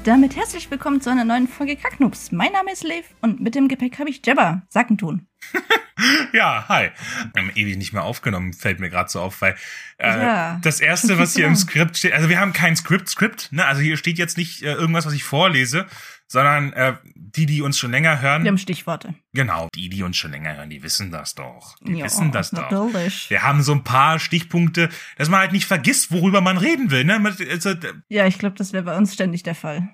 Und 0.00 0.06
damit 0.06 0.34
herzlich 0.34 0.70
willkommen 0.70 1.02
zu 1.02 1.10
einer 1.10 1.26
neuen 1.26 1.46
Folge 1.46 1.76
Kacknups. 1.76 2.32
Mein 2.32 2.52
Name 2.52 2.72
ist 2.72 2.84
Lev 2.84 3.04
und 3.20 3.40
mit 3.40 3.54
dem 3.54 3.68
Gepäck 3.68 3.98
habe 3.98 4.08
ich 4.08 4.24
Jabba, 4.24 4.62
Sackentun. 4.70 5.26
ja, 6.32 6.64
hi. 6.68 6.88
Wir 7.34 7.42
haben 7.42 7.52
ewig 7.54 7.76
nicht 7.76 7.92
mehr 7.92 8.04
aufgenommen, 8.04 8.54
fällt 8.54 8.80
mir 8.80 8.88
gerade 8.88 9.10
so 9.10 9.20
auf, 9.20 9.42
weil 9.42 9.56
äh, 9.98 10.08
Ja, 10.08 10.58
das 10.62 10.80
erste, 10.80 11.18
was 11.18 11.34
hier 11.34 11.46
im 11.46 11.54
Skript 11.54 11.98
steht, 11.98 12.14
also 12.14 12.30
wir 12.30 12.40
haben 12.40 12.54
kein 12.54 12.76
Skript-Skript, 12.76 13.52
ne? 13.52 13.66
Also 13.66 13.82
hier 13.82 13.98
steht 13.98 14.16
jetzt 14.16 14.38
nicht 14.38 14.62
äh, 14.62 14.72
irgendwas, 14.72 15.04
was 15.04 15.12
ich 15.12 15.22
vorlese, 15.22 15.86
sondern 16.32 16.72
äh, 16.74 16.94
die, 17.16 17.44
die 17.46 17.60
uns 17.60 17.76
schon 17.76 17.90
länger 17.90 18.20
hören, 18.20 18.44
Wir 18.44 18.50
haben 18.50 18.58
Stichworte. 18.58 19.14
genau, 19.32 19.68
die, 19.74 19.88
die 19.88 20.04
uns 20.04 20.16
schon 20.16 20.30
länger 20.30 20.56
hören, 20.56 20.70
die 20.70 20.82
wissen 20.84 21.10
das 21.10 21.34
doch. 21.34 21.76
Die 21.80 21.94
Ja, 21.94 22.04
wissen 22.04 22.30
das 22.30 22.50
doch. 22.52 22.70
natürlich. 22.70 23.28
Wir 23.30 23.42
haben 23.42 23.62
so 23.62 23.72
ein 23.72 23.82
paar 23.82 24.20
Stichpunkte, 24.20 24.88
dass 25.16 25.28
man 25.28 25.40
halt 25.40 25.50
nicht 25.52 25.66
vergisst, 25.66 26.12
worüber 26.12 26.40
man 26.40 26.56
reden 26.56 26.90
will, 26.92 27.04
ne? 27.04 27.20
Also, 27.50 27.74
Ja, 28.08 28.26
ich 28.26 28.38
glaube, 28.38 28.54
das 28.56 28.72
wäre 28.72 28.84
bei 28.84 28.96
uns 28.96 29.12
ständig 29.12 29.42
der 29.42 29.56
Fall. 29.56 29.88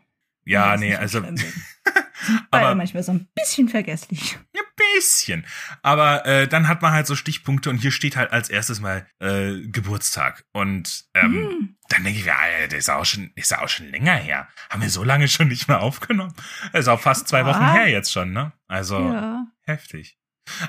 ja, 0.44 0.76
nee, 0.76 0.94
also 0.94 1.22
schlimm. 2.24 2.40
Aber 2.50 2.74
manchmal 2.74 3.02
so 3.02 3.12
ein 3.12 3.28
bisschen 3.34 3.68
vergesslich. 3.68 4.38
Ja, 4.54 4.62
bisschen. 4.96 5.46
Aber 5.82 6.26
äh, 6.26 6.46
dann 6.48 6.68
hat 6.68 6.82
man 6.82 6.92
halt 6.92 7.06
so 7.06 7.16
Stichpunkte 7.16 7.70
und 7.70 7.78
hier 7.78 7.90
steht 7.90 8.16
halt 8.16 8.30
als 8.32 8.48
erstes 8.50 8.80
mal 8.80 9.06
äh, 9.20 9.60
Geburtstag. 9.68 10.44
Und 10.52 11.04
ähm, 11.14 11.32
Hm. 11.34 11.76
dann 11.88 12.04
denke 12.04 12.18
ich 12.18 12.24
mir, 12.26 12.36
Alter, 12.36 12.68
das 12.68 12.78
ist 12.80 12.90
auch 12.90 13.04
schon, 13.04 13.30
ist 13.36 13.56
auch 13.56 13.68
schon 13.68 13.88
länger 13.90 14.14
her. 14.14 14.48
Haben 14.70 14.82
wir 14.82 14.90
so 14.90 15.02
lange 15.04 15.28
schon 15.28 15.48
nicht 15.48 15.68
mehr 15.68 15.80
aufgenommen? 15.80 16.34
Das 16.72 16.82
ist 16.82 16.88
auch 16.88 17.00
fast 17.00 17.28
zwei 17.28 17.44
Wochen 17.46 17.62
Ja. 17.62 17.72
her 17.74 17.88
jetzt 17.88 18.12
schon, 18.12 18.32
ne? 18.32 18.52
Also 18.68 18.98
Ja. 18.98 19.46
heftig. 19.62 20.18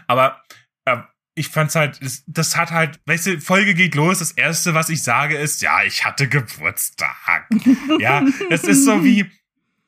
Aber 0.08 0.42
äh, 0.86 0.98
ich 1.36 1.50
fand's 1.50 1.76
halt, 1.76 2.02
das, 2.04 2.24
das 2.26 2.56
hat 2.58 2.72
halt, 2.72 3.00
weißt 3.06 3.26
du, 3.28 3.42
Folge 3.42 3.74
geht 3.76 3.94
los. 3.94 4.20
Das 4.20 4.32
erste, 4.32 4.74
was 4.74 4.90
ich 4.90 5.04
sage, 5.04 5.38
ist, 5.38 5.62
ja, 5.62 5.84
ich 5.84 6.04
hatte 6.06 6.28
Geburtstag. 6.28 7.48
ja, 8.00 8.24
es 8.50 8.64
ist 8.64 8.86
so 8.86 9.04
wie, 9.04 9.30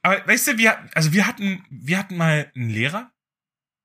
aber 0.02 0.26
weißt 0.28 0.48
du, 0.48 0.58
wir, 0.58 0.90
also 0.96 1.14
wir 1.14 1.28
hatten, 1.28 1.66
wir 1.70 1.98
hatten 1.98 2.18
mal 2.18 2.52
einen 2.56 2.70
Lehrer. 2.70 3.12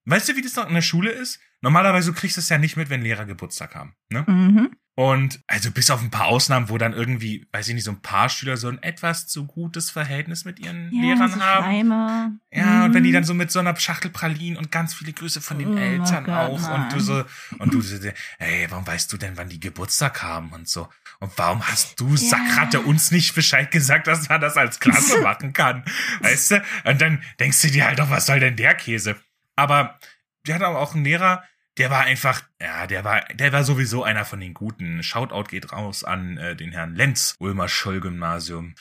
Weißt 0.06 0.28
du, 0.28 0.36
wie 0.36 0.42
das 0.42 0.56
noch 0.56 0.68
in 0.68 0.74
der 0.74 0.82
Schule 0.82 1.10
ist? 1.10 1.40
Normalerweise 1.64 2.12
du 2.12 2.16
kriegst 2.18 2.36
du 2.36 2.40
es 2.40 2.48
ja 2.50 2.58
nicht 2.58 2.76
mit, 2.76 2.90
wenn 2.90 3.02
Lehrer 3.02 3.24
Geburtstag 3.24 3.74
haben. 3.74 3.94
Ne? 4.10 4.24
Mhm. 4.28 4.70
Und 4.96 5.40
also 5.48 5.72
bis 5.72 5.90
auf 5.90 6.00
ein 6.02 6.10
paar 6.12 6.26
Ausnahmen, 6.26 6.68
wo 6.68 6.78
dann 6.78 6.92
irgendwie, 6.92 7.48
weiß 7.50 7.66
ich 7.66 7.74
nicht, 7.74 7.82
so 7.82 7.90
ein 7.90 8.00
paar 8.00 8.28
Schüler 8.28 8.56
so 8.56 8.68
ein 8.68 8.80
etwas 8.80 9.26
zu 9.26 9.44
gutes 9.44 9.90
Verhältnis 9.90 10.44
mit 10.44 10.60
ihren 10.60 10.92
Ja, 10.92 11.00
Lehrern 11.02 11.30
so 11.32 11.40
haben. 11.40 11.64
Schleimer. 11.64 12.32
Ja, 12.52 12.84
und 12.84 12.94
wenn 12.94 13.02
die 13.02 13.08
Mhm. 13.08 13.14
dann 13.14 13.24
so 13.24 13.34
mit 13.34 13.50
so 13.50 13.58
einer 13.58 13.74
Schachtel 13.74 14.12
Pralinen 14.12 14.56
und 14.56 14.70
ganz 14.70 14.94
viele 14.94 15.12
Grüße 15.12 15.40
von 15.40 15.58
den 15.58 15.74
Oh 15.74 15.76
Eltern 15.78 16.24
Gott, 16.26 16.34
auch 16.34 16.68
und 16.72 16.92
du 16.92 17.00
so 17.00 17.24
und 17.58 17.74
du 17.74 17.80
so, 17.80 17.96
ey, 18.38 18.66
warum 18.70 18.86
weißt 18.86 19.12
du 19.12 19.16
denn, 19.16 19.36
wann 19.36 19.48
die 19.48 19.58
Geburtstag 19.58 20.22
haben 20.22 20.50
und 20.52 20.68
so? 20.68 20.88
Und 21.18 21.32
warum 21.38 21.66
hast 21.66 21.98
du 21.98 22.16
Sackratte 22.16 22.78
uns 22.80 23.10
nicht 23.10 23.34
Bescheid 23.34 23.72
gesagt, 23.72 24.06
dass 24.06 24.28
man 24.28 24.40
das 24.40 24.56
als 24.56 24.78
Klasse 24.78 25.20
machen 25.22 25.52
kann? 25.54 25.84
Weißt 26.20 26.52
du? 26.52 26.62
Und 26.84 27.00
dann 27.00 27.20
denkst 27.40 27.62
du 27.62 27.68
dir 27.68 27.86
halt 27.86 27.98
doch, 27.98 28.10
was 28.10 28.26
soll 28.26 28.38
denn 28.38 28.54
der 28.54 28.74
Käse? 28.76 29.16
Aber 29.56 29.98
wir 30.44 30.54
hatten 30.54 30.64
aber 30.64 30.78
auch 30.78 30.94
einen 30.94 31.04
Lehrer, 31.04 31.42
der 31.78 31.90
war 31.90 32.02
einfach, 32.02 32.42
ja, 32.60 32.86
der 32.86 33.04
war, 33.04 33.20
der 33.34 33.52
war 33.52 33.64
sowieso 33.64 34.04
einer 34.04 34.24
von 34.24 34.40
den 34.40 34.54
Guten. 34.54 35.02
Shoutout 35.02 35.44
geht 35.50 35.72
raus 35.72 36.04
an 36.04 36.36
äh, 36.38 36.54
den 36.56 36.72
Herrn 36.72 36.94
Lenz, 36.94 37.34
Ulmer 37.38 37.68
Scholl 37.68 38.00
Gymnasium. 38.00 38.74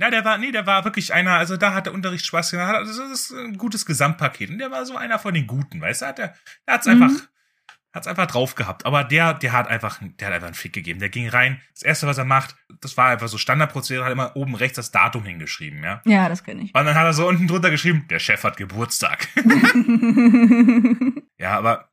Ja, 0.00 0.10
der 0.10 0.24
war, 0.24 0.38
nee, 0.38 0.52
der 0.52 0.66
war 0.66 0.84
wirklich 0.84 1.12
einer, 1.12 1.32
also 1.38 1.56
da 1.56 1.74
hat 1.74 1.86
der 1.86 1.92
Unterricht 1.94 2.24
Spaß 2.26 2.52
gemacht. 2.52 2.74
Also 2.74 3.02
das 3.02 3.12
ist 3.12 3.30
ein 3.32 3.58
gutes 3.58 3.84
Gesamtpaket. 3.86 4.50
Und 4.50 4.58
der 4.58 4.70
war 4.70 4.86
so 4.86 4.96
einer 4.96 5.18
von 5.18 5.34
den 5.34 5.46
Guten, 5.46 5.80
weißt 5.80 6.02
du? 6.02 6.06
Hat 6.06 6.18
der, 6.18 6.34
der 6.66 6.74
hat's 6.74 6.86
Mhm. 6.86 7.02
einfach, 7.02 7.22
hat's 7.92 8.06
einfach 8.06 8.26
drauf 8.26 8.54
gehabt. 8.54 8.86
Aber 8.86 9.02
der, 9.02 9.34
der 9.34 9.50
hat 9.52 9.66
einfach, 9.66 9.98
der 10.00 10.28
hat 10.28 10.34
einfach 10.34 10.46
einen 10.48 10.54
Fick 10.54 10.72
gegeben. 10.72 11.00
Der 11.00 11.08
ging 11.08 11.28
rein. 11.28 11.60
Das 11.74 11.82
erste, 11.82 12.06
was 12.06 12.16
er 12.18 12.24
macht, 12.24 12.54
das 12.80 12.96
war 12.96 13.08
einfach 13.08 13.26
so 13.26 13.38
Standardprozedere, 13.38 14.04
hat 14.04 14.12
immer 14.12 14.36
oben 14.36 14.54
rechts 14.54 14.76
das 14.76 14.92
Datum 14.92 15.24
hingeschrieben, 15.24 15.82
ja. 15.82 16.00
Ja, 16.04 16.28
das 16.28 16.44
kenne 16.44 16.62
ich. 16.62 16.74
Und 16.74 16.84
dann 16.84 16.94
hat 16.94 17.04
er 17.04 17.12
so 17.12 17.26
unten 17.26 17.48
drunter 17.48 17.70
geschrieben, 17.72 18.06
der 18.08 18.20
Chef 18.20 18.44
hat 18.44 18.56
Geburtstag. 18.56 19.26
Ja, 21.40 21.56
aber 21.56 21.87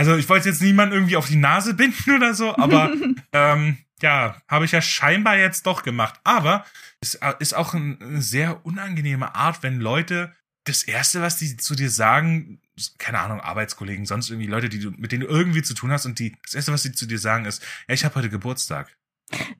also 0.00 0.16
ich 0.16 0.30
wollte 0.30 0.48
jetzt 0.48 0.62
niemand 0.62 0.94
irgendwie 0.94 1.16
auf 1.16 1.28
die 1.28 1.36
Nase 1.36 1.74
binden 1.74 2.16
oder 2.16 2.32
so, 2.32 2.56
aber 2.56 2.90
ähm, 3.34 3.76
ja, 4.00 4.40
habe 4.48 4.64
ich 4.64 4.72
ja 4.72 4.80
scheinbar 4.80 5.36
jetzt 5.36 5.66
doch 5.66 5.82
gemacht. 5.82 6.18
Aber 6.24 6.64
es 7.02 7.18
ist 7.38 7.52
auch 7.54 7.74
ein- 7.74 8.00
eine 8.00 8.22
sehr 8.22 8.64
unangenehme 8.64 9.34
Art, 9.34 9.62
wenn 9.62 9.78
Leute 9.78 10.34
das 10.64 10.84
erste, 10.84 11.20
was 11.20 11.36
die 11.36 11.54
zu 11.58 11.74
dir 11.74 11.90
sagen, 11.90 12.62
keine 12.96 13.18
Ahnung, 13.18 13.40
Arbeitskollegen, 13.42 14.06
sonst 14.06 14.30
irgendwie 14.30 14.48
Leute, 14.48 14.70
die 14.70 14.78
du, 14.78 14.90
mit 14.92 15.12
denen 15.12 15.24
du 15.24 15.28
irgendwie 15.28 15.60
zu 15.60 15.74
tun 15.74 15.92
hast 15.92 16.06
und 16.06 16.18
die, 16.18 16.34
das 16.44 16.54
erste, 16.54 16.72
was 16.72 16.82
die 16.82 16.92
zu 16.92 17.04
dir 17.04 17.18
sagen, 17.18 17.44
ist, 17.44 17.62
ja, 17.86 17.92
ich 17.94 18.04
habe 18.06 18.14
heute 18.14 18.30
Geburtstag. 18.30 18.96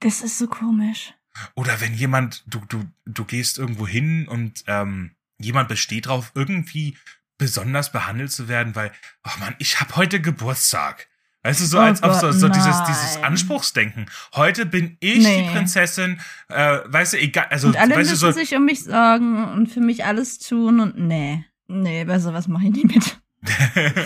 das 0.01 0.23
ist 0.23 0.39
so 0.39 0.47
komisch. 0.47 1.13
Oder 1.55 1.83
wenn 1.83 1.93
jemand, 1.95 2.45
du, 2.47 2.61
du, 2.67 2.85
du 3.05 3.25
gehst 3.27 3.59
irgendwo 3.59 3.87
hin 3.87 4.27
und 4.27 4.65
ähm, 4.69 5.11
jemand 5.39 5.69
besteht 5.69 6.07
drauf, 6.07 6.33
irgendwie 6.35 6.97
besonders 7.41 7.91
behandelt 7.91 8.31
zu 8.31 8.49
werden, 8.49 8.77
weil, 8.77 8.93
ach 9.23 9.39
man, 9.39 9.55
ich 9.59 9.81
habe 9.81 9.97
heute 9.97 10.21
Geburtstag. 10.21 11.09
Weißt 11.43 11.63
du, 11.63 11.65
so 11.65 11.79
Oh 11.79 11.81
als 11.81 12.03
ob 12.03 12.13
so, 12.13 12.27
Gott, 12.27 12.35
so 12.35 12.49
dieses, 12.51 12.85
dieses 12.85 13.17
Anspruchsdenken. 13.23 14.07
Heute 14.35 14.67
bin 14.67 14.99
ich 15.01 15.25
Nee. 15.25 15.43
die 15.43 15.51
Prinzessin, 15.51 16.21
äh, 16.49 16.81
weißt 16.85 17.15
du, 17.15 17.19
egal, 17.19 17.47
also, 17.49 17.69
und 17.69 17.79
alle 17.79 17.97
weißt 17.97 18.11
du, 18.11 18.13
müssen 18.13 18.17
so, 18.17 18.31
sich 18.31 18.55
um 18.55 18.67
mich 18.67 18.85
sorgen 18.85 19.49
und 19.53 19.69
für 19.69 19.81
mich 19.81 20.05
alles 20.05 20.39
tun 20.39 20.81
und 20.81 20.99
nee. 20.99 21.45
Nee, 21.67 22.05
bei 22.05 22.19
sowas 22.19 22.47
mache 22.47 22.65
ich 22.65 22.73
nicht 22.73 22.95
mit. 22.95 23.21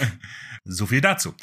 so 0.65 0.87
viel 0.87 1.01
dazu. 1.01 1.35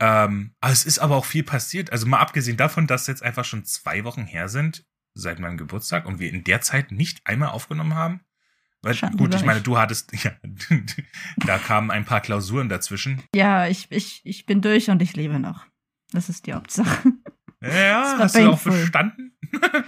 Ähm, 0.00 0.54
aber 0.60 0.72
es 0.72 0.84
ist 0.84 0.98
aber 0.98 1.14
auch 1.14 1.24
viel 1.24 1.44
passiert. 1.44 1.92
Also 1.92 2.06
mal 2.06 2.18
abgesehen 2.18 2.56
davon, 2.56 2.88
dass 2.88 3.06
jetzt 3.06 3.22
einfach 3.22 3.44
schon 3.44 3.64
zwei 3.64 4.02
Wochen 4.02 4.24
her 4.24 4.48
sind 4.48 4.84
seit 5.14 5.38
meinem 5.38 5.56
Geburtstag 5.56 6.04
und 6.04 6.18
wir 6.18 6.32
in 6.32 6.42
der 6.42 6.62
Zeit 6.62 6.90
nicht 6.90 7.20
einmal 7.24 7.50
aufgenommen 7.50 7.94
haben. 7.94 8.20
Schande 8.92 9.18
gut, 9.18 9.34
ich 9.34 9.44
meine, 9.44 9.60
du 9.60 9.78
hattest, 9.78 10.12
ja, 10.24 10.32
da 11.36 11.58
kamen 11.58 11.90
ein 11.90 12.04
paar 12.04 12.20
Klausuren 12.20 12.68
dazwischen. 12.68 13.22
Ja, 13.34 13.66
ich, 13.66 13.90
ich, 13.90 14.22
ich 14.24 14.46
bin 14.46 14.60
durch 14.60 14.90
und 14.90 15.02
ich 15.02 15.16
lebe 15.16 15.38
noch. 15.38 15.66
Das 16.12 16.28
ist 16.28 16.46
die 16.46 16.54
Hauptsache. 16.54 17.12
Ja, 17.60 18.16
hast 18.18 18.36
du 18.36 18.40
auch 18.40 18.62
painful. 18.62 18.80
bestanden? 18.80 19.36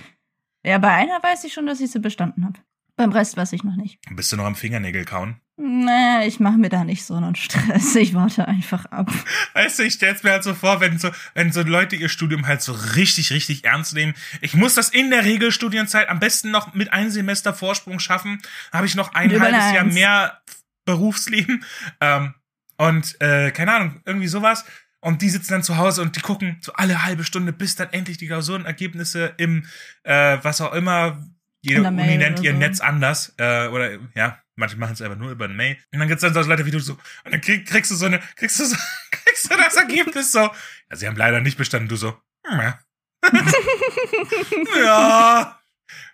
Ja, 0.62 0.76
bei 0.76 0.92
einer 0.92 1.22
weiß 1.22 1.44
ich 1.44 1.54
schon, 1.54 1.64
dass 1.64 1.80
ich 1.80 1.90
sie 1.90 2.00
bestanden 2.00 2.44
habe. 2.44 2.60
Beim 3.00 3.12
Rest 3.12 3.38
weiß 3.38 3.54
ich 3.54 3.64
noch 3.64 3.76
nicht. 3.76 3.98
Bist 4.10 4.30
du 4.30 4.36
noch 4.36 4.44
am 4.44 4.54
Fingernägel 4.54 5.06
kauen? 5.06 5.40
Nee, 5.56 6.26
ich 6.26 6.38
mache 6.38 6.58
mir 6.58 6.68
da 6.68 6.84
nicht 6.84 7.02
so 7.02 7.14
einen 7.14 7.34
Stress. 7.34 7.96
Ich 7.96 8.12
warte 8.12 8.46
einfach 8.46 8.84
ab. 8.84 9.10
Weißt 9.54 9.78
du, 9.78 9.84
ich 9.84 9.94
stell's 9.94 10.22
mir 10.22 10.32
halt 10.32 10.44
so 10.44 10.52
vor, 10.52 10.82
wenn 10.82 10.98
so, 10.98 11.10
wenn 11.32 11.50
so 11.50 11.62
Leute 11.62 11.96
ihr 11.96 12.10
Studium 12.10 12.46
halt 12.46 12.60
so 12.60 12.72
richtig, 12.72 13.32
richtig 13.32 13.64
ernst 13.64 13.94
nehmen. 13.94 14.12
Ich 14.42 14.52
muss 14.52 14.74
das 14.74 14.90
in 14.90 15.08
der 15.08 15.24
Regelstudienzeit 15.24 16.10
am 16.10 16.20
besten 16.20 16.50
noch 16.50 16.74
mit 16.74 16.92
einem 16.92 17.08
Semester 17.08 17.54
Vorsprung 17.54 18.00
schaffen. 18.00 18.42
Habe 18.70 18.84
ich 18.84 18.94
noch 18.94 19.14
ein 19.14 19.30
halbes 19.30 19.72
Jahr 19.72 19.84
mehr 19.84 20.42
Berufsleben. 20.84 21.64
Ähm, 22.02 22.34
und 22.76 23.18
äh, 23.22 23.50
keine 23.50 23.72
Ahnung, 23.72 24.02
irgendwie 24.04 24.28
sowas. 24.28 24.66
Und 25.00 25.22
die 25.22 25.30
sitzen 25.30 25.52
dann 25.52 25.62
zu 25.62 25.78
Hause 25.78 26.02
und 26.02 26.16
die 26.16 26.20
gucken 26.20 26.58
so 26.60 26.74
alle 26.74 27.02
halbe 27.02 27.24
Stunde, 27.24 27.54
bis 27.54 27.76
dann 27.76 27.94
endlich 27.94 28.18
die 28.18 28.26
Klausurenergebnisse 28.26 29.32
im, 29.38 29.64
äh, 30.02 30.36
was 30.42 30.60
auch 30.60 30.74
immer, 30.74 31.26
jede 31.62 31.82
Uni 31.82 31.90
Mail 31.90 32.18
nennt 32.18 32.40
ihr 32.40 32.52
so. 32.52 32.58
Netz 32.58 32.80
anders. 32.80 33.34
Äh, 33.38 33.68
oder 33.68 33.98
ja, 34.14 34.38
manche 34.56 34.76
machen 34.76 34.92
es 34.92 35.02
einfach 35.02 35.18
nur 35.18 35.30
über 35.30 35.46
eine 35.46 35.54
Mail. 35.54 35.76
Und 35.92 35.98
dann 35.98 36.08
gibt's 36.08 36.22
dann 36.22 36.34
so 36.34 36.40
Leute 36.40 36.66
wie 36.66 36.70
du 36.70 36.78
so, 36.80 36.94
und 36.94 37.32
dann 37.32 37.40
krieg, 37.40 37.66
kriegst 37.66 37.90
du 37.90 37.94
so 37.94 38.06
eine, 38.06 38.20
kriegst 38.36 38.58
du 38.60 38.64
so, 38.64 38.76
kriegst 39.10 39.50
du 39.50 39.56
das 39.56 39.76
Ergebnis 39.76 40.32
so. 40.32 40.40
Ja, 40.40 40.96
sie 40.96 41.06
haben 41.06 41.16
leider 41.16 41.40
nicht 41.40 41.58
bestanden, 41.58 41.88
du 41.88 41.96
so. 41.96 42.16
hm, 42.46 42.60
Ja. 42.60 42.78
ja. 44.84 45.60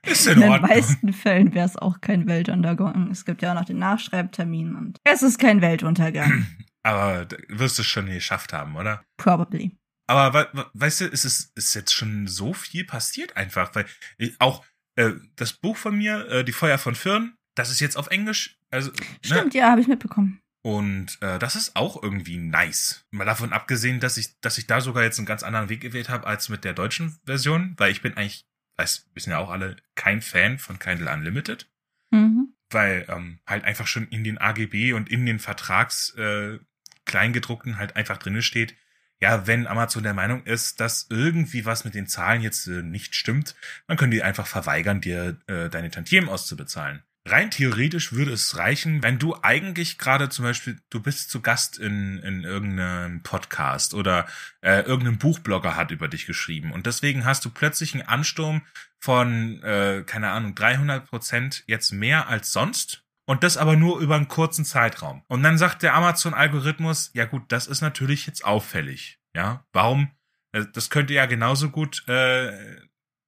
Ist 0.06 0.26
in 0.26 0.40
In 0.40 0.52
den 0.52 0.62
meisten 0.62 1.12
Fällen 1.12 1.54
wäre 1.54 1.66
es 1.66 1.76
auch 1.76 2.00
kein 2.00 2.26
Weltuntergang. 2.26 3.10
Es 3.10 3.24
gibt 3.24 3.42
ja 3.42 3.50
auch 3.50 3.56
noch 3.56 3.64
den 3.64 3.78
Nachschreibtermin 3.78 4.76
und 4.76 4.98
es 5.04 5.22
ist 5.22 5.38
kein 5.38 5.60
Weltuntergang. 5.60 6.46
Aber 6.82 7.26
wirst 7.48 7.78
du 7.78 7.82
es 7.82 7.88
schon 7.88 8.06
geschafft 8.06 8.52
haben, 8.52 8.76
oder? 8.76 9.04
Probably. 9.16 9.76
Aber 10.06 10.32
we 10.32 10.48
we 10.52 10.66
weißt 10.74 11.00
du, 11.00 11.04
es 11.06 11.24
ist, 11.24 11.56
ist 11.56 11.74
jetzt 11.74 11.92
schon 11.92 12.28
so 12.28 12.52
viel 12.52 12.84
passiert 12.84 13.36
einfach, 13.36 13.74
weil 13.74 13.86
ich, 14.18 14.40
auch 14.40 14.64
äh, 14.96 15.12
das 15.36 15.52
Buch 15.52 15.76
von 15.76 15.96
mir, 15.96 16.28
äh, 16.28 16.44
Die 16.44 16.52
Feuer 16.52 16.78
von 16.78 16.94
Firn, 16.94 17.36
das 17.54 17.70
ist 17.70 17.80
jetzt 17.80 17.96
auf 17.96 18.08
Englisch. 18.08 18.58
Also, 18.70 18.90
ne? 18.90 18.96
Stimmt, 19.22 19.54
ja, 19.54 19.70
habe 19.70 19.80
ich 19.80 19.88
mitbekommen. 19.88 20.40
Und 20.62 21.18
äh, 21.22 21.38
das 21.38 21.54
ist 21.54 21.76
auch 21.76 22.02
irgendwie 22.02 22.38
nice. 22.38 23.06
Mal 23.12 23.24
davon 23.24 23.52
abgesehen, 23.52 24.00
dass 24.00 24.16
ich, 24.16 24.38
dass 24.40 24.58
ich 24.58 24.66
da 24.66 24.80
sogar 24.80 25.04
jetzt 25.04 25.18
einen 25.18 25.26
ganz 25.26 25.44
anderen 25.44 25.68
Weg 25.68 25.80
gewählt 25.80 26.08
habe 26.08 26.26
als 26.26 26.48
mit 26.48 26.64
der 26.64 26.74
deutschen 26.74 27.20
Version, 27.24 27.74
weil 27.76 27.92
ich 27.92 28.02
bin 28.02 28.16
eigentlich, 28.16 28.46
weiß, 28.76 29.08
wissen 29.14 29.30
ja 29.30 29.38
auch 29.38 29.50
alle, 29.50 29.76
kein 29.94 30.20
Fan 30.22 30.58
von 30.58 30.80
Kindle 30.80 31.12
Unlimited. 31.12 31.70
Mhm. 32.10 32.52
Weil 32.70 33.06
ähm, 33.08 33.38
halt 33.46 33.64
einfach 33.64 33.86
schon 33.86 34.08
in 34.08 34.24
den 34.24 34.38
AGB 34.38 34.92
und 34.92 35.08
in 35.08 35.24
den 35.24 35.38
Vertrags 35.38 36.10
äh, 36.16 36.58
Kleingedruckten 37.04 37.78
halt 37.78 37.94
einfach 37.94 38.16
drinne 38.16 38.42
steht, 38.42 38.74
ja, 39.20 39.46
wenn 39.46 39.66
Amazon 39.66 40.02
der 40.02 40.14
Meinung 40.14 40.44
ist, 40.44 40.80
dass 40.80 41.06
irgendwie 41.10 41.64
was 41.64 41.84
mit 41.84 41.94
den 41.94 42.06
Zahlen 42.06 42.42
jetzt 42.42 42.66
äh, 42.66 42.82
nicht 42.82 43.14
stimmt, 43.14 43.54
dann 43.86 43.96
können 43.96 44.10
die 44.10 44.22
einfach 44.22 44.46
verweigern, 44.46 45.00
dir 45.00 45.38
äh, 45.46 45.68
deine 45.68 45.90
Tantiemen 45.90 46.28
auszubezahlen. 46.28 47.02
Rein 47.28 47.50
theoretisch 47.50 48.12
würde 48.12 48.32
es 48.32 48.56
reichen, 48.56 49.02
wenn 49.02 49.18
du 49.18 49.36
eigentlich 49.42 49.98
gerade 49.98 50.28
zum 50.28 50.44
Beispiel, 50.44 50.78
du 50.90 51.00
bist 51.00 51.28
zu 51.28 51.40
Gast 51.40 51.76
in, 51.76 52.18
in 52.18 52.44
irgendeinem 52.44 53.24
Podcast 53.24 53.94
oder 53.94 54.26
äh, 54.60 54.82
irgendein 54.82 55.18
Buchblogger 55.18 55.74
hat 55.74 55.90
über 55.90 56.06
dich 56.06 56.26
geschrieben 56.26 56.70
und 56.70 56.86
deswegen 56.86 57.24
hast 57.24 57.44
du 57.44 57.50
plötzlich 57.50 57.94
einen 57.94 58.06
Ansturm 58.06 58.62
von, 59.00 59.60
äh, 59.64 60.04
keine 60.06 60.30
Ahnung, 60.30 60.54
300 60.54 61.08
Prozent 61.08 61.64
jetzt 61.66 61.90
mehr 61.90 62.28
als 62.28 62.52
sonst 62.52 63.05
und 63.26 63.42
das 63.42 63.56
aber 63.56 63.76
nur 63.76 64.00
über 64.00 64.16
einen 64.16 64.28
kurzen 64.28 64.64
Zeitraum. 64.64 65.22
Und 65.28 65.42
dann 65.42 65.58
sagt 65.58 65.82
der 65.82 65.94
Amazon-Algorithmus, 65.94 67.10
ja 67.12 67.24
gut, 67.24 67.42
das 67.48 67.66
ist 67.66 67.82
natürlich 67.82 68.26
jetzt 68.26 68.44
auffällig. 68.44 69.18
Ja, 69.34 69.66
warum? 69.72 70.10
Äh, 70.52 70.64
das 70.72 70.90
könnte 70.90 71.12
ja 71.12 71.26
genauso 71.26 71.70
gut 71.70 72.06
äh, 72.08 72.80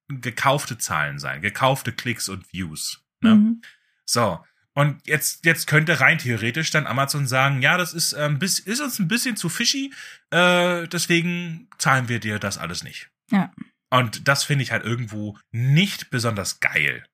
gekaufte 0.08 0.78
Zahlen 0.78 1.18
sein, 1.18 1.42
gekaufte 1.42 1.92
Klicks 1.92 2.28
und 2.28 2.50
Views. 2.52 3.04
Ne? 3.20 3.34
Mhm. 3.34 3.62
So. 4.06 4.42
Und 4.74 5.06
jetzt, 5.08 5.44
jetzt 5.44 5.66
könnte 5.66 6.00
rein 6.00 6.18
theoretisch 6.18 6.70
dann 6.70 6.86
Amazon 6.86 7.26
sagen, 7.26 7.62
ja, 7.62 7.76
das 7.76 7.92
ist, 7.92 8.12
ähm, 8.12 8.38
bis, 8.38 8.60
ist 8.60 8.80
uns 8.80 9.00
ein 9.00 9.08
bisschen 9.08 9.36
zu 9.36 9.48
fishy, 9.48 9.92
äh, 10.30 10.86
deswegen 10.86 11.68
zahlen 11.78 12.08
wir 12.08 12.20
dir 12.20 12.38
das 12.38 12.58
alles 12.58 12.84
nicht. 12.84 13.10
Ja. 13.30 13.52
Und 13.90 14.28
das 14.28 14.44
finde 14.44 14.62
ich 14.62 14.70
halt 14.70 14.84
irgendwo 14.84 15.36
nicht 15.50 16.10
besonders 16.10 16.60
geil. 16.60 17.04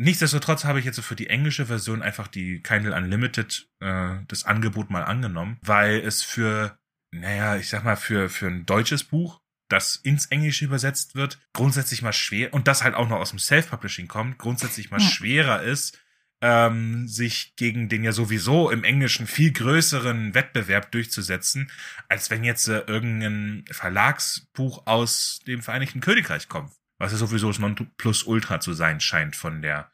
Nichtsdestotrotz 0.00 0.64
habe 0.64 0.78
ich 0.78 0.84
jetzt 0.84 1.00
für 1.00 1.16
die 1.16 1.26
englische 1.26 1.66
Version 1.66 2.02
einfach 2.02 2.28
die 2.28 2.62
Kindle 2.62 2.94
Unlimited 2.94 3.68
äh, 3.80 4.18
das 4.28 4.44
Angebot 4.44 4.90
mal 4.90 5.02
angenommen, 5.02 5.58
weil 5.60 5.98
es 5.98 6.22
für, 6.22 6.78
naja, 7.10 7.56
ich 7.56 7.68
sag 7.68 7.82
mal, 7.82 7.96
für, 7.96 8.28
für 8.28 8.46
ein 8.46 8.64
deutsches 8.64 9.02
Buch, 9.02 9.40
das 9.68 9.96
ins 9.96 10.26
Englische 10.26 10.64
übersetzt 10.64 11.16
wird, 11.16 11.40
grundsätzlich 11.52 12.02
mal 12.02 12.12
schwer 12.12 12.54
und 12.54 12.68
das 12.68 12.84
halt 12.84 12.94
auch 12.94 13.08
noch 13.08 13.18
aus 13.18 13.30
dem 13.30 13.40
Self-Publishing 13.40 14.06
kommt, 14.06 14.38
grundsätzlich 14.38 14.92
mal 14.92 15.00
ja. 15.00 15.08
schwerer 15.08 15.62
ist, 15.62 15.98
ähm, 16.42 17.08
sich 17.08 17.56
gegen 17.56 17.88
den 17.88 18.04
ja 18.04 18.12
sowieso 18.12 18.70
im 18.70 18.84
Englischen 18.84 19.26
viel 19.26 19.52
größeren 19.52 20.32
Wettbewerb 20.32 20.92
durchzusetzen, 20.92 21.72
als 22.08 22.30
wenn 22.30 22.44
jetzt 22.44 22.68
äh, 22.68 22.84
irgendein 22.86 23.64
Verlagsbuch 23.68 24.86
aus 24.86 25.40
dem 25.44 25.60
Vereinigten 25.60 25.98
Königreich 26.00 26.48
kommt 26.48 26.77
was 26.98 27.12
ja 27.12 27.18
sowieso 27.18 27.48
das 27.48 27.58
Nonplusultra 27.58 28.60
zu 28.60 28.72
sein 28.72 29.00
scheint 29.00 29.36
von 29.36 29.62
der 29.62 29.90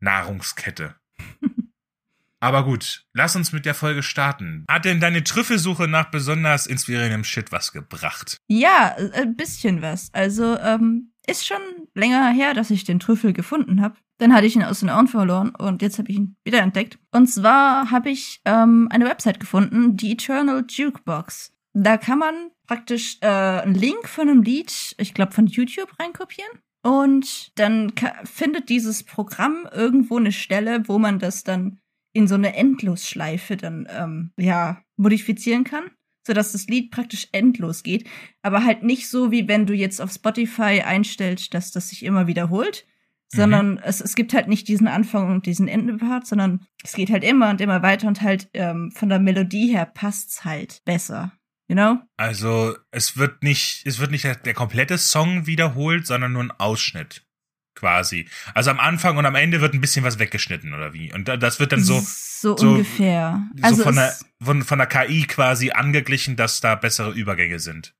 Nahrungskette. 0.00 0.94
Aber 2.40 2.64
gut, 2.64 3.04
lass 3.14 3.34
uns 3.34 3.52
mit 3.52 3.66
der 3.66 3.74
Folge 3.74 4.02
starten. 4.02 4.64
Hat 4.68 4.84
denn 4.84 5.00
deine 5.00 5.24
Trüffelsuche 5.24 5.88
nach 5.88 6.10
besonders 6.10 6.68
inspirierendem 6.68 7.24
Shit 7.24 7.50
was 7.50 7.72
gebracht? 7.72 8.38
Ja, 8.46 8.94
ein 9.14 9.34
bisschen 9.34 9.82
was. 9.82 10.10
Also, 10.12 10.56
ähm, 10.58 11.12
ist 11.28 11.46
schon 11.46 11.60
länger 11.94 12.30
her, 12.30 12.54
dass 12.54 12.70
ich 12.70 12.84
den 12.84 13.00
Trüffel 13.00 13.32
gefunden 13.32 13.82
habe. 13.82 13.96
Dann 14.18 14.32
hatte 14.34 14.46
ich 14.46 14.56
ihn 14.56 14.64
aus 14.64 14.80
den 14.80 14.90
Augen 14.90 15.08
verloren 15.08 15.50
und 15.50 15.82
jetzt 15.82 15.98
habe 15.98 16.10
ich 16.10 16.16
ihn 16.16 16.36
wieder 16.44 16.60
entdeckt. 16.60 16.98
Und 17.12 17.26
zwar 17.26 17.90
habe 17.90 18.10
ich 18.10 18.40
ähm, 18.44 18.88
eine 18.90 19.04
Website 19.04 19.38
gefunden, 19.38 19.96
die 19.96 20.12
Eternal 20.12 20.64
Jukebox. 20.68 21.52
Da 21.74 21.96
kann 21.96 22.18
man 22.18 22.50
praktisch 22.66 23.18
äh, 23.20 23.26
einen 23.26 23.74
Link 23.74 24.08
von 24.08 24.28
einem 24.28 24.42
Lied, 24.42 24.94
ich 24.98 25.14
glaube 25.14 25.32
von 25.32 25.46
YouTube 25.46 25.98
reinkopieren. 25.98 26.50
Und 26.82 27.58
dann 27.58 27.92
findet 28.24 28.68
dieses 28.68 29.02
Programm 29.02 29.68
irgendwo 29.72 30.16
eine 30.16 30.32
Stelle, 30.32 30.88
wo 30.88 30.98
man 30.98 31.18
das 31.18 31.44
dann 31.44 31.80
in 32.12 32.26
so 32.26 32.34
eine 32.34 32.56
Endlosschleife 32.56 33.56
dann 33.56 33.86
ähm, 33.90 34.32
ja 34.36 34.82
modifizieren 34.96 35.64
kann, 35.64 35.90
sodass 36.26 36.52
das 36.52 36.66
Lied 36.66 36.90
praktisch 36.90 37.28
endlos 37.32 37.82
geht, 37.82 38.08
aber 38.42 38.64
halt 38.64 38.82
nicht 38.82 39.08
so 39.08 39.30
wie 39.30 39.48
wenn 39.48 39.66
du 39.66 39.74
jetzt 39.74 40.00
auf 40.00 40.12
Spotify 40.12 40.82
einstellst, 40.84 41.52
dass 41.52 41.70
das 41.70 41.90
sich 41.90 42.04
immer 42.04 42.26
wiederholt, 42.26 42.86
sondern 43.28 43.72
mhm. 43.72 43.80
es, 43.84 44.00
es 44.00 44.14
gibt 44.14 44.32
halt 44.32 44.48
nicht 44.48 44.68
diesen 44.68 44.88
Anfang 44.88 45.30
und 45.30 45.46
diesen 45.46 45.68
Endepart, 45.68 46.26
sondern 46.26 46.66
es 46.82 46.94
geht 46.94 47.10
halt 47.10 47.24
immer 47.24 47.50
und 47.50 47.60
immer 47.60 47.82
weiter 47.82 48.08
und 48.08 48.22
halt 48.22 48.48
ähm, 48.54 48.90
von 48.92 49.08
der 49.08 49.18
Melodie 49.18 49.68
her 49.68 49.86
passt's 49.86 50.44
halt 50.44 50.82
besser. 50.84 51.32
You 51.68 51.74
know? 51.74 51.98
Also, 52.16 52.76
es 52.90 53.16
wird 53.16 53.42
nicht, 53.42 53.86
es 53.86 53.98
wird 53.98 54.10
nicht 54.10 54.24
der, 54.24 54.36
der 54.36 54.54
komplette 54.54 54.96
Song 54.96 55.46
wiederholt, 55.46 56.06
sondern 56.06 56.32
nur 56.32 56.42
ein 56.42 56.50
Ausschnitt. 56.50 57.24
Quasi. 57.74 58.26
Also 58.54 58.70
am 58.70 58.80
Anfang 58.80 59.18
und 59.18 59.26
am 59.26 59.36
Ende 59.36 59.60
wird 59.60 59.72
ein 59.72 59.80
bisschen 59.80 60.04
was 60.04 60.18
weggeschnitten, 60.18 60.74
oder 60.74 60.92
wie? 60.94 61.12
Und 61.12 61.28
das 61.28 61.60
wird 61.60 61.70
dann 61.70 61.84
so. 61.84 62.00
So, 62.00 62.56
so 62.56 62.70
ungefähr. 62.70 63.46
So 63.54 63.62
also 63.62 63.82
von 63.84 63.94
der, 63.94 64.16
von, 64.42 64.62
von 64.62 64.78
der 64.78 64.88
KI 64.88 65.26
quasi 65.28 65.70
angeglichen, 65.70 66.34
dass 66.34 66.60
da 66.60 66.74
bessere 66.74 67.12
Übergänge 67.12 67.60
sind. 67.60 67.94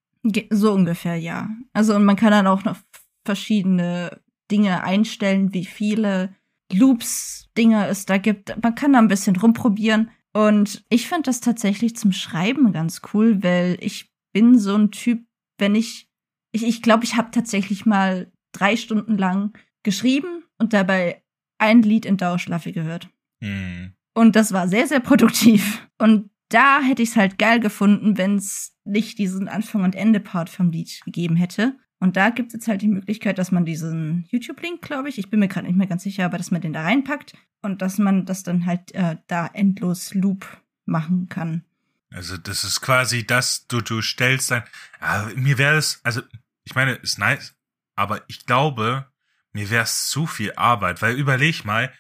So 0.50 0.72
ungefähr, 0.72 1.14
ja. 1.14 1.48
Also, 1.74 1.94
und 1.94 2.04
man 2.04 2.16
kann 2.16 2.32
dann 2.32 2.48
auch 2.48 2.64
noch 2.64 2.76
verschiedene 3.24 4.20
Dinge 4.50 4.82
einstellen, 4.82 5.52
wie 5.54 5.64
viele 5.64 6.34
Loops, 6.72 7.48
Dinge 7.56 7.86
es 7.86 8.04
da 8.04 8.18
gibt. 8.18 8.60
Man 8.62 8.74
kann 8.74 8.94
da 8.94 8.98
ein 8.98 9.08
bisschen 9.08 9.36
rumprobieren. 9.36 10.10
Und 10.38 10.84
ich 10.88 11.08
fand 11.08 11.26
das 11.26 11.40
tatsächlich 11.40 11.96
zum 11.96 12.12
Schreiben 12.12 12.70
ganz 12.70 13.02
cool, 13.12 13.42
weil 13.42 13.76
ich 13.80 14.12
bin 14.32 14.56
so 14.56 14.76
ein 14.76 14.92
Typ, 14.92 15.26
wenn 15.58 15.74
ich, 15.74 16.08
ich 16.52 16.60
glaube, 16.60 16.70
ich, 16.70 16.82
glaub, 16.82 17.02
ich 17.02 17.16
habe 17.16 17.32
tatsächlich 17.32 17.86
mal 17.86 18.30
drei 18.52 18.76
Stunden 18.76 19.18
lang 19.18 19.58
geschrieben 19.82 20.44
und 20.56 20.74
dabei 20.74 21.24
ein 21.58 21.82
Lied 21.82 22.06
in 22.06 22.18
Dauerschlaffe 22.18 22.70
gehört. 22.70 23.10
Mhm. 23.40 23.94
Und 24.14 24.36
das 24.36 24.52
war 24.52 24.68
sehr, 24.68 24.86
sehr 24.86 25.00
produktiv. 25.00 25.88
Und 25.98 26.30
da 26.50 26.82
hätte 26.82 27.02
ich 27.02 27.08
es 27.08 27.16
halt 27.16 27.36
geil 27.40 27.58
gefunden, 27.58 28.16
wenn 28.16 28.36
es 28.36 28.76
nicht 28.84 29.18
diesen 29.18 29.48
Anfang- 29.48 29.82
und 29.82 29.96
Ende-Part 29.96 30.50
vom 30.50 30.70
Lied 30.70 31.00
gegeben 31.04 31.34
hätte. 31.34 31.76
Und 32.00 32.16
da 32.16 32.30
gibt 32.30 32.48
es 32.48 32.54
jetzt 32.54 32.68
halt 32.68 32.82
die 32.82 32.88
Möglichkeit, 32.88 33.38
dass 33.38 33.50
man 33.50 33.64
diesen 33.64 34.26
YouTube-Link, 34.30 34.82
glaube 34.82 35.08
ich, 35.08 35.18
ich 35.18 35.30
bin 35.30 35.40
mir 35.40 35.48
gerade 35.48 35.66
nicht 35.66 35.76
mehr 35.76 35.88
ganz 35.88 36.04
sicher, 36.04 36.24
aber 36.24 36.38
dass 36.38 36.50
man 36.50 36.60
den 36.60 36.72
da 36.72 36.82
reinpackt 36.82 37.34
und 37.62 37.82
dass 37.82 37.98
man 37.98 38.24
das 38.24 38.44
dann 38.44 38.66
halt 38.66 38.94
äh, 38.94 39.16
da 39.26 39.46
endlos 39.48 40.14
Loop 40.14 40.46
machen 40.84 41.28
kann. 41.28 41.64
Also 42.10 42.36
das 42.36 42.64
ist 42.64 42.80
quasi 42.80 43.26
das, 43.26 43.66
du, 43.66 43.80
du 43.80 44.00
stellst 44.00 44.50
dann, 44.50 44.62
ja, 45.00 45.28
mir 45.34 45.58
wäre 45.58 45.76
es, 45.76 46.00
also 46.04 46.22
ich 46.64 46.74
meine, 46.74 46.92
ist 46.94 47.18
nice, 47.18 47.54
aber 47.96 48.22
ich 48.28 48.46
glaube, 48.46 49.06
mir 49.52 49.68
wäre 49.70 49.84
es 49.84 50.08
zu 50.08 50.26
viel 50.26 50.52
Arbeit, 50.54 51.02
weil 51.02 51.16
überleg 51.16 51.64
mal, 51.64 51.92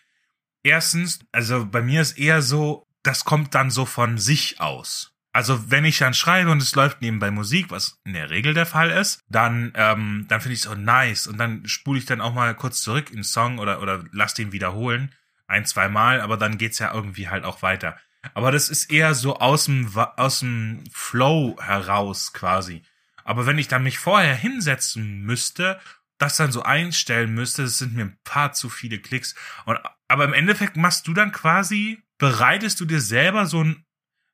erstens, 0.62 1.20
also 1.32 1.66
bei 1.66 1.82
mir 1.82 2.00
ist 2.00 2.18
eher 2.18 2.40
so, 2.40 2.86
das 3.02 3.24
kommt 3.24 3.54
dann 3.54 3.70
so 3.70 3.84
von 3.84 4.18
sich 4.18 4.60
aus. 4.60 5.17
Also 5.38 5.70
wenn 5.70 5.84
ich 5.84 5.98
dann 5.98 6.14
schreibe 6.14 6.50
und 6.50 6.60
es 6.60 6.74
läuft 6.74 7.00
nebenbei 7.00 7.30
Musik, 7.30 7.70
was 7.70 8.00
in 8.04 8.14
der 8.14 8.28
Regel 8.28 8.54
der 8.54 8.66
Fall 8.66 8.90
ist, 8.90 9.20
dann 9.28 9.70
ähm, 9.76 10.26
dann 10.26 10.40
finde 10.40 10.54
ich 10.54 10.58
es 10.58 10.64
so 10.64 10.74
nice 10.74 11.28
und 11.28 11.38
dann 11.38 11.64
spule 11.68 12.00
ich 12.00 12.06
dann 12.06 12.20
auch 12.20 12.34
mal 12.34 12.56
kurz 12.56 12.80
zurück 12.80 13.10
in 13.10 13.18
den 13.18 13.22
Song 13.22 13.60
oder 13.60 13.80
oder 13.80 14.02
lass 14.10 14.34
den 14.34 14.50
wiederholen 14.50 15.14
ein, 15.46 15.64
zwei 15.64 15.88
Mal, 15.88 16.22
aber 16.22 16.38
dann 16.38 16.58
geht's 16.58 16.80
ja 16.80 16.92
irgendwie 16.92 17.28
halt 17.28 17.44
auch 17.44 17.62
weiter. 17.62 17.96
Aber 18.34 18.50
das 18.50 18.68
ist 18.68 18.90
eher 18.90 19.14
so 19.14 19.38
aus 19.38 19.66
dem, 19.66 19.96
aus 20.16 20.40
dem 20.40 20.82
Flow 20.92 21.56
heraus 21.60 22.32
quasi. 22.32 22.82
Aber 23.22 23.46
wenn 23.46 23.58
ich 23.58 23.68
dann 23.68 23.84
mich 23.84 24.00
vorher 24.00 24.34
hinsetzen 24.34 25.22
müsste, 25.22 25.78
das 26.18 26.36
dann 26.36 26.50
so 26.50 26.64
einstellen 26.64 27.32
müsste, 27.32 27.62
das 27.62 27.78
sind 27.78 27.94
mir 27.94 28.06
ein 28.06 28.18
paar 28.24 28.54
zu 28.54 28.68
viele 28.68 28.98
Klicks. 28.98 29.36
Und, 29.66 29.78
aber 30.08 30.24
im 30.24 30.32
Endeffekt 30.32 30.76
machst 30.76 31.06
du 31.06 31.14
dann 31.14 31.30
quasi, 31.30 32.02
bereitest 32.18 32.80
du 32.80 32.84
dir 32.84 33.00
selber 33.00 33.46
so 33.46 33.62
ein, 33.62 33.84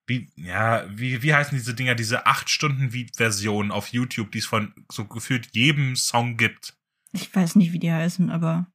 wie, 0.07 0.31
ja, 0.37 0.85
wie, 0.89 1.23
wie 1.23 1.35
heißen 1.35 1.57
diese 1.57 1.75
Dinger, 1.75 1.95
diese 1.95 2.27
acht 2.27 2.51
Stunden 2.51 2.91
Version 3.17 3.71
auf 3.71 3.89
YouTube, 3.89 4.33
die 4.33 4.39
es 4.39 4.47
von 4.47 4.75
so 4.91 5.07
gefühlt 5.07 5.55
jedem 5.55 5.97
Song 5.97 6.37
gibt. 6.37 6.77
Ich 7.13 7.35
weiß 7.35 7.57
nicht, 7.57 7.73
wie 7.73 7.79
die 7.79 7.93
heißen, 7.93 8.31
aber 8.31 8.67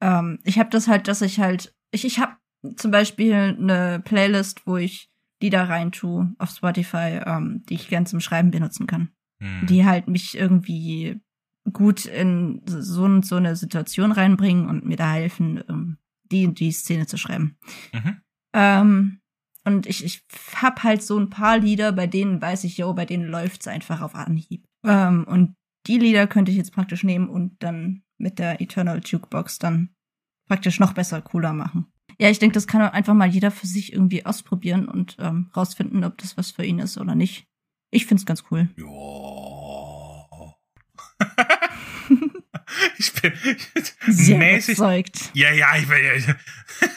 ähm, 0.00 0.38
ich 0.44 0.58
habe 0.58 0.70
das 0.70 0.88
halt, 0.88 1.08
dass 1.08 1.22
ich 1.22 1.40
halt, 1.40 1.74
ich, 1.90 2.04
ich 2.04 2.18
habe 2.18 2.36
zum 2.76 2.90
Beispiel 2.90 3.34
eine 3.58 4.00
Playlist, 4.04 4.66
wo 4.66 4.76
ich 4.76 5.10
Lieder 5.42 5.68
rein 5.68 5.92
tue 5.92 6.34
auf 6.38 6.50
Spotify, 6.50 7.20
ähm, 7.24 7.62
die 7.68 7.74
ich 7.74 7.88
gern 7.88 8.06
zum 8.06 8.20
Schreiben 8.20 8.50
benutzen 8.50 8.86
kann. 8.86 9.10
Hm. 9.42 9.66
Die 9.66 9.84
halt 9.84 10.08
mich 10.08 10.36
irgendwie 10.36 11.20
gut 11.72 12.06
in 12.06 12.62
so, 12.64 13.20
so 13.22 13.36
eine 13.36 13.56
Situation 13.56 14.12
reinbringen 14.12 14.68
und 14.68 14.86
mir 14.86 14.96
da 14.96 15.12
helfen, 15.12 15.62
ähm, 15.68 15.98
die 16.30 16.52
die 16.52 16.72
Szene 16.72 17.06
zu 17.06 17.18
schreiben. 17.18 17.58
Mhm. 17.92 18.20
Ähm, 18.54 19.20
und 19.66 19.86
ich, 19.86 20.04
ich 20.04 20.22
hab 20.54 20.84
halt 20.84 21.02
so 21.02 21.18
ein 21.18 21.28
paar 21.28 21.58
Lieder, 21.58 21.90
bei 21.90 22.06
denen 22.06 22.40
weiß 22.40 22.62
ich, 22.64 22.78
yo, 22.78 22.94
bei 22.94 23.04
denen 23.04 23.26
läuft's 23.26 23.66
einfach 23.66 24.00
auf 24.00 24.14
Anhieb. 24.14 24.64
Ähm, 24.84 25.24
und 25.28 25.56
die 25.88 25.98
Lieder 25.98 26.28
könnte 26.28 26.52
ich 26.52 26.56
jetzt 26.56 26.72
praktisch 26.72 27.02
nehmen 27.02 27.28
und 27.28 27.62
dann 27.62 28.02
mit 28.16 28.38
der 28.38 28.60
Eternal 28.60 29.00
Jukebox 29.04 29.58
dann 29.58 29.90
praktisch 30.46 30.78
noch 30.78 30.92
besser, 30.92 31.20
cooler 31.20 31.52
machen. 31.52 31.92
Ja, 32.18 32.30
ich 32.30 32.38
denke, 32.38 32.54
das 32.54 32.68
kann 32.68 32.80
einfach 32.80 33.14
mal 33.14 33.28
jeder 33.28 33.50
für 33.50 33.66
sich 33.66 33.92
irgendwie 33.92 34.24
ausprobieren 34.24 34.86
und 34.88 35.16
ähm, 35.18 35.50
rausfinden, 35.56 36.04
ob 36.04 36.16
das 36.18 36.36
was 36.36 36.52
für 36.52 36.64
ihn 36.64 36.78
ist 36.78 36.96
oder 36.96 37.16
nicht. 37.16 37.48
Ich 37.90 38.06
find's 38.06 38.24
ganz 38.24 38.44
cool. 38.50 38.68
Ja. 38.76 38.86
ich 42.98 43.12
bin 43.12 43.32
Sehr 44.08 44.38
mäßig. 44.38 44.78
überzeugt. 44.78 45.30
Ja, 45.34 45.52
ja, 45.52 45.76
ich, 45.76 45.86
bin- 45.88 46.36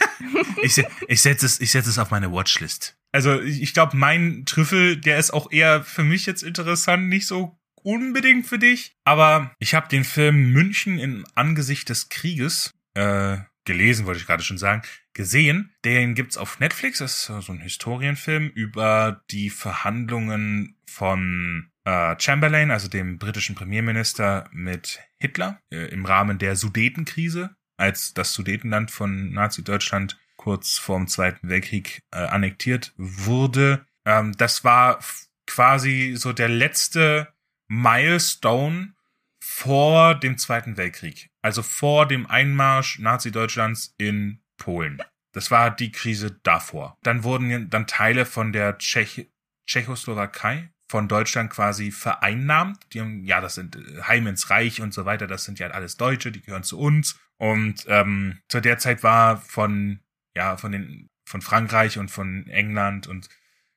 ich, 0.64 0.74
se- 0.76 0.88
ich 1.08 1.22
setze 1.22 1.46
es, 1.46 1.60
ich 1.62 1.72
setze 1.72 1.90
es 1.90 1.98
auf 1.98 2.12
meine 2.12 2.32
Watchlist. 2.32 2.98
Also 3.12 3.42
ich, 3.42 3.62
ich 3.62 3.74
glaube, 3.74 3.98
mein 3.98 4.44
Trüffel, 4.46 4.98
der 4.98 5.18
ist 5.18 5.32
auch 5.32 5.52
eher 5.52 5.84
für 5.84 6.04
mich 6.04 6.26
jetzt 6.26 6.44
interessant, 6.44 7.08
nicht 7.10 7.28
so 7.28 7.58
unbedingt 7.82 8.46
für 8.46 8.60
dich. 8.60 8.96
Aber 9.06 9.52
ich 9.60 9.74
habe 9.74 9.88
den 9.88 10.04
Film 10.04 10.52
München 10.52 11.00
im 11.00 11.26
Angesicht 11.36 11.90
des 11.90 12.10
Krieges 12.10 12.74
äh, 12.94 13.38
gelesen, 13.66 14.06
wollte 14.06 14.20
ich 14.20 14.28
gerade 14.28 14.44
schon 14.44 14.58
sagen, 14.58 14.82
gesehen. 15.14 15.74
Den 15.86 16.14
gibt's 16.16 16.38
auf 16.38 16.60
Netflix. 16.60 17.00
Das 17.00 17.14
ist 17.30 17.46
so 17.46 17.52
ein 17.52 17.60
Historienfilm 17.62 18.48
über 18.50 19.24
die 19.32 19.50
Verhandlungen 19.50 20.76
von 20.86 21.70
äh, 21.86 22.16
Chamberlain, 22.20 22.70
also 22.72 22.88
dem 22.90 23.18
britischen 23.18 23.56
Premierminister, 23.56 24.50
mit 24.52 25.00
Hitler 25.22 25.62
äh, 25.72 25.90
im 25.92 26.06
Rahmen 26.06 26.38
der 26.38 26.56
Sudetenkrise, 26.56 27.56
als 27.78 28.14
das 28.14 28.34
Sudetenland 28.34 28.92
von 28.92 29.32
Nazi-Deutschland 29.32 30.18
kurz 30.38 30.78
vor 30.78 30.98
dem 30.98 31.08
Zweiten 31.08 31.50
Weltkrieg 31.50 32.02
äh, 32.12 32.20
annektiert 32.20 32.94
wurde. 32.98 33.86
Ähm, 34.06 34.36
das 34.38 34.64
war 34.64 35.00
quasi 35.46 36.14
so 36.16 36.32
der 36.32 36.50
letzte 36.50 37.34
Milestone 37.68 38.94
vor 39.40 40.16
dem 40.16 40.38
Zweiten 40.38 40.78
Weltkrieg. 40.78 41.30
Also 41.42 41.62
vor 41.64 42.08
dem 42.08 42.28
Einmarsch 42.28 43.00
Nazi-Deutschlands 43.00 43.94
in 43.98 44.42
Polen. 44.58 45.02
Das 45.34 45.52
war 45.52 45.72
die 45.72 45.92
Krise 45.92 46.40
davor. 46.44 46.98
Dann 47.04 47.24
wurden 47.24 47.70
dann 47.70 47.88
Teile 47.88 48.26
von 48.26 48.52
der 48.52 48.78
Tschech 48.78 49.30
Tschechoslowakei 49.68 50.72
von 50.90 51.08
Deutschland 51.08 51.52
quasi 51.52 51.92
vereinnahmt. 51.92 52.80
Die 52.94 53.00
haben, 53.00 53.24
ja, 53.24 53.40
das 53.40 53.56
sind 53.56 53.76
äh, 53.76 54.02
Heim 54.02 54.28
ins 54.28 54.50
Reich 54.50 54.82
und 54.82 54.94
so 54.94 55.06
weiter, 55.06 55.28
das 55.28 55.46
sind 55.46 55.60
ja 55.60 55.68
alles 55.68 55.96
Deutsche, 55.96 56.32
die 56.32 56.42
gehören 56.42 56.64
zu 56.64 56.80
uns. 56.80 57.18
Und 57.38 57.86
ähm, 57.88 58.40
zu 58.50 58.60
der 58.60 58.80
Zeit 58.80 59.04
war 59.04 59.38
von, 59.38 60.00
ja, 60.36 60.58
von 60.58 60.72
den, 60.72 61.08
von 61.26 61.42
Frankreich 61.42 61.98
und 61.98 62.10
von 62.10 62.48
England 62.48 63.08
und 63.08 63.30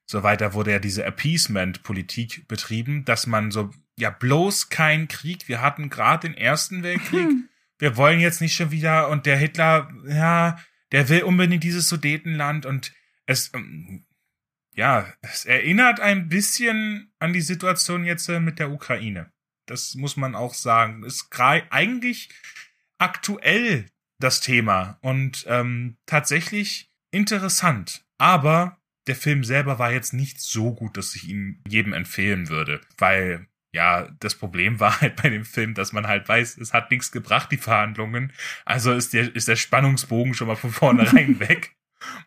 so 0.07 0.23
weiter 0.23 0.53
wurde 0.55 0.73
ja 0.73 0.79
diese 0.79 1.05
Appeasement-Politik 1.05 2.49
betrieben, 2.49 3.05
dass 3.05 3.27
man 3.27 3.51
so, 3.51 3.71
ja, 3.97 4.11
bloß 4.11 4.69
kein 4.69 5.07
Krieg. 5.07 5.49
Wir 5.49 5.61
hatten 5.61 5.91
gerade 5.91 6.29
den 6.29 6.37
Ersten 6.37 6.83
Weltkrieg. 6.83 7.29
Hm. 7.29 7.49
Wir 7.79 7.97
wollen 7.97 8.21
jetzt 8.21 8.41
nicht 8.41 8.55
schon 8.55 8.71
wieder 8.71 9.09
und 9.09 9.27
der 9.27 9.37
Hitler, 9.37 9.91
ja, 10.07 10.59
der 10.93 11.09
will 11.09 11.23
unbedingt 11.23 11.65
dieses 11.65 11.89
Sudetenland 11.89 12.67
und 12.67 12.93
es, 13.27 13.53
ähm, 13.55 14.05
ja, 14.75 15.13
es 15.21 15.45
erinnert 15.45 16.01
ein 16.01 16.29
bisschen 16.29 17.13
an 17.19 17.33
die 17.33 17.41
Situation 17.41 18.05
jetzt 18.05 18.29
äh, 18.29 18.41
mit 18.41 18.59
der 18.59 18.71
Ukraine. 18.71 19.31
Das 19.67 19.95
muss 19.95 20.17
man 20.17 20.35
auch 20.35 20.55
sagen. 20.55 21.05
Ist 21.05 21.29
eigentlich 21.39 22.31
aktuell 22.99 23.87
das 24.19 24.41
Thema 24.41 24.99
und 25.03 25.45
ähm, 25.49 25.97
tatsächlich 26.07 26.91
interessant. 27.11 28.05
Aber 28.19 28.79
der 29.07 29.17
Film 29.17 29.45
selber 29.45 29.79
war 29.79 29.93
jetzt 29.93 30.13
nicht 30.13 30.41
so 30.41 30.75
gut, 30.75 30.97
dass 30.97 31.15
ich 31.17 31.29
ihn 31.29 31.61
jedem 31.69 31.93
empfehlen 31.93 32.49
würde, 32.49 32.81
weil 32.99 33.49
ja, 33.75 34.09
das 34.21 34.35
Problem 34.35 34.81
war 34.81 35.01
halt 35.01 35.17
bei 35.21 35.29
dem 35.29 35.45
Film, 35.45 35.75
dass 35.75 35.93
man 35.93 36.07
halt 36.07 36.29
weiß, 36.29 36.59
es 36.59 36.73
hat 36.73 36.91
nichts 36.91 37.11
gebracht, 37.11 37.51
die 37.51 37.57
Verhandlungen. 37.57 38.33
Also 38.65 38.93
ist 38.93 39.13
der, 39.13 39.35
ist 39.35 39.49
der 39.49 39.57
Spannungsbogen 39.57 40.35
schon 40.35 40.49
mal 40.49 40.57
von 40.57 40.71
vornherein 40.71 41.41
weg. 41.49 41.77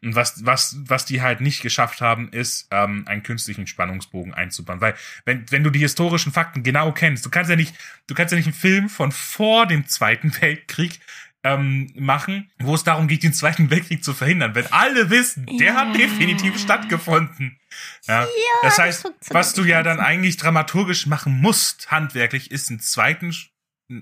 Und 0.02 0.16
was, 0.16 0.46
was, 0.46 0.78
was 0.86 1.06
die 1.06 1.22
halt 1.22 1.42
nicht 1.42 1.62
geschafft 1.62 2.02
haben, 2.02 2.30
ist, 2.30 2.68
ähm, 2.72 3.04
einen 3.08 3.24
künstlichen 3.24 3.68
Spannungsbogen 3.68 4.34
einzubauen. 4.34 4.82
Weil, 4.82 4.96
wenn, 5.26 5.50
wenn 5.52 5.64
du 5.64 5.70
die 5.70 5.80
historischen 5.80 6.32
Fakten 6.32 6.64
genau 6.64 6.92
kennst, 6.92 7.26
du 7.26 7.30
kannst 7.30 7.50
ja 7.50 7.56
nicht, 7.56 7.76
du 8.08 8.16
kannst 8.16 8.32
ja 8.32 8.38
nicht 8.38 8.48
einen 8.48 8.54
Film 8.54 8.90
von 8.90 9.12
vor 9.12 9.66
dem 9.68 9.88
Zweiten 9.88 10.34
Weltkrieg 10.42 11.00
ähm, 11.44 11.92
machen, 11.96 12.50
wo 12.58 12.74
es 12.74 12.84
darum 12.84 13.08
geht, 13.08 13.22
den 13.22 13.34
Zweiten 13.34 13.70
Weltkrieg 13.70 14.04
zu 14.04 14.16
verhindern. 14.16 14.56
Wenn 14.56 14.66
alle 14.72 15.12
wissen, 15.12 15.46
der 15.60 15.74
Ja. 15.74 15.76
hat 15.76 15.96
definitiv 15.96 16.60
stattgefunden. 16.60 17.60
Ja, 18.08 18.28
das 18.64 18.80
heißt, 18.80 19.02
funktioniert 19.04 19.34
was 19.34 19.54
du 19.54 19.64
ja 19.64 19.84
dann 19.84 20.00
eigentlich 20.00 20.38
dramaturgisch 20.38 21.06
machen 21.06 21.40
musst, 21.40 21.92
handwerklich, 21.92 22.50
ist 22.50 22.70
einen 22.72 22.80
zweiten, 22.80 23.36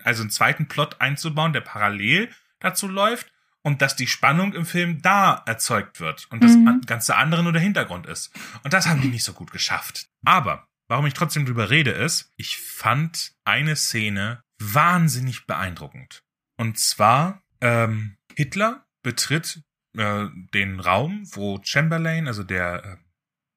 also 0.05 0.21
einen 0.21 0.29
zweiten 0.29 0.67
Plot 0.69 1.01
einzubauen, 1.01 1.51
der 1.51 1.61
parallel 1.61 2.29
dazu 2.59 2.87
läuft 2.87 3.32
und 3.63 3.81
dass 3.81 3.95
die 3.95 4.07
Spannung 4.07 4.53
im 4.53 4.65
Film 4.65 5.01
da 5.01 5.41
erzeugt 5.45 5.99
wird 5.99 6.27
und 6.31 6.43
das 6.43 6.55
Mhm. 6.55 6.67
an- 6.67 6.81
ganze 6.81 7.15
andere 7.15 7.41
nur 7.43 7.53
der 7.53 7.61
Hintergrund 7.61 8.05
ist. 8.05 8.31
Und 8.63 8.73
das 8.73 8.85
haben 8.87 9.01
die 9.01 9.07
nicht 9.07 9.23
so 9.23 9.33
gut 9.33 9.51
geschafft. 9.51 10.07
Aber 10.23 10.67
warum 10.87 11.05
ich 11.07 11.13
trotzdem 11.15 11.45
drüber 11.45 11.69
rede, 11.71 11.91
ist, 11.91 12.31
ich 12.37 12.57
fand 12.59 13.33
eine 13.45 13.75
Szene 13.75 14.43
wahnsinnig 14.59 15.45
beeindruckend. 15.47 16.23
Und 16.57 16.77
zwar 16.77 17.41
ähm, 17.61 18.17
Hitler 18.35 18.85
betritt 19.01 19.61
äh, 19.97 20.27
den 20.53 20.79
Raum, 20.79 21.23
wo 21.31 21.59
Chamberlain, 21.63 22.27
also 22.27 22.43
der 22.43 22.83
äh, 22.85 22.97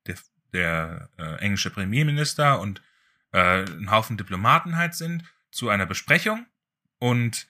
der, 0.06 0.16
der 0.52 1.10
äh, 1.18 1.34
englische 1.40 1.70
Premierminister 1.70 2.60
und 2.60 2.80
äh, 3.32 3.64
ein 3.64 3.90
Haufen 3.90 4.16
Diplomaten 4.16 4.76
halt 4.76 4.94
sind, 4.94 5.24
zu 5.50 5.68
einer 5.68 5.86
Besprechung 5.86 6.46
und 6.98 7.48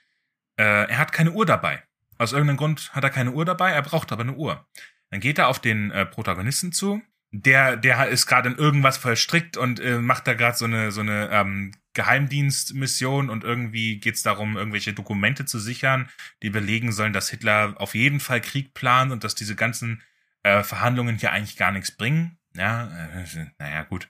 äh, 0.57 0.89
er 0.89 0.99
hat 0.99 1.13
keine 1.13 1.33
Uhr 1.33 1.45
dabei. 1.45 1.83
Aus 2.19 2.33
irgendeinem 2.33 2.57
Grund 2.57 2.95
hat 2.95 3.05
er 3.05 3.11
keine 3.11 3.33
Uhr 3.33 3.45
dabei, 3.45 3.71
er 3.71 3.83
braucht 3.83 4.13
aber 4.13 4.23
eine 4.23 4.35
Uhr. 4.35 4.67
Dann 5.11 5.21
geht 5.21 5.39
er 5.39 5.49
auf 5.49 5.61
den 5.61 5.91
äh, 5.91 6.07
Protagonisten 6.07 6.73
zu, 6.73 7.03
der, 7.31 7.77
der 7.77 8.09
ist 8.09 8.27
gerade 8.27 8.51
in 8.51 8.57
irgendwas 8.57 8.97
verstrickt 8.97 9.57
und 9.57 9.81
äh, 9.81 9.99
macht 9.99 10.27
da 10.27 10.35
gerade 10.35 10.57
so 10.57 10.65
eine, 10.65 10.91
so 10.91 11.01
eine 11.01 11.29
ähm, 11.31 11.73
Geheimdienstmission 11.95 13.31
und 13.31 13.45
irgendwie 13.45 13.99
geht's 13.99 14.23
darum, 14.23 14.57
irgendwelche 14.57 14.93
Dokumente 14.93 15.45
zu 15.45 15.59
sichern, 15.59 16.09
die 16.43 16.51
belegen 16.51 16.93
sollen, 16.93 17.13
dass 17.13 17.31
Hitler 17.31 17.75
auf 17.79 17.95
jeden 17.95 18.21
Fall 18.21 18.41
Krieg 18.41 18.75
plant 18.75 19.13
und 19.13 19.25
dass 19.25 19.35
diese 19.35 19.57
ganzen 19.57 20.03
äh, 20.43 20.63
Verhandlungen 20.63 21.19
hier 21.19 21.33
eigentlich 21.33 21.57
gar 21.57 21.73
nichts 21.73 21.91
bringen. 21.91 22.39
Ja, 22.55 22.89
äh, 23.15 23.47
naja, 23.59 23.83
gut. 23.85 24.09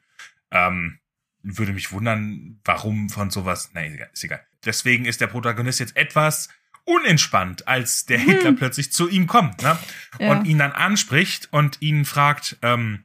Ähm, 0.50 0.98
würde 1.42 1.72
mich 1.72 1.92
wundern, 1.92 2.60
warum 2.64 3.08
von 3.08 3.30
sowas. 3.30 3.70
Na, 3.72 3.82
ist 3.82 4.24
egal. 4.24 4.44
Deswegen 4.64 5.04
ist 5.04 5.20
der 5.20 5.28
Protagonist 5.28 5.78
jetzt 5.78 5.96
etwas 5.96 6.48
unentspannt, 6.86 7.68
als 7.68 8.06
der 8.06 8.18
Hm. 8.18 8.26
Hitler 8.26 8.52
plötzlich 8.52 8.92
zu 8.92 9.08
ihm 9.08 9.26
kommt 9.26 9.62
ne? 9.62 9.78
Ja. 10.18 10.30
und 10.30 10.46
ihn 10.46 10.58
dann 10.58 10.72
anspricht 10.72 11.52
und 11.52 11.82
ihn 11.82 12.04
fragt, 12.04 12.56
ähm, 12.62 13.04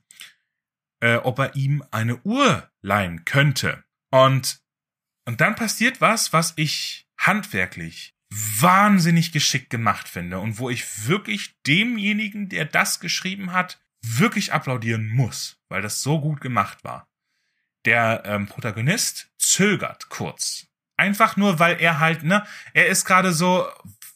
äh, 1.02 1.16
ob 1.18 1.40
er 1.40 1.56
ihm 1.56 1.84
eine 1.92 2.18
Uhr 2.24 2.70
leihen 2.82 3.26
könnte. 3.26 3.84
Und, 4.12 4.62
und 5.26 5.42
dann 5.42 5.56
passiert 5.56 6.00
was, 6.00 6.32
was 6.32 6.54
ich 6.56 7.08
handwerklich 7.18 8.16
wahnsinnig 8.32 9.34
geschickt 9.34 9.70
gemacht 9.70 10.08
finde 10.08 10.40
und 10.40 10.58
wo 10.58 10.70
ich 10.70 11.08
wirklich 11.08 11.60
demjenigen, 11.68 12.48
der 12.48 12.66
das 12.66 13.00
geschrieben 13.00 13.52
hat, 13.52 13.82
wirklich 14.02 14.54
applaudieren 14.54 15.10
muss, 15.10 15.60
weil 15.70 15.82
das 15.82 16.02
so 16.02 16.22
gut 16.22 16.40
gemacht 16.40 16.84
war. 16.84 17.10
Der 17.86 18.24
ähm, 18.26 18.48
Protagonist 18.48 19.32
zögert 19.38 20.10
kurz. 20.10 20.68
Einfach 21.02 21.36
nur, 21.36 21.58
weil 21.58 21.78
er 21.82 22.00
halt, 22.00 22.22
ne, 22.24 22.44
er 22.74 22.86
ist 22.88 23.06
gerade 23.06 23.34
so, 23.34 23.66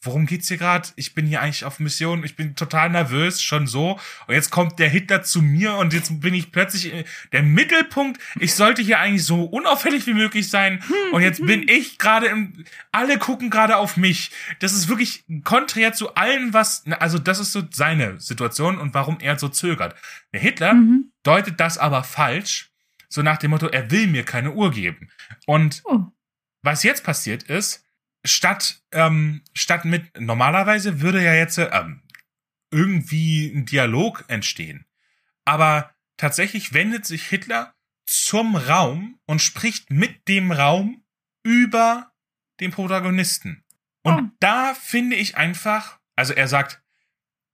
worum 0.04 0.28
geht's 0.28 0.50
hier 0.50 0.58
gerade? 0.58 0.88
Ich 0.98 1.16
bin 1.16 1.26
hier 1.26 1.42
eigentlich 1.42 1.66
auf 1.66 1.80
Mission, 1.80 2.24
ich 2.24 2.36
bin 2.36 2.56
total 2.56 2.92
nervös, 2.92 3.42
schon 3.42 3.66
so. 3.66 4.00
Und 4.28 4.34
jetzt 4.36 4.52
kommt 4.52 4.78
der 4.78 4.88
Hitler 4.88 5.24
zu 5.24 5.42
mir 5.42 5.74
und 5.78 5.94
jetzt 5.94 6.22
bin 6.22 6.36
ich 6.36 6.52
plötzlich 6.52 6.94
äh, 6.94 7.06
der 7.32 7.42
Mittelpunkt. 7.42 8.22
Ich 8.40 8.54
sollte 8.54 8.84
hier 8.84 9.00
eigentlich 9.00 9.26
so 9.26 9.46
unauffällig 9.46 10.06
wie 10.06 10.14
möglich 10.14 10.52
sein. 10.52 10.84
Und 11.12 11.24
jetzt 11.24 11.44
bin 11.44 11.68
ich 11.68 11.98
gerade 11.98 12.28
im, 12.28 12.66
alle 12.92 13.18
gucken 13.18 13.50
gerade 13.50 13.78
auf 13.78 13.98
mich. 13.98 14.30
Das 14.60 14.74
ist 14.74 14.90
wirklich 14.90 15.24
konträr 15.44 15.94
zu 15.94 16.14
allem, 16.14 16.54
was, 16.54 16.84
also 17.00 17.18
das 17.18 17.40
ist 17.40 17.52
so 17.52 17.64
seine 17.72 18.20
Situation 18.20 18.78
und 18.78 18.94
warum 18.94 19.18
er 19.20 19.40
so 19.40 19.48
zögert. 19.50 19.96
Der 20.34 20.40
Hitler 20.40 20.76
Mhm. 20.76 21.12
deutet 21.24 21.60
das 21.60 21.80
aber 21.80 22.04
falsch, 22.04 22.70
so 23.10 23.24
nach 23.24 23.38
dem 23.38 23.50
Motto, 23.52 23.68
er 23.70 23.90
will 23.90 24.06
mir 24.06 24.24
keine 24.24 24.52
Uhr 24.52 24.70
geben. 24.72 25.10
Und 25.48 25.82
Oh. 25.86 26.02
Was 26.66 26.84
jetzt 26.84 27.04
passiert 27.04 27.44
ist, 27.44 27.84
statt, 28.26 28.82
ähm, 28.92 29.44
statt 29.54 29.86
mit, 29.86 30.20
normalerweise 30.20 31.02
würde 31.02 31.24
ja 31.24 31.34
jetzt 31.34 31.58
ähm, 31.60 32.02
irgendwie 32.72 33.48
ein 33.56 33.66
Dialog 33.66 34.26
entstehen. 34.28 34.86
Aber 35.46 35.94
tatsächlich 36.18 36.74
wendet 36.74 37.06
sich 37.06 37.26
Hitler 37.28 37.74
zum 38.08 38.56
Raum 38.56 39.20
und 39.26 39.42
spricht 39.42 39.90
mit 39.92 40.28
dem 40.28 40.52
Raum 40.52 41.04
über 41.44 42.12
den 42.60 42.72
Protagonisten. 42.72 43.64
Und 44.04 44.14
Oh. 44.20 44.30
da 44.40 44.74
finde 44.76 45.16
ich 45.16 45.38
einfach, 45.38 46.00
also 46.16 46.34
er 46.34 46.48
sagt, 46.48 46.82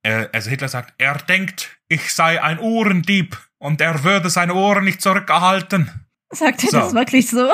äh, 0.02 0.28
also 0.32 0.50
Hitler 0.50 0.68
sagt, 0.68 0.94
er 0.98 1.14
denkt, 1.18 1.78
ich 1.88 2.12
sei 2.12 2.42
ein 2.42 2.58
Ohrendieb 2.58 3.38
und 3.58 3.80
er 3.80 4.04
würde 4.04 4.28
seine 4.30 4.54
Ohren 4.54 4.84
nicht 4.84 5.00
zurückerhalten. 5.02 5.90
Sagt 6.30 6.64
er 6.64 6.70
So. 6.70 6.78
das 6.78 6.94
wirklich 6.94 7.28
so? 7.28 7.52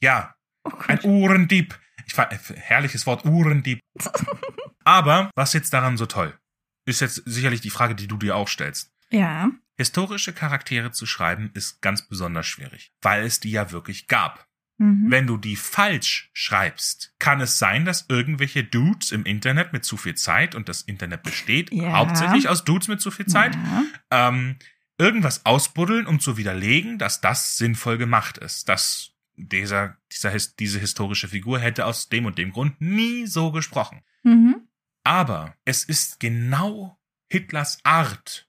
Ja, 0.00 0.34
Oh 0.64 0.72
ein 0.88 1.00
Uhrendieb. 1.04 1.78
Ich 2.06 2.14
fand, 2.14 2.32
herrliches 2.56 3.06
Wort, 3.06 3.24
Uhrendieb. 3.24 3.80
Aber 4.84 5.30
was 5.34 5.52
jetzt 5.52 5.72
daran 5.72 5.96
so 5.96 6.06
toll? 6.06 6.38
ist 6.86 7.00
jetzt 7.00 7.22
sicherlich 7.24 7.62
die 7.62 7.70
Frage, 7.70 7.94
die 7.94 8.06
du 8.08 8.18
dir 8.18 8.36
auch 8.36 8.46
stellst. 8.48 8.92
Ja. 9.08 9.50
Historische 9.78 10.34
Charaktere 10.34 10.90
zu 10.90 11.06
schreiben 11.06 11.50
ist 11.54 11.80
ganz 11.80 12.06
besonders 12.06 12.46
schwierig, 12.46 12.92
weil 13.00 13.24
es 13.24 13.40
die 13.40 13.50
ja 13.50 13.70
wirklich 13.72 14.06
gab. 14.06 14.46
Mhm. 14.76 15.06
Wenn 15.10 15.26
du 15.26 15.38
die 15.38 15.56
falsch 15.56 16.28
schreibst, 16.34 17.14
kann 17.18 17.40
es 17.40 17.58
sein, 17.58 17.86
dass 17.86 18.04
irgendwelche 18.10 18.64
Dudes 18.64 19.12
im 19.12 19.24
Internet 19.24 19.72
mit 19.72 19.86
zu 19.86 19.96
viel 19.96 20.14
Zeit, 20.14 20.54
und 20.54 20.68
das 20.68 20.82
Internet 20.82 21.22
besteht 21.22 21.72
Ja. 21.72 21.92
hauptsächlich 21.92 22.50
aus 22.50 22.64
Dudes 22.64 22.88
mit 22.88 23.00
zu 23.00 23.10
viel 23.10 23.26
Zeit, 23.26 23.54
Ja. 23.56 24.28
ähm, 24.28 24.56
irgendwas 24.98 25.46
ausbuddeln, 25.46 26.06
um 26.06 26.20
zu 26.20 26.36
widerlegen, 26.36 26.98
dass 26.98 27.22
das 27.22 27.56
sinnvoll 27.56 27.96
gemacht 27.96 28.36
ist. 28.36 28.68
Dass 28.68 29.13
dieser, 29.36 29.96
dieser, 30.12 30.36
diese 30.58 30.78
historische 30.78 31.28
Figur 31.28 31.58
hätte 31.58 31.86
aus 31.86 32.08
dem 32.08 32.26
und 32.26 32.38
dem 32.38 32.52
Grund 32.52 32.80
nie 32.80 33.26
so 33.26 33.52
gesprochen. 33.52 34.02
Mhm. 34.22 34.68
Aber 35.04 35.54
es 35.64 35.84
ist 35.84 36.20
genau 36.20 36.98
Hitlers 37.30 37.78
Art 37.82 38.48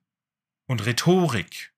und 0.67 0.85
Rhetorik, 0.85 1.73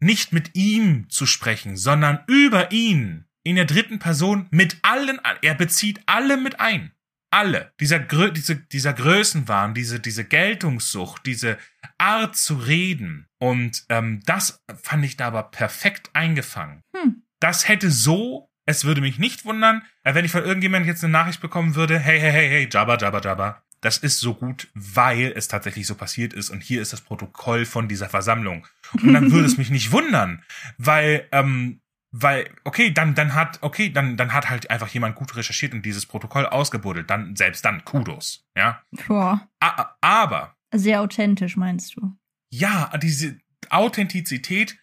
nicht 0.00 0.32
mit 0.32 0.54
ihm 0.54 1.08
zu 1.08 1.26
sprechen, 1.26 1.76
sondern 1.76 2.24
über 2.26 2.72
ihn 2.72 3.26
in 3.44 3.56
der 3.56 3.64
dritten 3.64 3.98
Person 3.98 4.48
mit 4.50 4.78
allen, 4.82 5.20
er 5.42 5.54
bezieht 5.54 6.00
alle 6.06 6.36
mit 6.36 6.60
ein. 6.60 6.92
Alle. 7.30 7.72
Dieser, 7.80 7.98
diese, 7.98 8.56
dieser 8.56 8.92
Größenwahn, 8.92 9.72
diese, 9.72 10.00
diese 10.00 10.24
Geltungssucht, 10.24 11.24
diese 11.24 11.56
Art 11.96 12.36
zu 12.36 12.56
reden. 12.56 13.26
Und 13.38 13.86
ähm, 13.88 14.20
das 14.26 14.62
fand 14.82 15.04
ich 15.04 15.16
da 15.16 15.28
aber 15.28 15.44
perfekt 15.44 16.10
eingefangen. 16.12 16.82
Hm. 16.94 17.21
Das 17.42 17.66
hätte 17.68 17.90
so, 17.90 18.50
es 18.66 18.84
würde 18.84 19.00
mich 19.00 19.18
nicht 19.18 19.44
wundern, 19.44 19.82
äh, 20.04 20.14
wenn 20.14 20.24
ich 20.24 20.30
von 20.30 20.44
irgendjemandem 20.44 20.88
jetzt 20.88 21.02
eine 21.02 21.12
Nachricht 21.12 21.40
bekommen 21.40 21.74
würde, 21.74 21.98
hey, 21.98 22.20
hey, 22.20 22.30
hey, 22.30 22.48
hey, 22.48 22.68
Jabba, 22.70 22.96
Jabba, 22.96 23.20
Jabba. 23.20 23.62
Das 23.80 23.98
ist 23.98 24.20
so 24.20 24.34
gut, 24.34 24.68
weil 24.74 25.32
es 25.34 25.48
tatsächlich 25.48 25.88
so 25.88 25.96
passiert 25.96 26.32
ist 26.32 26.50
und 26.50 26.62
hier 26.62 26.80
ist 26.80 26.92
das 26.92 27.00
Protokoll 27.00 27.64
von 27.64 27.88
dieser 27.88 28.08
Versammlung. 28.08 28.68
Und 28.92 29.12
dann 29.12 29.32
würde 29.32 29.46
es 29.46 29.58
mich 29.58 29.70
nicht 29.70 29.90
wundern, 29.90 30.44
weil, 30.78 31.26
ähm, 31.32 31.80
weil, 32.12 32.48
okay, 32.62 32.92
dann, 32.92 33.16
dann 33.16 33.34
hat, 33.34 33.58
okay, 33.62 33.90
dann, 33.90 34.16
dann 34.16 34.32
hat 34.32 34.48
halt 34.48 34.70
einfach 34.70 34.88
jemand 34.88 35.16
gut 35.16 35.34
recherchiert 35.34 35.74
und 35.74 35.84
dieses 35.84 36.06
Protokoll 36.06 36.46
ausgebuddelt. 36.46 37.10
Dann, 37.10 37.34
selbst 37.34 37.64
dann, 37.64 37.84
Kudos, 37.84 38.46
ja. 38.56 38.82
Boah. 39.08 39.48
A 39.58 39.96
aber, 40.00 40.54
Sehr 40.72 41.00
authentisch, 41.00 41.56
meinst 41.56 41.96
du? 41.96 42.16
ja, 42.50 42.92
diese 42.98 43.40
Authentizität, 43.70 44.78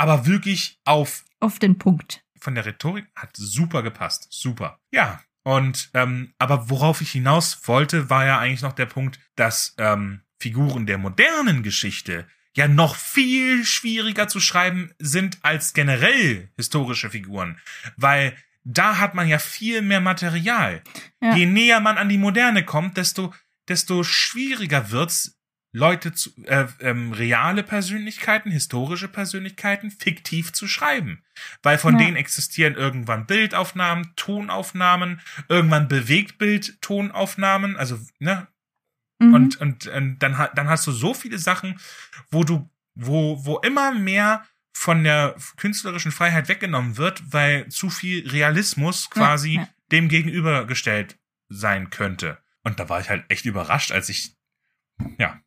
aber 0.00 0.26
wirklich 0.26 0.80
auf 0.84 1.24
Auf 1.40 1.58
den 1.58 1.78
Punkt. 1.78 2.24
von 2.40 2.54
der 2.54 2.64
Rhetorik 2.64 3.06
hat 3.14 3.36
super 3.36 3.82
gepasst. 3.82 4.28
Super. 4.30 4.78
Ja. 4.90 5.20
Und 5.42 5.90
ähm, 5.94 6.32
aber 6.38 6.70
worauf 6.70 7.00
ich 7.00 7.10
hinaus 7.12 7.60
wollte, 7.68 8.08
war 8.10 8.24
ja 8.24 8.38
eigentlich 8.38 8.62
noch 8.62 8.72
der 8.72 8.86
Punkt, 8.86 9.18
dass 9.36 9.74
ähm, 9.78 10.22
Figuren 10.38 10.86
der 10.86 10.98
modernen 10.98 11.62
Geschichte 11.62 12.26
ja 12.56 12.66
noch 12.66 12.96
viel 12.96 13.64
schwieriger 13.64 14.26
zu 14.28 14.40
schreiben 14.40 14.92
sind 14.98 15.38
als 15.42 15.72
generell 15.72 16.50
historische 16.56 17.10
Figuren, 17.10 17.58
weil 17.96 18.34
da 18.64 18.98
hat 18.98 19.14
man 19.14 19.28
ja 19.28 19.38
viel 19.38 19.82
mehr 19.82 20.00
Material. 20.00 20.82
Ja. 21.22 21.34
Je 21.36 21.46
näher 21.46 21.80
man 21.80 21.96
an 21.98 22.08
die 22.08 22.18
Moderne 22.18 22.64
kommt, 22.64 22.96
desto 22.96 23.34
desto 23.68 24.02
schwieriger 24.02 24.90
wird's 24.90 25.39
Leute 25.72 26.12
zu 26.12 26.30
äh, 26.46 26.66
ähm, 26.80 27.12
reale 27.12 27.62
Persönlichkeiten, 27.62 28.50
historische 28.50 29.08
Persönlichkeiten 29.08 29.90
fiktiv 29.90 30.52
zu 30.52 30.66
schreiben, 30.66 31.22
weil 31.62 31.78
von 31.78 31.98
Ja. 31.98 32.04
denen 32.06 32.16
existieren 32.16 32.74
irgendwann 32.74 33.26
Bildaufnahmen, 33.26 34.12
Tonaufnahmen, 34.16 35.20
irgendwann 35.48 35.86
Bewegtbild-Tonaufnahmen, 35.88 37.76
also 37.76 37.98
ne 38.18 38.48
Mhm. 39.20 39.34
und, 39.34 39.60
und, 39.60 39.86
und 39.86 40.18
dann, 40.20 40.48
dann 40.54 40.68
hast 40.68 40.86
du 40.86 40.92
so 40.92 41.12
viele 41.14 41.38
Sachen, 41.38 41.78
wo 42.30 42.42
du, 42.42 42.70
wo, 42.94 43.44
wo 43.44 43.58
immer 43.58 43.92
mehr 43.92 44.46
von 44.72 45.04
der 45.04 45.36
künstlerischen 45.58 46.10
Freiheit 46.10 46.48
weggenommen 46.48 46.96
wird, 46.96 47.22
weil 47.30 47.68
zu 47.68 47.90
viel 47.90 48.26
Realismus 48.28 49.10
quasi 49.10 49.56
ja. 49.56 49.68
dem 49.92 50.08
gegenübergestellt 50.08 51.18
sein 51.50 51.90
könnte. 51.90 52.38
Und 52.62 52.80
da 52.80 52.88
war 52.88 53.00
ich 53.00 53.10
halt 53.10 53.24
echt 53.28 53.44
überrascht, 53.44 53.92
als 53.92 54.08
ich, 54.08 54.34
ja, 55.18 55.38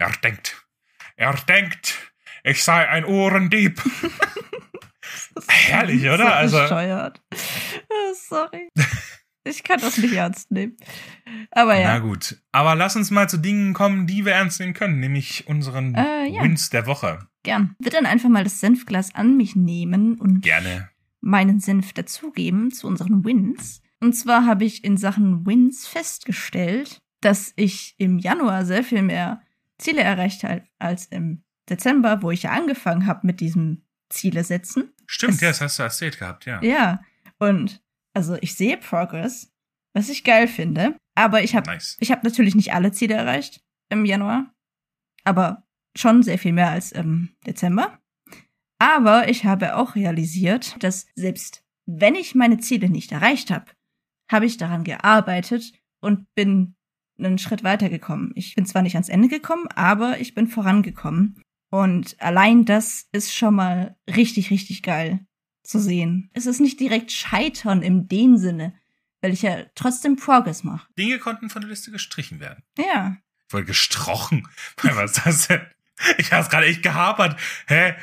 er 0.00 0.10
denkt, 0.22 0.66
er 1.16 1.34
denkt, 1.34 2.12
ich 2.42 2.64
sei 2.64 2.88
ein 2.88 3.04
Ohrendieb. 3.04 3.80
Herrlich, 5.48 6.02
oder? 6.04 6.18
So 6.18 6.24
Also- 6.24 6.58
bescheuert. 6.62 7.20
Sorry. 8.28 8.68
Ich 9.44 9.62
kann 9.64 9.80
das 9.80 9.96
nicht 9.98 10.12
ernst 10.14 10.50
nehmen. 10.50 10.76
Aber 11.50 11.74
Na 11.74 11.80
ja. 11.80 11.98
gut. 11.98 12.36
Aber 12.52 12.74
lass 12.74 12.94
uns 12.96 13.10
mal 13.10 13.28
zu 13.28 13.38
Dingen 13.38 13.72
kommen, 13.72 14.06
die 14.06 14.24
wir 14.24 14.32
ernst 14.32 14.60
nehmen 14.60 14.74
können, 14.74 15.00
nämlich 15.00 15.46
unseren 15.48 15.94
Äh, 15.94 16.26
ja. 16.26 16.42
Wins 16.42 16.70
der 16.70 16.86
Woche. 16.86 17.26
Gern. 17.42 17.74
Wird 17.78 17.94
dann 17.94 18.06
einfach 18.06 18.28
mal 18.28 18.44
das 18.44 18.60
Senfglas 18.60 19.14
an 19.14 19.36
mich 19.36 19.56
nehmen 19.56 20.20
und 20.20 20.42
Gerne. 20.42 20.90
meinen 21.20 21.58
Senf 21.58 21.92
dazugeben 21.94 22.70
zu 22.70 22.86
unseren 22.86 23.24
Wins. 23.24 23.80
Und 24.00 24.12
zwar 24.14 24.44
habe 24.46 24.64
ich 24.64 24.84
in 24.84 24.96
Sachen 24.98 25.46
Wins 25.46 25.86
festgestellt, 25.86 26.98
dass 27.20 27.52
ich 27.56 27.94
im 27.98 28.18
Januar 28.18 28.64
sehr 28.66 28.84
viel 28.84 29.02
mehr 29.02 29.40
Ziele 29.80 30.02
erreicht 30.02 30.44
habe 30.44 30.62
als 30.78 31.06
im 31.06 31.42
Dezember, 31.68 32.22
wo 32.22 32.30
ich 32.30 32.44
ja 32.44 32.50
angefangen 32.52 33.06
habe 33.06 33.26
mit 33.26 33.40
diesem 33.40 33.82
Ziele 34.08 34.44
setzen. 34.44 34.92
Stimmt, 35.06 35.34
Es- 35.34 35.40
ja, 35.40 35.48
das 35.48 35.60
hast 35.60 35.78
du 35.78 35.82
erzählt 35.84 36.18
gehabt, 36.18 36.46
ja. 36.46 36.62
Ja, 36.62 37.00
und 37.38 37.82
also 38.14 38.36
ich 38.40 38.54
sehe 38.54 38.76
Progress, 38.76 39.52
was 39.94 40.08
ich 40.08 40.24
geil 40.24 40.48
finde, 40.48 40.96
aber 41.14 41.42
ich 41.42 41.54
habe 41.54 41.70
Nice. 41.70 41.96
ich 42.00 42.10
habe 42.10 42.22
natürlich 42.24 42.54
nicht 42.54 42.72
alle 42.74 42.92
Ziele 42.92 43.14
erreicht 43.14 43.62
im 43.88 44.04
Januar, 44.04 44.52
aber 45.24 45.66
schon 45.96 46.22
sehr 46.22 46.38
viel 46.38 46.52
mehr 46.52 46.70
als 46.70 46.92
im 46.92 47.34
Dezember. 47.46 47.98
Aber 48.78 49.28
ich 49.28 49.44
habe 49.44 49.76
auch 49.76 49.94
realisiert, 49.94 50.82
dass 50.82 51.06
selbst 51.14 51.62
wenn 51.86 52.14
ich 52.14 52.34
meine 52.34 52.58
Ziele 52.58 52.88
nicht 52.88 53.12
erreicht 53.12 53.50
habe, 53.50 53.66
habe 54.30 54.46
ich 54.46 54.56
daran 54.56 54.84
gearbeitet 54.84 55.72
und 56.00 56.32
bin 56.34 56.76
einen 57.26 57.38
Schritt 57.38 57.64
weitergekommen. 57.64 58.32
Ich 58.34 58.54
bin 58.54 58.66
zwar 58.66 58.82
nicht 58.82 58.94
ans 58.94 59.08
Ende 59.08 59.28
gekommen, 59.28 59.66
aber 59.74 60.20
ich 60.20 60.34
bin 60.34 60.46
vorangekommen. 60.46 61.42
Und 61.70 62.20
allein 62.20 62.64
das 62.64 63.08
ist 63.12 63.34
schon 63.34 63.54
mal 63.54 63.96
richtig, 64.08 64.50
richtig 64.50 64.82
geil 64.82 65.20
zu 65.62 65.78
sehen. 65.78 66.30
Es 66.34 66.46
ist 66.46 66.60
nicht 66.60 66.80
direkt 66.80 67.12
Scheitern 67.12 67.82
im 67.82 68.08
den 68.08 68.38
Sinne, 68.38 68.74
weil 69.20 69.32
ich 69.32 69.42
ja 69.42 69.64
trotzdem 69.74 70.16
Progress 70.16 70.64
mache. 70.64 70.88
Dinge 70.98 71.18
konnten 71.18 71.48
von 71.48 71.62
der 71.62 71.70
Liste 71.70 71.90
gestrichen 71.90 72.40
werden. 72.40 72.64
Ja. 72.76 73.16
Voll 73.48 73.64
gestrochen. 73.64 74.48
Was 74.82 75.18
ist 75.18 75.26
das 75.26 75.48
denn? 75.48 75.60
Ich 76.18 76.32
habe 76.32 76.48
gerade 76.48 76.66
echt 76.66 76.82
gehapert. 76.82 77.38
Hä? 77.66 77.94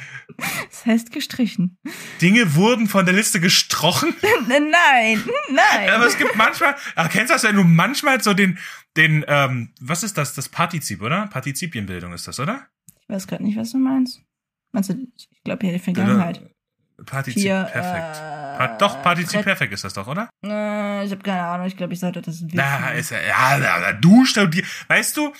Das 0.69 0.85
heißt 0.85 1.11
gestrichen. 1.11 1.77
Dinge 2.21 2.55
wurden 2.55 2.87
von 2.87 3.05
der 3.05 3.15
Liste 3.15 3.39
gestrochen? 3.39 4.13
nein, 4.47 5.23
nein. 5.49 5.89
Aber 5.89 6.05
es 6.05 6.17
gibt 6.17 6.35
manchmal, 6.35 6.75
ach, 6.95 7.09
kennst 7.09 7.29
du 7.29 7.35
das, 7.35 7.43
wenn 7.43 7.55
du 7.55 7.63
manchmal 7.63 8.21
so 8.21 8.33
den, 8.33 8.59
den, 8.97 9.23
ähm, 9.27 9.73
was 9.79 10.03
ist 10.03 10.17
das? 10.17 10.33
Das 10.33 10.49
Partizip, 10.49 11.01
oder? 11.01 11.27
Partizipienbildung 11.27 12.13
ist 12.13 12.27
das, 12.27 12.39
oder? 12.39 12.67
Ich 13.01 13.09
weiß 13.09 13.27
gerade 13.27 13.43
nicht, 13.43 13.57
was 13.57 13.71
du 13.71 13.77
meinst. 13.77 14.21
Meinst 14.73 14.89
du, 14.89 15.07
ich 15.15 15.27
glaube 15.43 15.65
hier 15.65 15.73
die 15.73 15.79
Vergangenheit. 15.83 16.41
Partizip 17.05 17.41
Hier, 17.41 17.63
perfekt. 17.71 18.17
äh, 18.17 18.57
Pa- 18.57 18.77
doch, 18.79 19.01
Partizip 19.03 19.43
perfekt 19.43 19.71
ist 19.71 19.83
das 19.83 19.93
doch, 19.93 20.07
oder? 20.07 20.29
Äh, 20.43 21.05
ich 21.05 21.11
habe 21.11 21.21
keine 21.21 21.43
Ahnung. 21.43 21.67
Ich 21.67 21.77
glaube, 21.77 21.93
ich 21.93 21.99
sollte 21.99 22.21
das 22.21 22.35
wissen. 22.41 22.49
Na, 22.53 22.89
ist 22.89 23.11
ja, 23.11 23.21
ja, 23.21 23.93
du 23.93 24.25
studierst, 24.25 24.89
weißt 24.89 25.15
du, 25.15 25.31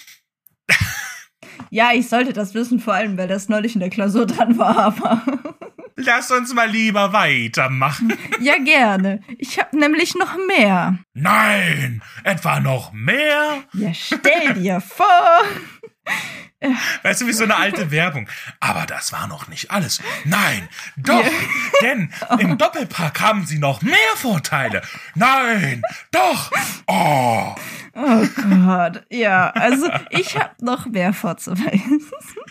ja, 1.70 1.92
ich 1.94 2.10
sollte 2.10 2.34
das 2.34 2.54
wissen, 2.54 2.80
vor 2.80 2.94
allem, 2.94 3.18
weil 3.18 3.28
das 3.28 3.50
neulich 3.50 3.76
in 3.76 3.82
der 3.82 3.90
Klausur 3.90 4.26
dran 4.26 4.58
war. 4.58 4.78
Aber 4.78 5.22
lass 5.96 6.32
uns 6.32 6.54
mal 6.54 6.70
lieber 6.70 7.14
weitermachen. 7.14 8.14
ja, 8.40 8.58
gerne. 8.58 9.22
Ich 9.38 9.60
habe 9.60 9.78
nämlich 9.78 10.16
noch 10.16 10.38
mehr. 10.48 10.98
Nein, 11.14 12.02
etwa 12.24 12.60
noch 12.60 12.94
mehr? 12.94 13.64
Ja, 13.74 13.94
stell 13.94 14.54
dir 14.56 14.80
vor. 14.82 15.08
Weißt 17.04 17.22
du, 17.22 17.28
wie 17.28 17.34
so 17.34 17.44
eine 17.44 17.56
alte 17.56 17.92
Werbung. 17.92 18.28
Aber 18.60 18.86
das 18.86 19.12
war 19.12 19.28
noch 19.28 19.48
nicht 19.48 19.70
alles. 19.70 20.02
Nein, 20.26 20.68
doch, 20.98 21.24
denn 21.82 22.12
im 22.40 22.58
Doppelpack 22.58 23.20
haben 23.22 23.46
sie 23.46 23.60
noch 23.60 23.82
mehr 23.82 23.94
Vorteile. 24.16 24.82
Nein, 25.16 25.82
doch. 26.12 26.52
Oh, 26.88 27.56
Oh 28.00 28.28
Gott. 28.66 29.06
Ja, 29.10 29.50
also 29.50 29.90
ich 30.12 30.38
habe 30.38 30.54
noch 30.62 30.86
mehr 30.86 31.14
vorzuweisen. 31.14 32.02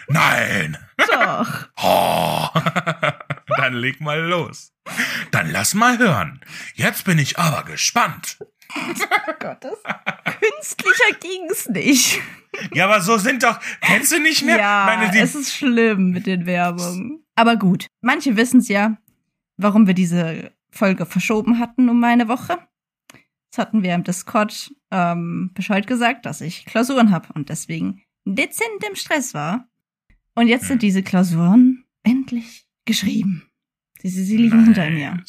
nein. 0.09 0.77
Doch. 0.97 1.69
Oh. 1.77 2.49
Dann 3.57 3.75
leg 3.75 4.01
mal 4.01 4.21
los. 4.23 4.73
Dann 5.31 5.51
lass 5.53 5.75
mal 5.75 5.99
hören. 5.99 6.40
Jetzt 6.75 7.05
bin 7.05 7.19
ich 7.21 7.38
aber 7.38 7.62
gespannt. 7.62 8.38
Oh 8.74 9.33
Gott, 9.38 9.59
das 9.62 9.83
künstlicher 10.40 11.18
ging's 11.20 11.68
nicht. 11.68 12.20
Ja, 12.72 12.85
aber 12.87 13.00
so 13.00 13.18
sind 13.18 13.42
doch, 13.42 13.61
kennst 13.81 14.12
du 14.12 14.18
nicht 14.20 14.44
mehr? 14.44 14.59
Ja, 14.59 14.85
Meine, 14.87 15.18
es 15.18 15.35
ist 15.35 15.52
schlimm 15.52 16.11
mit 16.11 16.26
den 16.26 16.46
Werbungen. 16.46 17.24
Aber 17.35 17.57
gut, 17.57 17.87
manche 18.00 18.37
wissen 18.37 18.61
es 18.61 18.68
ja, 18.68 18.96
warum 19.57 19.87
wir 19.87 19.94
diese 19.94 20.52
Folge 20.70 21.07
verschoben 21.07 21.59
hatten 21.59 21.88
um 21.88 22.02
eine 22.02 22.29
Woche. 22.29 22.59
Das 23.50 23.59
hatten 23.59 23.83
wir 23.83 23.94
im 23.94 24.05
Discord 24.05 24.72
ähm, 24.90 25.50
Bescheid 25.55 25.87
gesagt, 25.87 26.26
dass 26.26 26.40
ich 26.40 26.66
Klausuren 26.66 27.11
habe 27.11 27.29
und 27.35 27.48
deswegen 27.48 28.02
dezent 28.24 28.85
im 28.88 28.96
Stress 28.96 29.35
war. 29.35 29.68
Und 30.35 30.48
jetzt 30.48 30.66
sind 30.66 30.83
diese 30.83 31.02
Klausuren 31.02 31.85
endlich 32.02 32.66
geschrieben. 32.85 33.48
Sie, 34.00 34.09
sie, 34.09 34.24
sie 34.24 34.37
liegen 34.37 34.64
hinter 34.64 34.90
mir. 34.90 35.22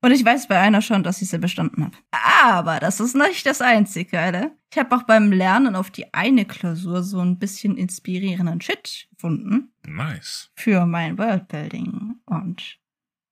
Und 0.00 0.12
ich 0.12 0.24
weiß 0.24 0.46
bei 0.46 0.58
einer 0.60 0.80
schon, 0.80 1.02
dass 1.02 1.22
ich 1.22 1.28
sie 1.30 1.38
bestanden 1.38 1.84
habe. 1.84 1.96
Aber 2.42 2.78
das 2.78 3.00
ist 3.00 3.16
nicht 3.16 3.44
das 3.46 3.60
einzige, 3.60 4.12
Geile. 4.12 4.52
Ich 4.70 4.78
habe 4.78 4.94
auch 4.94 5.02
beim 5.02 5.32
Lernen 5.32 5.74
auf 5.74 5.90
die 5.90 6.12
eine 6.14 6.44
Klausur 6.44 7.02
so 7.02 7.20
ein 7.20 7.38
bisschen 7.38 7.76
inspirierenden 7.76 8.60
Shit 8.60 9.08
gefunden 9.10 9.72
Nice. 9.86 10.50
für 10.54 10.86
mein 10.86 11.18
Worldbuilding. 11.18 12.16
Und 12.26 12.78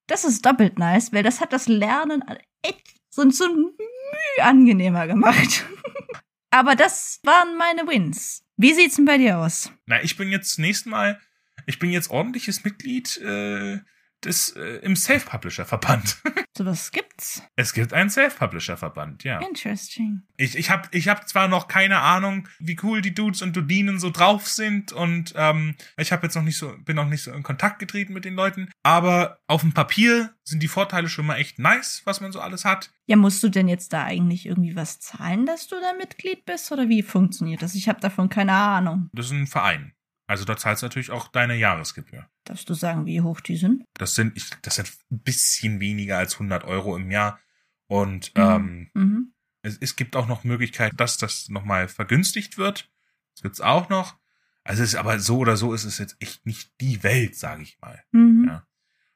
das 0.08 0.24
ist 0.24 0.44
doppelt 0.44 0.78
nice, 0.78 1.12
weil 1.12 1.22
das 1.22 1.40
hat 1.40 1.52
das 1.52 1.68
Lernen 1.68 2.24
echt 2.62 3.00
so, 3.10 3.28
so 3.30 3.48
müh 3.48 4.42
angenehmer 4.42 5.06
gemacht. 5.06 5.64
Aber 6.50 6.74
das 6.74 7.20
waren 7.22 7.56
meine 7.56 7.86
Wins. 7.86 8.44
Wie 8.56 8.72
sieht's 8.72 8.96
denn 8.96 9.04
bei 9.04 9.18
dir 9.18 9.38
aus? 9.38 9.70
Na, 9.86 10.02
ich 10.02 10.16
bin 10.16 10.30
jetzt 10.30 10.58
nächstes 10.58 10.86
Mal, 10.90 11.20
ich 11.66 11.78
bin 11.78 11.90
jetzt 11.90 12.10
ordentliches 12.10 12.64
Mitglied 12.64 13.18
äh, 13.18 13.78
des 14.26 14.50
äh, 14.50 14.78
im 14.82 14.96
Self-Publisher-Verband. 14.96 16.18
Sowas 16.56 16.90
gibt's. 16.90 17.42
es 17.56 17.72
gibt 17.72 17.92
einen 17.92 18.10
Self-Publisher-Verband, 18.10 19.24
ja. 19.24 19.40
Interesting. 19.40 20.22
Ich, 20.36 20.56
ich 20.56 20.70
habe 20.70 20.88
ich 20.90 21.08
hab 21.08 21.28
zwar 21.28 21.48
noch 21.48 21.68
keine 21.68 22.00
Ahnung, 22.00 22.48
wie 22.58 22.78
cool 22.82 23.00
die 23.00 23.14
Dudes 23.14 23.42
und 23.42 23.56
Dudinen 23.56 23.98
so 23.98 24.10
drauf 24.10 24.48
sind 24.48 24.92
und 24.92 25.34
ähm, 25.36 25.76
ich 25.96 26.12
habe 26.12 26.26
jetzt 26.26 26.34
noch 26.34 26.42
nicht 26.42 26.58
so, 26.58 26.74
bin 26.84 26.96
noch 26.96 27.08
nicht 27.08 27.22
so 27.22 27.32
in 27.32 27.42
Kontakt 27.42 27.78
getreten 27.78 28.12
mit 28.12 28.24
den 28.24 28.34
Leuten, 28.34 28.70
aber 28.82 29.38
auf 29.46 29.62
dem 29.62 29.72
Papier 29.72 30.34
sind 30.44 30.62
die 30.62 30.68
Vorteile 30.68 31.08
schon 31.08 31.26
mal 31.26 31.36
echt 31.36 31.58
nice, 31.58 32.02
was 32.04 32.20
man 32.20 32.32
so 32.32 32.40
alles 32.40 32.64
hat. 32.64 32.90
Ja, 33.06 33.16
musst 33.16 33.42
du 33.42 33.48
denn 33.48 33.68
jetzt 33.68 33.92
da 33.92 34.04
eigentlich 34.04 34.46
irgendwie 34.46 34.76
was 34.76 35.00
zahlen, 35.00 35.46
dass 35.46 35.66
du 35.68 35.76
da 35.76 35.92
Mitglied 35.98 36.44
bist? 36.44 36.70
Oder 36.72 36.88
wie 36.88 37.02
funktioniert 37.02 37.62
das? 37.62 37.74
Ich 37.74 37.88
habe 37.88 38.00
davon 38.00 38.28
keine 38.28 38.52
Ahnung. 38.52 39.10
Das 39.12 39.26
ist 39.26 39.32
ein 39.32 39.46
Verein. 39.46 39.92
Also 40.26 40.44
da 40.44 40.56
zahlst 40.56 40.82
du 40.82 40.86
natürlich 40.86 41.10
auch 41.10 41.28
deine 41.28 41.54
Jahresgebühr. 41.56 42.28
Darfst 42.44 42.68
du 42.68 42.74
sagen, 42.74 43.06
wie 43.06 43.20
hoch 43.20 43.40
die 43.40 43.56
sind? 43.56 43.84
Das 43.94 44.14
sind, 44.14 44.36
ich, 44.36 44.50
das 44.62 44.76
sind 44.76 44.90
ein 45.10 45.20
bisschen 45.20 45.78
weniger 45.80 46.18
als 46.18 46.34
100 46.34 46.64
Euro 46.64 46.96
im 46.96 47.10
Jahr. 47.10 47.38
Und 47.86 48.32
ähm, 48.34 48.90
Mhm. 48.94 49.32
es, 49.62 49.78
es 49.80 49.94
gibt 49.96 50.16
auch 50.16 50.26
noch 50.26 50.42
Möglichkeit, 50.44 50.92
dass 50.96 51.16
das 51.18 51.48
nochmal 51.48 51.86
vergünstigt 51.88 52.58
wird. 52.58 52.90
Das 53.34 53.42
gibt's 53.42 53.60
auch 53.60 53.88
noch. 53.88 54.16
Also 54.64 54.82
es 54.82 54.90
ist 54.90 54.94
aber 54.96 55.20
so 55.20 55.38
oder 55.38 55.56
so 55.56 55.72
ist 55.74 55.84
es 55.84 55.98
jetzt 55.98 56.16
echt 56.18 56.44
nicht 56.44 56.72
die 56.80 57.04
Welt, 57.04 57.36
sage 57.36 57.62
ich 57.62 57.78
mal. 57.80 58.02
Mhm. 58.10 58.46
Ja. 58.48 58.66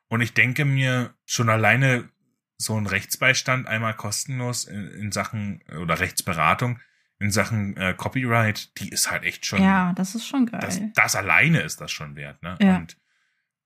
Und 0.09 0.21
ich 0.21 0.33
denke 0.33 0.65
mir 0.65 1.15
schon 1.25 1.49
alleine 1.49 2.09
so 2.57 2.77
ein 2.77 2.87
Rechtsbeistand 2.87 3.67
einmal 3.67 3.95
kostenlos 3.97 4.65
in, 4.65 4.87
in 4.91 5.13
Sachen 5.13 5.63
oder 5.81 5.99
Rechtsberatung 5.99 6.79
in 7.21 7.31
Sachen 7.31 7.77
äh, 7.77 7.95
Copyright, 7.97 8.77
die 8.81 8.89
ist 8.89 9.11
halt 9.11 9.23
echt 9.25 9.47
schon 9.47 9.63
Ja, 9.63 9.93
das 9.93 10.15
ist 10.15 10.27
schon 10.27 10.47
geil. 10.47 10.61
das, 10.61 10.81
das 10.95 11.15
alleine 11.15 11.61
ist 11.61 11.81
das 11.81 11.93
schon 11.93 12.17
wert. 12.17 12.43
Ne? 12.43 12.57
Ja. 12.61 12.77
Und 12.79 12.97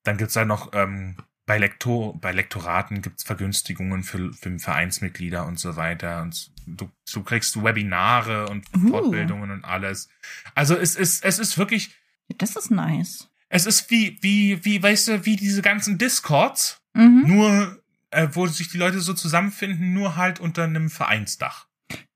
dann 0.03 0.17
gibt's 0.19 0.35
da 0.35 0.45
noch 0.45 0.73
ähm, 0.75 1.17
bei, 1.47 1.57
Lektor, 1.59 2.19
bei 2.21 2.33
Lektoraten 2.33 3.01
gibt's 3.01 3.23
Vergünstigungen 3.23 4.03
für, 4.03 4.33
für 4.33 4.59
Vereinsmitglieder 4.59 5.47
und 5.47 5.59
so 5.59 5.77
weiter. 5.77 6.21
Und 6.23 6.51
du, 6.67 6.91
du 7.13 7.23
kriegst 7.23 7.63
Webinare 7.63 8.49
und 8.49 8.67
Uh. 8.77 8.89
Fortbildungen 8.89 9.51
und 9.51 9.65
alles. 9.65 10.09
Also 10.55 10.77
es 10.77 10.97
ist, 10.97 11.25
es 11.25 11.39
ist 11.39 11.57
wirklich, 11.57 11.95
das 12.39 12.57
ist 12.57 12.71
nice. 12.71 13.31
es 13.49 13.67
ist 13.67 13.91
wie, 13.91 14.19
wie, 14.21 14.65
wie, 14.65 14.83
weißt 14.83 15.09
du, 15.09 15.25
wie 15.27 15.37
diese 15.37 15.63
ganzen 15.63 15.97
Discords, 15.99 16.81
Mhm. 16.97 17.25
nur, 17.27 17.83
äh, 18.11 18.29
wo 18.33 18.47
sich 18.47 18.69
die 18.69 18.79
Leute 18.79 19.01
so 19.01 19.15
zusammenfinden, 19.15 19.93
nur 19.95 20.15
halt 20.17 20.39
unter 20.41 20.63
einem 20.65 20.91
Vereinsdach. 20.91 21.67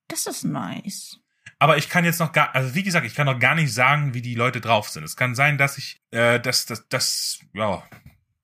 Das 0.06 0.26
ist 0.26 0.44
nice. 0.44 1.18
Aber 1.60 1.76
ich 1.76 1.88
kann 1.88 2.04
jetzt 2.04 2.20
noch 2.20 2.32
gar, 2.32 2.54
also 2.54 2.74
wie 2.74 2.82
gesagt, 2.82 3.04
ich 3.04 3.14
kann 3.14 3.26
noch 3.26 3.38
gar 3.38 3.54
nicht 3.54 3.72
sagen, 3.72 4.14
wie 4.14 4.22
die 4.22 4.34
Leute 4.34 4.60
drauf 4.60 4.88
sind. 4.88 5.02
Es 5.02 5.16
kann 5.16 5.34
sein, 5.34 5.58
dass 5.58 5.76
ich, 5.78 6.00
äh, 6.12 6.38
dass, 6.38 6.66
dass, 6.66 6.86
dass, 6.88 7.40
ja, 7.52 7.82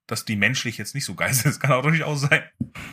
dass 0.06 0.24
die 0.24 0.36
menschlich 0.36 0.78
jetzt 0.78 0.94
nicht 0.94 1.04
so 1.04 1.14
geil 1.14 1.32
sind. 1.32 1.46
Das 1.46 1.60
kann 1.60 1.72
auch 1.72 1.82
durchaus 1.82 2.22
sein. 2.22 2.42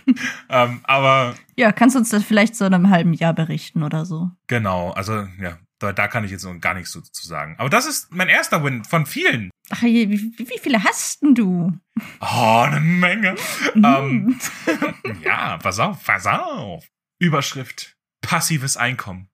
ähm, 0.50 0.82
aber 0.84 1.36
Ja, 1.58 1.72
kannst 1.72 1.96
du 1.96 2.00
uns 2.00 2.10
das 2.10 2.24
vielleicht 2.24 2.56
so 2.56 2.66
in 2.66 2.74
einem 2.74 2.90
halben 2.90 3.14
Jahr 3.14 3.34
berichten 3.34 3.84
oder 3.84 4.06
so? 4.06 4.30
genau, 4.48 4.92
also 4.92 5.28
ja, 5.40 5.58
da, 5.80 5.92
da 5.92 6.08
kann 6.08 6.24
ich 6.24 6.30
jetzt 6.32 6.44
noch 6.46 6.58
gar 6.60 6.76
nichts 6.76 6.92
so 6.92 7.02
zu 7.02 7.28
sagen. 7.28 7.56
Aber 7.58 7.70
das 7.70 7.88
ist 7.88 8.14
mein 8.14 8.30
erster 8.30 8.64
Win 8.64 8.84
von 8.84 9.08
vielen. 9.08 9.50
Ach, 9.72 9.82
je, 9.82 10.08
wie, 10.10 10.38
wie 10.38 10.60
viele 10.62 10.84
hast 10.84 11.24
denn 11.24 11.34
du? 11.34 11.74
Oh, 12.20 12.62
eine 12.68 12.80
Menge. 12.80 13.36
Ähm, 13.74 14.38
ja, 15.24 15.58
pass 15.58 15.80
auf, 15.80 16.04
pass 16.06 16.28
auf. 16.28 16.86
Überschrift: 17.20 17.96
Passives 18.22 18.78
Einkommen. 18.78 19.30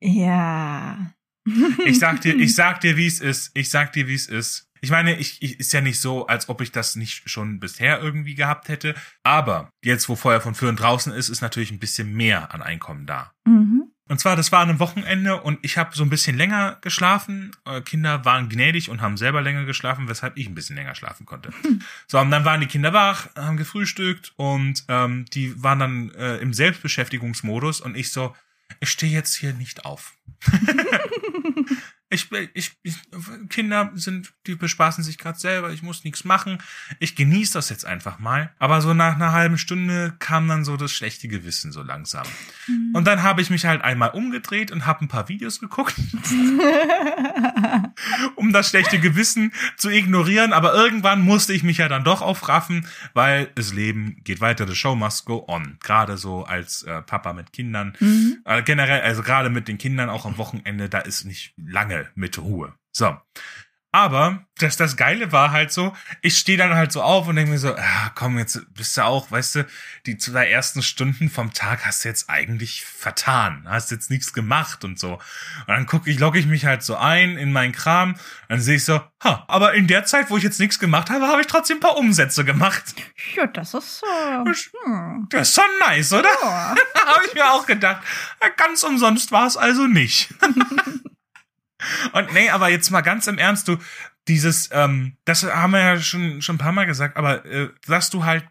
Ja. 0.00 1.12
Ich 1.84 1.98
sag 1.98 2.20
dir, 2.20 2.34
ich 2.36 2.54
sag 2.56 2.80
dir, 2.80 2.96
wie 2.96 3.06
es 3.06 3.20
ist. 3.20 3.50
Ich 3.54 3.70
sag 3.70 3.92
dir, 3.92 4.08
wie 4.08 4.14
es 4.14 4.26
ist. 4.26 4.68
Ich 4.80 4.90
meine, 4.90 5.16
ich, 5.18 5.42
ich 5.42 5.58
ist 5.58 5.72
ja 5.72 5.80
nicht 5.80 6.00
so, 6.00 6.26
als 6.26 6.48
ob 6.48 6.60
ich 6.60 6.70
das 6.70 6.96
nicht 6.96 7.28
schon 7.28 7.60
bisher 7.60 8.00
irgendwie 8.00 8.34
gehabt 8.34 8.68
hätte. 8.68 8.94
Aber 9.22 9.70
jetzt, 9.82 10.08
wo 10.08 10.16
Feuer 10.16 10.40
von 10.40 10.54
Föhren 10.54 10.76
draußen 10.76 11.12
ist, 11.12 11.28
ist 11.28 11.40
natürlich 11.40 11.70
ein 11.70 11.78
bisschen 11.78 12.14
mehr 12.14 12.54
an 12.54 12.62
Einkommen 12.62 13.06
da. 13.06 13.32
Mhm. 13.44 13.90
Und 14.08 14.20
zwar, 14.20 14.36
das 14.36 14.52
war 14.52 14.60
an 14.60 14.68
einem 14.68 14.78
Wochenende 14.78 15.40
und 15.40 15.58
ich 15.62 15.78
habe 15.78 15.96
so 15.96 16.04
ein 16.04 16.10
bisschen 16.10 16.36
länger 16.36 16.78
geschlafen. 16.80 17.50
Äh, 17.64 17.80
Kinder 17.80 18.24
waren 18.24 18.48
gnädig 18.48 18.88
und 18.88 19.00
haben 19.00 19.16
selber 19.16 19.42
länger 19.42 19.64
geschlafen, 19.64 20.08
weshalb 20.08 20.36
ich 20.36 20.46
ein 20.46 20.54
bisschen 20.54 20.76
länger 20.76 20.94
schlafen 20.94 21.26
konnte. 21.26 21.50
So, 22.06 22.20
und 22.20 22.30
dann 22.30 22.44
waren 22.44 22.60
die 22.60 22.68
Kinder 22.68 22.92
wach, 22.92 23.28
haben 23.34 23.56
gefrühstückt 23.56 24.32
und 24.36 24.84
ähm, 24.86 25.24
die 25.32 25.60
waren 25.60 25.80
dann 25.80 26.10
äh, 26.10 26.36
im 26.36 26.54
Selbstbeschäftigungsmodus 26.54 27.80
und 27.80 27.96
ich 27.96 28.12
so, 28.12 28.36
ich 28.80 28.90
stehe 28.90 29.12
jetzt 29.12 29.36
hier 29.36 29.52
nicht 29.52 29.84
auf. 29.84 30.16
Ich, 32.08 32.30
ich, 32.54 32.70
ich, 32.84 32.94
Kinder 33.48 33.90
sind, 33.94 34.32
die 34.46 34.54
bespaßen 34.54 35.02
sich 35.02 35.18
gerade 35.18 35.40
selber, 35.40 35.72
ich 35.72 35.82
muss 35.82 36.04
nichts 36.04 36.24
machen. 36.24 36.58
Ich 37.00 37.16
genieße 37.16 37.54
das 37.54 37.68
jetzt 37.68 37.84
einfach 37.84 38.20
mal. 38.20 38.54
Aber 38.60 38.80
so 38.80 38.94
nach 38.94 39.16
einer 39.16 39.32
halben 39.32 39.58
Stunde 39.58 40.14
kam 40.20 40.46
dann 40.46 40.64
so 40.64 40.76
das 40.76 40.92
schlechte 40.92 41.26
Gewissen 41.26 41.72
so 41.72 41.82
langsam. 41.82 42.24
Und 42.92 43.08
dann 43.08 43.24
habe 43.24 43.42
ich 43.42 43.50
mich 43.50 43.66
halt 43.66 43.82
einmal 43.82 44.10
umgedreht 44.10 44.70
und 44.70 44.86
habe 44.86 45.04
ein 45.04 45.08
paar 45.08 45.28
Videos 45.28 45.58
geguckt, 45.58 45.96
um 48.36 48.52
das 48.52 48.68
schlechte 48.68 49.00
Gewissen 49.00 49.52
zu 49.76 49.90
ignorieren. 49.90 50.52
Aber 50.52 50.74
irgendwann 50.74 51.22
musste 51.22 51.54
ich 51.54 51.64
mich 51.64 51.78
ja 51.78 51.88
dann 51.88 52.04
doch 52.04 52.22
aufraffen, 52.22 52.86
weil 53.14 53.50
das 53.56 53.72
Leben 53.72 54.18
geht 54.22 54.40
weiter, 54.40 54.68
the 54.68 54.76
show 54.76 54.94
must 54.94 55.24
go 55.24 55.44
on. 55.48 55.76
Gerade 55.82 56.18
so 56.18 56.44
als 56.44 56.84
äh, 56.84 57.02
Papa 57.02 57.32
mit 57.32 57.52
Kindern. 57.52 57.96
Mhm. 57.98 58.38
Äh, 58.44 58.62
generell, 58.62 59.00
also 59.00 59.24
gerade 59.24 59.50
mit 59.50 59.66
den 59.66 59.78
Kindern 59.78 60.08
auch 60.08 60.24
am 60.24 60.38
Wochenende, 60.38 60.88
da 60.88 61.00
ist 61.00 61.24
nicht 61.24 61.52
lange 61.56 61.95
mit 62.14 62.38
Ruhe. 62.38 62.74
So. 62.92 63.16
Aber 63.96 64.44
das, 64.58 64.76
das 64.76 64.98
Geile 64.98 65.32
war 65.32 65.52
halt 65.52 65.72
so, 65.72 65.96
ich 66.20 66.36
stehe 66.36 66.58
dann 66.58 66.74
halt 66.74 66.92
so 66.92 67.00
auf 67.00 67.28
und 67.28 67.36
denke 67.36 67.52
mir 67.52 67.58
so, 67.58 67.74
ah, 67.74 68.12
komm, 68.14 68.38
jetzt 68.38 68.60
bist 68.74 68.94
du 68.98 69.02
auch, 69.02 69.30
weißt 69.30 69.54
du, 69.54 69.66
die 70.04 70.18
zwei 70.18 70.50
ersten 70.50 70.82
Stunden 70.82 71.30
vom 71.30 71.54
Tag 71.54 71.86
hast 71.86 72.04
du 72.04 72.10
jetzt 72.10 72.28
eigentlich 72.28 72.84
vertan, 72.84 73.64
hast 73.66 73.90
jetzt 73.90 74.10
nichts 74.10 74.34
gemacht 74.34 74.84
und 74.84 74.98
so. 74.98 75.14
Und 75.14 75.68
dann 75.68 75.86
gucke 75.86 76.10
ich, 76.10 76.18
logge 76.18 76.38
ich 76.38 76.44
mich 76.44 76.66
halt 76.66 76.82
so 76.82 76.94
ein 76.96 77.38
in 77.38 77.52
meinen 77.52 77.72
Kram, 77.72 78.16
dann 78.50 78.60
sehe 78.60 78.76
ich 78.76 78.84
so, 78.84 79.00
ha, 79.24 79.46
aber 79.48 79.72
in 79.72 79.86
der 79.86 80.04
Zeit, 80.04 80.28
wo 80.28 80.36
ich 80.36 80.42
jetzt 80.42 80.60
nichts 80.60 80.78
gemacht 80.78 81.08
habe, 81.08 81.26
habe 81.26 81.40
ich 81.40 81.46
trotzdem 81.46 81.78
ein 81.78 81.80
paar 81.80 81.96
Umsätze 81.96 82.44
gemacht. 82.44 82.84
Ja, 83.34 83.46
das 83.46 83.72
ist 83.72 84.00
so. 84.00 84.06
Hm. 84.84 85.26
Das 85.30 85.48
ist 85.48 85.54
schon 85.54 85.64
nice, 85.80 86.12
oder? 86.12 86.28
Ja. 86.42 86.74
habe 87.06 87.24
ich 87.26 87.32
mir 87.32 87.50
auch 87.50 87.64
gedacht. 87.64 88.02
Ganz 88.58 88.82
umsonst 88.82 89.32
war 89.32 89.46
es 89.46 89.56
also 89.56 89.86
nicht. 89.86 90.34
Und 92.12 92.32
nee, 92.32 92.50
aber 92.50 92.68
jetzt 92.68 92.90
mal 92.90 93.02
ganz 93.02 93.26
im 93.26 93.38
Ernst, 93.38 93.68
du, 93.68 93.76
dieses, 94.28 94.70
ähm, 94.72 95.16
das 95.24 95.44
haben 95.44 95.72
wir 95.72 95.80
ja 95.80 95.98
schon, 95.98 96.42
schon 96.42 96.56
ein 96.56 96.58
paar 96.58 96.72
Mal 96.72 96.86
gesagt, 96.86 97.16
aber 97.16 97.44
äh, 97.44 97.68
dass 97.86 98.10
du 98.10 98.24
halt 98.24 98.44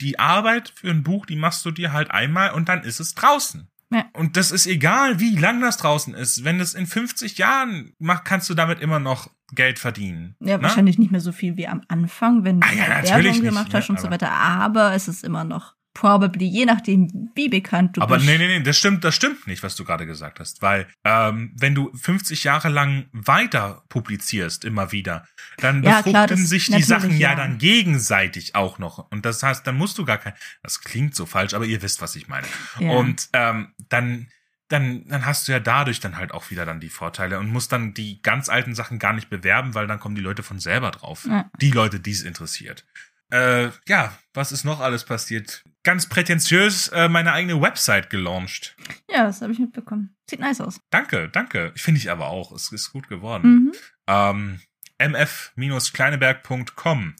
die 0.00 0.18
Arbeit 0.18 0.72
für 0.74 0.90
ein 0.90 1.02
Buch, 1.02 1.26
die 1.26 1.36
machst 1.36 1.64
du 1.64 1.70
dir 1.70 1.92
halt 1.92 2.10
einmal 2.10 2.52
und 2.52 2.68
dann 2.68 2.82
ist 2.82 3.00
es 3.00 3.14
draußen. 3.14 3.68
Ja. 3.90 4.06
Und 4.14 4.36
das 4.36 4.50
ist 4.50 4.66
egal, 4.66 5.20
wie 5.20 5.36
lang 5.36 5.60
das 5.60 5.76
draußen 5.76 6.14
ist. 6.14 6.44
Wenn 6.44 6.58
das 6.58 6.72
in 6.72 6.86
50 6.86 7.36
Jahren 7.36 7.92
macht, 7.98 8.24
kannst 8.24 8.48
du 8.48 8.54
damit 8.54 8.80
immer 8.80 8.98
noch 8.98 9.30
Geld 9.54 9.78
verdienen. 9.78 10.34
Ja, 10.40 10.56
ne? 10.56 10.62
wahrscheinlich 10.62 10.98
nicht 10.98 11.10
mehr 11.10 11.20
so 11.20 11.30
viel 11.30 11.58
wie 11.58 11.68
am 11.68 11.82
Anfang, 11.88 12.42
wenn 12.44 12.60
du 12.60 12.66
Ah 12.66 12.72
ja, 12.72 13.02
Werbung 13.02 13.22
nicht, 13.22 13.42
gemacht 13.42 13.72
ne, 13.72 13.78
hast 13.78 13.90
und 13.90 14.00
so 14.00 14.10
weiter. 14.10 14.30
Aber 14.30 14.94
es 14.94 15.08
ist 15.08 15.24
immer 15.24 15.44
noch 15.44 15.74
probably, 15.94 16.46
je 16.46 16.64
nachdem, 16.64 17.30
wie 17.34 17.48
bekannt 17.48 17.96
du 17.96 18.00
Aber 18.00 18.16
bist. 18.16 18.26
nee, 18.26 18.38
nee, 18.38 18.46
nee, 18.46 18.62
das 18.62 18.78
stimmt, 18.78 19.04
das 19.04 19.14
stimmt 19.14 19.46
nicht, 19.46 19.62
was 19.62 19.76
du 19.76 19.84
gerade 19.84 20.06
gesagt 20.06 20.40
hast, 20.40 20.62
weil 20.62 20.86
ähm, 21.04 21.52
wenn 21.58 21.74
du 21.74 21.92
50 21.94 22.44
Jahre 22.44 22.68
lang 22.68 23.06
weiter 23.12 23.84
publizierst 23.88 24.64
immer 24.64 24.92
wieder, 24.92 25.26
dann 25.58 25.82
Ja, 25.82 25.98
befruchten 26.02 26.12
klar, 26.12 26.36
sich 26.36 26.66
die 26.66 26.82
Sachen 26.82 27.10
ja. 27.12 27.30
ja. 27.30 27.34
dann 27.36 27.58
gegenseitig 27.58 28.54
auch 28.54 28.78
noch 28.78 29.10
und 29.10 29.26
das 29.26 29.42
heißt, 29.42 29.66
dann 29.66 29.76
musst 29.76 29.98
du 29.98 30.04
gar 30.04 30.18
kein, 30.18 30.34
das 30.62 30.80
klingt 30.80 31.14
so 31.14 31.26
falsch, 31.26 31.54
aber 31.54 31.64
ihr 31.64 31.82
wisst, 31.82 32.00
was 32.00 32.16
ich 32.16 32.28
meine. 32.28 32.46
Ja. 32.78 32.90
Und 32.92 33.28
ähm, 33.32 33.72
dann 33.88 34.28
dann, 34.68 35.06
dann 35.06 35.26
hast 35.26 35.46
du 35.46 35.52
ja 35.52 35.60
dadurch 35.60 36.00
dann 36.00 36.16
halt 36.16 36.32
auch 36.32 36.50
wieder 36.50 36.64
dann 36.64 36.80
die 36.80 36.88
Vorteile 36.88 37.38
und 37.38 37.50
musst 37.50 37.72
dann 37.72 37.92
die 37.92 38.22
ganz 38.22 38.48
alten 38.48 38.74
Sachen 38.74 38.98
gar 38.98 39.12
nicht 39.12 39.28
bewerben, 39.28 39.74
weil 39.74 39.86
dann 39.86 40.00
kommen 40.00 40.14
die 40.14 40.22
Leute 40.22 40.42
von 40.42 40.58
selber 40.58 40.90
drauf. 40.90 41.28
Die 41.60 41.70
Leute, 41.70 42.00
die 42.00 42.12
es 42.12 42.22
interessiert. 42.22 42.86
Äh, 43.30 43.70
ja, 43.86 44.16
was 44.34 44.52
ist 44.52 44.64
noch 44.64 44.80
alles 44.80 45.04
passiert? 45.04 45.62
Ganz 45.84 46.08
prätentiös 46.08 46.88
äh, 46.88 47.08
meine 47.08 47.32
eigene 47.32 47.60
Website 47.60 48.08
gelauncht. 48.10 48.76
Ja, 49.10 49.24
das 49.24 49.42
habe 49.42 49.52
ich 49.52 49.58
mitbekommen. 49.58 50.14
Sieht 50.28 50.40
nice 50.40 50.60
aus. 50.60 50.80
Danke, 50.90 51.28
danke. 51.28 51.72
Finde 51.76 51.98
ich 52.00 52.10
aber 52.10 52.28
auch. 52.28 52.52
Es 52.52 52.70
ist 52.72 52.92
gut 52.92 53.08
geworden. 53.08 53.66
Mhm. 53.66 53.72
Ähm, 54.06 54.60
mf-kleineberg.com. 54.98 57.14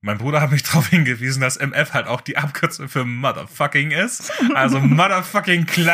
Mein 0.00 0.18
Bruder 0.18 0.40
hat 0.40 0.50
mich 0.50 0.62
darauf 0.64 0.88
hingewiesen, 0.88 1.40
dass 1.40 1.56
MF 1.56 1.92
halt 1.94 2.06
auch 2.06 2.20
die 2.20 2.36
Abkürzung 2.36 2.88
für 2.88 3.04
Motherfucking 3.04 3.90
ist. 3.90 4.32
Also 4.54 4.80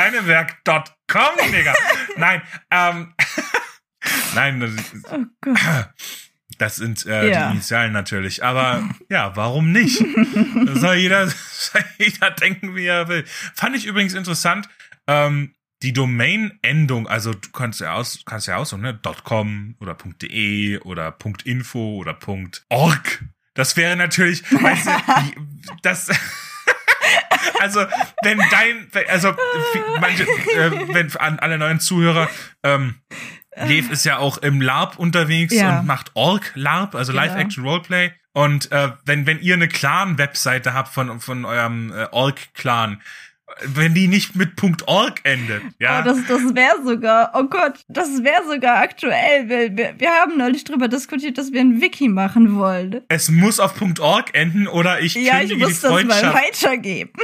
motherfuckingkleineberg.com, 0.00 1.52
Digga. 1.52 1.74
Nein, 2.16 2.42
ähm, 2.70 3.14
nein, 4.34 4.60
das- 4.60 4.72
Oh 5.12 5.24
Gott. 5.40 5.58
das 6.58 6.76
sind 6.76 7.06
äh, 7.06 7.30
Ja. 7.30 7.46
die 7.48 7.52
Initialen 7.54 7.92
natürlich. 7.92 8.44
Aber 8.44 8.88
ja, 9.08 9.34
warum 9.36 9.72
nicht? 9.72 10.04
Soll 10.76 10.96
jeder, 10.96 11.26
soll 11.50 11.84
jeder 11.98 12.30
denken, 12.30 12.74
wie 12.76 12.86
er 12.86 13.08
will. 13.08 13.24
Fand 13.54 13.76
ich 13.76 13.86
übrigens 13.86 14.14
interessant. 14.14 14.68
Ähm, 15.06 15.54
die 15.82 15.92
Domain-Endung, 15.94 17.08
also 17.08 17.32
du 17.32 17.50
kannst 17.52 17.80
ja 17.80 17.94
aus, 17.94 18.20
kannst 18.26 18.46
ja 18.46 18.56
aussuchen, 18.56 18.82
ne? 18.82 18.98
.com 19.24 19.76
oder 19.80 19.96
.de 20.20 20.78
oder 20.80 21.16
.info 21.44 21.96
oder 21.96 22.18
.org. 22.68 23.24
Das 23.54 23.76
wäre 23.76 23.96
natürlich, 23.96 24.42
weißt 24.50 24.86
du, 24.86 24.90
das, 25.82 26.10
also, 27.60 27.80
wenn 28.22 28.38
dein, 28.50 28.88
also, 29.08 29.34
manche, 30.00 30.24
äh, 30.24 30.94
wenn 30.94 31.16
an 31.16 31.38
alle 31.38 31.58
neuen 31.58 31.80
Zuhörer, 31.80 32.28
ähm, 32.62 32.96
Lev 33.56 33.90
ist 33.90 34.04
ja 34.04 34.18
auch 34.18 34.38
im 34.38 34.60
LARP 34.60 34.98
unterwegs 34.98 35.54
Ja. 35.54 35.80
und 35.80 35.86
macht 35.86 36.12
Org 36.14 36.52
LARP, 36.54 36.94
also 36.94 37.12
Genau. 37.12 37.24
Live-Action-Roleplay. 37.24 38.12
Und 38.32 38.70
äh, 38.72 38.92
wenn, 39.04 39.26
wenn 39.26 39.40
ihr 39.40 39.54
eine 39.54 39.68
Clan-Webseite 39.68 40.72
habt 40.74 40.88
von, 40.92 41.20
von 41.20 41.44
eurem 41.44 41.92
äh, 41.92 42.06
Org-Clan, 42.12 43.00
wenn 43.64 43.94
die 43.94 44.06
nicht 44.06 44.36
mit 44.36 44.52
.org 44.86 45.20
endet, 45.24 45.62
ja, 45.80 46.00
Oh, 46.00 46.04
das, 46.04 46.18
das 46.28 46.54
wäre 46.54 46.82
sogar, 46.84 47.32
oh 47.34 47.44
Gott, 47.44 47.80
das 47.88 48.22
wäre 48.22 48.44
sogar 48.48 48.76
aktuell. 48.80 49.48
Wir, 49.48 49.76
wir, 49.76 49.94
wir 49.98 50.10
haben 50.10 50.38
neulich 50.38 50.62
drüber 50.62 50.86
diskutiert, 50.86 51.36
dass 51.36 51.50
wir 51.52 51.60
ein 51.60 51.80
Wiki 51.80 52.08
machen 52.08 52.54
wollen. 52.56 53.00
es 53.08 53.28
muss 53.28 53.58
auf 53.58 53.74
.org 53.98 54.34
enden 54.34 54.68
oder 54.68 55.00
ich 55.00 55.14
Ja, 55.14 55.40
ich 55.40 55.48
kündige 55.50 55.56
die 55.56 55.62
muss 55.64 55.80
das 55.80 55.90
mal 55.90 56.04
Freundschaft. 56.04 56.34
weitergeben. 56.36 57.12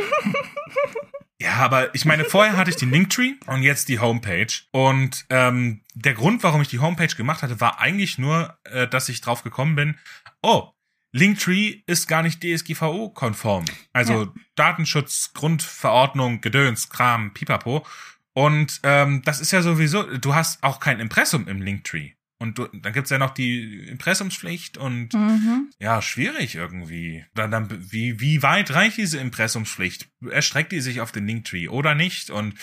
Ja, 1.38 1.57
aber 1.57 1.95
ich 1.95 2.07
meine, 2.07 2.25
vorher 2.25 2.57
hatte 2.57 2.71
ich 2.71 2.77
den 2.77 2.90
Linktree 2.90 3.35
und 3.47 3.62
jetzt 3.62 3.88
die 3.90 3.99
Homepage. 4.01 4.47
Und 4.71 5.27
ähm, 5.29 5.83
der 5.95 6.14
Grund, 6.14 6.42
warum 6.42 6.62
ich 6.62 6.69
die 6.69 6.79
Homepage 6.79 7.14
gemacht 7.14 7.42
hatte, 7.42 7.61
war 7.61 7.79
eigentlich 7.79 8.16
nur, 8.16 8.57
äh, 8.64 8.88
dass 8.88 9.11
ich 9.11 9.21
drauf 9.21 9.42
gekommen 9.42 9.77
bin, 9.77 9.99
oh, 10.42 10.71
Linktree 11.12 11.83
ist 11.87 12.09
gar 12.09 12.23
nicht 12.23 12.42
DSGVO-konform. 12.42 13.64
Also 13.92 14.25
Ja. 14.25 14.35
Datenschutz, 14.55 15.33
Grundverordnung, 15.35 16.40
Gedöns, 16.40 16.88
Kram, 16.88 17.33
Pipapo. 17.35 17.87
Und 18.35 18.81
ähm, 18.83 19.23
das 19.25 19.40
ist 19.40 19.51
ja 19.53 19.62
sowieso, 19.62 20.03
du 20.19 20.35
hast 20.35 20.62
auch 20.62 20.79
kein 20.81 21.01
Impressum 21.01 21.49
im 21.49 21.62
Linktree. 21.62 22.12
Und 22.38 22.59
du, 22.59 22.66
dann 22.66 22.92
gibt's 22.92 23.09
ja 23.09 23.16
noch 23.16 23.31
die 23.31 23.87
Impressumspflicht 23.88 24.77
und 24.77 25.14
Mhm. 25.14 25.71
ja, 25.81 26.03
schwierig 26.03 26.55
irgendwie. 26.55 27.25
Dann, 27.35 27.51
dann, 27.51 27.90
wie, 27.90 28.21
wie 28.21 28.42
weit 28.42 28.73
reicht 28.75 28.99
diese 28.99 29.19
Impressumspflicht? 29.19 30.11
Erstreckt 30.31 30.73
die 30.73 30.83
sich 30.83 31.01
auf 31.01 31.12
den 31.12 31.27
Linktree 31.27 31.69
oder 31.69 31.95
nicht? 31.95 32.29
Und 32.29 32.55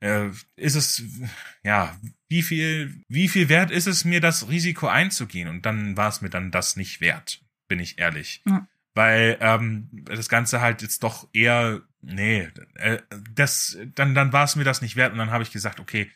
äh, 0.00 0.28
ist 0.56 0.74
es, 0.74 1.02
ja, 1.64 1.96
wie 2.28 2.42
viel, 2.42 3.00
wie 3.08 3.26
viel 3.28 3.48
wert 3.48 3.70
ist 3.70 3.86
es 3.86 4.04
mir, 4.04 4.20
das 4.20 4.50
Risiko 4.50 4.88
einzugehen? 4.88 5.48
Und 5.48 5.64
dann 5.64 5.96
war 5.96 6.10
es 6.10 6.20
mir 6.20 6.28
dann 6.28 6.50
das 6.50 6.76
nicht 6.76 7.00
wert, 7.00 7.40
bin 7.72 7.80
ich 7.80 7.98
ehrlich. 7.98 8.42
Ja. 8.44 8.66
Weil 8.94 9.38
ähm, 9.40 9.88
das 10.04 10.28
Ganze 10.28 10.60
halt 10.60 10.82
jetzt 10.82 11.02
doch 11.02 11.26
eher, 11.32 11.80
nee, 12.02 12.50
äh, 12.74 12.98
das, 13.34 13.78
dann, 13.94 14.14
dann 14.14 14.34
war 14.34 14.44
es 14.44 14.56
mir 14.56 14.64
das 14.64 14.82
nicht 14.82 14.94
wert. 14.96 15.12
Und 15.12 15.18
dann 15.18 15.30
habe 15.30 15.42
ich 15.42 15.50
gesagt, 15.52 15.80
okay, 15.80 16.10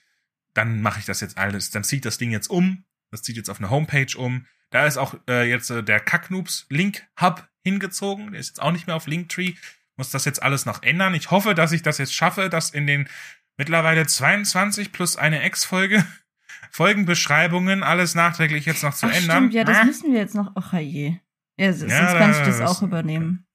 dann 0.52 0.82
mache 0.82 0.98
ich 1.00 1.06
das 1.06 1.22
jetzt 1.22 1.38
alles. 1.38 1.70
Dann 1.70 1.82
zieht 1.82 2.04
das 2.04 2.18
Ding 2.18 2.30
jetzt 2.30 2.48
um. 2.50 2.84
Das 3.10 3.22
zieht 3.22 3.38
jetzt 3.38 3.48
auf 3.48 3.58
eine 3.58 3.70
Homepage 3.70 4.14
um. 4.18 4.44
Da 4.68 4.84
ist 4.84 4.98
auch 4.98 5.14
äh, 5.30 5.48
jetzt 5.48 5.70
äh, 5.70 5.82
der 5.82 5.98
Kacknoobs 5.98 6.66
Link 6.68 7.06
Hub 7.18 7.48
hingezogen. 7.64 8.32
Der 8.32 8.40
ist 8.40 8.48
jetzt 8.48 8.60
auch 8.60 8.72
nicht 8.72 8.86
mehr 8.86 8.96
auf 8.96 9.06
Linktree. 9.06 9.54
Muss 9.96 10.10
das 10.10 10.26
jetzt 10.26 10.42
alles 10.42 10.66
noch 10.66 10.82
ändern. 10.82 11.14
Ich 11.14 11.30
hoffe, 11.30 11.54
dass 11.54 11.72
ich 11.72 11.80
das 11.80 11.96
jetzt 11.96 12.12
schaffe, 12.12 12.50
dass 12.50 12.68
in 12.68 12.86
den 12.86 13.08
mittlerweile 13.56 14.06
22 14.06 14.92
plus 14.92 15.16
eine 15.16 15.46
X-Folge 15.46 16.04
Folgenbeschreibungen 16.70 17.82
alles 17.82 18.14
nachträglich 18.14 18.66
jetzt 18.66 18.82
noch 18.82 18.94
zu 18.94 19.06
Ach, 19.06 19.14
ändern. 19.14 19.36
stimmt, 19.38 19.54
ja, 19.54 19.64
das 19.64 19.78
Ah, 19.78 19.84
müssen 19.84 20.12
wir 20.12 20.20
jetzt 20.20 20.34
noch. 20.34 20.52
Ach 20.56 20.74
je. 20.74 21.16
Ja, 21.58 21.72
sonst 21.72 21.92
Ja, 21.92 22.14
kann 22.18 22.30
ich 22.32 22.36
das 22.38 22.58
das- 22.58 22.70
auch 22.70 22.82
übernehmen. 22.82 23.46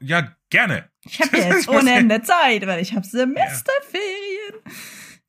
ja, 0.00 0.34
gerne. 0.50 0.88
Ich 1.04 1.20
habe 1.20 1.36
jetzt 1.38 1.68
ohne 1.68 1.92
Ende 1.94 2.22
Zeit, 2.22 2.66
weil 2.66 2.80
ich 2.80 2.94
habe 2.94 3.06
Semesterferien. 3.06 4.54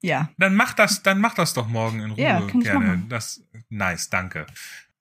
Ja. 0.01 0.29
Dann 0.37 0.55
mach 0.55 0.73
das, 0.73 1.03
dann 1.03 1.19
mach 1.19 1.35
das 1.35 1.53
doch 1.53 1.67
morgen 1.67 1.99
in 1.99 2.11
Ruhe. 2.11 2.21
Ja, 2.21 2.39
gerne. 2.39 3.03
Das 3.09 3.43
nice, 3.69 4.09
danke. 4.09 4.47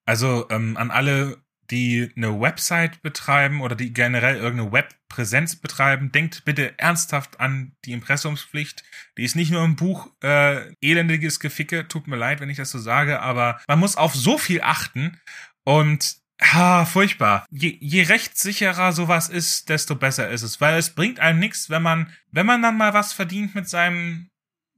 Also 0.04 0.46
ähm, 0.50 0.76
an 0.76 0.90
alle, 0.90 1.38
die 1.70 2.11
eine 2.16 2.38
Website 2.40 3.00
betreiben 3.00 3.61
oder 3.62 3.76
die 3.76 3.92
generell 3.92 4.37
irgendeine 4.37 4.72
Webpräsenz 4.72 5.56
betreiben, 5.56 6.11
denkt 6.12 6.44
bitte 6.44 6.78
ernsthaft 6.78 7.40
an 7.40 7.72
die 7.85 7.92
Impressumspflicht. 7.92 8.83
Die 9.16 9.22
ist 9.24 9.37
nicht 9.37 9.52
nur 9.52 9.64
im 9.64 9.76
Buch 9.76 10.09
äh, 10.22 10.74
elendiges 10.83 11.40
Geficke. 11.40 11.87
Tut 11.88 12.06
mir 12.09 12.16
leid, 12.16 12.40
wenn 12.40 12.50
ich 12.50 12.56
das 12.59 12.70
so 12.70 12.78
sage, 12.78 13.20
aber 13.20 13.61
man 13.68 13.78
muss 13.78 13.96
auf 13.96 14.14
so 14.14 14.37
viel 14.37 14.61
achten 14.62 15.18
und 15.64 16.16
Ha, 16.40 16.85
furchtbar. 16.87 17.44
Je, 17.50 17.76
je 17.81 18.03
rechtssicherer 18.03 18.92
sowas 18.92 19.29
ist, 19.29 19.68
desto 19.68 19.94
besser 19.94 20.31
ist 20.31 20.42
es, 20.42 20.61
weil 20.61 20.79
es 20.79 20.94
bringt 20.94 21.20
einem 21.20 21.38
nichts, 21.38 21.68
wenn 21.70 21.83
man, 21.83 22.12
wenn 22.31 22.46
man 22.46 22.62
dann 22.62 22.76
mal 22.79 22.94
was 22.94 23.12
verdient 23.12 23.55
mit 23.55 23.68
seinem 23.68 24.31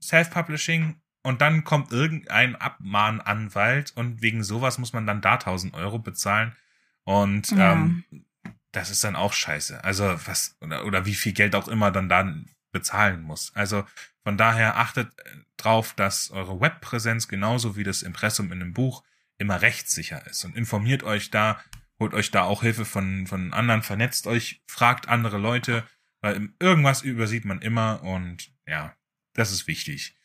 Self-Publishing 0.03 0.97
und 1.23 1.41
dann 1.41 1.63
kommt 1.65 1.93
irgendein 1.93 2.57
Abmahnanwalt 2.57 3.93
und 3.97 4.23
wegen 4.23 4.43
sowas 4.43 4.79
muss 4.79 4.93
man 4.93 5.07
dann 5.07 5.21
da 5.21 5.35
1000 5.35 5.75
Euro 5.75 5.99
bezahlen 5.99 6.53
und 7.05 7.51
Ja. 7.53 7.73
ähm, 7.73 8.05
das 8.73 8.91
ist 8.91 9.05
dann 9.05 9.17
auch 9.17 9.33
scheiße. 9.33 9.85
Also 9.85 10.05
was 10.27 10.57
oder, 10.61 10.85
oder 10.87 11.05
wie 11.07 11.15
viel 11.15 11.33
Geld 11.33 11.55
auch 11.55 11.69
immer 11.69 11.91
dann 11.91 12.09
dann 12.09 12.47
bezahlen 12.73 13.23
muss. 13.23 13.55
Also 13.55 13.85
von 14.25 14.37
daher 14.39 14.79
achtet 14.79 15.09
äh, 15.19 15.37
drauf, 15.59 15.93
dass 15.95 16.31
eure 16.31 16.61
Webpräsenz 16.61 17.29
genauso 17.29 17.77
wie 17.77 17.85
das 17.85 18.03
Impressum 18.03 18.47
in 18.47 18.61
einem 18.63 18.73
Buch 18.73 19.05
immer 19.43 19.61
rechtssicher 19.61 20.27
ist 20.27 20.45
und 20.45 20.57
informiert 20.57 21.03
euch 21.03 21.31
da, 21.31 21.61
holt 22.01 22.15
euch 22.15 22.31
da 22.31 22.45
auch 22.45 22.63
Hilfe 22.63 22.87
von 22.87 23.27
von 23.27 23.53
anderen, 23.53 23.83
vernetzt 23.83 24.27
euch, 24.27 24.63
fragt 24.67 25.09
andere 25.09 25.37
Leute, 25.37 25.85
weil 26.23 26.49
irgendwas 26.59 27.03
übersieht 27.03 27.45
man 27.45 27.61
immer 27.61 28.03
und 28.03 28.51
ja, 28.67 28.95
das 29.35 29.53
ist 29.53 29.67
wichtig. 29.67 30.17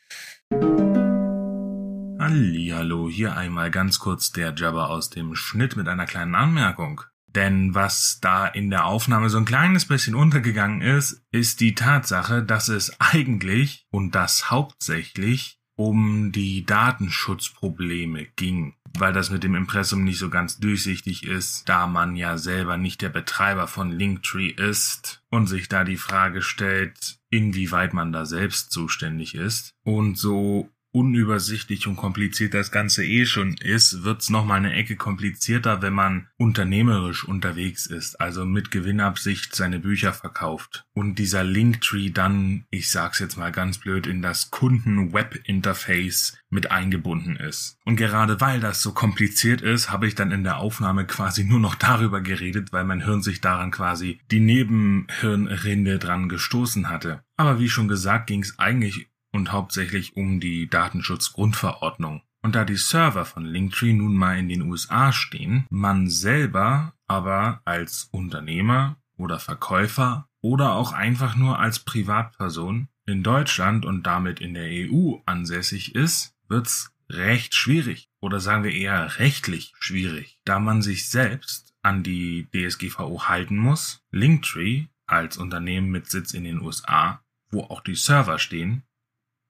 Hallihallo, 2.19 3.09
hier 3.09 3.35
einmal 3.35 3.71
ganz 3.71 3.99
kurz 3.99 4.31
der 4.31 4.53
Jabber 4.55 4.89
aus 4.89 5.09
dem 5.09 5.35
Schnitt 5.35 5.75
mit 5.75 5.87
einer 5.87 6.05
kleinen 6.05 6.35
Anmerkung. 6.35 7.01
Denn 7.27 7.75
was 7.75 8.19
da 8.21 8.47
in 8.47 8.69
der 8.69 8.85
Aufnahme 8.85 9.29
so 9.29 9.37
ein 9.37 9.45
kleines 9.45 9.85
bisschen 9.85 10.15
untergegangen 10.15 10.81
ist, 10.81 11.21
ist 11.31 11.59
die 11.59 11.75
Tatsache, 11.75 12.43
dass 12.43 12.67
es 12.67 12.99
eigentlich 12.99 13.85
und 13.91 14.15
das 14.15 14.49
hauptsächlich 14.49 15.59
um 15.75 16.31
die 16.31 16.65
Datenschutzprobleme 16.65 18.25
ging, 18.35 18.75
weil 18.97 19.13
das 19.13 19.29
mit 19.29 19.43
dem 19.43 19.55
Impressum 19.55 20.03
nicht 20.03 20.19
so 20.19 20.29
ganz 20.29 20.59
durchsichtig 20.59 21.25
ist, 21.25 21.67
da 21.67 21.87
man 21.87 22.15
ja 22.15 22.37
selber 22.37 22.77
nicht 22.77 23.01
der 23.01 23.09
Betreiber 23.09 23.67
von 23.67 23.91
Linktree 23.91 24.49
ist 24.49 25.23
und 25.29 25.47
sich 25.47 25.69
da 25.69 25.83
die 25.83 25.97
Frage 25.97 26.41
stellt, 26.41 27.19
inwieweit 27.29 27.93
man 27.93 28.11
da 28.11 28.25
selbst 28.25 28.71
zuständig 28.71 29.35
ist. 29.35 29.73
Und 29.83 30.17
so 30.17 30.69
unübersichtlich 30.91 31.87
und 31.87 31.95
kompliziert 31.95 32.53
das 32.53 32.71
Ganze 32.71 33.05
eh 33.05 33.25
schon 33.25 33.55
ist, 33.55 34.03
wird's 34.03 34.29
noch 34.29 34.45
mal 34.45 34.55
eine 34.55 34.73
Ecke 34.73 34.95
komplizierter, 34.95 35.81
wenn 35.81 35.93
man 35.93 36.27
unternehmerisch 36.37 37.23
unterwegs 37.23 37.85
ist, 37.85 38.19
also 38.19 38.45
mit 38.45 38.71
Gewinnabsicht 38.71 39.55
seine 39.55 39.79
Bücher 39.79 40.13
verkauft 40.13 40.85
und 40.93 41.19
dieser 41.19 41.43
Linktree 41.43 42.09
dann, 42.09 42.65
ich 42.71 42.89
sag's 42.89 43.19
jetzt 43.19 43.37
mal 43.37 43.51
ganz 43.51 43.77
blöd, 43.79 44.07
in 44.07 44.21
das 44.21 44.49
Kunden-Web-Interface 44.49 46.37
mit 46.49 46.71
eingebunden 46.71 47.35
ist. 47.35 47.77
Und 47.83 47.97
gerade 47.97 48.39
weil 48.39 48.59
das 48.59 48.81
so 48.81 48.93
kompliziert 48.93 49.61
ist, 49.61 49.91
habe 49.91 50.07
ich 50.07 50.15
dann 50.15 50.31
in 50.31 50.43
der 50.43 50.57
Aufnahme 50.57 51.05
quasi 51.05 51.43
nur 51.43 51.59
noch 51.59 51.75
darüber 51.75 52.21
geredet, 52.21 52.71
weil 52.71 52.85
mein 52.85 53.03
Hirn 53.03 53.21
sich 53.21 53.41
daran 53.41 53.71
quasi 53.71 54.19
die 54.31 54.39
Nebenhirnrinde 54.39 55.99
dran 55.99 56.29
gestoßen 56.29 56.89
hatte. 56.89 57.23
Aber 57.35 57.59
wie 57.59 57.69
schon 57.69 57.87
gesagt, 57.87 58.27
ging's 58.27 58.57
eigentlich 58.57 59.09
und 59.37 59.51
hauptsächlich 59.51 60.17
um 60.17 60.39
die 60.39 60.67
Datenschutzgrundverordnung. 60.67 62.21
Und 62.41 62.55
da 62.55 62.65
die 62.65 62.75
Server 62.75 63.23
von 63.23 63.45
Linktree 63.45 63.93
nun 63.93 64.15
mal 64.15 64.37
in 64.37 64.49
den 64.49 64.63
USA 64.63 65.13
stehen, 65.13 65.65
man 65.69 66.09
selber 66.09 66.93
aber 67.07 67.61
als 67.63 68.09
Unternehmer 68.11 68.97
oder 69.15 69.39
Verkäufer 69.39 70.27
oder 70.41 70.73
auch 70.73 70.91
einfach 70.91 71.35
nur 71.35 71.59
als 71.59 71.79
Privatperson 71.79 72.89
in 73.05 73.23
Deutschland 73.23 73.85
und 73.85 74.03
damit 74.03 74.39
in 74.39 74.53
der 74.53 74.69
EU 74.69 75.15
ansässig 75.25 75.95
ist, 75.95 76.33
wird's 76.47 76.91
recht 77.09 77.55
schwierig 77.55 78.09
oder 78.19 78.39
sagen 78.39 78.63
wir 78.63 78.73
eher 78.73 79.19
rechtlich 79.19 79.73
schwierig, 79.79 80.39
da 80.45 80.59
man 80.59 80.81
sich 80.81 81.09
selbst 81.09 81.73
an 81.81 82.03
die 82.03 82.47
DSGVO 82.53 83.27
halten 83.27 83.57
muss, 83.57 84.01
Linktree 84.11 84.87
als 85.05 85.37
Unternehmen 85.37 85.89
mit 85.89 86.07
Sitz 86.07 86.33
in 86.33 86.43
den 86.43 86.61
USA, 86.61 87.21
wo 87.49 87.61
auch 87.61 87.81
die 87.81 87.95
Server 87.95 88.39
stehen, 88.39 88.83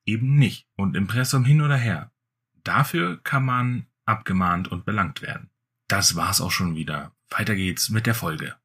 eben 0.07 0.37
nicht. 0.37 0.67
Und 0.75 0.95
Impressum 0.95 1.45
hin 1.45 1.61
oder 1.61 1.77
her. 1.77 2.11
Dafür 2.63 3.21
kann 3.23 3.45
man 3.45 3.87
abgemahnt 4.05 4.69
und 4.69 4.85
belangt 4.85 5.21
werden. 5.21 5.49
Das 5.87 6.15
war's 6.15 6.41
auch 6.41 6.51
schon 6.51 6.75
wieder. 6.75 7.13
Weiter 7.29 7.55
geht's 7.55 7.89
mit 7.89 8.05
der 8.05 8.15
Folge. 8.15 8.55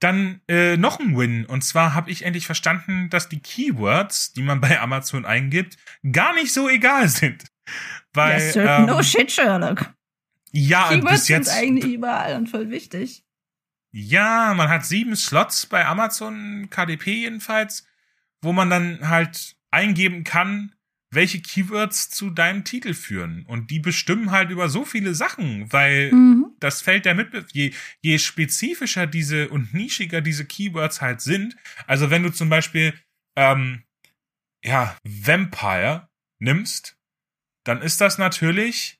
Dann 0.00 0.40
äh, 0.48 0.76
noch 0.76 1.00
ein 1.00 1.16
Win. 1.16 1.44
Und 1.44 1.62
zwar 1.62 1.94
habe 1.94 2.10
ich 2.10 2.24
endlich 2.24 2.46
verstanden, 2.46 3.10
dass 3.10 3.28
die 3.28 3.40
Keywords, 3.40 4.32
die 4.32 4.42
man 4.42 4.60
bei 4.60 4.80
Amazon 4.80 5.24
eingibt, 5.24 5.76
gar 6.12 6.34
nicht 6.34 6.52
so 6.52 6.68
egal 6.68 7.08
sind. 7.08 7.44
Weil, 8.12 8.40
yes, 8.40 8.56
ähm, 8.56 8.86
no 8.86 9.02
shit, 9.02 9.30
Sherlock. 9.30 9.92
Ja, 10.52 10.88
Keywords 10.88 11.12
bis 11.12 11.28
jetzt. 11.28 11.48
sind 11.48 11.58
eigentlich 11.58 11.94
überall 11.94 12.36
und 12.36 12.48
voll 12.48 12.70
wichtig. 12.70 13.24
Ja, 13.90 14.54
man 14.54 14.68
hat 14.68 14.84
sieben 14.84 15.16
Slots 15.16 15.66
bei 15.66 15.84
Amazon, 15.84 16.68
KDP 16.70 17.22
jedenfalls, 17.22 17.86
wo 18.40 18.52
man 18.52 18.70
dann 18.70 19.08
halt 19.08 19.57
eingeben 19.70 20.24
kann, 20.24 20.74
welche 21.10 21.40
Keywords 21.40 22.10
zu 22.10 22.30
deinem 22.30 22.64
Titel 22.64 22.92
führen. 22.92 23.46
Und 23.46 23.70
die 23.70 23.80
bestimmen 23.80 24.30
halt 24.30 24.50
über 24.50 24.68
so 24.68 24.84
viele 24.84 25.14
Sachen, 25.14 25.72
weil 25.72 26.12
Mhm. 26.12 26.54
das 26.60 26.82
Feld 26.82 27.06
der 27.06 27.14
Mitbe 27.14 27.46
je, 27.52 27.72
je 28.02 28.18
spezifischer 28.18 29.06
diese 29.06 29.48
und 29.48 29.72
nischiger 29.72 30.20
diese 30.20 30.44
Keywords 30.44 31.00
halt 31.00 31.20
sind. 31.20 31.56
Also 31.86 32.10
wenn 32.10 32.22
du 32.24 32.30
zum 32.30 32.50
Beispiel 32.50 32.92
ähm, 33.36 33.84
ja 34.62 34.98
Vampire 35.04 36.08
nimmst, 36.40 36.98
dann 37.64 37.80
ist 37.80 38.00
das 38.00 38.18
natürlich 38.18 38.98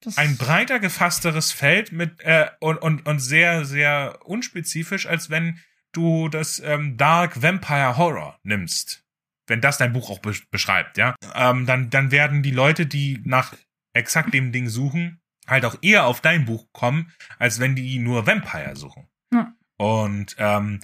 Das 0.00 0.16
ein 0.16 0.36
breiter 0.36 0.78
gefassteres 0.78 1.50
Feld 1.50 1.90
mit 1.90 2.20
äh, 2.20 2.50
und, 2.60 2.78
und, 2.78 3.06
und 3.06 3.18
sehr, 3.18 3.64
sehr 3.64 4.20
unspezifisch, 4.24 5.06
als 5.06 5.28
wenn 5.28 5.60
du 5.92 6.28
das 6.28 6.60
ähm, 6.60 6.96
Dark 6.96 7.42
Vampire 7.42 7.96
Horror 7.96 8.38
nimmst. 8.44 9.04
Wenn 9.48 9.60
das 9.60 9.78
dein 9.78 9.92
Buch 9.92 10.10
auch 10.10 10.20
be 10.20 10.34
beschreibt, 10.50 10.98
ja. 10.98 11.14
Ähm, 11.34 11.66
dann, 11.66 11.90
dann 11.90 12.10
werden 12.10 12.42
die 12.42 12.50
Leute, 12.50 12.86
die 12.86 13.20
nach 13.24 13.54
exakt 13.94 14.32
dem 14.34 14.52
Ding 14.52 14.68
suchen, 14.68 15.20
halt 15.46 15.64
auch 15.64 15.76
eher 15.82 16.06
auf 16.06 16.20
dein 16.20 16.44
Buch 16.44 16.66
kommen, 16.72 17.12
als 17.38 17.58
wenn 17.58 17.74
die 17.74 17.98
nur 17.98 18.26
Vampire 18.26 18.76
suchen. 18.76 19.08
Ja. 19.32 19.52
Und 19.78 20.36
ähm, 20.38 20.80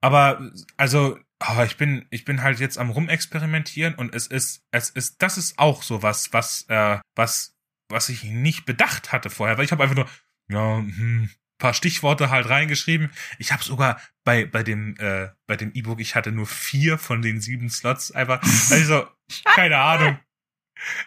aber 0.00 0.50
also 0.76 1.18
oh, 1.46 1.62
ich 1.64 1.76
bin 1.76 2.06
ich 2.10 2.24
bin 2.24 2.42
halt 2.42 2.60
jetzt 2.60 2.78
am 2.78 2.90
rumexperimentieren 2.90 3.94
und 3.94 4.14
es 4.14 4.26
ist 4.26 4.64
es 4.70 4.90
ist 4.90 5.22
das 5.22 5.36
ist 5.36 5.58
auch 5.58 5.82
so 5.82 6.02
was 6.02 6.32
was 6.32 6.64
äh, 6.68 6.98
was 7.14 7.56
was 7.88 8.08
ich 8.08 8.24
nicht 8.24 8.64
bedacht 8.66 9.12
hatte 9.12 9.30
vorher, 9.30 9.58
weil 9.58 9.64
ich 9.64 9.72
habe 9.72 9.82
einfach 9.82 9.96
nur 9.96 10.08
ja 10.48 10.78
hm, 10.78 11.30
paar 11.58 11.74
Stichworte 11.74 12.30
halt 12.30 12.48
reingeschrieben. 12.48 13.10
Ich 13.38 13.52
habe 13.52 13.62
sogar 13.62 14.00
bei 14.24 14.44
bei 14.44 14.62
dem 14.62 14.96
äh, 14.98 15.28
bei 15.46 15.56
dem 15.56 15.72
E-Book 15.72 16.00
ich 16.00 16.14
hatte 16.14 16.32
nur 16.32 16.46
vier 16.46 16.98
von 16.98 17.22
den 17.22 17.40
sieben 17.40 17.70
Slots 17.70 18.12
einfach 18.12 18.42
also 18.70 19.06
keine 19.44 19.78
Ahnung. 19.78 20.18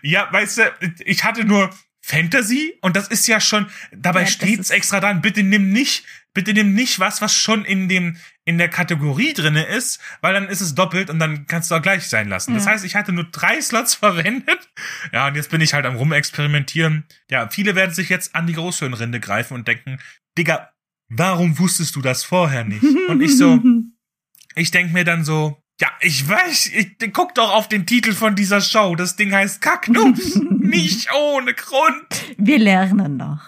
Ja, 0.01 0.31
weißt 0.31 0.57
du, 0.57 0.63
ich 1.05 1.23
hatte 1.23 1.45
nur 1.45 1.69
Fantasy 2.01 2.77
und 2.81 2.95
das 2.95 3.07
ist 3.07 3.27
ja 3.27 3.39
schon, 3.39 3.69
dabei 3.91 4.21
Ja, 4.21 4.27
steht's 4.27 4.69
extra 4.71 4.99
dran, 4.99 5.21
bitte 5.21 5.43
nimm 5.43 5.69
nicht, 5.69 6.05
bitte 6.33 6.53
nimm 6.53 6.73
nicht 6.73 6.99
was, 6.99 7.21
was 7.21 7.35
schon 7.35 7.65
in 7.65 7.87
dem, 7.87 8.17
in 8.49 8.57
der 8.57 8.67
Kategorie 8.69 9.33
drinne 9.33 9.63
ist, 9.63 9.99
weil 10.21 10.33
dann 10.33 10.49
ist 10.49 10.59
es 10.61 10.73
doppelt 10.75 11.09
und 11.09 11.19
dann 11.19 11.45
kannst 11.47 11.69
du 11.71 11.75
auch 11.75 11.81
gleich 11.81 12.07
sein 12.07 12.27
lassen. 12.27 12.53
Das 12.55 12.65
Ja. 12.65 12.71
heißt, 12.71 12.83
ich 12.83 12.95
hatte 12.95 13.11
nur 13.13 13.25
drei 13.25 13.61
Slots 13.61 13.93
verwendet. 13.95 14.69
Ja, 15.13 15.27
und 15.27 15.35
jetzt 15.35 15.51
bin 15.51 15.61
ich 15.61 15.73
halt 15.73 15.85
am 15.85 15.95
rumexperimentieren. 15.95 17.05
Ja, 17.29 17.47
viele 17.49 17.75
werden 17.75 17.93
sich 17.93 18.09
jetzt 18.09 18.35
an 18.35 18.47
die 18.47 18.53
Großhirnrinde 18.53 19.19
greifen 19.19 19.53
und 19.53 19.67
denken, 19.67 19.99
Digga, 20.37 20.69
warum 21.09 21.59
wusstest 21.59 21.95
du 21.95 22.01
das 22.01 22.23
vorher 22.23 22.63
nicht? 22.63 22.83
Und 23.07 23.21
ich 23.21 23.37
so, 23.37 23.61
ich 24.55 24.71
denk 24.71 24.91
mir 24.93 25.03
dann 25.05 25.23
so, 25.23 25.61
ja, 25.81 25.89
ich 26.01 26.27
weiß, 26.27 26.67
ich 26.73 26.97
guck 27.13 27.35
doch 27.35 27.53
auf 27.53 27.69
den 27.69 27.85
Titel 27.85 28.13
von 28.13 28.35
dieser 28.35 28.59
Show. 28.61 28.95
Das 28.95 29.15
Ding 29.15 29.31
heißt 29.33 29.61
Kacknuss. 29.61 30.35
nicht 30.59 31.07
ohne 31.13 31.53
Grund. 31.53 32.35
Wir 32.37 32.59
lernen 32.59 33.15
noch. 33.17 33.41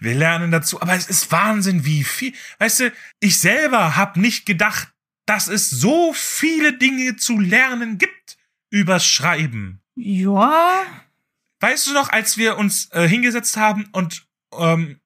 Wir 0.00 0.14
lernen 0.14 0.50
dazu, 0.50 0.80
aber 0.80 0.94
es 0.94 1.08
ist 1.08 1.30
Wahnsinn, 1.30 1.84
wie 1.84 2.04
viel. 2.04 2.32
Weißt 2.58 2.80
du, 2.80 2.92
ich 3.20 3.38
selber 3.38 3.96
hab 3.96 4.16
nicht 4.16 4.46
gedacht, 4.46 4.92
dass 5.26 5.46
es 5.46 5.70
so 5.70 6.12
viele 6.12 6.76
Dinge 6.76 7.16
zu 7.16 7.38
lernen 7.38 7.98
gibt 7.98 8.38
übers 8.70 9.06
Schreiben. 9.06 9.80
Ja. 9.94 10.82
Weißt 11.60 11.86
du 11.86 11.92
noch, 11.92 12.08
als 12.08 12.38
wir 12.38 12.56
uns 12.56 12.90
äh, 12.92 13.06
hingesetzt 13.06 13.56
haben 13.58 13.88
und 13.92 14.26
ähm, 14.58 15.00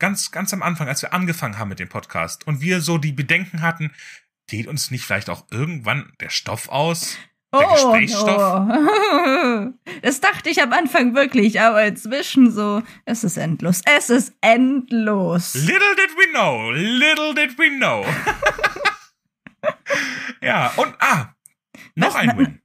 ganz, 0.00 0.32
ganz 0.32 0.52
am 0.52 0.62
Anfang, 0.62 0.88
als 0.88 1.02
wir 1.02 1.14
angefangen 1.14 1.58
haben 1.58 1.68
mit 1.68 1.78
dem 1.78 1.88
Podcast 1.88 2.46
und 2.46 2.60
wir 2.60 2.80
so 2.80 2.98
die 2.98 3.12
Bedenken 3.12 3.62
hatten, 3.62 3.92
geht 4.48 4.66
uns 4.66 4.90
nicht 4.90 5.04
vielleicht 5.04 5.30
auch 5.30 5.46
irgendwann 5.50 6.12
der 6.20 6.30
Stoff 6.30 6.68
aus? 6.68 7.16
Der 7.54 7.68
Gesprächsstoff? 7.68 8.68
oh. 8.70 9.72
Das 10.02 10.20
dachte 10.20 10.48
ich 10.50 10.60
am 10.62 10.72
Anfang 10.72 11.14
wirklich, 11.14 11.60
aber 11.60 11.84
inzwischen 11.84 12.50
so, 12.50 12.82
es 13.04 13.24
ist 13.24 13.36
endlos. 13.36 13.82
Es 13.84 14.10
ist 14.10 14.34
endlos. 14.40 15.54
Little 15.54 15.94
did 15.96 16.16
we 16.16 16.30
know, 16.32 16.70
little 16.72 17.34
did 17.34 17.58
we 17.58 17.68
know. 17.78 18.04
ja, 20.42 20.68
und 20.76 20.94
ah, 21.00 21.34
noch 21.94 22.08
Was? 22.08 22.16
ein 22.16 22.26
Na- 22.28 22.38
Win. 22.38 22.58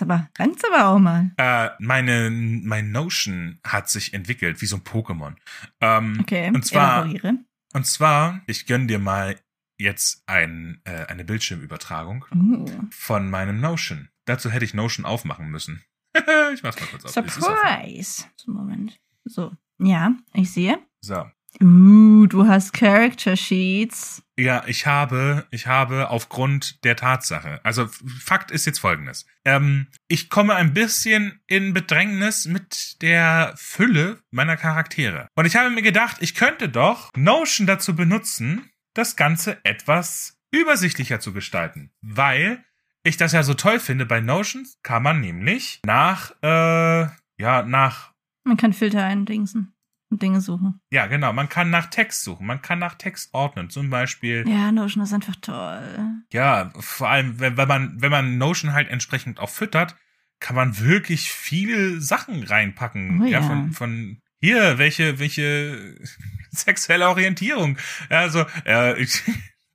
Aber, 0.00 0.28
langt's 0.36 0.64
aber 0.64 0.88
auch 0.88 0.98
mal. 0.98 1.30
Äh, 1.36 1.68
meine, 1.78 2.28
mein 2.30 2.90
Notion 2.90 3.60
hat 3.64 3.88
sich 3.88 4.14
entwickelt, 4.14 4.60
wie 4.60 4.66
so 4.66 4.76
ein 4.76 4.82
Pokémon. 4.82 5.36
Ähm, 5.80 6.18
Okay. 6.22 6.48
Und 6.48 6.64
zwar, 6.64 7.02
elaboriere. 7.04 7.34
und 7.74 7.86
zwar, 7.86 8.40
ich 8.48 8.66
gönn 8.66 8.88
dir 8.88 8.98
mal 8.98 9.38
jetzt 9.78 10.24
ein, 10.26 10.80
äh, 10.84 11.06
eine 11.06 11.24
Bildschirmübertragung 11.24 12.24
Uh, 12.34 12.66
von 12.90 13.30
meinem 13.30 13.60
Notion. 13.60 14.08
Dazu 14.24 14.50
hätte 14.50 14.64
ich 14.64 14.74
Notion 14.74 15.04
aufmachen 15.04 15.48
müssen. 15.48 15.84
ich 16.54 16.62
mach's 16.62 16.80
mal 16.80 16.86
kurz 16.86 17.04
auf. 17.04 17.12
Surprise. 17.12 18.24
So, 18.36 18.52
Moment. 18.52 19.00
So. 19.24 19.52
Ja, 19.78 20.14
ich 20.34 20.52
sehe. 20.52 20.78
So. 21.00 21.24
Uh, 21.60 22.26
du 22.26 22.46
hast 22.46 22.72
Character 22.72 23.36
Sheets. 23.36 24.22
Ja, 24.38 24.64
ich 24.66 24.86
habe, 24.86 25.46
ich 25.50 25.66
habe 25.66 26.08
aufgrund 26.08 26.82
der 26.84 26.96
Tatsache, 26.96 27.60
also 27.62 27.86
Fakt 27.86 28.50
ist 28.50 28.64
jetzt 28.64 28.78
folgendes. 28.78 29.26
Ähm, 29.44 29.88
ich 30.08 30.30
komme 30.30 30.54
ein 30.54 30.72
bisschen 30.72 31.40
in 31.46 31.74
Bedrängnis 31.74 32.46
mit 32.46 33.02
der 33.02 33.52
Fülle 33.56 34.22
meiner 34.30 34.56
Charaktere. 34.56 35.28
Und 35.34 35.44
ich 35.44 35.56
habe 35.56 35.68
mir 35.68 35.82
gedacht, 35.82 36.16
ich 36.20 36.34
könnte 36.34 36.70
doch 36.70 37.10
Notion 37.14 37.66
dazu 37.66 37.94
benutzen, 37.94 38.70
das 38.94 39.16
Ganze 39.16 39.62
etwas 39.64 40.38
übersichtlicher 40.50 41.20
zu 41.20 41.32
gestalten. 41.32 41.92
Weil 42.00 42.64
ich 43.04 43.16
das 43.16 43.32
ja 43.32 43.42
so 43.42 43.54
toll 43.54 43.80
finde, 43.80 44.06
bei 44.06 44.20
Notion 44.20 44.66
kann 44.82 45.02
man 45.02 45.20
nämlich 45.20 45.80
nach, 45.84 46.32
äh, 46.42 47.06
ja, 47.38 47.62
nach 47.62 48.12
Man 48.44 48.56
kann 48.56 48.72
Filter 48.72 49.04
eindingsen 49.04 49.74
und 50.10 50.22
Dinge 50.22 50.40
suchen. 50.40 50.80
ja, 50.90 51.06
genau. 51.06 51.32
Man 51.32 51.48
kann 51.48 51.70
nach 51.70 51.86
Text 51.86 52.22
suchen. 52.22 52.46
Man 52.46 52.60
kann 52.62 52.78
nach 52.78 52.94
Text 52.94 53.32
ordnen. 53.32 53.70
Zum 53.70 53.88
Beispiel, 53.90 54.44
Ja, 54.46 54.70
Notion 54.70 55.02
ist 55.02 55.12
einfach 55.12 55.36
toll. 55.40 56.22
Ja, 56.32 56.70
vor 56.78 57.08
allem, 57.08 57.40
wenn, 57.40 57.56
wenn 57.56 57.68
man, 57.68 58.00
wenn 58.00 58.10
man 58.10 58.38
Notion 58.38 58.72
halt 58.72 58.88
entsprechend 58.88 59.40
auch 59.40 59.50
füttert, 59.50 59.96
kann 60.38 60.56
man 60.56 60.78
wirklich 60.78 61.30
viele 61.32 62.00
Sachen 62.00 62.42
reinpacken. 62.42 63.22
Oh 63.22 63.24
ja. 63.24 63.40
ja. 63.40 63.42
von, 63.42 63.72
von 63.72 64.18
hier, 64.38 64.76
welche, 64.76 65.18
welche 65.18 65.96
sexuelle 66.50 67.08
Orientierung. 67.08 67.78
Also, 68.10 68.44
äh, 68.66 69.00
ich, 69.00 69.22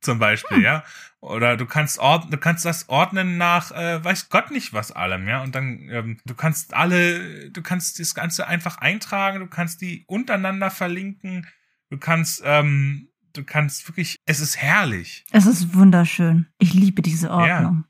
zum 0.08 0.20
Beispiel, 0.20 0.64
ja. 0.64 0.84
Oder 1.20 1.58
du 1.58 1.66
kannst 1.66 2.00
ordnen, 2.00 2.32
du 2.32 2.38
kannst 2.38 2.64
das 2.64 2.88
ordnen 2.88 3.38
nach, 3.38 3.72
äh, 3.72 4.02
weiß 4.04 4.30
Gott 4.30 4.52
nicht 4.52 4.72
was 4.72 4.94
allem, 4.94 5.28
ja. 5.28 5.44
Und 5.44 5.54
dann, 5.54 5.90
ähm, 5.90 6.20
du 6.26 6.34
kannst 6.34 6.74
alle, 6.74 7.50
du 7.52 7.62
kannst 7.62 8.00
das 8.00 8.16
Ganze 8.16 8.48
einfach 8.48 8.78
eintragen, 8.78 9.40
du 9.40 9.48
kannst 9.48 9.82
die 9.82 10.06
untereinander 10.08 10.70
verlinken, 10.70 11.46
du 11.90 11.98
kannst, 11.98 12.42
ähm, 12.46 13.10
du 13.34 13.44
kannst 13.44 13.86
wirklich, 13.90 14.16
es 14.26 14.40
ist 14.40 14.56
herrlich. 14.56 15.26
Es 15.34 15.46
ist 15.46 15.76
wunderschön. 15.76 16.48
Ich 16.58 16.74
liebe 16.74 17.02
diese 17.02 17.30
Ordnung. 17.30 17.84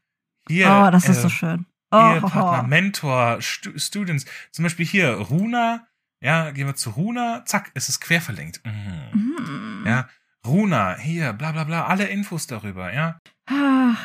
Hier, 0.47 0.67
oh, 0.67 0.89
das 0.89 1.07
ist 1.07 1.19
äh, 1.19 1.21
so 1.21 1.29
schön. 1.29 1.65
Hier, 1.93 2.21
Oh, 2.23 2.27
Partner, 2.27 2.67
Mentor, 2.67 3.41
Stu 3.41 3.77
Students. 3.77 4.25
Zum 4.51 4.63
Beispiel 4.63 4.85
hier, 4.85 5.11
Runa. 5.11 5.87
Ja, 6.19 6.49
gehen 6.49 6.65
wir 6.65 6.75
zu 6.75 6.89
Runa. 6.89 7.45
Zack, 7.45 7.69
ist 7.75 7.89
es 7.89 7.99
quer 7.99 8.21
verlinkt. 8.21 8.61
Mhm. 8.65 9.11
Mhm. 9.13 9.83
Ja, 9.85 10.09
Runa, 10.47 10.97
hier, 10.97 11.33
bla 11.33 11.51
bla 11.51 11.63
bla, 11.65 11.85
alle 11.85 12.07
Infos 12.07 12.47
darüber, 12.47 12.93
ja. 12.93 13.19
Ach, 13.45 13.97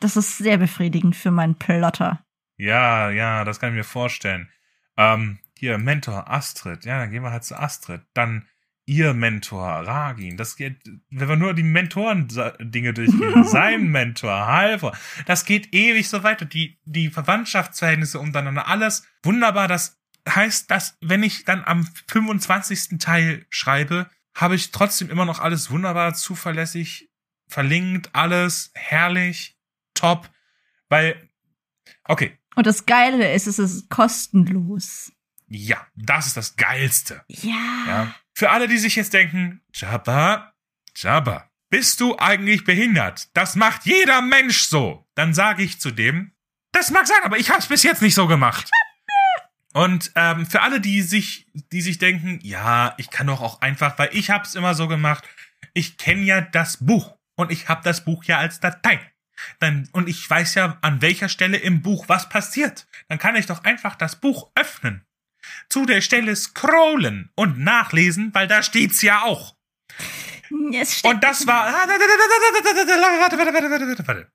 Das 0.00 0.16
ist 0.16 0.38
sehr 0.38 0.58
befriedigend 0.58 1.16
für 1.16 1.30
meinen 1.30 1.56
Plotter. 1.56 2.24
Ja, 2.56 3.10
ja, 3.10 3.44
das 3.44 3.58
kann 3.58 3.70
ich 3.70 3.76
mir 3.76 3.84
vorstellen. 3.84 4.50
Ähm, 4.96 5.38
hier, 5.58 5.78
Mentor, 5.78 6.30
Astrid. 6.30 6.84
Ja, 6.84 6.98
dann 6.98 7.10
gehen 7.10 7.22
wir 7.22 7.30
halt 7.32 7.44
zu 7.44 7.56
Astrid. 7.58 8.02
Dann 8.14 8.46
ihr 8.86 9.14
Mentor, 9.14 9.66
Ragin. 9.66 10.36
Das 10.36 10.56
geht, 10.56 10.82
wenn 11.10 11.28
wir 11.28 11.36
nur 11.36 11.54
die 11.54 11.62
Mentoren-Dinge 11.62 12.92
durchgehen. 12.92 13.44
Sein 13.44 13.88
Mentor, 13.88 14.46
Halvor. 14.46 14.96
Das 15.26 15.44
geht 15.44 15.74
ewig 15.74 16.08
so 16.08 16.22
weiter. 16.22 16.44
Die, 16.44 16.78
die 16.84 17.08
Verwandtschaftsverhältnisse 17.10 18.18
untereinander, 18.18 18.68
alles 18.68 19.06
wunderbar. 19.22 19.68
Das 19.68 20.00
heißt, 20.28 20.70
dass, 20.70 20.98
wenn 21.00 21.22
ich 21.22 21.44
dann 21.44 21.62
am 21.64 21.86
25. 22.08 22.98
Teil 22.98 23.46
schreibe, 23.48 24.10
habe 24.34 24.54
ich 24.54 24.70
trotzdem 24.70 25.10
immer 25.10 25.24
noch 25.24 25.40
alles 25.40 25.70
wunderbar 25.70 26.14
zuverlässig 26.14 27.10
verlinkt, 27.48 28.10
alles 28.14 28.70
herrlich, 28.74 29.58
top, 29.94 30.30
weil, 30.88 31.28
okay. 32.04 32.38
Und 32.54 32.66
das 32.66 32.86
Geile 32.86 33.32
ist, 33.32 33.46
es 33.46 33.58
ist 33.58 33.90
kostenlos. 33.90 35.12
Ja, 35.48 35.84
das 35.96 36.28
ist 36.28 36.36
das 36.36 36.56
Geilste. 36.56 37.24
Ja. 37.28 37.84
Ja. 37.86 38.14
Für 38.32 38.50
alle, 38.50 38.68
die 38.68 38.78
sich 38.78 38.96
jetzt 38.96 39.12
denken, 39.12 39.62
Jabba, 39.74 40.52
Jabba, 40.96 41.50
bist 41.70 42.00
du 42.00 42.16
eigentlich 42.18 42.64
behindert? 42.64 43.28
Das 43.34 43.56
macht 43.56 43.84
jeder 43.84 44.22
Mensch 44.22 44.62
so. 44.62 45.06
Dann 45.14 45.34
sage 45.34 45.62
ich 45.62 45.80
zu 45.80 45.90
dem, 45.90 46.32
das 46.72 46.90
mag 46.90 47.06
sein, 47.06 47.22
aber 47.24 47.38
ich 47.38 47.50
hab's 47.50 47.66
bis 47.66 47.82
jetzt 47.82 48.02
nicht 48.02 48.14
so 48.14 48.26
gemacht. 48.26 48.70
Und 49.72 50.12
ähm, 50.16 50.46
für 50.46 50.62
alle, 50.62 50.80
die 50.80 51.02
sich, 51.02 51.46
die 51.72 51.80
sich 51.80 51.98
denken, 51.98 52.40
ja, 52.42 52.94
ich 52.98 53.10
kann 53.10 53.28
doch 53.28 53.40
auch 53.40 53.60
einfach, 53.60 53.98
weil 53.98 54.10
ich 54.12 54.30
hab's 54.30 54.54
immer 54.54 54.74
so 54.74 54.88
gemacht. 54.88 55.24
Ich 55.74 55.96
kenne 55.96 56.22
ja 56.22 56.40
das 56.40 56.78
Buch 56.78 57.16
und 57.36 57.52
ich 57.52 57.68
hab 57.68 57.82
das 57.82 58.04
Buch 58.04 58.24
ja 58.24 58.38
als 58.38 58.60
Datei. 58.60 59.00
Dann, 59.60 59.88
und 59.92 60.08
ich 60.08 60.28
weiß 60.28 60.54
ja, 60.56 60.78
an 60.82 61.00
welcher 61.02 61.28
Stelle 61.28 61.56
im 61.56 61.82
Buch 61.82 62.08
was 62.08 62.28
passiert. 62.28 62.86
Dann 63.08 63.18
kann 63.18 63.36
ich 63.36 63.46
doch 63.46 63.64
einfach 63.64 63.94
das 63.94 64.16
Buch 64.16 64.50
öffnen. 64.54 65.04
Zu 65.68 65.86
der 65.86 66.00
Stelle 66.00 66.34
scrollen 66.36 67.30
und 67.34 67.58
nachlesen, 67.58 68.34
weil 68.34 68.46
da 68.46 68.62
steht's 68.62 69.02
ja 69.02 69.22
auch. 69.22 69.56
Und 71.04 71.22
das 71.22 71.46
war. 71.46 71.66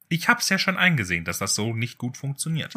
Ich 0.10 0.28
hab's 0.30 0.50
ja 0.50 0.58
schon 0.58 0.78
eingesehen, 0.78 1.26
dass 1.26 1.40
das 1.40 1.56
so 1.56 1.74
nicht 1.74 1.98
gut 1.98 2.18
funktioniert. 2.18 2.74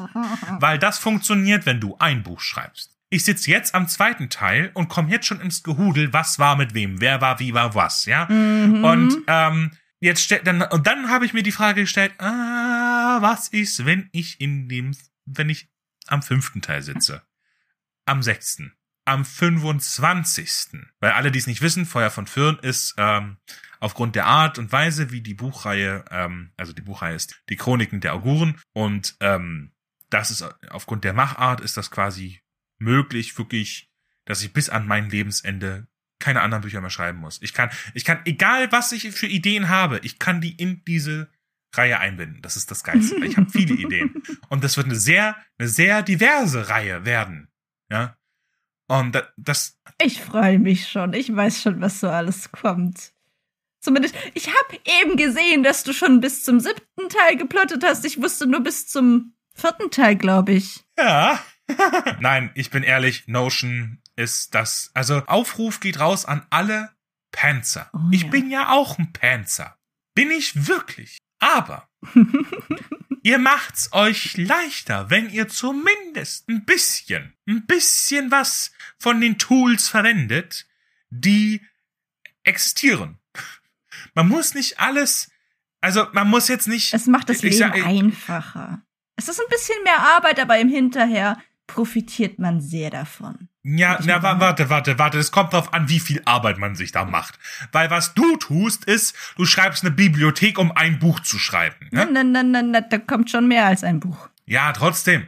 Weil 0.58 0.78
das 0.78 0.98
funktioniert, 0.98 1.66
wenn 1.66 1.80
du 1.80 1.96
ein 1.98 2.22
Buch 2.22 2.40
schreibst. 2.40 2.96
Ich 3.10 3.24
sitze 3.24 3.50
jetzt 3.50 3.74
am 3.74 3.88
zweiten 3.88 4.28
Teil 4.28 4.70
und 4.74 4.88
komme 4.88 5.10
jetzt 5.10 5.26
schon 5.26 5.40
ins 5.40 5.62
Gehudel, 5.62 6.12
was 6.12 6.38
war 6.38 6.56
mit 6.56 6.74
wem, 6.74 7.00
wer 7.00 7.20
war, 7.20 7.40
wie 7.40 7.54
war 7.54 7.74
was, 7.74 8.04
ja. 8.04 8.26
Mhm. 8.26 8.84
Und 8.84 9.22
ähm, 9.26 9.70
jetzt 10.00 10.22
stellt 10.22 10.46
dann 10.46 10.60
und 10.60 10.86
dann 10.86 11.08
habe 11.08 11.24
ich 11.24 11.32
mir 11.32 11.42
die 11.42 11.52
Frage 11.52 11.82
gestellt, 11.82 12.12
ah, 12.18 13.18
was 13.22 13.48
ist, 13.48 13.86
wenn 13.86 14.10
ich 14.12 14.40
in 14.40 14.68
dem, 14.68 14.94
wenn 15.24 15.48
ich 15.48 15.70
am 16.06 16.22
fünften 16.22 16.60
Teil 16.60 16.82
sitze, 16.82 17.22
am 18.04 18.22
sechsten, 18.22 18.74
am 19.08 19.24
25. 19.24 20.80
Weil 21.00 21.12
alle, 21.12 21.30
die 21.30 21.38
es 21.38 21.46
nicht 21.46 21.62
wissen, 21.62 21.86
Feuer 21.86 22.10
von 22.10 22.26
Firn 22.26 22.58
ist 22.60 22.94
ähm, 22.98 23.38
aufgrund 23.80 24.14
der 24.14 24.26
Art 24.26 24.58
und 24.58 24.70
Weise, 24.70 25.10
wie 25.10 25.20
die 25.20 25.34
Buchreihe, 25.34 26.04
ähm, 26.10 26.52
also 26.56 26.72
die 26.72 26.82
Buchreihe 26.82 27.14
ist 27.14 27.42
die 27.48 27.56
Chroniken 27.56 28.00
der 28.00 28.14
Auguren 28.14 28.60
und 28.72 29.16
ähm, 29.20 29.72
das 30.10 30.30
ist 30.30 30.42
aufgrund 30.70 31.04
der 31.04 31.12
Machart 31.12 31.60
ist 31.60 31.76
das 31.76 31.90
quasi 31.90 32.40
möglich, 32.78 33.36
wirklich, 33.38 33.90
dass 34.24 34.42
ich 34.42 34.52
bis 34.52 34.68
an 34.68 34.86
mein 34.86 35.10
Lebensende 35.10 35.86
keine 36.18 36.40
anderen 36.42 36.62
Bücher 36.62 36.80
mehr 36.80 36.90
schreiben 36.90 37.18
muss. 37.18 37.40
Ich 37.42 37.52
kann, 37.52 37.70
ich 37.94 38.04
kann, 38.04 38.20
egal 38.24 38.72
was 38.72 38.92
ich 38.92 39.10
für 39.12 39.26
Ideen 39.26 39.68
habe, 39.68 40.00
ich 40.02 40.18
kann 40.18 40.40
die 40.40 40.52
in 40.52 40.84
diese 40.84 41.30
Reihe 41.74 42.00
einbinden. 42.00 42.42
Das 42.42 42.56
ist 42.56 42.70
das 42.70 42.82
Geilste. 42.82 43.16
Ich 43.24 43.36
habe 43.36 43.50
viele 43.50 43.74
Ideen. 43.74 44.22
Und 44.48 44.64
das 44.64 44.76
wird 44.76 44.86
eine 44.86 44.96
sehr, 44.96 45.36
eine 45.58 45.68
sehr 45.68 46.02
diverse 46.02 46.68
Reihe 46.68 47.04
werden. 47.04 47.48
Ja. 47.90 48.17
Und 48.88 49.14
da- 49.14 49.28
das, 49.36 49.78
Ich 50.02 50.20
freue 50.20 50.58
mich 50.58 50.88
schon. 50.88 51.12
Ich 51.12 51.34
weiß 51.34 51.62
schon, 51.62 51.80
was 51.80 52.00
so 52.00 52.08
alles 52.08 52.50
kommt. 52.52 53.12
Zumindest, 53.80 54.14
ich 54.34 54.48
habe 54.48 54.80
eben 55.02 55.16
gesehen, 55.16 55.62
dass 55.62 55.84
du 55.84 55.92
schon 55.92 56.20
bis 56.20 56.42
zum 56.44 56.58
siebten 56.58 57.08
Teil 57.08 57.36
geplottet 57.36 57.84
hast. 57.84 58.04
Ich 58.04 58.20
wusste 58.20 58.46
nur 58.46 58.60
bis 58.60 58.88
zum 58.88 59.34
vierten 59.54 59.90
Teil, 59.90 60.16
glaube 60.16 60.52
ich. 60.52 60.84
ja. 60.98 61.42
Nein, 62.20 62.50
ich 62.54 62.70
bin 62.70 62.82
ehrlich, 62.82 63.28
Notion 63.28 64.00
ist 64.16 64.54
das, 64.54 64.90
also 64.94 65.18
Aufruf 65.26 65.80
geht 65.80 66.00
raus 66.00 66.24
an 66.24 66.46
alle 66.48 66.90
Panzer. 67.30 67.90
Oh 67.92 67.98
ich 68.10 68.22
ja. 68.22 68.28
bin 68.30 68.50
ja 68.50 68.70
auch 68.72 68.98
ein 68.98 69.12
Panzer. 69.12 69.76
Bin 70.14 70.30
ich 70.30 70.66
wirklich. 70.66 71.18
Aber 71.40 71.86
Ihr 73.22 73.38
macht's 73.38 73.92
euch 73.92 74.36
leichter, 74.36 75.10
wenn 75.10 75.28
ihr 75.30 75.48
zumindest 75.48 76.48
ein 76.48 76.64
bisschen, 76.64 77.34
ein 77.46 77.66
bisschen 77.66 78.30
was 78.30 78.72
von 78.98 79.20
den 79.20 79.38
Tools 79.38 79.88
verwendet, 79.88 80.66
die 81.10 81.60
existieren. 82.44 83.18
Man 84.14 84.28
muss 84.28 84.54
nicht 84.54 84.78
alles, 84.80 85.30
also 85.80 86.06
man 86.12 86.28
muss 86.28 86.48
jetzt 86.48 86.66
nicht. 86.68 86.92
Es 86.94 87.06
macht 87.06 87.28
das 87.28 87.42
Leben 87.42 87.56
sag- 87.56 87.84
einfacher. 87.86 88.82
Es 89.16 89.28
ist 89.28 89.40
ein 89.40 89.48
bisschen 89.50 89.82
mehr 89.84 89.98
Arbeit, 90.00 90.38
aber 90.40 90.58
im 90.58 90.68
Hinterher 90.68 91.40
profitiert 91.66 92.38
man 92.38 92.60
sehr 92.60 92.90
davon. 92.90 93.48
Ja, 93.76 93.98
na, 94.02 94.22
warte, 94.22 94.70
warte, 94.70 94.98
warte. 94.98 95.18
Es 95.18 95.30
kommt 95.30 95.52
drauf 95.52 95.74
an, 95.74 95.88
wie 95.88 96.00
viel 96.00 96.22
Arbeit 96.24 96.58
man 96.58 96.74
sich 96.74 96.92
da 96.92 97.04
macht. 97.04 97.38
Weil 97.72 97.90
was 97.90 98.14
du 98.14 98.36
tust, 98.36 98.84
ist, 98.86 99.14
du 99.36 99.44
schreibst 99.44 99.84
eine 99.84 99.90
Bibliothek, 99.90 100.58
um 100.58 100.72
ein 100.72 100.98
Buch 100.98 101.20
zu 101.20 101.38
schreiben. 101.38 101.88
Ne? 101.90 102.08
Nein, 102.10 102.32
nein, 102.32 102.50
nein, 102.52 102.70
nein, 102.70 102.84
da 102.88 102.98
kommt 102.98 103.30
schon 103.30 103.46
mehr 103.48 103.66
als 103.66 103.84
ein 103.84 104.00
Buch. 104.00 104.28
Ja, 104.46 104.72
trotzdem. 104.72 105.26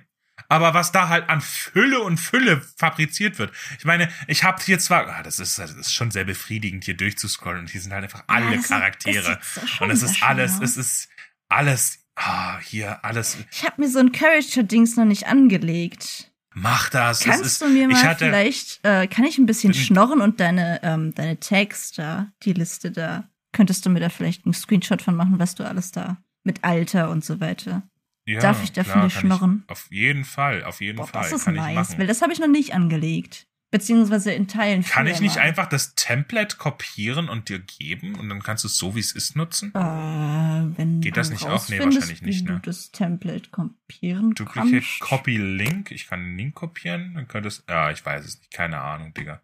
Aber 0.48 0.74
was 0.74 0.90
da 0.90 1.08
halt 1.08 1.28
an 1.28 1.40
Fülle 1.40 2.00
und 2.00 2.18
Fülle 2.18 2.60
fabriziert 2.76 3.38
wird. 3.38 3.52
Ich 3.78 3.84
meine, 3.84 4.08
ich 4.26 4.42
habe 4.42 4.60
hier 4.62 4.78
zwar, 4.78 5.06
ah, 5.08 5.22
das 5.22 5.38
ist, 5.38 5.58
das 5.58 5.72
ist 5.72 5.92
schon 5.94 6.10
sehr 6.10 6.24
befriedigend, 6.24 6.84
hier 6.84 6.96
durchzuscrollen. 6.96 7.60
Und 7.60 7.70
hier 7.70 7.80
sind 7.80 7.92
halt 7.92 8.04
einfach 8.04 8.24
alle 8.26 8.56
ist- 8.56 8.68
Charaktere. 8.68 9.38
schon 9.66 9.88
und 9.88 9.94
es 9.94 10.02
ist 10.02 10.22
alles, 10.22 10.54
aus. 10.54 10.62
es 10.62 10.76
ist 10.76 11.08
alles, 11.48 11.98
ah, 12.16 12.58
hier, 12.60 13.04
alles. 13.04 13.36
Ich 13.52 13.64
habe 13.64 13.80
mir 13.82 13.88
so 13.88 13.98
ein 14.00 14.12
Character-Dings 14.12 14.96
noch 14.96 15.04
nicht 15.04 15.26
angelegt. 15.26 16.29
Mach 16.54 16.90
das. 16.90 17.20
Kannst 17.20 17.40
es 17.42 17.52
ist, 17.52 17.62
du 17.62 17.68
mir 17.68 17.88
mal 17.88 18.02
hatte, 18.02 18.26
vielleicht, 18.26 18.80
äh, 18.82 19.06
kann 19.06 19.24
ich 19.24 19.38
ein 19.38 19.46
bisschen 19.46 19.72
schnorren 19.74 20.20
und 20.20 20.40
deine, 20.40 20.80
ähm, 20.82 21.14
deine 21.14 21.38
Tags 21.38 21.92
da, 21.92 22.32
die 22.42 22.52
Liste 22.52 22.90
da, 22.90 23.28
könntest 23.52 23.86
du 23.86 23.90
mir 23.90 24.00
da 24.00 24.08
vielleicht 24.08 24.44
einen 24.44 24.54
Screenshot 24.54 25.02
von 25.02 25.14
machen, 25.14 25.38
was 25.38 25.54
du 25.54 25.64
alles 25.64 25.92
da 25.92 26.16
mit 26.42 26.64
Alter 26.64 27.10
und 27.10 27.24
so 27.24 27.40
weiter. 27.40 27.82
ja, 28.26 28.40
Darf 28.40 28.62
ich 28.64 28.72
da 28.72 28.82
klar, 28.82 28.94
von 28.98 29.08
dir 29.08 29.10
schnorren? 29.10 29.64
Auf 29.68 29.88
jeden 29.90 30.24
Fall, 30.24 30.64
auf 30.64 30.80
jeden 30.80 30.96
Boah, 30.96 31.06
Fall. 31.06 31.22
das 31.22 31.32
ist 31.32 31.44
kann 31.44 31.54
ich 31.54 31.60
nice, 31.60 31.98
weil 31.98 32.06
das 32.06 32.22
habe 32.22 32.32
ich 32.32 32.40
noch 32.40 32.48
nicht 32.48 32.74
angelegt. 32.74 33.46
Beziehungsweise 33.70 34.32
in 34.32 34.48
Teilen 34.48 34.84
Kann 34.84 35.06
ich 35.06 35.20
nicht 35.20 35.36
mal. 35.36 35.42
einfach 35.42 35.66
das 35.66 35.94
Template 35.94 36.56
kopieren 36.56 37.28
und 37.28 37.48
dir 37.48 37.60
geben 37.60 38.16
und 38.16 38.28
dann 38.28 38.42
kannst 38.42 38.64
du 38.64 38.68
es 38.68 38.76
so, 38.76 38.96
wie 38.96 39.00
es 39.00 39.12
ist, 39.12 39.36
nutzen? 39.36 39.72
Äh, 39.74 41.00
Geht 41.00 41.16
das 41.16 41.30
nicht 41.30 41.44
auch? 41.44 41.68
Nee, 41.68 41.78
wahrscheinlich 41.78 42.22
nicht, 42.22 42.46
ne? 42.46 42.54
du 42.54 42.58
das 42.58 42.90
Template 42.90 43.50
kopieren 43.50 44.34
Duplicate 44.34 44.70
kannst. 44.70 45.00
Copy 45.00 45.36
Link. 45.36 45.92
Ich 45.92 46.08
kann 46.08 46.18
einen 46.18 46.36
Link 46.36 46.56
kopieren. 46.56 47.14
Dann 47.14 47.28
könnte 47.28 47.46
es. 47.46 47.62
Ja, 47.68 47.92
ich 47.92 48.04
weiß 48.04 48.24
es 48.24 48.40
nicht. 48.40 48.52
Keine 48.52 48.80
Ahnung, 48.80 49.14
Digga. 49.14 49.40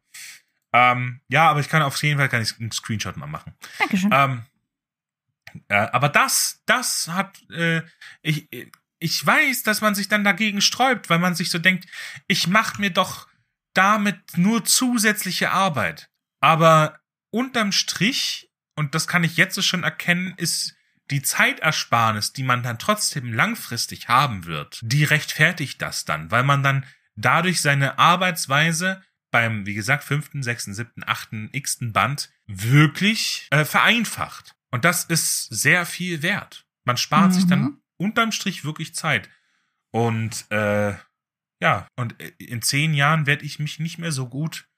Ähm, 0.73 1.21
ja, 1.29 1.49
aber 1.49 1.61
ich 1.61 1.69
kann 1.69 1.83
auf 1.83 2.03
jeden 2.03 2.19
Fall 2.19 2.29
kann 2.29 2.43
ich 2.43 2.59
einen 2.59 2.73
Screenshot 2.73 3.17
mal 3.17 3.27
machen. 3.29 3.55
Dankeschön. 3.79 4.11
Ähm, 4.13 4.43
äh, 5.69 5.75
aber 5.75 6.09
das, 6.09 6.63
das 6.67 7.09
hat, 7.09 7.41
äh, 7.51 7.83
ich, 8.23 8.49
ich 8.99 9.25
weiß, 9.25 9.63
dass 9.63 9.81
man 9.81 9.95
sich 9.95 10.09
dann 10.09 10.25
dagegen 10.25 10.61
sträubt, 10.61 11.09
weil 11.11 11.19
man 11.19 11.35
sich 11.35 11.51
so 11.51 11.59
denkt, 11.59 11.87
ich 12.27 12.47
mache 12.47 12.81
mir 12.81 12.91
doch 12.91 13.29
damit 13.77 14.37
nur 14.37 14.65
zusätzliche 14.65 15.51
Arbeit. 15.51 16.09
Aber 16.41 17.01
unterm 17.31 17.73
Strich, 17.73 18.51
und 18.77 18.95
das 18.95 19.07
kann 19.07 19.25
ich 19.25 19.37
jetzt 19.37 19.63
schon 19.65 19.85
erkennen, 19.85 20.35
ist 20.37 20.75
die 21.11 21.23
Zeitersparnis, 21.23 22.33
die 22.33 22.43
man 22.43 22.63
dann 22.63 22.79
trotzdem 22.79 23.33
langfristig 23.33 24.09
haben 24.09 24.45
wird, 24.45 24.81
die 24.83 25.05
rechtfertigt 25.05 25.81
das 25.81 26.05
dann, 26.05 26.31
weil 26.31 26.43
man 26.43 26.63
dann 26.63 26.85
dadurch 27.15 27.61
seine 27.61 27.99
Arbeitsweise 27.99 29.03
beim, 29.31 29.67
wie 29.67 29.75
gesagt, 29.75 30.05
fünften, 30.05 30.43
sechsten, 30.43 30.75
siebten, 30.75 31.03
achten, 31.07 31.49
x-ten 31.53 31.93
Band 31.93 32.31
wirklich 32.47 33.47
äh, 33.51 33.65
vereinfacht. 33.65 34.55
Und 34.71 34.85
das 34.85 35.05
ist 35.05 35.45
sehr 35.45 35.87
viel 35.87 36.23
wert. 36.23 36.67
Man 36.85 36.97
spart 36.97 37.35
sich 37.35 37.47
dann 37.47 37.61
Mhm. 37.61 37.81
unterm 37.97 38.33
Strich 38.33 38.65
wirklich 38.65 38.95
Zeit. 38.95 39.29
Und 39.91 40.51
äh, 40.51 40.95
ja, 41.67 41.89
und 41.97 42.15
in 42.39 42.63
zehn 42.63 42.95
Jahren 42.95 43.27
werde 43.27 43.45
ich 43.45 43.59
mich 43.59 43.81
nicht 43.81 43.99
mehr 43.99 44.13
so 44.13 44.29
gut 44.29 44.69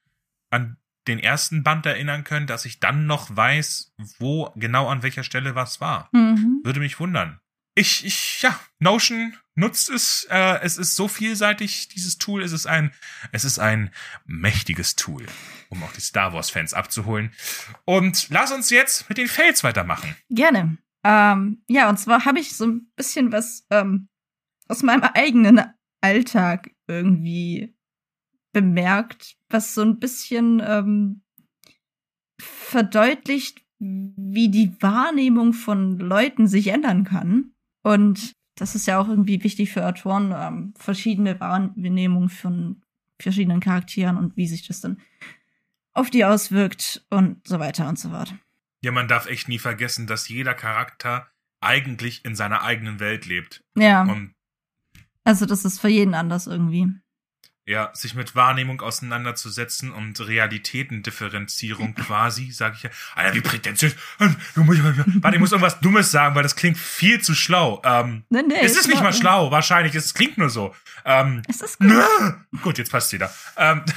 an 0.51 0.79
den 1.07 1.19
ersten 1.19 1.63
Band 1.63 1.85
erinnern 1.85 2.25
können, 2.25 2.47
dass 2.47 2.65
ich 2.65 2.81
dann 2.81 3.07
noch 3.07 3.37
weiß, 3.37 3.93
wo 4.19 4.51
genau 4.57 4.89
an 4.89 5.03
welcher 5.03 5.23
Stelle 5.23 5.55
was 5.55 5.83
war. 5.83 6.09
mhm. 6.13 6.63
Würde 6.65 6.81
mich 6.81 6.99
wundern. 6.99 7.41
Ich, 7.75 8.07
ich, 8.07 8.41
ja, 8.41 8.59
Notion 8.79 9.37
nutzt 9.55 9.91
es. 9.91 10.27
Äh, 10.31 10.61
es 10.63 10.79
ist 10.79 10.97
so 10.97 11.09
vielseitig, 11.09 11.89
dieses 11.89 12.17
Tool. 12.17 12.43
Es 12.43 12.53
ist 12.53 12.67
ein, 12.67 12.95
es 13.33 13.45
ist 13.45 13.59
ein 13.59 13.91
mächtiges 14.25 14.97
Tool, 14.97 15.27
um 15.69 15.83
auch 15.83 15.93
die 15.93 16.01
Star 16.01 16.33
Wars-Fans 16.33 16.73
abzuholen. 16.73 17.35
Und 17.85 18.29
lass 18.31 18.51
uns 18.51 18.71
jetzt 18.71 19.11
mit 19.11 19.19
den 19.19 19.29
Fails 19.29 19.63
weitermachen. 19.63 20.17
Gerne. 20.31 20.79
Ähm, 21.05 21.63
ja, 21.69 21.91
und 21.91 21.99
zwar 21.99 22.25
habe 22.25 22.41
ich 22.41 22.57
so 22.57 22.67
ein 22.67 22.91
bisschen 22.97 23.31
was 23.31 23.67
ähm, 23.71 24.09
aus 24.69 24.83
meinem 24.83 25.03
eigenen 25.03 25.63
Alltag 26.01 26.71
irgendwie 26.89 27.75
bemerkt, 28.53 29.37
was 29.51 29.75
so 29.75 29.83
ein 29.83 29.99
bisschen 29.99 30.63
ähm, 30.65 31.23
verdeutlicht, 32.41 33.63
wie 33.79 34.49
die 34.49 34.75
Wahrnehmung 34.81 35.53
von 35.53 35.99
Leuten 35.99 36.49
sich 36.49 36.69
ändern 36.69 37.05
kann. 37.05 37.53
Und 37.83 38.33
das 38.57 38.75
ist 38.75 38.87
ja 38.87 38.99
auch 38.99 39.09
irgendwie 39.09 39.45
wichtig 39.45 39.73
für 39.73 39.87
Autoren, 39.87 40.35
ähm, 40.37 40.75
verschiedene 40.77 41.39
Wahrnehmungen 41.39 42.29
von 42.29 42.83
verschiedenen 43.21 43.61
Charakteren 43.61 44.17
und 44.17 44.37
wie 44.37 44.47
sich 44.47 44.67
das 44.67 44.81
dann 44.81 45.01
auf 45.93 46.11
die 46.11 46.25
auswirkt 46.25 47.05
und 47.11 47.47
so 47.47 47.59
weiter 47.59 47.89
und 47.89 47.99
so 47.99 48.11
fort. 48.11 48.35
ja, 48.81 48.93
man 48.93 49.09
darf 49.09 49.27
echt 49.27 49.49
nie 49.49 49.59
vergessen, 49.59 50.07
dass 50.07 50.29
jeder 50.29 50.55
Charakter 50.55 51.29
eigentlich 51.61 52.25
in 52.25 52.37
seiner 52.37 52.63
eigenen 52.63 53.01
Welt 53.01 53.27
lebt. 53.27 53.65
Ja. 53.77 54.03
Und 54.03 54.35
Also 55.25 55.47
das 55.47 55.65
ist 55.65 55.81
für 55.81 55.89
jeden 55.89 56.15
anders 56.15 56.47
irgendwie. 56.47 56.89
ja, 57.67 57.91
sich 57.93 58.15
mit 58.15 58.35
Wahrnehmung 58.35 58.81
auseinanderzusetzen 58.81 59.93
und 59.93 60.19
Realitätendifferenzierung 60.27 61.95
quasi, 62.07 62.51
sage 62.51 62.77
ich 62.79 62.83
ja. 62.85 62.91
Alter, 63.15 63.35
wie 63.35 63.41
prätentiös. 63.43 63.95
Musst, 64.57 64.83
warte, 65.23 65.37
ich 65.37 65.41
muss 65.41 65.53
irgendwas 65.53 65.79
Dummes 65.81 66.11
sagen, 66.11 66.35
weil 66.35 66.43
das 66.43 66.57
klingt 66.57 66.79
viel 66.79 67.21
zu 67.21 67.35
schlau. 67.35 67.83
Ähm, 67.85 68.25
Nee, 68.31 68.43
nee, 68.43 68.55
es 68.63 68.75
ist 68.77 68.89
nicht 68.89 69.03
mal 69.03 69.13
schlau, 69.13 69.51
wahrscheinlich. 69.51 69.95
Es 69.95 70.15
klingt 70.15 70.39
nur 70.39 70.49
so. 70.49 70.75
Ähm, 71.05 71.43
Es 71.47 71.61
ist 71.61 71.79
gut. 71.79 71.93
gut, 72.63 72.79
jetzt 72.79 72.91
passt 72.91 73.13
wieder. 73.13 73.31
Ähm, 73.57 73.83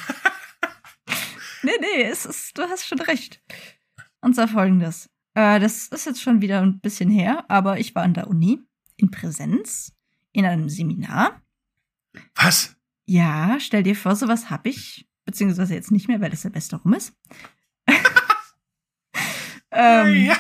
Nee, 1.64 1.72
nee, 1.80 2.04
es 2.04 2.26
ist, 2.26 2.58
du 2.58 2.64
hast 2.64 2.88
schon 2.88 3.00
recht. 3.02 3.40
Und 4.22 4.34
zwar 4.34 4.48
folgendes. 4.48 5.10
Äh, 5.36 5.60
das 5.60 5.88
ist 5.88 6.06
jetzt 6.08 6.22
schon 6.22 6.42
wieder 6.42 6.60
ein 6.62 6.80
bisschen 6.80 7.10
her, 7.12 7.46
aber 7.50 7.78
ich 7.80 7.94
war 7.94 8.02
an 8.04 8.16
der 8.16 8.28
Uni 8.28 8.60
in 8.98 9.12
Präsenz 9.12 9.94
in 10.32 10.46
einem 10.46 10.70
Seminar. 10.70 11.42
was? 12.36 12.76
Ja, 13.06 13.58
stell 13.60 13.84
dir 13.84 13.96
vor, 13.96 14.16
sowas 14.16 14.50
hab 14.50 14.66
ich, 14.66 15.08
beziehungsweise 15.26 15.74
jetzt 15.74 15.92
nicht 15.92 16.08
mehr, 16.08 16.22
weil 16.22 16.30
das 16.30 16.44
Semester 16.44 16.78
rum 16.78 16.94
ist. 16.94 17.14
ähm, 19.72 20.26
ja. 20.26 20.38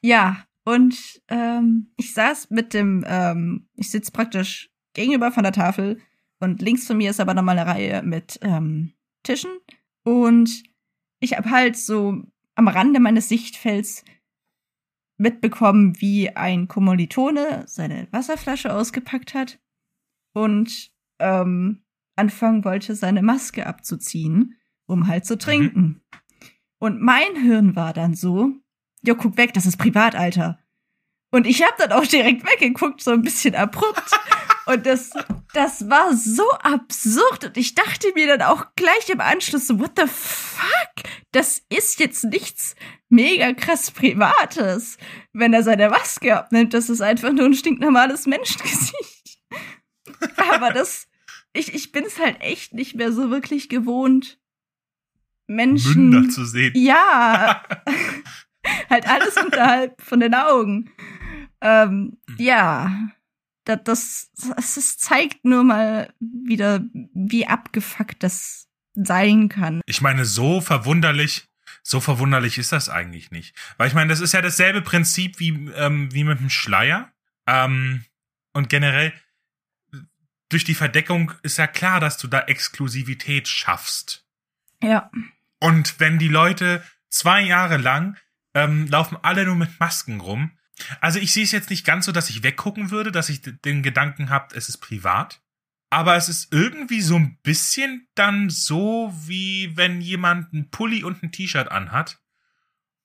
Ja, 0.00 0.44
und 0.64 1.22
ähm, 1.28 1.92
ich 1.96 2.14
saß 2.14 2.50
mit 2.50 2.74
dem, 2.74 3.04
ähm, 3.06 3.68
ich 3.74 3.90
sitze 3.90 4.12
praktisch 4.12 4.70
gegenüber 4.94 5.32
von 5.32 5.42
der 5.42 5.52
Tafel 5.52 6.00
und 6.40 6.62
links 6.62 6.86
von 6.86 6.96
mir 6.96 7.10
ist 7.10 7.20
aber 7.20 7.34
nochmal 7.34 7.58
eine 7.58 7.70
Reihe 7.70 8.02
mit 8.02 8.38
ähm, 8.42 8.92
Tischen. 9.22 9.50
Und 10.04 10.62
ich 11.20 11.36
habe 11.36 11.50
halt 11.50 11.76
so 11.76 12.22
am 12.54 12.68
Rande 12.68 13.00
meines 13.00 13.28
Sichtfelds 13.28 14.04
mitbekommen, 15.24 16.00
wie 16.00 16.36
ein 16.36 16.68
Kommilitone 16.68 17.64
seine 17.66 18.06
Wasserflasche 18.12 18.72
ausgepackt 18.72 19.34
hat 19.34 19.58
und 20.34 20.92
ähm, 21.18 21.82
anfangen 22.14 22.64
wollte, 22.64 22.94
seine 22.94 23.22
Maske 23.22 23.66
abzuziehen, 23.66 24.54
um 24.86 25.08
halt 25.08 25.24
zu 25.24 25.38
trinken. 25.38 26.02
Und 26.78 27.00
mein 27.00 27.34
Hirn 27.42 27.74
war 27.74 27.94
dann 27.94 28.14
so, 28.14 28.52
ja, 29.02 29.14
guck 29.14 29.38
weg, 29.38 29.54
das 29.54 29.64
ist 29.64 29.78
Privatalter. 29.78 30.58
Und 31.34 31.48
ich 31.48 31.64
habe 31.64 31.74
dann 31.78 31.90
auch 31.90 32.06
direkt 32.06 32.46
weggeguckt, 32.46 33.02
so 33.02 33.10
ein 33.10 33.22
bisschen 33.22 33.56
abrupt. 33.56 34.08
Und 34.66 34.86
das, 34.86 35.10
das 35.52 35.90
war 35.90 36.16
so 36.16 36.48
absurd. 36.62 37.46
Und 37.46 37.56
ich 37.56 37.74
dachte 37.74 38.12
mir 38.14 38.28
dann 38.28 38.42
auch 38.42 38.66
gleich 38.76 39.08
im 39.08 39.20
Anschluss 39.20 39.66
so, 39.66 39.80
what 39.80 39.98
the 39.98 40.06
fuck? 40.06 41.02
Das 41.32 41.60
ist 41.70 41.98
jetzt 41.98 42.22
nichts 42.22 42.76
mega 43.08 43.52
krass 43.52 43.90
Privates. 43.90 44.96
Wenn 45.32 45.52
er 45.52 45.64
seine 45.64 45.88
Maske 45.90 46.36
abnimmt, 46.36 46.72
das 46.72 46.88
ist 46.88 47.00
einfach 47.00 47.32
nur 47.32 47.46
ein 47.46 47.54
stinknormales 47.54 48.28
Menschengesicht. 48.28 49.40
Aber 50.36 50.72
das, 50.72 51.08
ich, 51.52 51.74
ich 51.74 51.90
bin 51.90 52.04
es 52.04 52.20
halt 52.20 52.40
echt 52.42 52.74
nicht 52.74 52.94
mehr 52.94 53.10
so 53.10 53.32
wirklich 53.32 53.68
gewohnt, 53.68 54.38
Menschen. 55.48 56.10
Münder 56.10 56.32
zu 56.32 56.44
sehen. 56.44 56.74
Ja. 56.76 57.64
halt 58.88 59.08
alles 59.08 59.36
unterhalb 59.36 60.00
von 60.00 60.20
den 60.20 60.34
Augen. 60.36 60.92
Ähm, 61.64 62.18
ja. 62.38 63.10
Das, 63.64 63.80
das, 63.82 64.30
das 64.34 64.98
zeigt 64.98 65.44
nur 65.44 65.64
mal 65.64 66.12
wieder, 66.20 66.84
wie 67.14 67.46
abgefuckt 67.46 68.22
das 68.22 68.68
sein 68.94 69.48
kann. 69.48 69.80
Ich 69.86 70.02
meine, 70.02 70.26
so 70.26 70.60
verwunderlich, 70.60 71.48
so 71.82 72.00
verwunderlich 72.00 72.58
ist 72.58 72.72
das 72.72 72.90
eigentlich 72.90 73.30
nicht. 73.30 73.56
Weil 73.78 73.88
ich 73.88 73.94
meine, 73.94 74.10
das 74.10 74.20
ist 74.20 74.34
ja 74.34 74.42
dasselbe 74.42 74.82
Prinzip 74.82 75.40
wie, 75.40 75.70
ähm, 75.76 76.12
wie 76.12 76.24
mit 76.24 76.40
dem 76.40 76.50
Schleier. 76.50 77.10
Ähm, 77.46 78.04
und 78.52 78.68
generell, 78.68 79.14
durch 80.50 80.64
die 80.64 80.74
Verdeckung 80.74 81.32
ist 81.42 81.56
ja 81.56 81.66
klar, 81.66 82.00
dass 82.00 82.18
du 82.18 82.28
da 82.28 82.40
Exklusivität 82.40 83.48
schaffst. 83.48 84.26
Ja. 84.82 85.10
Und 85.58 85.98
wenn 85.98 86.18
die 86.18 86.28
Leute 86.28 86.84
zwei 87.08 87.40
Jahre 87.40 87.78
lang 87.78 88.18
ähm, 88.54 88.86
laufen 88.86 89.18
alle 89.22 89.44
nur 89.44 89.56
mit 89.56 89.78
Masken 89.80 90.20
rum. 90.20 90.52
Also 91.00 91.18
ich 91.18 91.32
sehe 91.32 91.44
es 91.44 91.52
jetzt 91.52 91.70
nicht 91.70 91.84
ganz 91.86 92.06
so, 92.06 92.12
dass 92.12 92.30
ich 92.30 92.42
weggucken 92.42 92.90
würde, 92.90 93.12
dass 93.12 93.28
ich 93.28 93.42
den 93.42 93.82
Gedanken 93.82 94.30
habe, 94.30 94.54
es 94.56 94.68
ist 94.68 94.78
privat. 94.78 95.40
Aber 95.90 96.16
es 96.16 96.28
ist 96.28 96.52
irgendwie 96.52 97.00
so 97.02 97.14
ein 97.16 97.38
bisschen 97.42 98.08
dann 98.16 98.50
so, 98.50 99.12
wie 99.26 99.76
wenn 99.76 100.00
jemand 100.00 100.52
einen 100.52 100.70
Pulli 100.70 101.04
und 101.04 101.22
ein 101.22 101.30
T-Shirt 101.30 101.70
anhat 101.70 102.20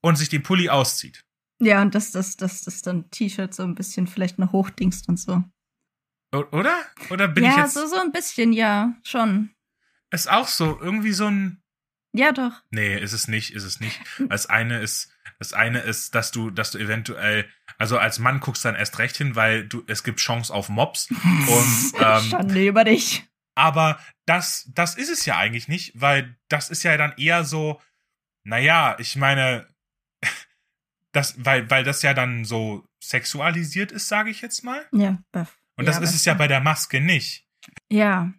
und 0.02 0.16
sich 0.16 0.30
den 0.30 0.42
Pulli 0.42 0.70
auszieht. 0.70 1.24
Ja, 1.60 1.82
und 1.82 1.94
dass 1.94 2.12
das, 2.12 2.38
das, 2.38 2.62
das 2.62 2.82
dann 2.82 3.12
T-Shirt 3.12 3.54
so 3.54 3.64
ein 3.64 3.76
bisschen 3.76 4.08
vielleicht 4.08 4.40
noch 4.40 4.54
hochdingst 4.54 5.08
und 5.08 5.20
so. 5.20 5.44
O- 6.32 6.48
Oder? 6.52 6.76
Oder 7.10 7.28
bin 7.28 7.44
ich 7.44 7.56
ja, 7.56 7.68
so, 7.68 7.86
so 7.86 7.98
ein 7.98 8.12
bisschen, 8.12 8.54
ja, 8.54 8.96
schon. 9.04 9.52
Ist 10.10 10.30
auch 10.32 10.48
so, 10.48 10.80
irgendwie 10.82 11.12
so 11.12 11.28
ein. 11.28 11.62
Ja, 12.14 12.32
doch. 12.32 12.52
Nee, 12.72 12.98
ist 12.98 13.14
es 13.14 13.28
nicht, 13.28 13.54
ist 13.54 13.64
es 13.64 13.80
nicht. 13.80 14.00
Das 14.30 14.48
eine 14.48 14.80
ist, 14.80 15.12
das 15.38 15.54
eine 15.54 15.80
ist, 15.80 16.16
dass 16.16 16.32
du, 16.32 16.50
dass 16.50 16.72
du 16.72 16.80
eventuell, 16.80 17.48
also 17.78 17.98
als 18.00 18.18
Mann 18.20 18.40
guckst 18.40 18.66
dann 18.66 18.76
erst 18.76 18.98
recht 19.00 19.16
hin, 19.18 19.36
weil 19.36 19.68
du, 19.68 19.84
es 19.88 20.04
gibt 20.04 20.20
Chance 20.20 20.54
auf 20.54 20.70
Mobs. 20.70 21.10
Und, 21.12 21.94
ähm, 22.00 22.24
Schande 22.30 22.68
über 22.68 22.84
dich. 22.84 23.28
aber 23.56 24.00
das, 24.26 24.70
das 24.74 24.96
ist 24.96 25.10
es 25.10 25.26
ja 25.26 25.38
eigentlich 25.38 25.68
nicht, 25.68 25.94
weil 26.00 26.36
das 26.50 26.70
ist 26.70 26.84
ja 26.84 26.98
dann 26.98 27.14
eher 27.18 27.44
so, 27.44 27.80
naja, 28.44 28.96
ich 29.00 29.16
meine, 29.16 29.68
das, 31.12 31.36
weil, 31.44 31.70
weil 31.70 31.84
das 31.84 32.02
ja 32.02 32.14
dann 32.14 32.46
so 32.46 32.88
sexualisiert 33.04 33.92
ist, 33.92 34.08
sage 34.08 34.30
ich 34.30 34.42
jetzt 34.42 34.64
mal. 34.64 34.86
Ja, 34.92 35.20
Buff. 35.32 35.58
Und 35.78 35.86
das 35.86 35.98
Ja, 35.98 36.04
ist 36.04 36.14
es 36.16 36.26
ja 36.26 36.34
bei 36.34 36.48
der 36.48 36.60
Maske 36.60 37.02
nicht. 37.02 37.46
Ja, 37.92 38.34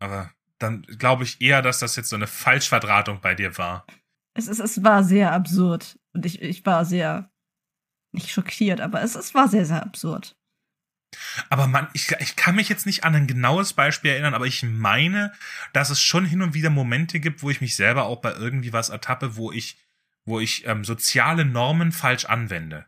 Aber 0.00 0.32
dann 0.58 0.82
glaube 0.82 1.24
ich 1.24 1.40
eher, 1.40 1.62
dass 1.62 1.78
das 1.78 1.96
jetzt 1.96 2.08
so 2.08 2.16
eine 2.16 2.26
Falschverdrahtung 2.26 3.20
bei 3.20 3.34
dir 3.34 3.56
war. 3.58 3.86
es, 4.34 4.48
ist, 4.48 4.58
es 4.58 4.82
war 4.82 5.04
sehr 5.04 5.32
absurd. 5.32 5.98
Und 6.12 6.26
ich, 6.26 6.42
ich 6.42 6.64
war 6.66 6.84
sehr, 6.84 7.30
nicht 8.12 8.30
schockiert, 8.30 8.80
aber 8.80 9.02
es, 9.02 9.14
es 9.14 9.34
war 9.34 9.48
sehr, 9.48 9.64
sehr 9.64 9.82
absurd. 9.82 10.36
Aber 11.48 11.66
man, 11.66 11.88
ich, 11.94 12.10
ich 12.20 12.36
kann 12.36 12.56
mich 12.56 12.68
jetzt 12.68 12.86
nicht 12.86 13.04
an 13.04 13.14
ein 13.14 13.26
genaues 13.26 13.72
Beispiel 13.72 14.10
erinnern, 14.10 14.34
aber 14.34 14.46
ich 14.46 14.62
meine, 14.62 15.32
dass 15.72 15.90
es 15.90 16.00
schon 16.00 16.24
hin 16.24 16.42
und 16.42 16.54
wieder 16.54 16.70
Momente 16.70 17.20
gibt, 17.20 17.42
wo 17.42 17.50
ich 17.50 17.60
mich 17.60 17.76
selber 17.76 18.04
auch 18.04 18.20
bei 18.20 18.32
irgendwie 18.32 18.72
was 18.72 18.90
ertappe, 18.90 19.36
wo 19.36 19.50
ich, 19.50 19.78
wo 20.26 20.40
ich 20.40 20.66
ähm, 20.66 20.84
soziale 20.84 21.44
Normen 21.44 21.92
falsch 21.92 22.26
anwende. 22.26 22.86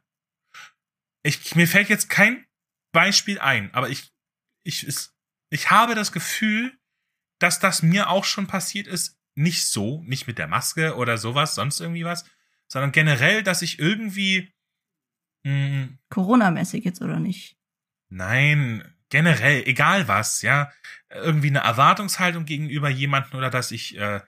Ich, 1.23 1.55
mir 1.55 1.67
fällt 1.67 1.89
jetzt 1.89 2.11
kein 2.11 2.45
Beispiel 2.93 3.39
ein, 3.39 3.73
aber 3.75 3.89
ich, 3.89 4.13
ich, 4.65 4.83
es, 4.83 5.15
ich 5.51 5.71
habe 5.71 5.95
das 5.95 6.13
Gefühl, 6.13 6.79
dass 7.41 7.59
das 7.59 7.83
mir 7.83 8.09
auch 8.09 8.25
schon 8.25 8.47
passiert 8.47 8.87
ist, 8.87 9.19
nicht 9.35 9.67
so, 9.67 10.03
nicht 10.05 10.27
mit 10.27 10.39
der 10.39 10.47
Maske 10.47 10.95
oder 10.97 11.19
sowas, 11.19 11.55
sonst 11.55 11.81
irgendwie 11.81 12.05
was, 12.05 12.25
sondern 12.69 12.93
generell, 12.93 13.43
dass 13.43 13.63
ich 13.63 13.79
irgendwie, 13.79 14.53
mh, 15.45 15.89
Corona-mäßig 16.11 16.85
jetzt 16.85 17.03
oder 17.03 17.19
nicht? 17.19 17.57
Nein, 18.09 18.85
generell, 19.09 19.65
egal 19.67 20.07
was, 20.07 20.43
ja. 20.43 20.71
Irgendwie 21.09 21.49
eine 21.49 21.61
Erwartungshaltung 21.61 22.45
gegenüber 22.45 22.89
jemanden 22.89 23.37
oder 23.37 23.51
dass 23.51 23.73
ich 23.73 23.97
äh, 23.99 24.21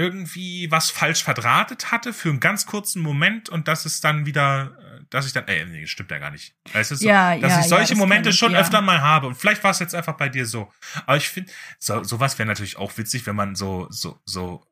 irgendwie 0.00 0.70
was 0.70 0.90
falsch 0.90 1.22
verdrahtet 1.22 1.92
hatte 1.92 2.14
für 2.14 2.30
einen 2.30 2.40
ganz 2.40 2.64
kurzen 2.64 3.02
Moment 3.02 3.50
und 3.50 3.68
dass 3.68 3.84
es 3.84 4.00
dann 4.00 4.24
wieder, 4.24 4.74
äh, 4.80 5.04
dass 5.10 5.26
ich 5.26 5.34
dann, 5.34 5.46
ey, 5.46 5.66
nee, 5.66 5.86
stimmt 5.86 6.10
ja 6.10 6.16
gar 6.16 6.30
nicht. 6.30 6.54
Weißt 6.72 6.92
du, 6.92 6.96
so, 6.96 7.06
Ja, 7.06 7.36
dass 7.36 7.52
ja, 7.52 7.60
ich 7.60 7.66
solche 7.66 7.82
ja, 7.84 7.88
das 7.90 7.98
Momente 7.98 8.30
ich, 8.30 8.36
schon 8.36 8.56
öfter 8.56 8.80
mal 8.80 9.02
habe. 9.02 9.26
Und 9.26 9.34
vielleicht 9.34 9.62
war 9.62 9.72
es 9.72 9.78
jetzt 9.78 9.94
einfach 9.94 10.16
bei 10.16 10.30
dir 10.30 10.46
so. 10.46 10.72
Aber 11.04 11.18
ich 11.18 11.28
finde, 11.28 11.52
so, 11.78 12.02
sowas 12.02 12.38
wäre 12.38 12.46
natürlich 12.46 12.78
auch 12.78 12.96
witzig, 12.96 13.26
wenn 13.26 13.36
man 13.36 13.54
so, 13.54 13.88
so, 13.90 14.18
so. 14.24 14.66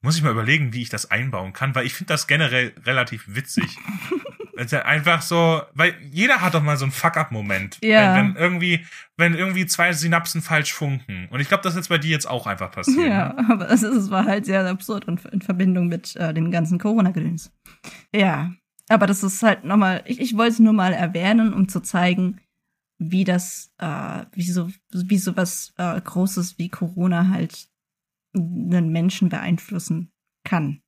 Muss 0.00 0.16
ich 0.16 0.22
mal 0.24 0.32
überlegen, 0.32 0.72
wie 0.72 0.82
ich 0.82 0.88
das 0.88 1.12
einbauen 1.12 1.52
kann, 1.52 1.76
weil 1.76 1.86
ich 1.86 1.94
finde 1.94 2.12
das 2.12 2.26
generell 2.26 2.74
relativ 2.84 3.22
witzig. 3.28 3.78
Ja 4.56 4.84
einfach 4.84 5.22
so, 5.22 5.62
weil 5.74 5.94
jeder 6.10 6.40
hat 6.40 6.54
doch 6.54 6.62
mal 6.62 6.76
so 6.76 6.84
einen 6.84 6.92
Fuck-up-Moment. 6.92 7.78
Ja. 7.82 8.16
Wenn, 8.16 8.34
wenn 8.34 8.36
irgendwie, 8.36 8.84
wenn 9.16 9.34
irgendwie 9.34 9.66
zwei 9.66 9.92
Synapsen 9.92 10.42
falsch 10.42 10.72
funken. 10.72 11.28
Und 11.30 11.40
ich 11.40 11.48
glaube, 11.48 11.62
das 11.62 11.72
ist 11.74 11.78
jetzt 11.78 11.88
bei 11.88 11.98
dir 11.98 12.10
jetzt 12.10 12.28
auch 12.28 12.46
einfach 12.46 12.70
passiert. 12.70 13.08
Ja, 13.08 13.32
Ne? 13.32 13.46
aber 13.50 13.70
es, 13.70 13.82
ist, 13.82 13.96
es 13.96 14.10
war 14.10 14.24
halt 14.26 14.46
sehr 14.46 14.66
absurd 14.66 15.06
und 15.06 15.24
in 15.26 15.40
Verbindung 15.40 15.88
mit 15.88 16.16
äh, 16.16 16.34
dem 16.34 16.50
ganzen 16.50 16.78
Corona-Gedöns. 16.78 17.50
Ja, 18.14 18.52
aber 18.88 19.06
das 19.06 19.22
ist 19.22 19.42
halt 19.42 19.64
nochmal, 19.64 20.02
ich, 20.06 20.20
ich 20.20 20.36
wollte 20.36 20.52
es 20.52 20.58
nur 20.58 20.72
mal 20.74 20.92
erwähnen, 20.92 21.54
um 21.54 21.68
zu 21.68 21.80
zeigen, 21.80 22.40
wie 22.98 23.24
das, 23.24 23.72
äh, 23.78 24.24
wie 24.32 24.42
so, 24.42 24.70
wie 24.92 25.18
so 25.18 25.36
was 25.36 25.72
äh, 25.78 26.00
Großes 26.00 26.58
wie 26.58 26.68
Corona 26.68 27.28
halt 27.28 27.68
einen 28.34 28.90
Menschen 28.90 29.28
beeinflussen 29.28 30.10
kann. 30.44 30.81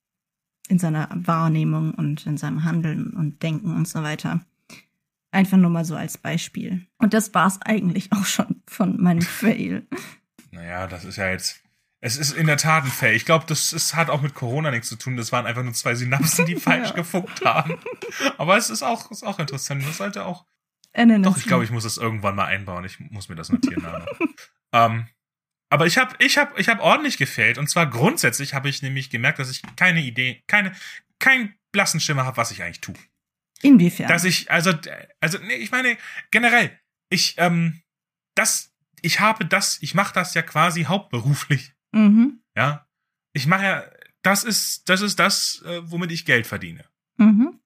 In 0.67 0.79
seiner 0.79 1.09
Wahrnehmung 1.13 1.91
und 1.93 2.25
in 2.25 2.37
seinem 2.37 2.63
Handeln 2.63 3.11
und 3.11 3.43
Denken 3.43 3.75
und 3.75 3.87
so 3.87 4.01
weiter. 4.03 4.41
Einfach 5.31 5.57
nur 5.57 5.69
mal 5.69 5.85
so 5.85 5.95
als 5.95 6.17
Beispiel. 6.17 6.87
Und 6.97 7.13
das 7.13 7.33
war's 7.33 7.59
eigentlich 7.61 8.11
auch 8.13 8.25
schon 8.25 8.61
von 8.67 9.01
meinem 9.01 9.21
Fail. 9.41 9.85
Naja, 10.51 10.87
das 10.87 11.03
ist 11.05 11.17
ja 11.17 11.29
jetzt, 11.29 11.61
Es 11.99 12.17
ist 12.17 12.31
in 12.31 12.47
der 12.47 12.57
Tat 12.57 12.83
ein 12.85 12.89
Fail. 12.89 13.13
Ich 13.15 13.25
glaube, 13.25 13.45
das 13.47 13.73
ist, 13.73 13.95
hat 13.95 14.09
auch 14.09 14.21
mit 14.21 14.33
Corona 14.33 14.71
nichts 14.71 14.87
zu 14.89 14.95
tun. 14.95 15.17
Das 15.17 15.31
waren 15.31 15.45
einfach 15.45 15.63
nur 15.63 15.73
zwei 15.73 15.93
Synapsen, 15.93 16.45
die 16.45 16.55
falsch 16.55 16.89
Ja. 16.89 16.95
gefunkt 16.95 17.43
haben. 17.45 17.75
Aber 18.37 18.57
es 18.57 18.69
ist 18.69 18.81
auch, 18.81 19.11
ist 19.11 19.23
auch 19.23 19.37
interessant. 19.39 19.83
Das 19.85 19.97
sollte 19.97 20.25
auch. 20.25 20.45
Doch, 20.95 21.35
ich 21.37 21.45
glaube, 21.45 21.65
ich 21.65 21.71
muss 21.71 21.83
das 21.83 21.97
irgendwann 21.97 22.35
mal 22.37 22.45
einbauen. 22.45 22.85
Ich 22.85 22.99
muss 22.99 23.27
mir 23.29 23.35
das 23.35 23.49
notieren. 23.49 23.85
Ähm, 24.71 25.07
aber 25.69 25.87
ich 25.87 25.97
habe 25.97 26.15
ich 26.19 26.37
hab, 26.37 26.57
ich 26.59 26.69
hab 26.69 26.79
ordentlich 26.79 27.17
gefailt. 27.17 27.57
Und 27.57 27.69
zwar 27.69 27.89
grundsätzlich 27.89 28.53
habe 28.53 28.69
ich 28.69 28.81
nämlich 28.81 29.09
gemerkt, 29.09 29.39
dass 29.39 29.49
ich 29.49 29.61
keine 29.75 30.01
Idee, 30.01 30.43
keine, 30.47 30.73
keinen 31.19 31.55
blassen 31.71 31.99
Schimmer 31.99 32.25
habe, 32.25 32.37
was 32.37 32.51
ich 32.51 32.63
eigentlich 32.63 32.81
tue. 32.81 32.95
Inwiefern? 33.61 34.07
Dass 34.07 34.23
ich, 34.23 34.51
also, 34.51 34.73
also, 35.19 35.39
nee, 35.39 35.55
ich 35.55 35.71
meine, 35.71 35.97
generell, 36.31 36.77
ich, 37.09 37.35
ähm, 37.37 37.81
das, 38.35 38.73
ich 39.01 39.19
habe 39.19 39.45
das, 39.45 39.81
ich 39.81 39.95
mache 39.95 40.13
das 40.13 40.33
ja 40.33 40.41
quasi 40.41 40.83
hauptberuflich. 40.83 41.73
mhm. 41.91 42.41
Ja, 42.55 42.87
ich 43.33 43.47
mache 43.47 43.63
ja, 43.63 43.91
das 44.21 44.45
ist, 44.45 44.87
das 44.87 45.01
ist 45.01 45.19
das, 45.19 45.61
äh, 45.65 45.81
womit 45.91 46.11
ich 46.11 46.25
Geld 46.25 46.47
verdiene. 46.47 46.85
Mhm. 47.17 47.59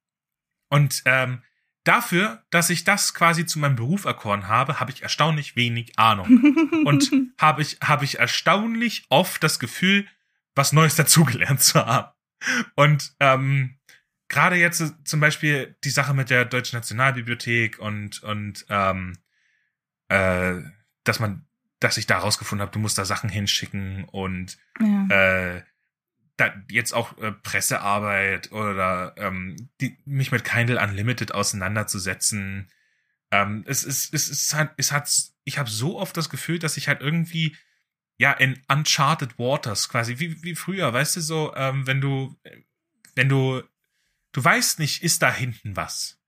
Und 0.70 1.04
ähm, 1.06 1.43
dafür, 1.90 2.44
dass 2.52 2.70
ich 2.70 2.84
das 2.84 3.16
quasi 3.16 3.48
zu 3.48 3.58
meinem 3.58 3.76
Beruf 3.76 4.06
erkoren 4.06 4.48
habe, 4.48 4.80
habe 4.80 4.92
ich 4.92 5.02
erstaunlich 5.02 5.56
wenig 5.56 5.98
Ahnung 5.98 6.28
und 6.86 7.12
habe 7.40 7.64
ich 7.64 7.80
habe 7.82 8.06
ich 8.06 8.20
erstaunlich 8.20 9.08
oft 9.10 9.44
das 9.44 9.60
Gefühl, 9.60 10.06
was 10.54 10.72
Neues 10.72 10.96
dazugelernt 10.96 11.62
zu 11.62 11.84
haben. 11.84 12.12
Und 12.76 13.16
ähm, 13.20 13.80
gerade 14.28 14.56
jetzt 14.56 14.82
äh, 14.82 14.92
zum 15.04 15.20
Beispiel 15.20 15.76
die 15.84 15.90
Sache 15.90 16.14
mit 16.14 16.30
der 16.30 16.46
Deutschen 16.46 16.78
Nationalbibliothek 16.78 17.80
und 17.80 18.22
und 18.22 18.68
ähm, 18.70 19.18
äh, 20.10 20.62
dass 21.04 21.20
man, 21.20 21.48
dass 21.80 21.98
ich 21.98 22.06
da 22.06 22.20
rausgefunden 22.20 22.62
habe, 22.62 22.72
du 22.72 22.80
musst 22.80 23.00
da 23.00 23.06
Sachen 23.06 23.30
hinschicken 23.30 24.04
und 24.06 24.60
ja. 24.80 25.08
äh, 25.10 25.64
da 26.40 26.54
jetzt 26.70 26.94
auch 26.94 27.18
äh, 27.18 27.32
Pressearbeit 27.32 28.52
oder 28.52 29.14
ähm, 29.18 29.70
die, 29.82 29.98
mich 30.06 30.32
mit 30.32 30.44
Kindle 30.44 30.82
Unlimited 30.82 31.34
auseinanderzusetzen. 31.34 32.72
Ähm, 33.32 33.64
es 33.68 33.84
ist, 33.84 34.14
es 34.14 34.30
ist 34.30 34.54
halt, 34.54 34.72
es 34.78 34.92
hat, 34.92 35.12
ich 35.44 35.58
habe 35.58 35.70
so 35.70 36.00
oft 36.00 36.16
das 36.16 36.30
Gefühl, 36.30 36.60
dass 36.60 36.78
ich 36.78 36.88
halt 36.88 37.02
irgendwie 37.02 37.56
ja 38.18 38.32
in 38.34 38.62
uncharted 38.68 39.40
waters 39.40 39.90
quasi 39.90 40.20
wie 40.20 40.42
wie 40.44 40.56
früher, 40.56 40.94
weißt 40.94 41.18
du 41.18 41.22
so, 41.22 41.54
ähm, 41.56 41.88
wenn 41.88 42.02
du 42.02 42.40
wenn 43.16 43.30
du 43.30 43.62
du 44.32 44.44
weißt 44.44 44.80
nicht, 44.80 45.04
ist 45.04 45.22
da 45.22 45.34
hinten 45.34 45.76
was. 45.76 46.18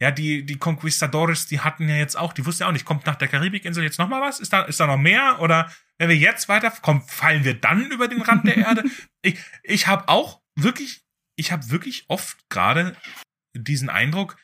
Ja, 0.00 0.10
die 0.10 0.44
die 0.44 0.58
Conquistadores, 0.58 1.46
die 1.46 1.60
hatten 1.60 1.88
ja 1.88 1.96
jetzt 1.96 2.16
auch, 2.16 2.32
die 2.32 2.46
wussten 2.46 2.62
ja 2.62 2.68
auch 2.68 2.72
nicht, 2.72 2.86
kommt 2.86 3.06
nach 3.06 3.16
der 3.16 3.28
Karibikinsel 3.28 3.84
jetzt 3.84 3.98
noch 3.98 4.08
mal 4.08 4.20
was? 4.20 4.40
Ist 4.40 4.52
da 4.52 4.62
ist 4.62 4.80
da 4.80 4.86
noch 4.86 4.96
mehr 4.96 5.40
oder 5.40 5.70
wenn 5.98 6.08
wir 6.08 6.16
jetzt 6.16 6.48
weiterkommen, 6.48 7.02
fallen 7.02 7.44
wir 7.44 7.54
dann 7.54 7.90
über 7.90 8.08
den 8.08 8.22
Rand 8.22 8.46
der 8.46 8.56
Erde? 8.56 8.84
Ich 9.22 9.38
ich 9.62 9.86
habe 9.86 10.08
auch 10.08 10.40
wirklich 10.56 11.04
ich 11.36 11.52
habe 11.52 11.70
wirklich 11.70 12.06
oft 12.08 12.48
gerade 12.48 12.96
diesen 13.54 13.90
Eindruck, 13.90 14.36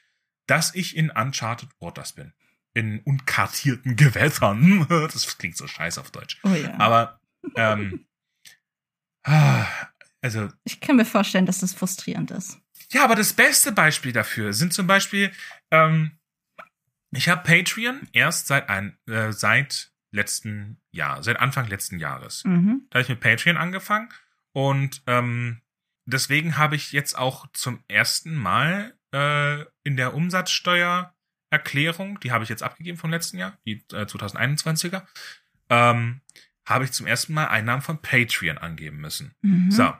dass 0.46 0.74
ich 0.74 0.96
in 0.96 1.11
uncharted 1.11 1.70
waters 1.80 2.12
bin. 2.12 2.32
In 2.74 3.00
unkartierten 3.00 3.96
Gewässern. 3.96 4.86
Das 5.12 5.38
klingt 5.38 5.57
so 5.57 5.66
scheiße 5.66 6.00
auf 6.00 6.11
Deutsch. 6.11 6.38
oh 6.44 6.50
ja. 6.50 6.78
Aber, 6.78 7.20
ähm, 7.54 8.07
ah, 9.24 9.66
also, 10.20 10.48
ich 10.64 10.80
kann 10.80 10.96
mir 10.96 11.04
vorstellen, 11.04 11.46
dass 11.46 11.61
das 11.61 11.74
frustrierend 11.74 12.30
ist. 12.30 12.59
Ja, 12.93 13.05
aber 13.05 13.14
das 13.14 13.32
beste 13.32 13.72
Beispiel 13.72 14.12
dafür 14.12 14.53
sind 14.53 14.72
zum 14.72 14.87
Beispiel, 14.87 15.32
ähm, 15.70 16.12
ich 17.11 17.28
habe 17.28 17.43
Patreon 17.43 18.09
erst 18.12 18.47
seit 18.47 18.68
ein, 18.68 18.97
äh, 19.07 19.32
seit 19.32 19.91
letzten 20.11 20.80
Jahr, 20.91 21.22
seit 21.22 21.41
Anfang 21.41 21.68
letzten 21.68 21.99
Jahres. 21.99 22.45
Mhm. 22.45 22.87
Da 22.91 22.99
habe 22.99 23.03
ich 23.03 23.09
mit 23.09 23.20
Patreon 23.20 23.57
angefangen 23.57 24.09
und 24.53 25.03
ähm, 25.07 25.61
deswegen 26.05 26.57
habe 26.57 26.76
ich 26.76 26.93
jetzt 26.93 27.18
auch 27.18 27.47
zum 27.53 27.82
ersten 27.89 28.34
Mal 28.34 28.95
äh, 29.12 29.62
in 29.82 29.97
der 29.97 30.14
Umsatzsteuererklärung, 30.14 32.20
die 32.20 32.32
habe 32.32 32.45
ich 32.45 32.51
jetzt 32.51 32.62
abgegeben 32.62 32.99
vom 32.99 33.11
letzten 33.11 33.39
Jahr, 33.39 33.59
die 33.66 33.84
äh, 33.93 34.05
2021er, 34.05 35.03
ähm, 35.68 36.20
habe 36.64 36.84
ich 36.84 36.93
zum 36.93 37.07
ersten 37.07 37.34
Mal 37.34 37.47
Einnahmen 37.47 37.82
von 37.82 38.01
Patreon 38.01 38.59
angeben 38.59 38.99
müssen. 38.99 39.34
Mhm. 39.43 39.70
So. 39.70 39.93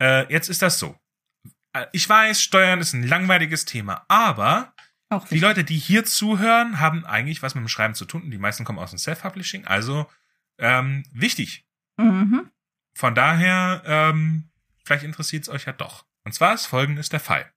Äh, 0.00 0.30
jetzt 0.32 0.48
ist 0.48 0.62
das 0.62 0.78
so. 0.78 0.98
Äh, 1.76 1.86
Ich 1.92 2.08
weiß, 2.08 2.40
Steuern 2.42 2.80
ist 2.80 2.92
ein 2.92 3.06
langweiliges 3.06 3.64
Thema, 3.64 4.04
aber 4.08 4.74
Auch 5.08 5.26
die. 5.28 5.38
Leute, 5.38 5.64
die 5.64 5.78
hier 5.78 6.04
zuhören, 6.04 6.80
haben 6.80 7.04
eigentlich 7.04 7.42
was 7.42 7.54
mit 7.54 7.62
dem 7.62 7.68
Schreiben 7.68 7.94
zu 7.94 8.04
tun. 8.04 8.30
Die 8.30 8.38
meisten 8.38 8.64
kommen 8.64 8.78
aus 8.78 8.90
dem 8.90 8.98
Self-Publishing, 8.98 9.66
also 9.66 10.10
ähm, 10.58 11.04
wichtig. 11.12 11.66
Mhm. 11.96 12.50
Von 12.94 13.14
daher, 13.14 13.82
ähm, 13.84 14.50
vielleicht 14.84 15.04
interessiert 15.04 15.42
es 15.42 15.48
euch 15.48 15.66
ja 15.66 15.72
doch. 15.72 16.06
Und 16.24 16.32
zwar 16.32 16.54
ist 16.54 16.66
folgendes 16.66 17.08
der 17.08 17.20
Fall. 17.20 17.52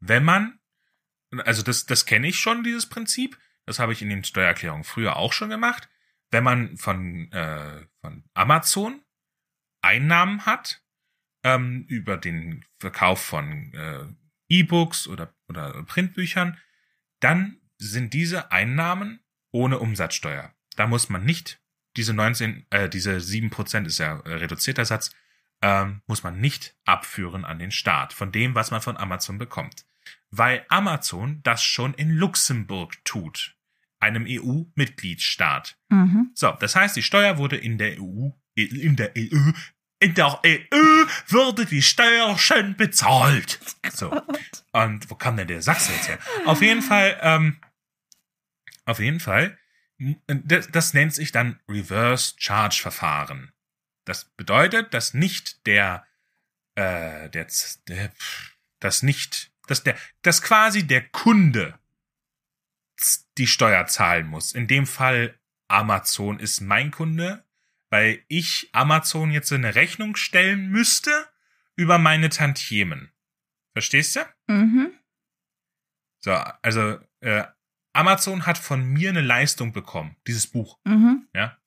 Wenn 0.00 0.24
man, 0.24 0.60
also 1.44 1.62
das, 1.62 1.86
das 1.86 2.04
kenne 2.04 2.28
ich 2.28 2.38
schon, 2.38 2.62
dieses 2.62 2.86
Prinzip, 2.86 3.38
das 3.66 3.78
habe 3.78 3.92
ich 3.92 4.02
in 4.02 4.10
den 4.10 4.24
Steuererklärungen 4.24 4.84
früher 4.84 5.16
auch 5.16 5.32
schon 5.32 5.48
gemacht. 5.48 5.88
Wenn 6.30 6.44
man 6.44 6.76
von, 6.76 7.32
äh, 7.32 7.86
von 8.00 8.24
Amazon 8.34 9.02
Einnahmen 9.80 10.44
hat, 10.44 10.83
ähm, 11.44 11.84
über 11.88 12.16
den 12.16 12.64
Verkauf 12.78 13.20
von 13.22 13.72
äh, 13.74 14.04
E-Books 14.48 15.06
oder, 15.06 15.34
oder 15.48 15.82
Printbüchern, 15.84 16.58
dann 17.20 17.58
sind 17.78 18.12
diese 18.14 18.50
Einnahmen 18.50 19.20
ohne 19.52 19.78
Umsatzsteuer. 19.78 20.52
Da 20.76 20.86
muss 20.86 21.08
man 21.08 21.24
nicht 21.24 21.60
diese 21.96 22.12
19, 22.12 22.66
äh, 22.70 22.88
diese 22.88 23.16
7% 23.16 23.86
ist 23.86 23.98
ja 23.98 24.18
äh, 24.20 24.34
reduzierter 24.34 24.84
Satz, 24.84 25.12
ähm, 25.62 26.02
muss 26.06 26.22
man 26.22 26.40
nicht 26.40 26.76
abführen 26.84 27.44
an 27.44 27.58
den 27.58 27.70
Staat 27.70 28.12
von 28.12 28.32
dem, 28.32 28.54
was 28.54 28.70
man 28.70 28.80
von 28.80 28.96
Amazon 28.96 29.38
bekommt. 29.38 29.86
Weil 30.30 30.66
Amazon 30.68 31.40
das 31.42 31.62
schon 31.62 31.94
in 31.94 32.10
Luxemburg 32.10 33.04
tut, 33.04 33.56
einem 34.00 34.26
EU-Mitgliedsstaat. 34.28 35.78
Mhm. 35.88 36.30
So, 36.34 36.50
das 36.58 36.74
heißt, 36.74 36.96
die 36.96 37.02
Steuer 37.02 37.38
wurde 37.38 37.56
in 37.56 37.78
der 37.78 38.00
EU, 38.00 38.30
in 38.54 38.96
der 38.96 39.12
EU, 39.16 39.52
in 40.00 40.14
der 40.14 40.40
EU 40.44 41.06
wurde 41.28 41.66
die 41.66 41.82
Steuer 41.82 42.36
schon 42.38 42.76
bezahlt. 42.76 43.58
So. 43.92 44.10
Und 44.72 45.08
wo 45.10 45.14
kam 45.14 45.36
denn 45.36 45.48
der 45.48 45.62
Sachse 45.62 45.92
jetzt 45.92 46.08
her? 46.08 46.18
Auf 46.44 46.60
jeden 46.60 46.82
Fall, 46.82 47.18
ähm, 47.22 47.60
auf 48.84 48.98
jeden 48.98 49.20
Fall, 49.20 49.58
das, 50.26 50.68
das 50.68 50.94
nennt 50.94 51.14
sich 51.14 51.32
dann 51.32 51.60
Reverse 51.68 52.34
Charge 52.36 52.80
Verfahren. 52.82 53.52
Das 54.04 54.26
bedeutet, 54.36 54.92
dass 54.92 55.14
nicht 55.14 55.66
der, 55.66 56.06
äh, 56.74 57.30
der, 57.30 57.46
der 57.88 58.12
dass 58.80 59.02
nicht, 59.02 59.50
dass 59.66 59.82
der, 59.82 59.96
dass 60.22 60.42
quasi 60.42 60.86
der 60.86 61.08
Kunde 61.08 61.78
die 63.38 63.46
Steuer 63.46 63.86
zahlen 63.86 64.26
muss. 64.26 64.52
In 64.52 64.66
dem 64.66 64.86
Fall 64.86 65.38
Amazon 65.68 66.38
ist 66.38 66.60
mein 66.60 66.90
Kunde, 66.90 67.44
weil 67.90 68.24
ich 68.28 68.70
Amazon 68.72 69.30
jetzt 69.30 69.52
eine 69.52 69.74
Rechnung 69.74 70.16
stellen 70.16 70.70
müsste 70.70 71.10
über 71.76 71.98
meine 71.98 72.28
Tantiemen. 72.28 73.12
Verstehst 73.72 74.16
du? 74.16 74.20
Mhm. 74.52 74.92
So, 76.20 76.32
also 76.32 76.98
äh, 77.20 77.44
Amazon 77.92 78.46
hat 78.46 78.58
von 78.58 78.84
mir 78.84 79.10
eine 79.10 79.20
Leistung 79.20 79.72
bekommen, 79.72 80.16
dieses 80.26 80.46
Buch, 80.46 80.78
Mhm. 80.84 81.28
ja. 81.34 81.58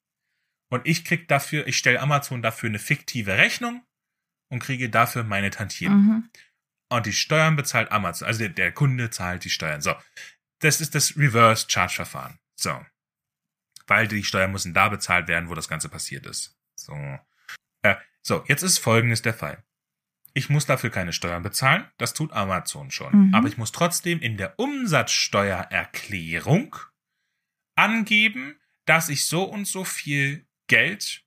Und 0.70 0.86
ich 0.86 1.06
krieg 1.06 1.30
dafür, 1.30 1.66
ich 1.68 1.78
stelle 1.78 2.02
Amazon 2.02 2.42
dafür 2.42 2.68
eine 2.68 2.80
fiktive 2.80 3.38
Rechnung 3.38 3.86
und 4.50 4.60
kriege 4.60 4.90
dafür 4.90 5.24
meine 5.24 5.50
Tantiemen. 5.50 5.98
Mhm. 5.98 6.30
Und 6.90 7.06
die 7.06 7.14
Steuern 7.14 7.56
bezahlt 7.56 7.92
Amazon, 7.92 8.28
also 8.28 8.40
der, 8.40 8.50
der 8.50 8.72
Kunde 8.74 9.10
zahlt 9.10 9.46
die 9.46 9.50
Steuern. 9.50 9.82
So, 9.82 9.96
das 10.60 10.82
ist 10.82 10.96
das 10.96 11.16
Reverse 11.18 11.68
Charge 11.70 11.96
Verfahren. 11.96 12.40
So, 12.56 12.86
weil 13.88 14.08
die 14.08 14.24
Steuern 14.24 14.52
müssen 14.52 14.74
da 14.74 14.90
bezahlt 14.90 15.28
werden, 15.28 15.50
wo 15.50 15.56
das 15.56 15.68
Ganze 15.68 15.90
passiert 15.90 16.26
ist. 16.26 16.58
So, 16.76 16.94
äh, 17.82 17.96
so 18.22 18.44
jetzt 18.48 18.64
ist 18.64 18.78
Folgendes 18.78 19.22
der 19.22 19.34
Fall. 19.34 19.64
Ich 20.34 20.50
muss 20.50 20.66
dafür 20.68 20.92
keine 20.92 21.14
Steuern 21.14 21.42
bezahlen, 21.42 21.86
das 21.98 22.14
tut 22.14 22.32
Amazon 22.32 22.92
schon. 22.92 23.30
Mhm. 23.30 23.36
Aber 23.36 23.48
ich 23.48 23.58
muss 23.58 23.72
trotzdem 23.72 24.20
in 24.20 24.38
der 24.38 24.60
Umsatzsteuererklärung 24.60 26.76
angeben, 27.76 28.60
dass 28.86 29.10
ich 29.10 29.26
so 29.26 29.44
und 29.44 29.66
so 29.66 29.84
viel 29.84 30.46
Geld 30.68 31.24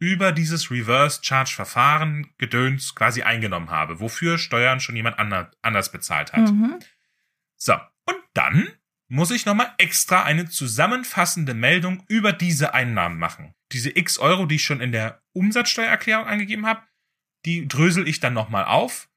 über 0.00 0.32
dieses 0.32 0.70
Reverse 0.70 1.20
Charge 1.22 1.52
Verfahren 1.54 2.32
Gedöns 2.38 2.94
quasi 2.94 3.22
eingenommen 3.22 3.70
habe, 3.70 4.00
wofür 4.00 4.38
Steuern 4.38 4.80
schon 4.80 4.96
jemand 4.96 5.18
ander, 5.18 5.50
anders 5.62 5.90
bezahlt 5.90 6.32
hat. 6.32 6.50
Mhm. 6.50 6.78
So, 7.56 7.74
und 8.06 8.18
dann 8.32 8.68
muss 9.08 9.30
ich 9.30 9.46
nochmal 9.46 9.72
extra 9.78 10.22
eine 10.22 10.48
zusammenfassende 10.48 11.54
Meldung 11.54 12.04
über 12.08 12.32
diese 12.32 12.74
Einnahmen 12.74 13.18
machen. 13.18 13.54
Diese 13.72 13.96
x 13.96 14.18
Euro, 14.18 14.46
die 14.46 14.56
ich 14.56 14.64
schon 14.64 14.80
in 14.80 14.92
der 14.92 15.22
Umsatzsteuererklärung 15.32 16.26
angegeben 16.26 16.66
habe, 16.66 16.82
die 17.44 17.66
drösel 17.66 18.06
ich 18.06 18.20
dann 18.20 18.34
nochmal 18.34 18.64
auf, 18.64 19.08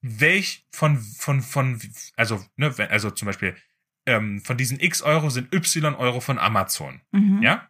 welch 0.00 0.66
von, 0.72 0.98
von, 0.98 1.42
von, 1.42 1.80
also, 2.16 2.44
ne, 2.56 2.74
also 2.90 3.10
zum 3.10 3.26
Beispiel, 3.26 3.56
ähm, 4.06 4.40
von 4.40 4.56
diesen 4.56 4.80
x 4.80 5.02
Euro 5.02 5.30
sind 5.30 5.52
y 5.52 5.94
Euro 5.94 6.20
von 6.20 6.38
Amazon. 6.38 7.00
Mhm. 7.12 7.42
Ja? 7.42 7.68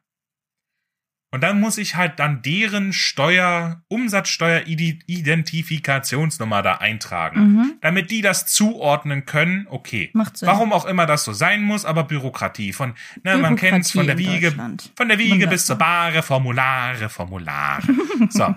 Und 1.35 1.41
dann 1.41 1.61
muss 1.61 1.78
ich 1.78 1.97
halt 1.97 2.18
dann 2.18 2.43
deren 2.43 2.93
Steuer, 2.93 3.83
Umsatzsteuer-Identifikationsnummer 3.89 6.61
da 6.61 6.74
eintragen, 6.74 7.55
Mhm. 7.55 7.78
damit 7.80 8.11
die 8.11 8.20
das 8.20 8.45
zuordnen 8.47 9.24
können. 9.24 9.66
Okay. 9.70 10.11
Macht 10.12 10.37
Sinn. 10.37 10.47
Warum 10.47 10.74
auch 10.74 10.85
immer 10.85 11.07
das 11.07 11.24
so 11.24 11.33
sein 11.33 11.62
muss, 11.62 11.87
aber 11.87 12.05
Bürokratie 12.05 12.74
von, 12.74 12.91
ne, 13.24 13.39
man 13.39 13.57
Bürokratie 13.57 13.70
kennt's 13.70 13.93
von 13.93 14.07
der 14.07 14.18
Wiege, 14.18 14.53
von 14.95 15.09
der 15.09 15.18
Wiege 15.18 15.49
bis 15.49 15.64
zur 15.64 15.76
Bahre, 15.76 16.22
Formulare, 16.22 17.09
Formulare. 17.09 17.83
So. 18.28 18.55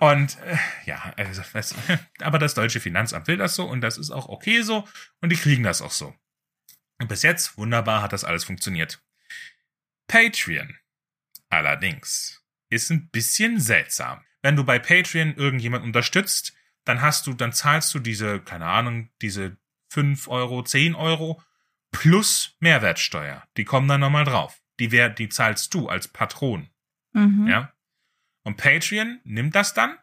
Und 0.00 0.36
äh, 0.44 0.56
ja, 0.84 1.00
also, 1.16 1.40
das, 1.52 1.74
aber 2.20 2.38
das 2.38 2.52
deutsche 2.54 2.80
Finanzamt 2.80 3.28
will 3.28 3.36
das 3.38 3.54
so 3.54 3.64
und 3.64 3.80
das 3.80 3.96
ist 3.98 4.10
auch 4.10 4.28
okay 4.28 4.60
so 4.62 4.84
und 5.22 5.30
die 5.30 5.36
kriegen 5.36 5.62
das 5.62 5.80
auch 5.80 5.92
so. 5.92 6.12
Und 6.98 7.08
bis 7.08 7.22
jetzt, 7.22 7.56
wunderbar, 7.56 8.02
hat 8.02 8.12
das 8.12 8.24
alles 8.24 8.44
funktioniert. 8.44 9.00
Patreon 10.08 10.74
allerdings 11.48 12.42
ist 12.68 12.90
ein 12.90 13.08
bisschen 13.10 13.60
seltsam. 13.60 14.24
Wenn 14.42 14.56
du 14.56 14.64
bei 14.64 14.78
Patreon 14.78 15.34
irgendjemand 15.34 15.84
unterstützt, 15.84 16.54
dann 16.84 17.00
hast 17.00 17.26
du, 17.26 17.32
dann 17.32 17.52
zahlst 17.52 17.94
du 17.94 17.98
diese, 17.98 18.40
keine 18.40 18.66
Ahnung, 18.66 19.10
diese 19.22 19.56
5 19.90 20.28
Euro, 20.28 20.62
10 20.62 20.94
Euro 20.94 21.42
plus 21.90 22.56
Mehrwertsteuer. 22.60 23.42
Die 23.56 23.64
kommen 23.64 23.88
dann 23.88 24.00
nochmal 24.00 24.24
drauf. 24.24 24.60
Die, 24.78 24.92
wär, 24.92 25.08
die 25.08 25.28
zahlst 25.28 25.72
du 25.74 25.88
als 25.88 26.08
Patron. 26.08 26.68
Mhm. 27.12 27.46
Ja. 27.48 27.72
Und 28.44 28.56
Patreon 28.56 29.20
nimmt 29.24 29.54
das 29.54 29.74
dann, 29.74 29.96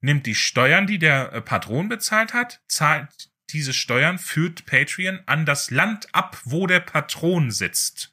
nimmt 0.00 0.26
die 0.26 0.34
Steuern, 0.34 0.86
die 0.86 0.98
der 0.98 1.32
äh, 1.32 1.40
Patron 1.40 1.88
bezahlt 1.88 2.34
hat, 2.34 2.62
zahlt 2.66 3.30
diese 3.50 3.72
Steuern, 3.72 4.18
führt 4.18 4.66
Patreon 4.66 5.20
an 5.26 5.46
das 5.46 5.70
Land 5.70 6.12
ab, 6.14 6.40
wo 6.44 6.66
der 6.66 6.80
Patron 6.80 7.50
sitzt. 7.50 8.11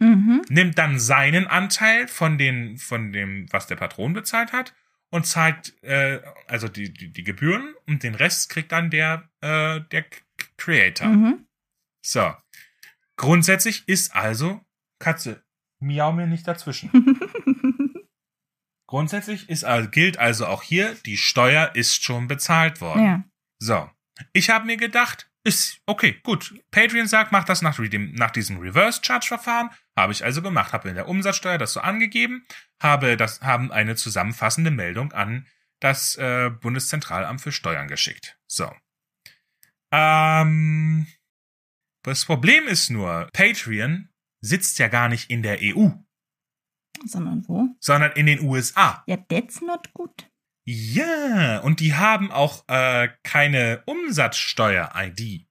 Mhm. 0.00 0.42
Nimmt 0.48 0.78
dann 0.78 0.98
seinen 0.98 1.46
Anteil 1.46 2.08
von 2.08 2.38
den, 2.38 2.78
von 2.78 3.12
dem, 3.12 3.46
was 3.52 3.66
der 3.66 3.76
Patron 3.76 4.12
bezahlt 4.12 4.52
hat 4.52 4.74
und 5.10 5.26
zahlt, 5.26 5.74
äh, 5.82 6.20
also 6.46 6.68
die, 6.68 6.92
die, 6.92 7.12
die 7.12 7.24
Gebühren 7.24 7.74
und 7.86 8.02
den 8.02 8.14
Rest 8.14 8.50
kriegt 8.50 8.72
dann 8.72 8.90
der, 8.90 9.28
äh, 9.40 9.80
der 9.92 10.06
Creator. 10.56 11.08
Mhm. 11.08 11.46
So. 12.04 12.34
Grundsätzlich 13.16 13.86
ist 13.86 14.14
also, 14.16 14.64
Katze, 14.98 15.44
miau 15.80 16.12
mir 16.12 16.26
nicht 16.26 16.48
dazwischen. 16.48 16.90
Grundsätzlich 18.86 19.48
ist, 19.48 19.64
also- 19.64 19.90
gilt 19.90 20.18
also 20.18 20.46
auch 20.46 20.62
hier, 20.62 20.94
die 21.06 21.16
Steuer 21.16 21.72
ist 21.74 22.02
schon 22.02 22.26
bezahlt 22.26 22.80
worden. 22.80 23.04
ja. 23.04 23.24
So. 23.62 23.90
Ich 24.32 24.48
habe 24.50 24.64
mir 24.66 24.76
gedacht, 24.78 25.30
ist 25.44 25.80
okay, 25.86 26.18
gut. 26.22 26.54
Patreon 26.70 27.06
sagt, 27.06 27.32
mach 27.32 27.44
das 27.44 27.62
nach, 27.62 27.76
dem, 27.78 28.12
nach 28.14 28.30
diesem 28.30 28.58
Reverse 28.58 29.00
Charge 29.02 29.26
Verfahren. 29.26 29.70
Habe 30.00 30.12
ich 30.12 30.24
also 30.24 30.42
gemacht, 30.42 30.72
habe 30.72 30.88
in 30.88 30.94
der 30.94 31.08
Umsatzsteuer 31.08 31.58
das 31.58 31.72
so 31.72 31.80
angegeben, 31.80 32.46
habe 32.82 33.16
das, 33.16 33.40
haben 33.42 33.70
eine 33.72 33.96
zusammenfassende 33.96 34.70
Meldung 34.70 35.12
an 35.12 35.46
das 35.80 36.16
äh, 36.16 36.50
Bundeszentralamt 36.50 37.40
für 37.40 37.52
Steuern 37.52 37.88
geschickt. 37.88 38.38
So. 38.46 38.70
Ähm, 39.92 41.06
das 42.02 42.24
Problem 42.24 42.66
ist 42.66 42.90
nur, 42.90 43.28
Patreon 43.32 44.08
sitzt 44.40 44.78
ja 44.78 44.88
gar 44.88 45.08
nicht 45.08 45.30
in 45.30 45.42
der 45.42 45.58
EU, 45.60 45.88
Sondern 47.04 47.46
wo? 47.48 47.68
sondern 47.80 48.12
in 48.12 48.26
den 48.26 48.40
USA. 48.40 49.02
Ja, 49.06 49.16
that's 49.16 49.60
not 49.60 49.92
good. 49.94 50.26
Ja, 50.66 51.58
und 51.60 51.80
die 51.80 51.94
haben 51.94 52.30
auch 52.30 52.64
äh, 52.68 53.08
keine 53.22 53.82
Umsatzsteuer-ID, 53.86 55.46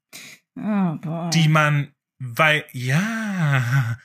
Oh 0.56 0.96
boy. 0.96 1.30
die 1.32 1.48
man, 1.50 1.94
weil, 2.20 2.66
ja, 2.72 3.98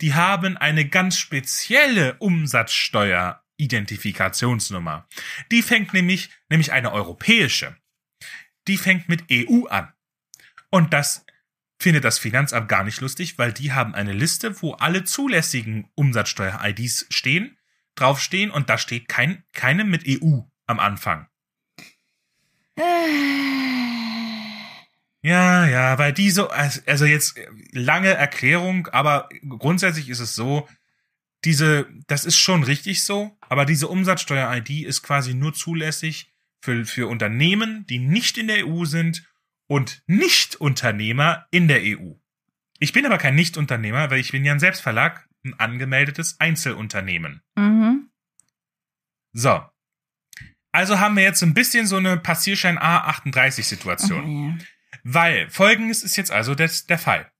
die 0.00 0.14
haben 0.14 0.56
eine 0.56 0.88
ganz 0.88 1.18
spezielle 1.18 2.14
Umsatzsteuer-Identifikationsnummer. 2.18 5.06
Die 5.50 5.62
fängt 5.62 5.92
nämlich, 5.92 6.30
nämlich 6.48 6.70
eine 6.72 6.92
europäische. 6.92 7.76
Die 8.66 8.78
fängt 8.78 9.08
mit 9.08 9.24
EU 9.30 9.66
an. 9.66 9.92
Und 10.70 10.92
das 10.92 11.24
findet 11.78 12.02
das 12.04 12.18
Finanzamt 12.18 12.68
gar 12.68 12.82
nicht 12.84 13.00
lustig, 13.00 13.38
weil 13.38 13.52
die 13.52 13.72
haben 13.72 13.94
eine 13.94 14.12
Liste, 14.12 14.60
wo 14.62 14.74
alle 14.74 15.04
zulässigen 15.04 15.88
Umsatzsteuer-IDs 15.94 17.06
stehen, 17.10 17.58
draufstehen 17.94 18.50
und 18.50 18.68
da 18.70 18.78
steht 18.78 19.08
kein, 19.08 19.44
keine 19.52 19.84
mit 19.84 20.04
EU 20.06 20.40
am 20.66 20.78
Anfang. 20.78 21.26
Ja, 25.22 25.66
ja, 25.66 25.98
weil 25.98 26.12
die 26.12 26.30
so, 26.30 26.48
also 26.48 27.04
jetzt 27.04 27.38
lange 27.72 28.08
Erklärung, 28.08 28.86
aber 28.88 29.28
grundsätzlich 29.46 30.08
ist 30.08 30.20
es 30.20 30.34
so, 30.34 30.66
diese, 31.44 31.88
das 32.06 32.24
ist 32.24 32.38
schon 32.38 32.62
richtig 32.62 33.02
so, 33.02 33.36
aber 33.40 33.64
diese 33.64 33.88
Umsatzsteuer-ID 33.88 34.84
ist 34.84 35.02
quasi 35.02 35.34
nur 35.34 35.52
zulässig 35.52 36.32
für, 36.60 36.84
für 36.84 37.08
Unternehmen, 37.08 37.86
die 37.86 37.98
nicht 37.98 38.38
in 38.38 38.46
der 38.46 38.66
EU 38.66 38.84
sind 38.84 39.26
und 39.66 40.02
Nicht-Unternehmer 40.06 41.46
in 41.50 41.68
der 41.68 41.80
EU. 41.82 42.14
Ich 42.78 42.92
bin 42.92 43.06
aber 43.06 43.18
kein 43.18 43.34
Nicht-Unternehmer, 43.34 44.10
weil 44.10 44.20
ich 44.20 44.32
bin 44.32 44.44
ja 44.44 44.52
ein 44.52 44.60
Selbstverlag, 44.60 45.28
ein 45.44 45.54
angemeldetes 45.58 46.40
Einzelunternehmen. 46.40 47.42
Mhm. 47.56 48.10
So. 49.32 49.62
Also 50.72 50.98
haben 50.98 51.16
wir 51.16 51.24
jetzt 51.24 51.42
ein 51.42 51.54
bisschen 51.54 51.86
so 51.86 51.96
eine 51.96 52.16
Passierschein 52.16 52.78
A38-Situation. 52.78 54.24
Oh, 54.24 54.58
ja. 54.58 54.64
Weil 55.04 55.48
folgendes 55.50 56.02
ist 56.02 56.16
jetzt 56.16 56.30
also 56.30 56.54
des, 56.54 56.86
der 56.86 56.98
Fall. 56.98 57.30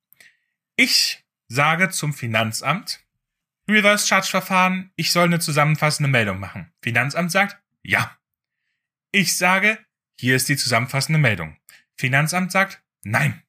Ich 0.76 1.24
sage 1.48 1.90
zum 1.90 2.14
Finanzamt, 2.14 3.04
Reverse 3.68 4.06
Charge 4.06 4.28
Verfahren, 4.28 4.92
ich 4.96 5.12
soll 5.12 5.26
eine 5.26 5.38
zusammenfassende 5.38 6.10
Meldung 6.10 6.40
machen. 6.40 6.72
Finanzamt 6.82 7.30
sagt, 7.30 7.62
ja. 7.82 8.16
Ich 9.12 9.36
sage, 9.36 9.78
hier 10.18 10.36
ist 10.36 10.48
die 10.48 10.56
zusammenfassende 10.56 11.18
Meldung. 11.18 11.56
Finanzamt 11.96 12.52
sagt, 12.52 12.82
nein. 13.02 13.42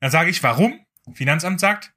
Dann 0.00 0.10
sage 0.10 0.30
ich, 0.30 0.42
warum? 0.42 0.84
Finanzamt 1.14 1.60
sagt, 1.60 1.94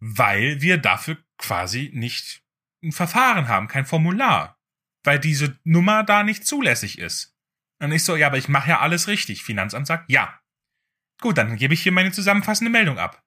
weil 0.00 0.60
wir 0.60 0.78
dafür 0.78 1.18
quasi 1.38 1.90
nicht 1.94 2.42
ein 2.82 2.92
Verfahren 2.92 3.48
haben, 3.48 3.68
kein 3.68 3.86
Formular. 3.86 4.58
Weil 5.02 5.18
diese 5.18 5.58
Nummer 5.64 6.02
da 6.02 6.22
nicht 6.22 6.46
zulässig 6.46 6.98
ist. 6.98 7.33
Und 7.82 7.92
ich 7.92 8.04
so, 8.04 8.16
ja, 8.16 8.28
aber 8.28 8.38
ich 8.38 8.48
mache 8.48 8.70
ja 8.70 8.80
alles 8.80 9.08
richtig. 9.08 9.42
Finanzamt 9.42 9.86
sagt, 9.86 10.10
ja. 10.10 10.40
Gut, 11.20 11.38
dann 11.38 11.56
gebe 11.56 11.74
ich 11.74 11.82
hier 11.82 11.92
meine 11.92 12.12
zusammenfassende 12.12 12.70
Meldung 12.70 12.98
ab. 12.98 13.22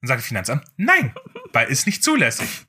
Dann 0.00 0.08
sagt 0.08 0.22
Finanzamt, 0.22 0.64
nein, 0.76 1.14
weil 1.52 1.68
ist 1.68 1.86
nicht 1.86 2.02
zulässig. 2.04 2.66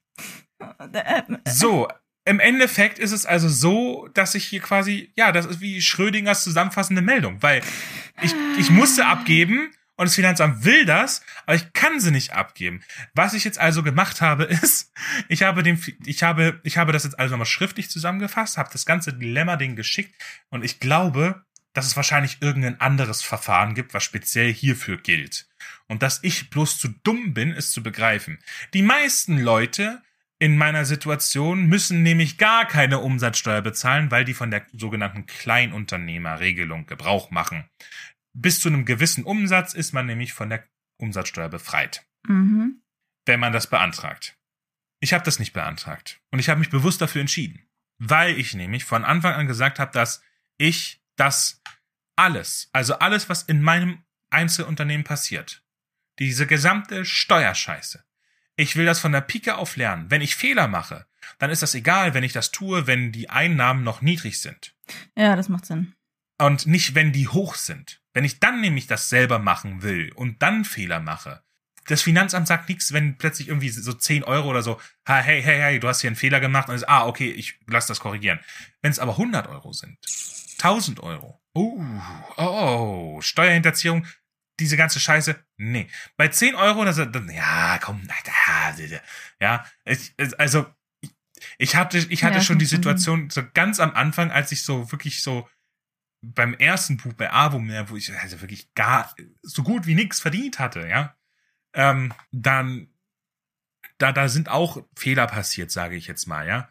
So, 1.48 1.88
im 2.26 2.40
Endeffekt 2.40 2.98
ist 2.98 3.12
es 3.12 3.26
also 3.26 3.50
so, 3.50 4.08
dass 4.14 4.36
ich 4.36 4.46
hier 4.46 4.62
quasi, 4.62 5.14
ja, 5.16 5.32
das 5.32 5.46
ist 5.46 5.60
wie 5.60 5.82
Schrödingers 5.82 6.44
zusammenfassende 6.44 7.02
Meldung, 7.02 7.42
weil 7.44 7.62
ich, 8.22 8.34
ich 8.58 8.70
musste 8.70 9.06
abgeben 9.06 9.74
und 9.98 10.06
das 10.06 10.16
Finanzamt 10.16 10.64
will 10.66 10.86
das, 10.86 11.22
aber 11.46 11.56
ich 11.56 11.74
kann 11.74 12.00
sie 12.00 12.12
nicht 12.12 12.34
abgeben. 12.34 12.82
Was 13.14 13.34
ich 13.34 13.44
jetzt 13.44 13.60
also 13.60 13.84
gemacht 13.84 14.22
habe, 14.22 14.44
ist, 14.62 14.92
ich 15.30 15.44
habe 15.44 15.64
dem, 15.64 15.82
ich 16.06 16.24
habe, 16.24 16.60
ich 16.64 16.78
habe 16.78 16.92
das 16.92 17.04
jetzt 17.04 17.20
also 17.20 17.34
nochmal 17.34 17.46
schriftlich 17.46 17.90
zusammengefasst, 17.90 18.58
habe 18.58 18.70
das 18.72 18.86
ganze 18.86 19.14
Dilemma-Ding 19.14 19.76
geschickt 19.76 20.14
und 20.50 20.64
ich 20.64 20.80
glaube, 20.80 21.46
dass 21.74 21.86
es 21.86 21.96
wahrscheinlich 21.96 22.38
irgendein 22.42 22.80
anderes 22.80 23.22
Verfahren 23.22 23.76
gibt, 23.76 23.94
was 23.94 24.04
speziell 24.04 24.52
hierfür 24.54 24.98
gilt. 24.98 25.48
Und 25.88 26.04
dass 26.04 26.20
ich 26.24 26.50
bloß 26.50 26.80
zu 26.80 26.88
dumm 26.88 27.34
bin, 27.34 27.52
es 27.52 27.72
zu 27.72 27.84
begreifen. 27.84 28.40
Die 28.74 28.82
meisten 28.82 29.38
Leute 29.38 30.02
in 30.40 30.58
meiner 30.58 30.86
Situation 30.86 31.66
müssen 31.66 32.02
nämlich 32.02 32.38
gar 32.38 32.66
keine 32.66 33.00
Umsatzsteuer 33.00 33.62
bezahlen, 33.62 34.10
weil 34.10 34.26
die 34.26 34.34
von 34.34 34.52
der 34.52 34.66
sogenannten 34.74 35.26
Kleinunternehmerregelung 35.26 36.86
Gebrauch 36.86 37.30
machen. 37.30 37.70
Bis 38.38 38.60
zu 38.60 38.68
einem 38.68 38.84
gewissen 38.84 39.24
Umsatz 39.24 39.74
ist 39.74 39.94
man 39.94 40.06
nämlich 40.06 40.34
von 40.34 40.50
der 40.50 40.68
Umsatzsteuer 40.98 41.50
befreit, 41.50 42.06
mhm. 42.28 42.82
wenn 43.26 43.40
man 43.40 43.54
das 43.54 43.68
beantragt. 43.68 44.38
Ich 45.00 45.14
habe 45.14 45.24
das 45.24 45.40
nicht 45.40 45.54
beantragt 45.54 46.22
und 46.32 46.40
ich 46.40 46.50
habe 46.50 46.60
mich 46.60 46.70
bewusst 46.70 47.02
dafür 47.02 47.22
entschieden, 47.22 47.66
weil 47.98 48.38
ich 48.38 48.54
nämlich 48.54 48.84
von 48.84 49.06
Anfang 49.06 49.34
an 49.34 49.48
gesagt 49.48 49.80
habe, 49.80 49.92
dass 49.92 50.22
ich 50.58 51.02
das 51.16 51.62
alles, 52.18 52.70
also 52.74 53.00
alles, 53.00 53.30
was 53.30 53.44
in 53.44 53.62
meinem 53.62 54.04
Einzelunternehmen 54.30 55.06
passiert, 55.06 55.64
diese 56.20 56.46
gesamte 56.46 57.06
Steuerscheiße, 57.06 58.04
ich 58.58 58.76
will 58.76 58.86
das 58.86 59.00
von 59.00 59.12
der 59.12 59.22
Pike 59.22 59.56
auf 59.56 59.76
lernen. 59.76 60.10
Wenn 60.12 60.22
ich 60.22 60.36
Fehler 60.36 60.68
mache, 60.68 61.06
dann 61.40 61.50
ist 61.50 61.62
das 61.62 61.76
egal, 61.76 62.14
wenn 62.14 62.24
ich 62.24 62.34
das 62.34 62.52
tue, 62.52 62.88
wenn 62.88 63.12
die 63.12 63.30
Einnahmen 63.30 63.84
noch 63.84 64.02
niedrig 64.02 64.40
sind. 64.42 64.76
Ja, 65.16 65.36
das 65.36 65.50
macht 65.50 65.66
Sinn. 65.66 65.94
Und 66.38 66.68
nicht, 66.68 66.96
wenn 66.96 67.12
die 67.12 67.28
hoch 67.28 67.56
sind. 67.56 68.02
Wenn 68.14 68.24
ich 68.26 68.40
dann 68.40 68.62
nämlich 68.62 68.88
das 68.88 69.10
selber 69.10 69.40
machen 69.40 69.82
will 69.82 70.12
und 70.16 70.42
dann 70.42 70.66
Fehler 70.66 71.00
mache. 71.00 71.44
Das 71.88 72.02
Finanzamt 72.02 72.48
sagt 72.48 72.68
nichts, 72.68 72.94
wenn 72.94 73.18
plötzlich 73.18 73.48
irgendwie 73.48 73.70
so 73.70 73.94
10 73.94 74.24
Euro 74.24 74.50
oder 74.50 74.64
so, 74.64 74.82
hey, 75.06 75.42
hey, 75.42 75.58
hey, 75.58 75.80
du 75.80 75.88
hast 75.88 76.02
hier 76.02 76.10
einen 76.10 76.16
Fehler 76.16 76.40
gemacht 76.40 76.68
und 76.68 76.76
ist, 76.76 76.90
ah, 76.90 77.06
okay, 77.06 77.30
ich 77.30 77.60
lass 77.68 77.86
das 77.88 78.00
korrigieren. 78.00 78.40
Wenn 78.82 78.92
es 78.92 79.00
aber 79.00 79.12
100 79.12 79.48
Euro 79.48 79.72
sind, 79.72 79.98
1000 80.58 81.02
Euro, 81.02 81.42
uh, 81.56 82.02
oh, 82.38 83.22
Steuerhinterziehung, 83.22 84.08
diese 84.60 84.78
ganze 84.78 85.00
Scheiße, 85.00 85.36
nee. 85.58 85.88
Bei 86.18 86.30
10 86.30 86.56
Euro, 86.56 86.86
das, 86.86 86.96
dann, 86.96 87.30
ja, 87.30 87.78
komm, 87.80 88.08
ja, 89.40 89.66
also, 90.38 90.66
ich 91.58 91.76
hatte, 91.76 91.98
ich 91.98 92.24
hatte 92.24 92.38
Ja, 92.38 92.42
schon 92.42 92.58
die 92.60 92.66
schon. 92.66 92.78
Situation 92.78 93.30
so 93.30 93.44
ganz 93.54 93.80
am 93.80 93.92
Anfang, 93.92 94.32
als 94.32 94.52
ich 94.52 94.64
so 94.64 94.92
wirklich 94.92 95.22
so 95.22 95.48
beim 96.34 96.54
ersten 96.54 96.98
Buch 96.98 97.14
bei 97.14 97.32
Avomir, 97.32 97.90
wo 97.90 97.96
ich 97.96 98.12
also 98.20 98.42
wirklich 98.42 98.74
gar 98.74 99.14
so 99.42 99.64
gut 99.64 99.86
wie 99.86 99.96
nichts 99.96 100.20
verdient 100.20 100.60
hatte, 100.60 100.88
ja, 100.88 101.16
ähm, 101.74 102.14
dann 102.32 102.88
da 103.98 104.12
da 104.12 104.28
sind 104.28 104.50
auch 104.50 104.84
Fehler 104.96 105.28
passiert, 105.28 105.72
sage 105.72 105.96
ich 105.96 106.08
jetzt 106.08 106.26
mal, 106.28 106.48
ja. 106.48 106.70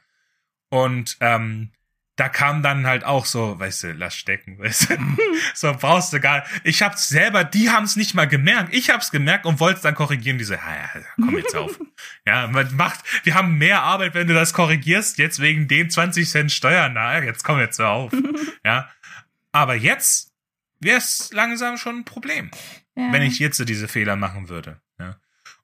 Und 0.69 1.17
ähm, 1.21 1.73
da 2.17 2.29
kam 2.29 2.63
dann 2.63 2.87
halt 2.87 3.05
auch 3.05 3.27
so, 3.27 3.59
weißt 3.59 3.85
du, 3.85 3.93
lass 3.93 4.15
stecken, 4.15 4.59
weißt 4.59 4.91
du, 4.91 4.97
so 5.55 5.73
brauchst 5.79 6.13
du 6.13 6.21
gar. 6.21 6.45
Ich 6.63 6.83
hab's 6.83 7.09
selber, 7.09 7.45
die 7.45 7.71
haben's 7.71 7.97
nicht 7.97 8.15
mal 8.15 8.27
gemerkt. 8.27 8.73
Ich 8.73 8.91
hab's 8.91 9.11
gemerkt 9.11 9.47
und 9.47 9.61
wollte 9.61 9.83
dann 9.83 9.95
korrigieren. 9.95 10.39
Diese, 10.39 10.55
ja, 10.55 10.91
ja, 10.95 11.03
komm 11.17 11.37
jetzt 11.37 11.57
auf. 11.57 11.79
ja, 12.27 12.47
man 12.47 12.75
macht, 12.77 13.01
wir 13.25 13.35
haben 13.35 13.59
mehr 13.59 13.83
Arbeit, 13.83 14.15
wenn 14.15 14.29
du 14.29 14.35
das 14.35 14.53
korrigierst. 14.53 15.19
Jetzt 15.19 15.41
wegen 15.41 15.69
den 15.69 15.91
20 15.91 16.29
Cent 16.29 16.53
Steuern. 16.53 16.95
Na, 16.95 17.23
jetzt 17.23 17.45
komm 17.45 17.59
jetzt 17.59 17.77
so 17.77 17.85
auf. 17.85 18.13
ja, 18.65 18.89
aber 19.55 19.75
jetzt 19.75 20.33
wäre 20.81 20.99
es 20.99 21.31
langsam 21.33 21.79
schon 21.79 22.01
ein 22.01 22.05
Problem, 22.05 22.51
Ja. 22.97 23.13
wenn 23.13 23.23
ich 23.23 23.39
jetzt 23.39 23.57
so 23.57 23.65
diese 23.65 23.89
Fehler 23.89 24.17
machen 24.17 24.49
würde. 24.51 24.81
Ja. 24.99 25.17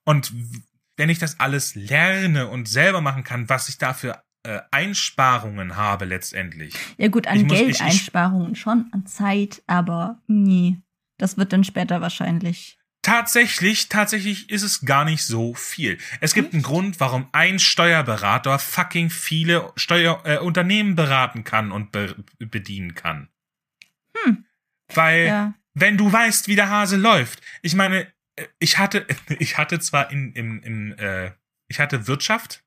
Und 0.05 0.33
w- 0.33 0.61
wenn 0.97 1.11
ich 1.11 1.19
das 1.19 1.41
alles 1.41 1.75
lerne 1.75 2.49
und 2.49 2.69
selber 2.69 3.01
machen 3.01 3.25
kann, 3.25 3.49
was 3.49 3.69
ich 3.69 3.79
da 3.79 3.93
für 3.95 4.23
äh, 4.43 4.61
Einsparungen 4.71 5.77
habe 5.77 6.07
letztendlich. 6.07 6.75
ja 6.97 7.09
gut, 7.09 7.27
an 7.27 7.47
Geldeinsparungen 7.47 8.55
schon, 8.55 8.87
an 8.93 9.05
Zeit, 9.07 9.63
aber 9.67 10.19
nie. 10.27 10.81
Das 11.19 11.37
wird 11.37 11.53
dann 11.53 11.65
später 11.65 12.01
wahrscheinlich. 12.01 12.79
Tatsächlich, 13.03 13.89
tatsächlich 13.89 14.49
ist 14.51 14.63
es 14.63 14.83
gar 14.87 15.05
nicht 15.05 15.25
so 15.25 15.53
viel. 15.55 15.99
Es 16.21 16.33
gibt 16.35 16.53
einen 16.55 16.63
Grund, 16.63 17.01
warum 17.01 17.29
ein 17.33 17.59
Steuerberater 17.59 18.59
fucking 18.59 19.11
viele 19.11 19.73
Steuer 19.77 20.23
äh, 20.25 20.39
Unternehmen 20.39 20.97
beraten 20.97 21.45
kann 21.45 21.73
und 21.73 21.93
be 21.93 22.15
bedienen 22.39 22.95
kann. 22.95 23.29
Weil 24.95 25.27
Ja. 25.27 25.55
wenn 25.75 25.97
du 25.97 26.13
weißt, 26.13 26.49
wie 26.49 26.57
der 26.57 26.69
Hase 26.71 26.97
läuft. 26.97 27.41
Ich 27.63 27.75
meine, 27.75 28.07
äh, 28.37 28.47
ich 28.59 28.79
hatte, 28.79 29.07
ich 29.39 29.59
hatte 29.59 29.79
zwar 29.81 30.11
in, 30.11 30.33
im, 30.33 30.63
im, 30.63 30.93
äh, 30.99 31.33
ich 31.69 31.79
hatte 31.81 32.07
Wirtschaft 32.07 32.65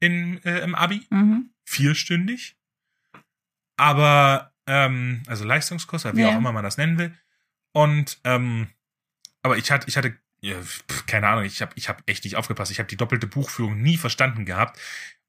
in, 0.00 0.42
äh, 0.44 0.60
im 0.60 0.74
Abi, 0.74 1.06
Mhm. 1.10 1.50
vierstündig, 1.64 2.56
aber, 3.76 4.52
ähm, 4.66 5.22
also 5.26 5.44
Leistungskurs, 5.44 6.04
wie 6.14 6.20
Ja. 6.20 6.28
auch 6.30 6.36
immer 6.36 6.52
man 6.52 6.64
das 6.64 6.76
nennen 6.76 6.98
will. 6.98 7.14
Und, 7.72 8.20
ähm, 8.24 8.68
aber 9.42 9.56
ich 9.56 9.70
hatte, 9.70 9.88
ich 9.88 9.96
hatte, 9.96 10.16
ja, 10.42 10.56
keine 11.06 11.28
Ahnung, 11.28 11.44
ich 11.44 11.60
habe 11.62 11.72
ich 11.76 11.88
hab 11.88 12.02
echt 12.08 12.24
nicht 12.24 12.36
aufgepasst. 12.36 12.70
Ich 12.72 12.78
habe 12.78 12.88
die 12.88 12.96
doppelte 12.96 13.26
Buchführung 13.26 13.80
nie 13.80 13.96
verstanden 13.96 14.44
gehabt. 14.46 14.78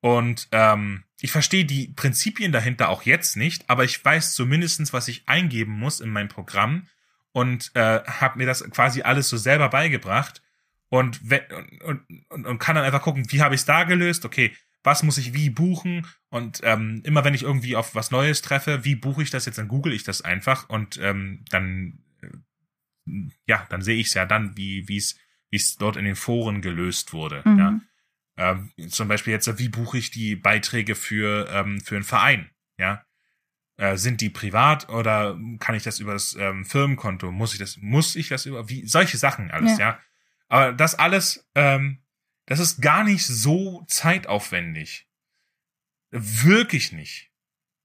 Und 0.02 0.48
ähm, 0.52 1.04
ich 1.22 1.32
verstehe 1.32 1.66
die 1.66 1.88
Prinzipien 1.90 2.52
dahinter 2.52 2.90
auch 2.90 3.04
jetzt 3.04 3.38
nicht, 3.38 3.70
aber 3.70 3.84
ich 3.84 4.04
weiß 4.04 4.34
zumindestens, 4.34 4.92
was 4.94 5.08
ich 5.08 5.28
eingeben 5.28 5.74
muss 5.74 6.00
in 6.00 6.10
mein 6.10 6.28
Programm 6.28 6.88
und 7.32 7.72
äh, 7.76 8.02
habe 8.04 8.40
mir 8.40 8.48
das 8.48 8.68
quasi 8.72 9.04
alles 9.04 9.30
so 9.30 9.38
selber 9.38 9.70
beigebracht 9.70 10.42
und, 10.90 11.22
und, 11.86 12.06
und, 12.30 12.46
und 12.46 12.60
kann 12.60 12.76
dann 12.76 12.84
einfach 12.84 13.04
gucken, 13.04 13.32
wie 13.32 13.42
habe 13.42 13.56
ich 13.56 13.62
es 13.62 13.66
da 13.66 13.84
gelöst, 13.84 14.26
okay, 14.26 14.52
was 14.84 15.04
muss 15.04 15.20
ich 15.20 15.34
wie 15.34 15.52
buchen 15.52 16.08
und 16.30 16.62
ähm, 16.64 17.02
immer 17.06 17.24
wenn 17.24 17.36
ich 17.36 17.44
irgendwie 17.44 17.76
auf 17.76 17.94
was 17.94 18.10
Neues 18.10 18.42
treffe, 18.42 18.84
wie 18.84 18.96
buche 18.96 19.22
ich 19.22 19.30
das 19.30 19.46
jetzt, 19.46 19.60
dann 19.60 19.68
google 19.68 19.94
ich 19.94 20.04
das 20.04 20.24
einfach 20.24 20.68
und 20.70 20.98
ähm, 20.98 21.46
dann 21.50 22.00
äh, 22.22 23.30
ja, 23.46 23.68
dann 23.70 23.84
sehe 23.84 23.98
ich 23.98 24.08
es 24.08 24.16
ja 24.16 24.26
dann, 24.26 24.58
wie 24.58 24.88
wie 24.88 24.98
es 24.98 25.18
wie 25.52 25.58
es 25.58 25.76
dort 25.76 25.98
in 25.98 26.06
den 26.06 26.16
Foren 26.16 26.62
gelöst 26.62 27.14
wurde. 27.14 27.44
Mhm. 27.46 27.60
Ja. 27.60 27.80
Ähm, 28.42 28.72
zum 28.90 29.08
Beispiel 29.08 29.34
jetzt, 29.34 29.60
wie 29.60 29.70
buche 29.70 30.00
ich 30.00 30.10
die 30.10 30.36
Beiträge 30.36 30.96
für, 30.96 31.48
ähm, 31.52 31.80
für 31.80 31.96
einen 31.96 32.04
Verein? 32.04 32.50
Ja. 32.80 33.06
Äh, 33.78 33.98
sind 33.98 34.20
die 34.20 34.32
privat 34.32 34.90
oder 34.90 35.40
kann 35.60 35.76
ich 35.76 35.84
das 35.84 36.00
über 36.00 36.14
das 36.14 36.36
ähm, 36.40 36.66
Firmenkonto? 36.66 37.32
Muss 37.32 37.54
ich 37.54 37.60
das, 37.60 37.78
muss 37.78 38.16
ich 38.16 38.30
das 38.30 38.48
über, 38.48 38.68
wie, 38.68 38.88
solche 38.88 39.20
Sachen 39.20 39.52
alles, 39.52 39.78
ja. 39.78 39.90
Ja. 39.90 40.00
Aber 40.48 40.74
das 40.74 40.96
alles, 40.96 41.48
ähm, 41.54 42.02
das 42.48 42.60
ist 42.60 42.82
gar 42.82 43.04
nicht 43.04 43.28
so 43.28 43.86
zeitaufwendig. 43.88 45.08
Wirklich 46.10 46.92
nicht. 46.92 47.32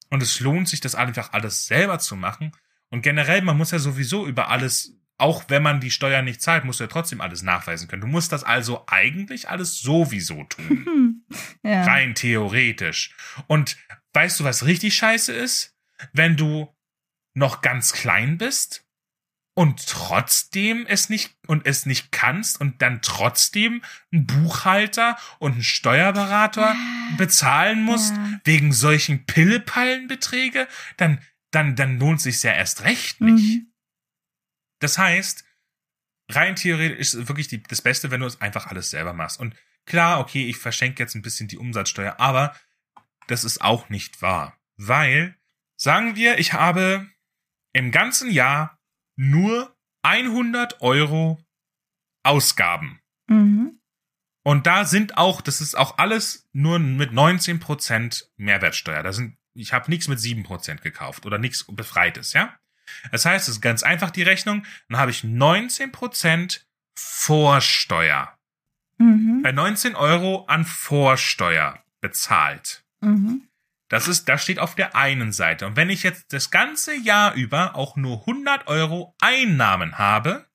Und 0.08 0.22
es 0.22 0.40
lohnt 0.40 0.70
sich, 0.70 0.80
das 0.80 0.94
einfach 0.94 1.34
alles 1.34 1.66
selber 1.66 1.98
zu 1.98 2.16
machen. 2.16 2.52
Und 2.88 3.02
generell, 3.02 3.42
man 3.42 3.58
muss 3.58 3.72
ja 3.72 3.78
sowieso 3.78 4.26
über 4.26 4.48
alles 4.48 4.96
auch 5.18 5.44
wenn 5.48 5.62
man 5.62 5.80
die 5.80 5.90
Steuern 5.90 6.24
nicht 6.26 6.42
zahlt, 6.42 6.64
musst 6.64 6.80
du 6.80 6.84
ja 6.84 6.88
trotzdem 6.88 7.20
alles 7.20 7.42
nachweisen 7.42 7.88
können. 7.88 8.02
Du 8.02 8.08
musst 8.08 8.32
das 8.32 8.44
also 8.44 8.84
eigentlich 8.86 9.48
alles 9.48 9.80
sowieso 9.80 10.44
tun. 10.44 10.84
Hm. 10.86 11.22
Ja. 11.62 11.84
Rein 11.84 12.14
theoretisch. 12.14 13.14
Und 13.48 13.76
weißt 14.12 14.38
du, 14.40 14.44
was 14.44 14.64
richtig 14.64 14.94
scheiße 14.94 15.32
ist? 15.32 15.74
Wenn 16.12 16.36
du 16.36 16.72
noch 17.34 17.62
ganz 17.62 17.92
klein 17.92 18.38
bist 18.38 18.84
und 19.54 19.86
trotzdem 19.88 20.86
es 20.86 21.08
nicht 21.08 21.34
und 21.46 21.66
es 21.66 21.84
nicht 21.86 22.12
kannst 22.12 22.60
und 22.60 22.80
dann 22.82 23.02
trotzdem 23.02 23.82
einen 24.12 24.26
Buchhalter 24.26 25.16
und 25.38 25.52
einen 25.54 25.62
Steuerberater 25.64 26.76
bezahlen 27.16 27.82
musst 27.82 28.14
Ja. 28.14 28.40
wegen 28.44 28.72
solchen 28.72 29.24
Pillepallenbeträge, 29.26 30.68
dann 30.96 31.20
dann 31.50 31.74
dann 31.74 31.98
lohnt 31.98 32.20
sich's 32.20 32.42
ja 32.42 32.52
erst 32.52 32.84
recht 32.84 33.20
nicht. 33.20 33.62
Mhm. 33.62 33.72
Das 34.86 34.98
heißt, 34.98 35.44
rein 36.30 36.54
theoretisch 36.54 37.00
ist 37.00 37.14
es 37.14 37.26
wirklich 37.26 37.48
die, 37.48 37.60
das 37.60 37.82
Beste, 37.82 38.12
wenn 38.12 38.20
du 38.20 38.26
es 38.28 38.40
einfach 38.40 38.68
alles 38.68 38.88
selber 38.88 39.12
machst. 39.12 39.40
Und 39.40 39.56
klar, 39.84 40.20
okay, 40.20 40.48
ich 40.48 40.58
verschenke 40.58 41.02
jetzt 41.02 41.16
ein 41.16 41.22
bisschen 41.22 41.48
die 41.48 41.58
Umsatzsteuer, 41.58 42.20
aber 42.20 42.54
das 43.26 43.42
ist 43.42 43.60
auch 43.62 43.88
nicht 43.88 44.22
wahr. 44.22 44.56
Weil, 44.76 45.34
sagen 45.74 46.14
wir, 46.14 46.38
ich 46.38 46.52
habe 46.52 47.10
im 47.72 47.90
ganzen 47.90 48.30
Jahr 48.30 48.78
nur 49.16 49.76
100 50.02 50.80
Euro 50.82 51.44
Ausgaben. 52.22 53.00
Mhm. 53.26 53.80
Und 54.44 54.68
da 54.68 54.84
sind 54.84 55.18
auch, 55.18 55.40
das 55.40 55.60
ist 55.60 55.76
auch 55.76 55.98
alles 55.98 56.48
nur 56.52 56.78
mit 56.78 57.10
19% 57.10 58.28
Mehrwertsteuer. 58.36 59.02
Da 59.02 59.12
sind, 59.12 59.36
ich 59.52 59.72
habe 59.72 59.90
nichts 59.90 60.06
mit 60.06 60.20
7% 60.20 60.80
gekauft 60.80 61.26
oder 61.26 61.38
nichts 61.38 61.64
Befreites, 61.68 62.34
ja? 62.34 62.56
Das 63.10 63.24
heißt, 63.24 63.48
es 63.48 63.56
ist 63.56 63.60
ganz 63.60 63.82
einfach 63.82 64.10
die 64.10 64.22
Rechnung. 64.22 64.64
Dann 64.88 64.98
habe 64.98 65.10
ich 65.10 65.22
19% 65.22 66.60
Vorsteuer. 66.94 68.32
Mhm. 68.98 69.42
Bei 69.42 69.52
19 69.52 69.94
Euro 69.96 70.44
an 70.46 70.64
Vorsteuer 70.64 71.82
bezahlt. 72.00 72.84
Mhm. 73.00 73.42
Das 73.88 74.08
ist, 74.08 74.28
das 74.28 74.42
steht 74.42 74.58
auf 74.58 74.74
der 74.74 74.96
einen 74.96 75.32
Seite. 75.32 75.66
Und 75.66 75.76
wenn 75.76 75.90
ich 75.90 76.02
jetzt 76.02 76.32
das 76.32 76.50
ganze 76.50 76.94
Jahr 76.96 77.34
über 77.34 77.76
auch 77.76 77.96
nur 77.96 78.20
100 78.20 78.66
Euro 78.66 79.14
Einnahmen 79.20 79.98
habe, 79.98 80.46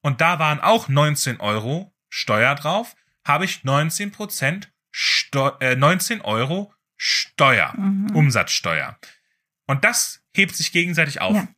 und 0.00 0.20
da 0.20 0.38
waren 0.38 0.60
auch 0.60 0.88
19 0.88 1.40
Euro 1.40 1.94
Steuer 2.08 2.54
drauf, 2.54 2.94
habe 3.24 3.44
ich 3.44 3.64
19 3.64 4.12
Prozent 4.12 4.72
Steu 4.90 5.50
äh, 5.60 5.76
19 5.76 6.20
Euro 6.22 6.74
Steuer, 6.96 7.72
Mhm. 7.76 8.14
Umsatzsteuer. 8.14 8.98
Und 9.66 9.84
das 9.84 10.21
hebt 10.34 10.54
sich 10.56 10.72
gegenseitig 10.72 11.20
auf. 11.20 11.34
Ja. 11.34 11.48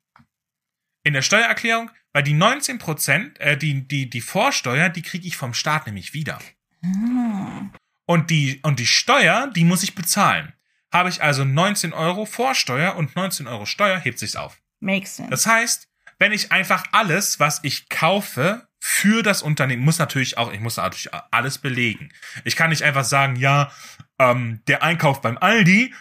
In 1.05 1.13
der 1.13 1.23
Steuererklärung, 1.23 1.91
weil 2.13 2.23
die 2.23 2.33
19 2.33 2.79
Prozent, 2.79 3.39
äh, 3.41 3.57
die, 3.57 3.87
die, 3.87 4.09
die 4.09 4.21
Vorsteuer, 4.21 4.89
die 4.89 5.03
kriege 5.03 5.27
ich 5.27 5.37
vom 5.37 5.55
Staat 5.55 5.87
nämlich 5.87 6.15
wieder. 6.15 6.39
Ah. 6.83 7.71
Und 8.07 8.31
die, 8.31 8.61
und 8.63 8.79
die 8.79 8.87
Steuer, 8.87 9.51
die 9.55 9.65
muss 9.65 9.83
ich 9.83 9.95
bezahlen. 9.95 10.53
Habe 10.93 11.09
ich 11.09 11.23
also 11.23 11.45
19 11.45 11.93
Euro 11.93 12.25
Vorsteuer 12.25 12.97
und 12.97 13.17
19 13.17 13.47
Euro 13.47 13.67
Steuer, 13.67 13.99
hebt 13.99 14.19
sich's 14.19 14.37
auf. 14.37 14.61
Makes 14.81 15.17
sense. 15.17 15.31
Das 15.31 15.47
heißt, 15.47 15.89
wenn 16.19 16.33
ich 16.33 16.53
einfach 16.53 16.85
alles, 16.93 17.41
was 17.41 17.61
ich 17.65 17.89
kaufe, 17.89 18.69
für 18.87 19.23
das 19.23 19.41
Unternehmen, 19.41 19.83
muss 19.83 19.99
natürlich 19.99 20.37
auch, 20.37 20.53
ich 20.53 20.61
muss 20.61 20.77
natürlich 20.77 21.09
alles 21.31 21.57
belegen. 21.57 22.13
Ich 22.45 22.55
kann 22.55 22.69
nicht 22.69 22.83
einfach 22.83 23.05
sagen, 23.05 23.35
ja, 23.37 23.73
ähm, 24.19 24.61
der 24.67 24.83
Einkauf 24.83 25.23
beim 25.23 25.39
Aldi, 25.39 25.95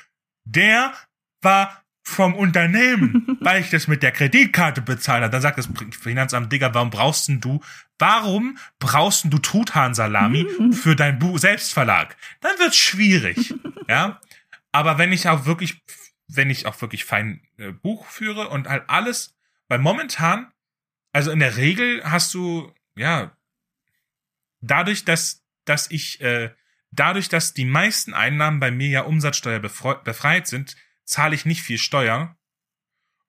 der 0.43 0.93
war 1.41 1.82
vom 2.03 2.35
Unternehmen, 2.35 3.37
weil 3.39 3.61
ich 3.61 3.69
das 3.69 3.87
mit 3.87 4.03
der 4.03 4.11
Kreditkarte 4.11 4.81
bezahlt 4.81 5.23
habe. 5.23 5.31
Dann 5.31 5.41
sagt 5.41 5.57
das 5.57 5.69
Finanzamt, 5.99 6.51
Digga, 6.51 6.73
warum 6.73 6.89
brauchst 6.89 7.29
denn 7.29 7.39
du, 7.39 7.61
warum 7.97 8.57
brauchst 8.79 9.23
denn 9.23 9.31
du 9.31 9.39
Truthahn-Salami 9.39 10.45
für 10.73 10.95
dein 10.95 11.17
Buch 11.17 11.39
Selbstverlag? 11.39 12.15
Dann 12.41 12.59
wird's 12.59 12.77
schwierig, 12.77 13.55
ja. 13.87 14.19
Aber 14.71 14.97
wenn 14.97 15.13
ich 15.13 15.27
auch 15.29 15.45
wirklich, 15.45 15.81
wenn 16.27 16.49
ich 16.49 16.65
auch 16.65 16.81
wirklich 16.81 17.05
fein 17.05 17.41
äh, 17.57 17.71
Buch 17.71 18.05
führe 18.07 18.49
und 18.49 18.67
halt 18.67 18.83
alles, 18.87 19.35
weil 19.69 19.79
momentan, 19.79 20.51
also 21.13 21.31
in 21.31 21.39
der 21.39 21.57
Regel 21.57 22.03
hast 22.03 22.33
du, 22.33 22.71
ja, 22.95 23.35
dadurch, 24.61 25.05
dass, 25.05 25.43
dass 25.65 25.89
ich, 25.89 26.21
äh, 26.21 26.51
dadurch, 26.91 27.29
dass 27.29 27.53
die 27.53 27.65
meisten 27.65 28.13
Einnahmen 28.13 28.59
bei 28.59 28.71
mir 28.71 28.89
ja 28.89 29.01
Umsatzsteuer 29.03 29.59
befreit 29.59 30.47
sind, 30.47 30.75
zahle 31.05 31.35
ich 31.35 31.45
nicht 31.45 31.61
viel 31.61 31.77
Steuer 31.77 32.37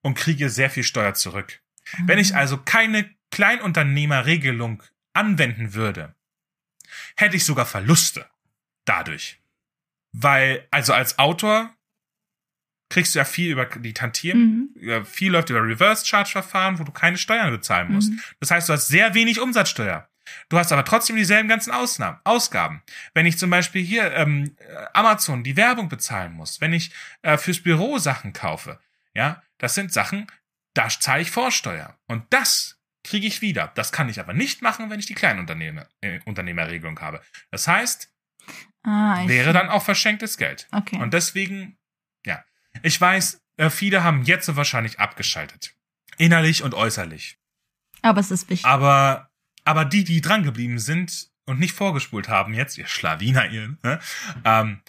und 0.02 0.14
kriege 0.14 0.50
sehr 0.50 0.70
viel 0.70 0.84
Steuer 0.84 1.14
zurück. 1.14 1.60
Wenn 2.06 2.18
ich 2.18 2.34
also 2.34 2.58
keine 2.58 3.10
Kleinunternehmerregelung 3.30 4.82
anwenden 5.12 5.74
würde, 5.74 6.14
hätte 7.16 7.36
ich 7.36 7.44
sogar 7.44 7.66
Verluste 7.66 8.28
dadurch. 8.84 9.40
Weil, 10.12 10.66
also 10.70 10.92
als 10.92 11.18
Autor 11.18 11.74
kriegst 12.88 13.14
du 13.14 13.18
ja 13.18 13.24
viel 13.24 13.50
über 13.50 13.66
die 13.66 13.94
Tantiemen, 13.94 14.72
mhm. 14.74 15.04
viel 15.04 15.32
läuft 15.32 15.50
über 15.50 15.62
Reverse-Charge-Verfahren, 15.62 16.78
wo 16.78 16.84
du 16.84 16.92
keine 16.92 17.18
Steuern 17.18 17.50
bezahlen 17.50 17.92
musst. 17.92 18.12
Mhm. 18.12 18.20
Das 18.40 18.50
heißt, 18.50 18.68
du 18.68 18.72
hast 18.72 18.88
sehr 18.88 19.14
wenig 19.14 19.40
Umsatzsteuer. 19.40 20.08
Du 20.48 20.58
hast 20.58 20.72
aber 20.72 20.84
trotzdem 20.84 21.16
dieselben 21.16 21.48
ganzen 21.48 21.72
Ausnahmen, 21.72 22.18
Ausgaben. 22.24 22.82
Wenn 23.12 23.26
ich 23.26 23.38
zum 23.38 23.50
Beispiel 23.50 23.82
hier 23.84 24.12
ähm, 24.12 24.56
Amazon 24.92 25.44
die 25.44 25.56
Werbung 25.56 25.88
bezahlen 25.88 26.32
muss, 26.32 26.60
wenn 26.60 26.72
ich 26.72 26.92
äh, 27.22 27.36
fürs 27.36 27.62
Büro 27.62 27.98
Sachen 27.98 28.32
kaufe, 28.32 28.78
ja, 29.14 29.42
das 29.58 29.74
sind 29.74 29.92
Sachen, 29.92 30.26
da 30.74 30.88
zahle 30.88 31.22
ich 31.22 31.30
Vorsteuer. 31.30 31.98
Und 32.06 32.24
das 32.30 32.80
kriege 33.04 33.26
ich 33.26 33.40
wieder. 33.42 33.70
Das 33.74 33.92
kann 33.92 34.08
ich 34.08 34.18
aber 34.18 34.32
nicht 34.32 34.62
machen, 34.62 34.90
wenn 34.90 34.98
ich 34.98 35.06
die 35.06 35.14
Kleinunternehmer 35.14 35.86
äh, 36.00 36.20
Unternehmerregelung 36.24 36.98
habe. 37.00 37.22
Das 37.50 37.68
heißt, 37.68 38.12
ah, 38.82 39.26
wäre 39.26 39.52
dann 39.52 39.68
auch 39.68 39.84
verschenktes 39.84 40.36
Geld. 40.36 40.66
Okay. 40.72 40.96
Und 40.96 41.14
deswegen, 41.14 41.78
ja, 42.26 42.44
ich 42.82 43.00
weiß, 43.00 43.40
äh, 43.56 43.70
viele 43.70 44.02
haben 44.02 44.22
jetzt 44.22 44.46
so 44.46 44.56
wahrscheinlich 44.56 44.98
abgeschaltet. 44.98 45.74
Innerlich 46.16 46.62
und 46.62 46.74
äußerlich. 46.74 47.38
Aber 48.02 48.20
es 48.20 48.30
ist 48.30 48.48
wichtig. 48.50 48.66
Aber 48.66 49.30
aber 49.64 49.84
die, 49.84 50.04
die 50.04 50.20
drangeblieben 50.20 50.78
sind 50.78 51.28
und 51.46 51.58
nicht 51.58 51.74
vorgespult 51.74 52.28
haben 52.28 52.54
jetzt, 52.54 52.78
ihr 52.78 52.86
Schlawiner, 52.86 53.50
ihr, 53.50 53.76
ne? 53.82 54.00
ähm, 54.44 54.80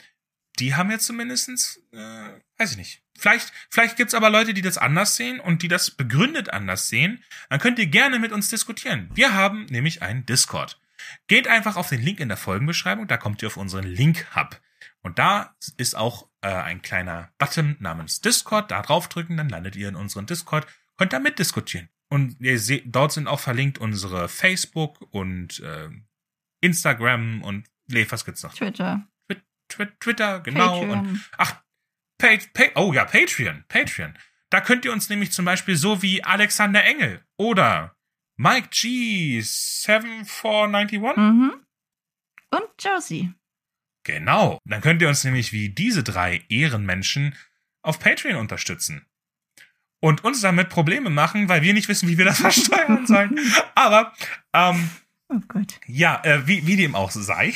die 0.60 0.76
haben 0.76 0.92
jetzt 0.92 1.06
zumindestens, 1.06 1.82
äh, 1.92 2.30
weiß 2.58 2.72
ich 2.72 2.78
nicht. 2.78 3.02
Vielleicht, 3.18 3.52
vielleicht 3.70 3.98
gibt's 3.98 4.14
aber 4.14 4.30
Leute, 4.30 4.54
die 4.54 4.62
das 4.62 4.78
anders 4.78 5.16
sehen 5.16 5.40
und 5.40 5.62
die 5.62 5.68
das 5.68 5.92
begründet 5.92 6.50
anders 6.50 6.88
sehen. 6.88 7.24
Dann 7.50 7.60
könnt 7.60 7.80
ihr 7.80 7.88
gerne 7.88 8.20
mit 8.20 8.32
uns 8.32 8.50
diskutieren. 8.50 9.10
Wir 9.14 9.34
haben 9.34 9.66
nämlich 9.66 10.02
einen 10.02 10.26
Discord. 10.26 10.80
Geht 11.28 11.48
einfach 11.48 11.76
auf 11.76 11.90
den 11.90 12.02
Link 12.02 12.20
in 12.20 12.28
der 12.30 12.38
Folgenbeschreibung, 12.38 13.08
da 13.08 13.18
kommt 13.18 13.42
ihr 13.42 13.48
auf 13.48 13.58
unseren 13.58 13.86
Link-Hub. 13.86 14.60
Und 15.02 15.20
da 15.20 15.56
ist 15.78 15.96
auch 15.96 16.28
äh, 16.42 16.48
ein 16.48 16.82
kleiner 16.82 17.32
Button 17.38 17.76
namens 17.80 18.22
Discord. 18.22 18.72
Da 18.72 18.82
draufdrücken, 18.82 19.38
dann 19.38 19.50
landet 19.50 19.76
ihr 19.76 19.88
in 19.88 19.96
unserem 19.96 20.26
Discord, 20.26 20.68
könnt 20.98 21.14
da 21.14 21.20
mitdiskutieren. 21.20 21.90
Und 22.10 22.40
ihr 22.40 22.60
seht, 22.60 22.84
dort 22.88 23.12
sind 23.12 23.28
auch 23.28 23.40
verlinkt 23.40 23.78
unsere 23.78 24.30
Facebook 24.30 25.02
und 25.12 25.60
äh, 25.60 25.90
Instagram 26.62 27.42
und 27.44 27.68
nee, 27.88 28.06
was 28.10 28.26
gibt's 28.26 28.44
noch? 28.44 28.54
Twitter. 28.54 29.08
Twi 29.68 29.88
Twitter, 30.00 30.42
genau. 30.42 30.80
Patreon. 30.80 31.00
Und 31.00 31.30
ach, 31.38 31.64
pa 32.20 32.38
pa 32.54 32.64
oh 32.76 32.94
ja, 32.94 33.06
Patreon, 33.06 33.64
Patreon. 33.68 34.18
Da 34.52 34.62
könnt 34.62 34.86
ihr 34.86 34.94
uns 34.94 35.10
nämlich 35.10 35.32
zum 35.32 35.46
Beispiel 35.46 35.76
so 35.76 36.02
wie 36.02 36.24
Alexander 36.24 36.84
Engel 36.84 37.26
oder 37.38 37.98
Mike 38.38 38.70
G 38.70 39.42
7491 39.42 41.00
mhm. 41.18 41.66
und 42.52 42.70
Josie. 42.80 43.34
Genau. 44.04 44.60
Dann 44.66 44.82
könnt 44.82 45.02
ihr 45.02 45.08
uns 45.08 45.24
nämlich 45.24 45.52
wie 45.52 45.70
diese 45.70 46.04
drei 46.04 46.44
Ehrenmenschen 46.48 47.36
auf 47.82 48.00
Patreon 48.00 48.38
unterstützen 48.38 49.08
und 50.00 50.24
uns 50.24 50.42
damit 50.42 50.70
Probleme 50.70 51.10
machen, 51.10 51.50
weil 51.50 51.62
wir 51.62 51.74
nicht 51.74 51.88
wissen, 51.88 52.08
wie 52.10 52.18
wir 52.18 52.26
das 52.26 52.40
versteuern 52.42 53.06
sollen. 53.08 53.40
Aber 53.76 54.14
ähm, 54.54 54.90
oh 55.30 55.40
Gott. 55.48 55.80
ja, 55.88 56.22
äh, 56.24 56.48
wie, 56.48 56.66
wie 56.68 56.76
dem 56.76 56.96
auch 56.96 57.12
sei, 57.12 57.54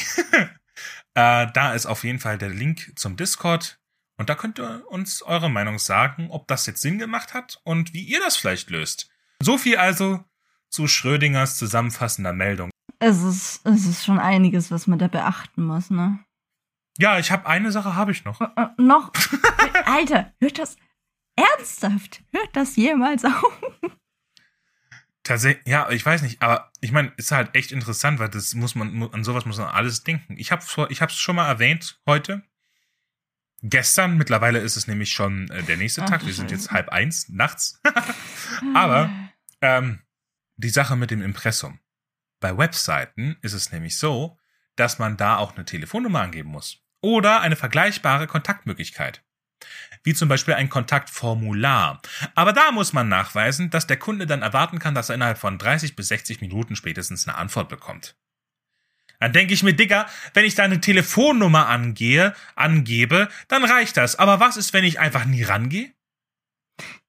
äh, 1.16 1.48
da 1.54 1.74
ist 1.74 1.86
auf 1.86 2.04
jeden 2.04 2.20
Fall 2.20 2.38
der 2.38 2.50
Link 2.50 2.94
zum 2.96 3.18
Discord 3.18 3.80
und 4.18 4.30
da 4.30 4.36
könnt 4.36 4.60
ihr 4.60 4.84
uns 4.90 5.22
eure 5.22 5.50
Meinung 5.50 5.80
sagen, 5.80 6.28
ob 6.30 6.48
das 6.48 6.66
jetzt 6.66 6.82
Sinn 6.82 7.00
gemacht 7.00 7.34
hat 7.34 7.62
und 7.64 7.94
wie 7.94 8.04
ihr 8.04 8.20
das 8.20 8.36
vielleicht 8.36 8.70
löst. 8.70 9.10
So 9.42 9.58
viel 9.58 9.78
also 9.78 10.24
zu 10.70 10.88
Schrödingers 10.88 11.58
zusammenfassender 11.58 12.34
Meldung. 12.34 12.70
Es 13.00 13.24
ist, 13.24 13.66
es 13.66 13.86
ist 13.86 14.04
schon 14.04 14.20
einiges, 14.20 14.72
was 14.72 14.88
man 14.88 15.00
da 15.00 15.08
beachten 15.08 15.64
muss, 15.64 15.90
ne? 15.90 16.20
Ja, 16.98 17.18
ich 17.18 17.32
habe 17.32 17.48
eine 17.48 17.72
Sache 17.72 17.96
habe 17.96 18.12
ich 18.12 18.26
noch. 18.26 18.42
Äh, 18.42 18.48
äh, 18.58 18.68
noch? 18.78 19.14
Alter, 19.86 20.34
hört 20.42 20.60
das, 20.60 20.76
Ernsthaft? 21.40 22.22
Hört 22.32 22.56
das 22.56 22.76
jemals 22.76 23.26
auf? 23.26 23.62
Tatsächlich, 25.24 25.68
ja, 25.68 25.90
ich 25.90 26.06
weiß 26.06 26.22
nicht, 26.24 26.42
aber 26.42 26.72
ich 26.82 26.92
meine, 26.92 27.14
ist 27.18 27.32
halt 27.32 27.54
echt 27.54 27.72
interessant, 27.72 28.20
weil 28.20 28.30
das 28.30 28.56
muss 28.56 28.76
man, 28.76 29.04
an 29.12 29.24
sowas 29.24 29.46
muss 29.46 29.58
man 29.58 29.68
alles 29.68 30.04
denken. 30.04 30.36
Ich 30.38 30.52
habe 30.52 30.64
ich 30.90 31.02
hab's 31.02 31.20
schon 31.20 31.36
mal 31.36 31.48
erwähnt 31.48 32.02
heute. 32.08 32.42
Gestern, 33.62 34.18
mittlerweile 34.18 34.60
ist 34.60 34.78
es 34.78 34.88
nämlich 34.88 35.12
schon 35.12 35.50
äh, 35.52 35.64
der 35.64 35.78
nächste 35.78 36.04
Ach, 36.04 36.10
Tag. 36.10 36.26
Wir 36.26 36.34
sind 36.34 36.50
jetzt 36.50 36.72
halb 36.72 36.90
eins 36.90 37.28
nachts. 37.30 37.82
aber 38.74 39.10
ähm, 39.62 40.02
die 40.56 40.70
Sache 40.70 40.96
mit 40.96 41.12
dem 41.12 41.22
Impressum. 41.22 41.80
Bei 42.40 42.58
Webseiten 42.58 43.38
ist 43.42 43.54
es 43.54 43.72
nämlich 43.72 43.98
so, 43.98 44.40
dass 44.78 44.98
man 44.98 45.18
da 45.18 45.38
auch 45.38 45.56
eine 45.56 45.66
Telefonnummer 45.66 46.22
angeben 46.22 46.50
muss. 46.50 46.82
Oder 47.02 47.42
eine 47.42 47.58
vergleichbare 47.58 48.28
Kontaktmöglichkeit 48.28 49.24
wie 50.04 50.14
zum 50.14 50.30
Beispiel 50.30 50.54
ein 50.54 50.70
Kontaktformular. 50.70 52.02
Aber 52.36 52.54
da 52.54 52.72
muss 52.72 52.94
man 52.94 53.10
nachweisen, 53.10 53.70
dass 53.70 53.88
der 53.88 53.98
Kunde 53.98 54.28
dann 54.28 54.42
erwarten 54.42 54.80
kann, 54.80 54.96
dass 54.96 55.10
er 55.10 55.16
innerhalb 55.16 55.38
von 55.38 55.58
30 55.58 55.96
bis 55.96 56.08
60 56.10 56.42
Minuten 56.42 56.76
spätestens 56.76 57.28
eine 57.28 57.38
Antwort 57.38 57.70
bekommt. 57.70 58.16
Dann 59.20 59.34
denke 59.34 59.54
ich 59.54 59.64
mir, 59.64 59.74
Digga, 59.74 60.08
wenn 60.34 60.46
ich 60.46 60.56
deine 60.56 60.80
Telefonnummer 60.80 61.68
angehe, 61.68 62.34
angebe, 62.56 63.28
dann 63.50 63.66
reicht 63.66 63.98
das. 63.98 64.16
Aber 64.18 64.40
was 64.40 64.56
ist, 64.56 64.72
wenn 64.74 64.86
ich 64.86 65.00
einfach 65.00 65.26
nie 65.26 65.44
rangehe? 65.44 65.92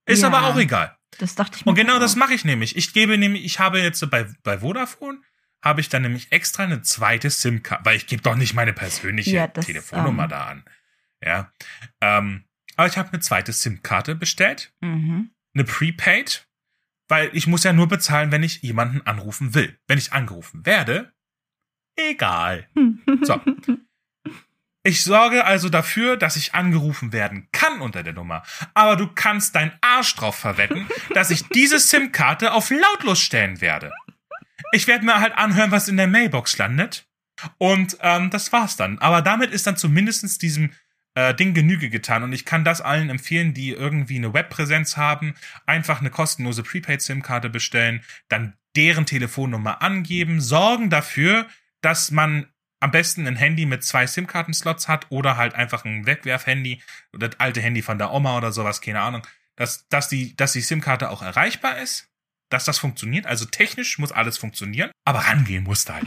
Ist 0.06 0.22
ja, 0.22 0.28
aber 0.28 0.46
auch 0.48 0.58
egal. 0.58 0.96
Das 1.18 1.36
dachte 1.36 1.56
ich 1.56 1.64
mir. 1.64 1.70
Und 1.70 1.76
genau 1.76 1.96
auch. 1.96 2.00
das 2.00 2.16
mache 2.16 2.34
ich 2.34 2.44
nämlich. 2.44 2.76
Ich 2.76 2.92
gebe 2.92 3.16
nämlich, 3.16 3.44
ich 3.44 3.60
habe 3.60 3.80
jetzt 3.80 4.08
bei, 4.10 4.26
bei 4.42 4.58
Vodafone, 4.58 5.20
habe 5.62 5.80
ich 5.80 5.88
dann 5.88 6.02
nämlich 6.02 6.32
extra 6.32 6.64
eine 6.64 6.82
zweite 6.82 7.30
SIM-Karte, 7.30 7.84
weil 7.84 7.96
ich 7.96 8.06
gebe 8.06 8.22
doch 8.22 8.34
nicht 8.34 8.54
meine 8.54 8.72
persönliche 8.72 9.30
ja, 9.36 9.46
das, 9.46 9.66
Telefonnummer 9.66 10.24
ähm, 10.24 10.28
da 10.28 10.46
an. 10.46 10.64
Ja. 11.22 11.52
Ähm, 12.00 12.44
aber 12.80 12.88
ich 12.88 12.96
habe 12.96 13.12
eine 13.12 13.20
zweite 13.20 13.52
SIM-Karte 13.52 14.14
bestellt. 14.14 14.72
Mhm. 14.80 15.32
Eine 15.54 15.64
Prepaid. 15.64 16.48
Weil 17.08 17.28
ich 17.34 17.46
muss 17.46 17.62
ja 17.62 17.74
nur 17.74 17.88
bezahlen, 17.88 18.32
wenn 18.32 18.42
ich 18.42 18.62
jemanden 18.62 19.02
anrufen 19.02 19.52
will. 19.52 19.78
Wenn 19.86 19.98
ich 19.98 20.14
angerufen 20.14 20.64
werde, 20.64 21.12
egal. 21.96 22.68
So. 23.22 23.38
Ich 24.82 25.04
sorge 25.04 25.44
also 25.44 25.68
dafür, 25.68 26.16
dass 26.16 26.36
ich 26.36 26.54
angerufen 26.54 27.12
werden 27.12 27.48
kann 27.52 27.82
unter 27.82 28.02
der 28.02 28.14
Nummer. 28.14 28.44
Aber 28.72 28.96
du 28.96 29.08
kannst 29.08 29.54
deinen 29.54 29.72
Arsch 29.82 30.14
drauf 30.14 30.36
verwetten, 30.36 30.88
dass 31.12 31.30
ich 31.30 31.46
diese 31.48 31.78
SIM-Karte 31.78 32.54
auf 32.54 32.70
lautlos 32.70 33.20
stellen 33.20 33.60
werde. 33.60 33.92
Ich 34.72 34.86
werde 34.86 35.04
mir 35.04 35.20
halt 35.20 35.34
anhören, 35.34 35.70
was 35.70 35.88
in 35.88 35.98
der 35.98 36.06
Mailbox 36.06 36.56
landet. 36.56 37.06
Und 37.58 37.98
ähm, 38.00 38.30
das 38.30 38.52
war's 38.52 38.76
dann. 38.76 38.98
Aber 39.00 39.20
damit 39.20 39.50
ist 39.50 39.66
dann 39.66 39.76
zumindestens 39.76 40.38
diesem 40.38 40.72
äh, 41.20 41.34
Ding 41.34 41.54
Genüge 41.54 41.90
getan. 41.90 42.22
Und 42.22 42.32
ich 42.32 42.44
kann 42.44 42.64
das 42.64 42.80
allen 42.80 43.10
empfehlen, 43.10 43.52
die 43.54 43.70
irgendwie 43.70 44.16
eine 44.16 44.32
Webpräsenz 44.32 44.96
haben, 44.96 45.34
einfach 45.66 46.00
eine 46.00 46.10
kostenlose 46.10 46.62
Prepaid-SIM-Karte 46.62 47.50
bestellen, 47.50 48.02
dann 48.28 48.54
deren 48.76 49.06
Telefonnummer 49.06 49.82
angeben, 49.82 50.40
sorgen 50.40 50.90
dafür, 50.90 51.46
dass 51.82 52.10
man 52.10 52.46
am 52.80 52.90
besten 52.90 53.26
ein 53.26 53.36
Handy 53.36 53.66
mit 53.66 53.84
zwei 53.84 54.06
SIM-Karten-Slots 54.06 54.88
hat 54.88 55.06
oder 55.10 55.36
halt 55.36 55.54
einfach 55.54 55.84
ein 55.84 56.06
Wegwerf-Handy 56.06 56.80
oder 57.12 57.28
das 57.28 57.40
alte 57.40 57.60
Handy 57.60 57.82
von 57.82 57.98
der 57.98 58.12
Oma 58.12 58.38
oder 58.38 58.52
sowas, 58.52 58.80
keine 58.80 59.02
Ahnung, 59.02 59.26
dass, 59.56 59.86
dass 59.88 60.08
die, 60.08 60.34
dass 60.36 60.52
die 60.52 60.62
SIM-Karte 60.62 61.10
auch 61.10 61.20
erreichbar 61.22 61.78
ist, 61.78 62.08
dass 62.48 62.64
das 62.64 62.78
funktioniert. 62.78 63.26
Also 63.26 63.44
technisch 63.44 63.98
muss 63.98 64.12
alles 64.12 64.38
funktionieren, 64.38 64.90
aber 65.04 65.20
rangehen 65.20 65.64
muss 65.64 65.84
da 65.84 65.94
halt. 65.94 66.06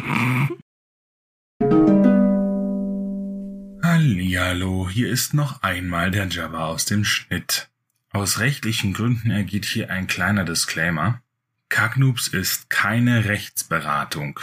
Hallihallo, 4.04 4.89
hier 4.89 5.10
ist 5.10 5.34
noch 5.34 5.64
einmal 5.64 6.12
der 6.12 6.28
Java 6.28 6.66
aus 6.66 6.84
dem 6.84 7.06
Schnitt. 7.06 7.70
Aus 8.10 8.39
rechtlichen 8.39 8.91
Gründen 8.91 9.32
ergeht 9.32 9.64
hier 9.64 9.91
ein 9.91 10.08
kleiner 10.08 10.43
Disclaimer. 10.43 11.22
Kagnoops 11.70 12.28
ist 12.28 12.70
keine 12.70 13.24
Rechtsberatung. 13.24 14.41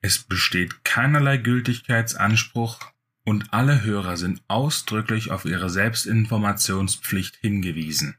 Es 0.00 0.18
besteht 0.18 0.84
keinerlei 0.84 1.38
Gültigkeitsanspruch 1.38 2.78
und 3.24 3.52
alle 3.52 3.82
Hörer 3.82 4.16
sind 4.16 4.42
ausdrücklich 4.46 5.32
auf 5.32 5.44
ihre 5.44 5.70
Selbstinformationspflicht 5.70 7.34
hingewiesen. 7.34 8.14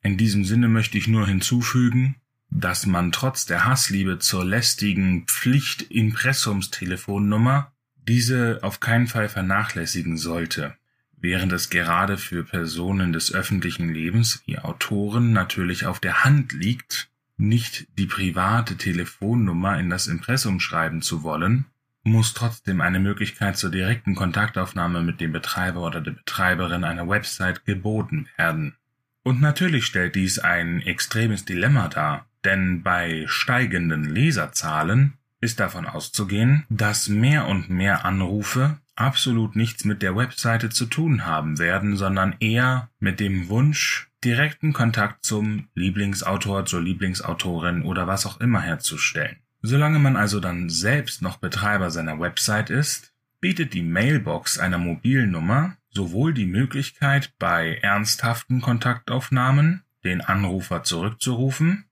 In 0.00 0.16
diesem 0.16 0.46
Sinne 0.46 0.68
möchte 0.68 0.96
ich 0.96 1.06
nur 1.06 1.26
hinzufügen, 1.26 2.16
dass 2.48 2.86
man 2.86 3.12
trotz 3.12 3.44
der 3.44 3.66
Hassliebe 3.66 4.18
zur 4.20 4.46
lästigen 4.46 5.26
Pflicht-Impressumstelefonnummer 5.26 7.72
diese 8.10 8.58
auf 8.62 8.80
keinen 8.80 9.06
Fall 9.06 9.28
vernachlässigen 9.28 10.16
sollte, 10.16 10.74
während 11.16 11.52
es 11.52 11.70
gerade 11.70 12.18
für 12.18 12.42
Personen 12.42 13.12
des 13.12 13.32
öffentlichen 13.32 13.94
Lebens 13.94 14.42
wie 14.46 14.58
Autoren 14.58 15.32
natürlich 15.32 15.86
auf 15.86 16.00
der 16.00 16.24
Hand 16.24 16.52
liegt, 16.52 17.08
nicht 17.36 17.86
die 17.98 18.06
private 18.06 18.76
Telefonnummer 18.76 19.78
in 19.78 19.90
das 19.90 20.08
Impressum 20.08 20.58
schreiben 20.58 21.02
zu 21.02 21.22
wollen, 21.22 21.66
muss 22.02 22.34
trotzdem 22.34 22.80
eine 22.80 22.98
Möglichkeit 22.98 23.56
zur 23.56 23.70
direkten 23.70 24.16
Kontaktaufnahme 24.16 25.02
mit 25.02 25.20
dem 25.20 25.30
Betreiber 25.30 25.82
oder 25.86 26.00
der 26.00 26.12
Betreiberin 26.12 26.82
einer 26.82 27.08
Website 27.08 27.64
geboten 27.64 28.26
werden. 28.36 28.74
Und 29.22 29.40
natürlich 29.40 29.86
stellt 29.86 30.16
dies 30.16 30.40
ein 30.40 30.80
extremes 30.80 31.44
Dilemma 31.44 31.86
dar, 31.86 32.26
Denn 32.44 32.82
bei 32.82 33.26
steigenden 33.28 34.04
Leserzahlen 34.04 35.12
ist 35.40 35.60
davon 35.60 35.86
auszugehen, 35.86 36.64
dass 36.68 37.08
mehr 37.08 37.46
und 37.46 37.70
mehr 37.70 38.04
Anrufe 38.04 38.78
absolut 38.94 39.56
nichts 39.56 39.84
mit 39.84 40.02
der 40.02 40.14
Webseite 40.14 40.68
zu 40.68 40.86
tun 40.86 41.24
haben 41.24 41.58
werden, 41.58 41.96
sondern 41.96 42.36
eher 42.40 42.90
mit 42.98 43.18
dem 43.18 43.48
Wunsch, 43.48 44.10
direkten 44.22 44.74
Kontakt 44.74 45.24
zum 45.24 45.68
Lieblingsautor, 45.74 46.66
zur 46.66 46.82
Lieblingsautorin 46.82 47.82
oder 47.82 48.06
was 48.06 48.26
auch 48.26 48.40
immer 48.40 48.60
herzustellen. 48.60 49.36
Solange 49.62 49.98
man 49.98 50.16
also 50.16 50.40
dann 50.40 50.68
selbst 50.68 51.22
noch 51.22 51.38
Betreiber 51.38 51.90
seiner 51.90 52.20
Website 52.20 52.70
ist, 52.70 53.12
bietet 53.40 53.72
die 53.72 53.82
Mailbox 53.82 54.58
einer 54.58 54.78
Mobilnummer 54.78 55.76
sowohl 55.90 56.32
die 56.34 56.46
Möglichkeit, 56.46 57.32
bei 57.38 57.78
ernsthaften 57.82 58.60
Kontaktaufnahmen 58.60 59.82
den 60.04 60.20
Anrufer 60.20 60.82
zurückzurufen, 60.82 61.84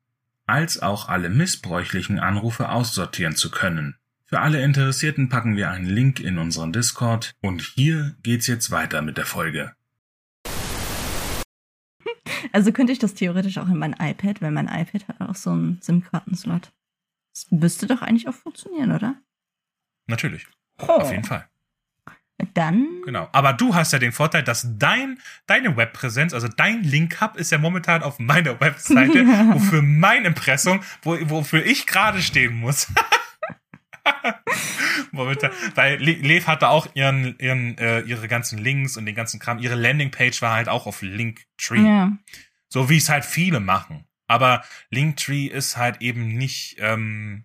als 0.48 0.80
auch 0.80 1.08
alle 1.08 1.28
missbräuchlichen 1.28 2.18
Anrufe 2.18 2.70
aussortieren 2.70 3.36
zu 3.36 3.50
können. 3.50 3.96
Für 4.24 4.40
alle 4.40 4.62
Interessierten 4.62 5.28
packen 5.28 5.56
wir 5.56 5.70
einen 5.70 5.86
Link 5.86 6.20
in 6.20 6.38
unseren 6.38 6.72
Discord 6.72 7.34
und 7.40 7.62
hier 7.62 8.16
geht's 8.22 8.46
jetzt 8.46 8.70
weiter 8.70 9.02
mit 9.02 9.16
der 9.18 9.26
Folge. 9.26 9.74
Also 12.52 12.72
könnte 12.72 12.92
ich 12.92 12.98
das 12.98 13.14
theoretisch 13.14 13.58
auch 13.58 13.68
in 13.68 13.76
mein 13.76 13.94
iPad, 13.94 14.40
weil 14.40 14.52
mein 14.52 14.68
iPad 14.68 15.06
hat 15.08 15.20
auch 15.20 15.34
so 15.34 15.50
einen 15.50 15.82
SIM-Kartenslot. 15.82 16.72
Das 17.34 17.50
müsste 17.50 17.86
doch 17.86 18.00
eigentlich 18.00 18.28
auch 18.28 18.34
funktionieren, 18.34 18.92
oder? 18.92 19.16
Natürlich. 20.06 20.46
Oh. 20.78 20.86
Auf 20.86 21.10
jeden 21.10 21.24
Fall. 21.24 21.48
Dann. 22.54 22.86
Genau. 23.04 23.28
Aber 23.32 23.52
du 23.52 23.74
hast 23.74 23.92
ja 23.92 23.98
den 23.98 24.12
Vorteil, 24.12 24.44
dass 24.44 24.66
dein, 24.78 25.18
deine 25.46 25.76
Webpräsenz, 25.76 26.32
also 26.32 26.46
dein 26.48 26.82
Link-Hub 26.84 27.36
ist 27.36 27.50
ja 27.50 27.58
momentan 27.58 28.02
auf 28.02 28.18
meiner 28.20 28.60
Webseite, 28.60 29.18
Ja. 29.22 29.50
wofür 29.54 29.82
mein 29.82 30.24
Impressum, 30.24 30.80
wo, 31.02 31.18
wofür 31.30 31.64
ich 31.66 31.86
gerade 31.86 32.22
stehen 32.22 32.54
muss. 32.54 32.86
momentan. 35.12 35.50
Weil 35.74 35.96
Le- 36.02 36.12
Lev 36.12 36.46
hatte 36.46 36.68
auch 36.68 36.88
ihren, 36.94 37.36
ihren, 37.38 37.76
äh, 37.78 38.00
ihre 38.00 38.28
ganzen 38.28 38.58
Links 38.58 38.96
und 38.96 39.06
den 39.06 39.14
ganzen 39.14 39.40
Kram. 39.40 39.58
Ihre 39.58 39.74
Landingpage 39.74 40.40
war 40.42 40.54
halt 40.54 40.68
auch 40.68 40.86
auf 40.86 41.02
Linktree. 41.02 41.82
Ja. 41.84 42.12
So 42.68 42.88
wie 42.88 42.96
es 42.98 43.08
halt 43.08 43.24
viele 43.24 43.60
machen. 43.60 44.04
Aber 44.26 44.62
Linktree 44.90 45.46
ist 45.46 45.76
halt 45.76 46.02
eben 46.02 46.28
nicht, 46.28 46.76
ähm, 46.78 47.44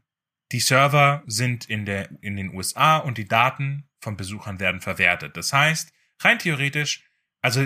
die 0.51 0.59
Server 0.59 1.23
sind 1.25 1.65
in 1.65 1.85
der, 1.85 2.09
in 2.21 2.35
den 2.35 2.53
USA 2.53 2.97
und 2.97 3.17
die 3.17 3.27
Daten 3.27 3.85
von 4.03 4.17
Besuchern 4.17 4.59
werden 4.59 4.81
verwertet. 4.81 5.35
Das 5.37 5.51
heißt, 5.51 5.91
rein 6.19 6.39
theoretisch, 6.39 7.03
also 7.41 7.65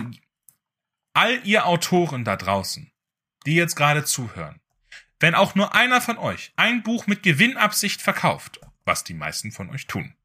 all 1.13 1.45
ihr 1.45 1.65
Autoren 1.65 2.23
da 2.23 2.37
draußen, 2.37 2.91
die 3.45 3.55
jetzt 3.55 3.75
gerade 3.75 4.05
zuhören, 4.05 4.61
wenn 5.19 5.35
auch 5.35 5.55
nur 5.55 5.73
einer 5.73 5.99
von 5.99 6.17
euch 6.17 6.53
ein 6.55 6.83
Buch 6.83 7.07
mit 7.07 7.23
Gewinnabsicht 7.23 8.01
verkauft, 8.01 8.61
was 8.85 9.03
die 9.03 9.15
meisten 9.15 9.51
von 9.51 9.69
euch 9.69 9.87
tun, 9.87 10.15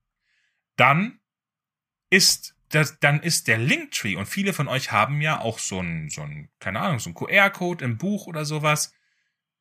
dann 0.76 1.18
ist 2.10 2.54
das, 2.68 2.98
dann 3.00 3.20
ist 3.20 3.48
der 3.48 3.58
Linktree 3.58 4.16
und 4.16 4.26
viele 4.26 4.52
von 4.52 4.68
euch 4.68 4.92
haben 4.92 5.20
ja 5.20 5.40
auch 5.40 5.58
so 5.58 5.80
ein, 5.80 6.08
so 6.08 6.22
ein, 6.22 6.48
keine 6.58 6.80
Ahnung, 6.80 6.98
so 6.98 7.10
ein 7.10 7.14
QR-Code 7.14 7.84
im 7.84 7.98
Buch 7.98 8.26
oder 8.26 8.44
sowas. 8.44 8.94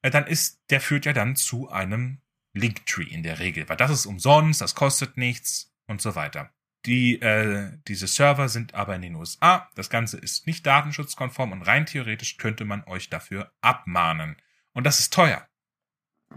Äh, 0.02 0.12
Dann 0.12 0.28
ist, 0.28 0.62
der 0.70 0.82
führt 0.82 1.06
ja 1.06 1.14
dann 1.14 1.36
zu 1.36 1.70
einem 1.70 2.22
Linktree 2.54 3.04
in 3.04 3.24
der 3.24 3.40
Regel, 3.40 3.68
weil 3.70 3.78
das 3.78 3.92
ist 3.92 4.06
umsonst, 4.06 4.62
das 4.62 4.76
kostet 4.76 5.18
nichts 5.18 5.71
und 5.92 6.02
so 6.02 6.16
weiter. 6.16 6.52
Die, 6.88 7.22
äh, 7.22 7.78
diese 7.88 8.08
Server 8.08 8.50
sind 8.50 8.74
aber 8.74 8.96
in 8.96 9.04
den 9.04 9.16
USA. 9.16 9.70
Das 9.76 9.92
Ganze 9.92 10.18
ist 10.18 10.48
nicht 10.48 10.66
datenschutzkonform 10.66 11.52
und 11.52 11.62
rein 11.62 11.86
theoretisch 11.86 12.38
könnte 12.38 12.66
man 12.66 12.84
euch 12.86 13.10
dafür 13.10 13.54
abmahnen. 13.62 14.36
Und 14.74 14.86
das 14.86 15.00
ist 15.00 15.14
teuer. 15.14 15.48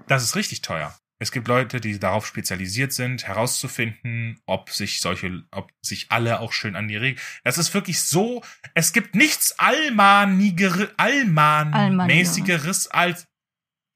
Das 0.06 0.22
ist 0.22 0.36
richtig 0.36 0.60
teuer. 0.60 0.94
Es 1.18 1.32
gibt 1.32 1.48
Leute, 1.48 1.80
die 1.80 1.98
darauf 1.98 2.26
spezialisiert 2.26 2.92
sind, 2.92 3.26
herauszufinden, 3.26 4.40
ob 4.44 4.70
sich 4.70 5.00
solche, 5.00 5.44
ob 5.52 5.70
sich 5.80 6.10
alle 6.10 6.40
auch 6.40 6.52
schön 6.52 6.76
an 6.76 6.88
die 6.88 6.96
Regeln. 6.96 7.24
Das 7.44 7.56
ist 7.56 7.72
wirklich 7.72 8.02
so, 8.02 8.42
es 8.74 8.92
gibt 8.92 9.14
nichts 9.14 9.58
Allmanigere, 9.58 10.92
Allmanmäßigeres 10.98 12.88
als, 12.88 13.26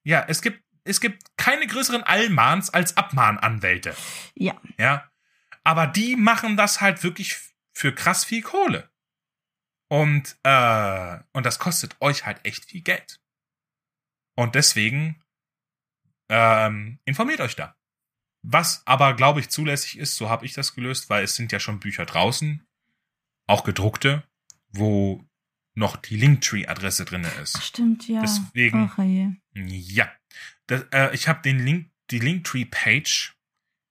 ja, 0.04 0.24
es 0.28 0.40
gibt, 0.40 0.62
es 0.84 1.00
gibt 1.00 1.36
keine 1.36 1.66
größeren 1.66 2.04
Allmans 2.04 2.70
als 2.70 2.96
Abmahnanwälte. 2.96 3.94
Ja. 4.34 4.54
Ja. 4.78 5.10
Aber 5.68 5.86
die 5.86 6.16
machen 6.16 6.56
das 6.56 6.80
halt 6.80 7.02
wirklich 7.02 7.36
für 7.74 7.94
krass 7.94 8.24
viel 8.24 8.40
Kohle. 8.40 8.90
Und, 9.90 10.38
äh, 10.42 11.18
und 11.32 11.44
das 11.44 11.58
kostet 11.58 11.94
euch 12.00 12.24
halt 12.24 12.42
echt 12.46 12.64
viel 12.64 12.80
Geld. 12.80 13.20
Und 14.34 14.54
deswegen 14.54 15.22
ähm, 16.30 16.98
informiert 17.04 17.40
euch 17.42 17.54
da. 17.54 17.76
Was 18.42 18.86
aber, 18.86 19.12
glaube 19.12 19.40
ich, 19.40 19.50
zulässig 19.50 19.98
ist, 19.98 20.16
so 20.16 20.30
habe 20.30 20.46
ich 20.46 20.54
das 20.54 20.74
gelöst, 20.74 21.10
weil 21.10 21.24
es 21.24 21.34
sind 21.34 21.52
ja 21.52 21.60
schon 21.60 21.80
Bücher 21.80 22.06
draußen, 22.06 22.66
auch 23.46 23.62
gedruckte, 23.62 24.26
wo 24.70 25.22
noch 25.74 25.96
die 25.96 26.16
Linktree-Adresse 26.16 27.04
drinne 27.04 27.28
ist. 27.42 27.62
Stimmt, 27.62 28.08
ja. 28.08 28.22
Deswegen- 28.22 28.90
Ach, 28.90 28.98
je. 29.04 29.32
Ja. 29.54 30.10
Das, 30.66 30.84
äh, 30.92 31.14
ich 31.14 31.28
habe 31.28 31.42
den 31.42 31.58
Link, 31.58 31.90
die 32.10 32.20
Linktree-Page 32.20 33.36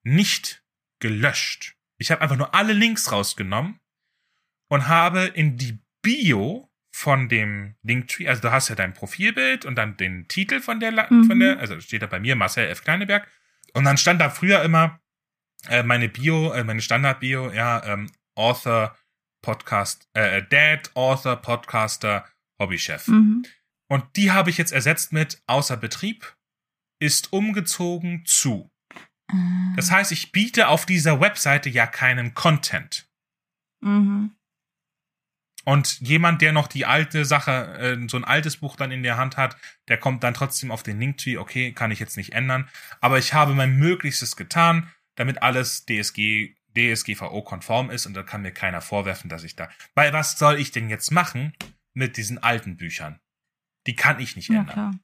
nicht 0.03 0.63
gelöscht. 0.99 1.75
Ich 1.97 2.11
habe 2.11 2.21
einfach 2.21 2.37
nur 2.37 2.53
alle 2.53 2.73
Links 2.73 3.11
rausgenommen 3.11 3.79
und 4.69 4.87
habe 4.87 5.25
in 5.25 5.57
die 5.57 5.79
Bio 6.01 6.71
von 6.91 7.29
dem 7.29 7.75
Linktree, 7.83 8.27
also 8.27 8.41
du 8.41 8.51
hast 8.51 8.69
ja 8.69 8.75
dein 8.75 8.93
Profilbild 8.93 9.65
und 9.65 9.75
dann 9.75 9.97
den 9.97 10.27
Titel 10.27 10.59
von 10.61 10.79
der, 10.79 10.91
La- 10.91 11.07
Mhm. 11.09 11.25
von 11.25 11.39
der, 11.39 11.59
also 11.59 11.79
steht 11.79 12.01
da 12.01 12.07
bei 12.07 12.19
mir 12.19 12.35
Marcel 12.35 12.67
F. 12.67 12.83
Kleineberg. 12.83 13.27
Und 13.73 13.83
dann 13.83 13.97
stand 13.97 14.19
da 14.21 14.29
früher 14.29 14.63
immer 14.63 14.99
äh, 15.69 15.83
meine 15.83 16.07
Bio, 16.09 16.51
äh, 16.53 16.63
meine 16.63 16.81
Standard-Bio, 16.81 17.51
ja, 17.51 17.83
ähm, 17.83 18.11
Author, 18.35 18.95
Podcast, 19.41 20.07
äh, 20.13 20.43
Dad, 20.43 20.91
Author, 20.95 21.35
Podcaster, 21.35 22.25
Hobbychef. 22.59 23.07
Mhm. 23.07 23.45
Und 23.89 24.05
die 24.15 24.31
habe 24.31 24.49
ich 24.49 24.57
jetzt 24.57 24.71
ersetzt 24.71 25.13
mit 25.13 25.41
außer 25.47 25.77
Betrieb 25.77 26.35
ist 26.99 27.31
umgezogen 27.33 28.25
zu. 28.25 28.71
Ah. 29.27 29.73
Das 29.75 29.91
heißt, 29.91 30.11
ich 30.11 30.31
biete 30.31 30.67
auf 30.69 30.85
dieser 30.85 31.19
Webseite 31.19 31.69
ja 31.69 31.85
keinen 31.87 32.33
Content. 32.33 33.07
Mhm. 33.81 34.31
Und 35.65 35.99
jemand, 35.99 36.41
der 36.41 36.53
noch 36.53 36.67
die 36.67 36.85
alte 36.85 37.25
Sache, 37.25 37.51
äh, 37.77 38.07
so 38.07 38.15
ein 38.15 38.23
altes 38.23 38.57
Buch 38.57 38.77
dann 38.77 38.91
in 38.91 39.03
der 39.03 39.17
Hand 39.17 39.35
hat, 39.35 39.57
der 39.89 39.97
kommt 39.97 40.23
dann 40.23 40.33
trotzdem 40.33 40.71
auf 40.71 40.81
den 40.81 40.97
Linktree. 40.99 41.37
Okay, 41.37 41.73
kann 41.73 41.91
ich 41.91 41.99
jetzt 41.99 42.15
nicht 42.15 42.31
ändern. 42.31 42.69
Aber 43.01 43.17
ich 43.17 43.33
habe 43.33 43.53
mein 43.53 43.75
Möglichstes 43.77 44.37
getan, 44.37 44.89
damit 45.15 45.41
alles 45.41 45.85
DSG, 45.85 46.55
DSGVO-konform 46.77 47.89
ist 47.89 48.05
und 48.05 48.13
da 48.13 48.23
kann 48.23 48.43
mir 48.43 48.53
keiner 48.53 48.81
vorwerfen, 48.81 49.29
dass 49.29 49.43
ich 49.43 49.55
da. 49.57 49.69
Weil 49.93 50.13
was 50.13 50.37
soll 50.39 50.57
ich 50.57 50.71
denn 50.71 50.89
jetzt 50.89 51.11
machen 51.11 51.53
mit 51.93 52.15
diesen 52.15 52.37
alten 52.37 52.77
Büchern? 52.77 53.19
Die 53.87 53.95
kann 53.95 54.19
ich 54.21 54.37
nicht 54.37 54.49
Ja, 54.49 54.59
ändern. 54.59 54.73
klar. 54.73 54.99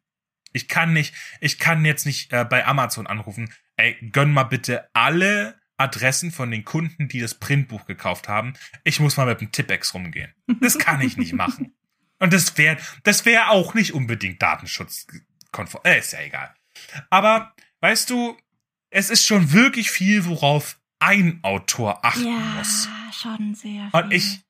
Ich 0.53 0.67
kann 0.69 0.93
nicht, 0.93 1.13
ich 1.41 1.57
kann 1.59 1.84
jetzt 1.84 2.05
nicht 2.05 2.32
äh, 2.32 2.45
bei 2.45 2.65
Amazon 2.65 3.07
anrufen, 3.07 3.51
ey, 3.78 3.95
gönn 4.11 4.32
mal 4.32 4.43
bitte 4.43 4.89
alle 4.93 5.60
Adressen 5.77 6.31
von 6.31 6.52
den 6.52 6.64
Kunden, 6.64 7.07
die 7.07 7.19
das 7.19 7.35
Printbuch 7.35 7.85
gekauft 7.85 8.27
haben. 8.27 8.53
Ich 8.84 8.99
muss 8.99 9.18
mal 9.18 9.26
mit 9.26 9.41
dem 9.41 9.52
Tippex 9.52 9.93
rumgehen. 9.93 10.34
Das 10.61 10.77
kann 10.77 11.02
ich 11.02 11.18
nicht 11.18 11.34
machen. 11.34 11.73
Und 12.19 12.31
das 12.31 12.57
wäre, 12.57 12.77
das 13.03 13.26
wäre 13.26 13.49
auch 13.49 13.73
nicht 13.73 13.93
unbedingt 13.93 14.41
datenschutzkonform. 14.41 15.81
Äh, 15.84 15.99
ist 15.99 16.14
ja 16.14 16.22
egal. 16.22 16.53
Aber, 17.10 17.53
weißt 17.81 18.10
du, 18.10 18.38
es 18.91 19.10
ist 19.10 19.26
schon 19.26 19.52
wirklich 19.52 19.91
viel, 19.91 20.26
worauf 20.26 20.80
ein 20.99 21.39
Autor 21.43 22.06
achten 22.06 22.26
Ja, 22.26 22.56
muss. 22.57 22.88
schon 23.19 23.56
sehr. 23.56 23.89
Und 23.91 24.10
viel. 24.10 24.14
ich, 24.18 24.41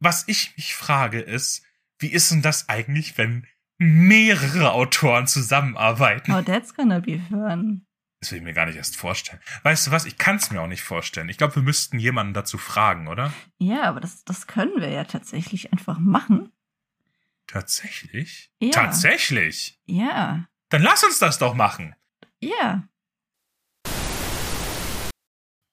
was 0.00 0.24
ich 0.26 0.56
mich 0.56 0.74
frage 0.74 1.20
ist, 1.20 1.62
wie 1.98 2.08
ist 2.08 2.30
denn 2.32 2.42
das 2.42 2.68
eigentlich, 2.68 3.16
wenn 3.16 3.46
mehrere 3.78 4.72
Autoren 4.72 5.26
zusammenarbeiten? 5.26 6.32
Oh, 6.32 6.42
that's 6.42 6.74
gonna 6.74 6.98
be 6.98 7.20
fun. 7.28 7.85
Das 8.26 8.32
will 8.32 8.38
ich 8.38 8.44
mir 8.44 8.54
gar 8.54 8.66
nicht 8.66 8.74
erst 8.74 8.96
vorstellen. 8.96 9.40
Weißt 9.62 9.86
du 9.86 9.92
was? 9.92 10.04
Ich 10.04 10.18
kann 10.18 10.34
es 10.34 10.50
mir 10.50 10.60
auch 10.60 10.66
nicht 10.66 10.82
vorstellen. 10.82 11.28
Ich 11.28 11.38
glaube, 11.38 11.54
wir 11.54 11.62
müssten 11.62 12.00
jemanden 12.00 12.34
dazu 12.34 12.58
fragen, 12.58 13.06
oder? 13.06 13.32
Ja, 13.58 13.84
aber 13.84 14.00
das, 14.00 14.24
das 14.24 14.48
können 14.48 14.80
wir 14.80 14.88
ja 14.88 15.04
tatsächlich 15.04 15.72
einfach 15.72 16.00
machen. 16.00 16.50
Tatsächlich? 17.46 18.50
Ja. 18.58 18.72
Tatsächlich? 18.72 19.78
Ja. 19.86 20.44
Dann 20.70 20.82
lass 20.82 21.04
uns 21.04 21.20
das 21.20 21.38
doch 21.38 21.54
machen. 21.54 21.94
Ja. 22.40 22.88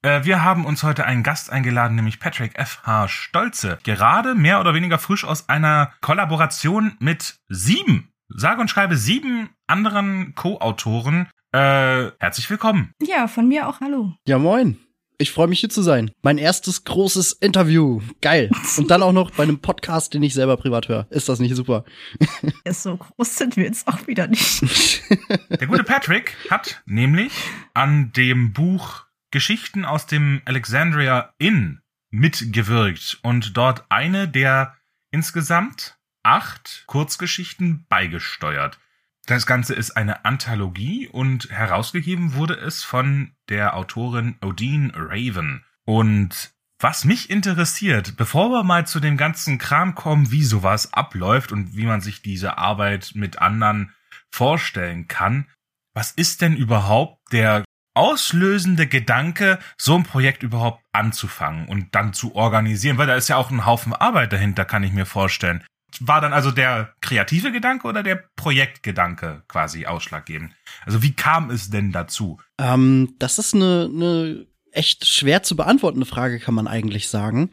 Äh, 0.03 0.23
wir 0.23 0.43
haben 0.43 0.65
uns 0.65 0.83
heute 0.83 1.05
einen 1.05 1.23
Gast 1.23 1.49
eingeladen, 1.49 1.95
nämlich 1.95 2.19
Patrick 2.19 2.55
F.H. 2.55 3.07
Stolze. 3.07 3.79
Gerade 3.81 4.35
mehr 4.35 4.59
oder 4.59 4.75
weniger 4.75 4.99
frisch 4.99 5.25
aus 5.25 5.49
einer 5.49 5.91
Kollaboration 6.01 6.97
mit 6.99 7.39
sieben, 7.49 8.13
sage 8.27 8.61
und 8.61 8.69
schreibe 8.69 8.95
sieben 8.95 9.49
anderen 9.65 10.35
Co-Autoren. 10.35 11.31
Äh, 11.53 12.11
herzlich 12.19 12.49
willkommen. 12.49 12.95
Ja, 12.99 13.27
von 13.27 13.47
mir 13.47 13.67
auch 13.67 13.79
hallo. 13.79 14.15
Ja, 14.27 14.39
moin. 14.39 14.79
Ich 15.19 15.31
freue 15.31 15.47
mich 15.47 15.59
hier 15.59 15.69
zu 15.69 15.83
sein. 15.83 16.09
Mein 16.23 16.39
erstes 16.39 16.83
großes 16.83 17.33
Interview. 17.33 18.01
Geil. 18.21 18.49
Und 18.77 18.89
dann 18.89 19.03
auch 19.03 19.11
noch 19.11 19.29
bei 19.29 19.43
einem 19.43 19.59
Podcast, 19.59 20.15
den 20.15 20.23
ich 20.23 20.33
selber 20.33 20.57
privat 20.57 20.87
höre. 20.87 21.05
Ist 21.11 21.29
das 21.29 21.39
nicht 21.39 21.55
super? 21.55 21.85
Ja, 22.65 22.73
so 22.73 22.97
groß 22.97 23.35
sind 23.35 23.55
wir 23.55 23.65
jetzt 23.65 23.87
auch 23.87 24.07
wieder 24.07 24.25
nicht. 24.27 24.63
Der 25.59 25.67
gute 25.67 25.83
Patrick 25.83 26.35
hat 26.49 26.81
nämlich 26.87 27.31
an 27.75 28.11
dem 28.13 28.53
Buch 28.53 29.05
Geschichten 29.29 29.85
aus 29.85 30.07
dem 30.07 30.41
Alexandria 30.45 31.33
Inn 31.37 31.81
mitgewirkt 32.09 33.19
und 33.21 33.55
dort 33.57 33.85
eine 33.89 34.27
der 34.27 34.75
insgesamt 35.11 35.99
acht 36.23 36.85
Kurzgeschichten 36.87 37.85
beigesteuert. 37.89 38.79
Das 39.25 39.45
Ganze 39.45 39.73
ist 39.73 39.91
eine 39.91 40.25
Anthologie 40.25 41.07
und 41.07 41.49
herausgegeben 41.49 42.33
wurde 42.33 42.55
es 42.55 42.83
von 42.83 43.31
der 43.47 43.77
Autorin 43.77 44.35
Odine 44.41 44.91
Raven. 44.95 45.63
Und 45.85 46.51
was 46.79 47.05
mich 47.05 47.29
interessiert, 47.29 48.17
bevor 48.17 48.49
wir 48.49 48.63
mal 48.63 48.85
zu 48.85 48.99
dem 48.99 49.15
ganzen 49.15 49.57
Kram 49.57 49.95
kommen, 49.95 50.31
wie 50.31 50.43
sowas 50.43 50.91
abläuft 50.91 51.53
und 51.53 51.77
wie 51.77 51.85
man 51.85 52.01
sich 52.01 52.21
diese 52.21 52.57
Arbeit 52.57 53.11
mit 53.15 53.39
anderen 53.39 53.93
vorstellen 54.29 55.07
kann, 55.07 55.47
was 55.93 56.11
ist 56.11 56.41
denn 56.41 56.57
überhaupt 56.57 57.31
der 57.31 57.63
auslösende 57.93 58.87
Gedanke, 58.87 59.59
so 59.77 59.95
ein 59.95 60.03
Projekt 60.03 60.43
überhaupt 60.43 60.83
anzufangen 60.91 61.69
und 61.69 61.95
dann 61.95 62.11
zu 62.11 62.35
organisieren? 62.35 62.97
Weil 62.97 63.07
da 63.07 63.15
ist 63.15 63.29
ja 63.29 63.37
auch 63.37 63.51
ein 63.51 63.65
Haufen 63.65 63.93
Arbeit 63.93 64.33
dahinter, 64.33 64.65
kann 64.65 64.83
ich 64.83 64.91
mir 64.91 65.05
vorstellen 65.05 65.63
war 66.01 66.21
dann 66.21 66.33
also 66.33 66.51
der 66.51 66.93
kreative 67.01 67.51
Gedanke 67.51 67.87
oder 67.87 68.03
der 68.03 68.23
Projektgedanke 68.35 69.43
quasi 69.47 69.85
ausschlaggebend? 69.85 70.51
Also 70.85 71.03
wie 71.03 71.13
kam 71.13 71.49
es 71.49 71.69
denn 71.69 71.91
dazu? 71.91 72.39
Ähm, 72.57 73.15
das 73.19 73.39
ist 73.39 73.53
eine, 73.53 73.89
eine 73.93 74.45
echt 74.71 75.05
schwer 75.05 75.43
zu 75.43 75.55
beantwortende 75.55 76.05
Frage, 76.05 76.39
kann 76.39 76.55
man 76.55 76.67
eigentlich 76.67 77.09
sagen. 77.09 77.51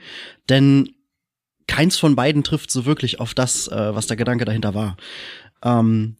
Denn 0.48 0.94
keins 1.66 1.96
von 1.96 2.16
beiden 2.16 2.42
trifft 2.42 2.70
so 2.70 2.84
wirklich 2.84 3.20
auf 3.20 3.34
das, 3.34 3.68
äh, 3.68 3.94
was 3.94 4.06
der 4.06 4.16
Gedanke 4.16 4.44
dahinter 4.44 4.74
war. 4.74 4.96
Ähm, 5.62 6.16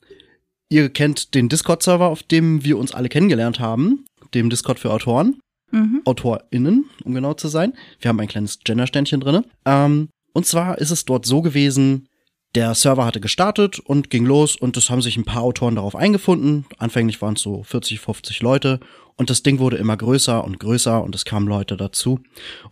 ihr 0.69 0.91
kennt 0.91 1.35
den 1.35 1.49
Discord-Server, 1.49 2.07
auf 2.07 2.23
dem 2.23 2.65
wir 2.65 2.79
uns 2.79 2.93
alle 2.93 3.09
kennengelernt 3.09 3.59
haben, 3.59 4.05
dem 4.35 4.51
Discord 4.51 4.79
für 4.79 4.93
Autoren. 4.93 5.41
Mhm. 5.73 6.03
AutorInnen, 6.05 6.91
um 7.05 7.15
genau 7.15 7.35
zu 7.35 7.49
sein. 7.49 7.75
Wir 8.01 8.09
haben 8.09 8.19
ein 8.21 8.29
kleines 8.29 8.59
Gender-Ständchen 8.61 9.21
drinne. 9.21 9.45
Ähm, 9.65 10.09
und 10.33 10.47
zwar 10.47 10.79
ist 10.79 10.91
es 10.91 11.05
dort 11.05 11.27
so 11.27 11.43
gewesen, 11.43 12.09
der 12.55 12.75
Server 12.75 13.05
hatte 13.05 13.21
gestartet 13.21 13.79
und 13.79 14.11
ging 14.11 14.27
los 14.27 14.57
und 14.57 14.77
es 14.77 14.91
haben 14.91 15.03
sich 15.03 15.17
ein 15.17 15.25
paar 15.25 15.43
Autoren 15.43 15.77
darauf 15.77 15.95
eingefunden. 15.95 16.67
Anfänglich 16.79 17.23
waren 17.23 17.35
es 17.35 17.43
so 17.43 17.63
40, 17.63 18.01
50 18.01 18.41
Leute 18.41 18.81
und 19.17 19.31
das 19.31 19.43
Ding 19.43 19.59
wurde 19.59 19.77
immer 19.77 19.97
größer 19.97 20.43
und 20.43 20.59
größer 20.59 21.03
und 21.03 21.15
es 21.15 21.25
kamen 21.25 21.47
Leute 21.47 21.77
dazu. 21.77 22.21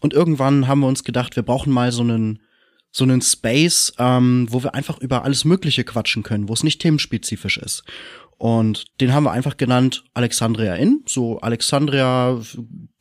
Und 0.00 0.14
irgendwann 0.14 0.66
haben 0.66 0.80
wir 0.80 0.88
uns 0.88 1.04
gedacht, 1.04 1.36
wir 1.36 1.42
brauchen 1.42 1.72
mal 1.72 1.92
so 1.92 2.02
einen 2.02 2.40
so 2.90 3.04
einen 3.04 3.20
Space, 3.20 3.92
ähm, 3.98 4.46
wo 4.50 4.62
wir 4.62 4.74
einfach 4.74 4.98
über 4.98 5.22
alles 5.22 5.44
Mögliche 5.44 5.84
quatschen 5.84 6.22
können, 6.22 6.48
wo 6.48 6.54
es 6.54 6.64
nicht 6.64 6.80
themenspezifisch 6.80 7.58
ist. 7.58 7.84
Und 8.38 8.86
den 9.00 9.12
haben 9.12 9.24
wir 9.24 9.32
einfach 9.32 9.56
genannt 9.56 10.04
Alexandria 10.14 10.74
Inn. 10.76 11.02
So 11.06 11.40
Alexandria, 11.40 12.40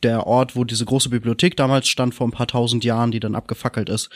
der 0.03 0.27
Ort, 0.27 0.55
wo 0.55 0.63
diese 0.63 0.83
große 0.83 1.09
Bibliothek 1.09 1.55
damals 1.55 1.87
stand 1.87 2.15
vor 2.15 2.27
ein 2.27 2.31
paar 2.31 2.47
tausend 2.47 2.83
Jahren, 2.83 3.11
die 3.11 3.19
dann 3.19 3.35
abgefackelt 3.35 3.87
ist. 3.87 4.09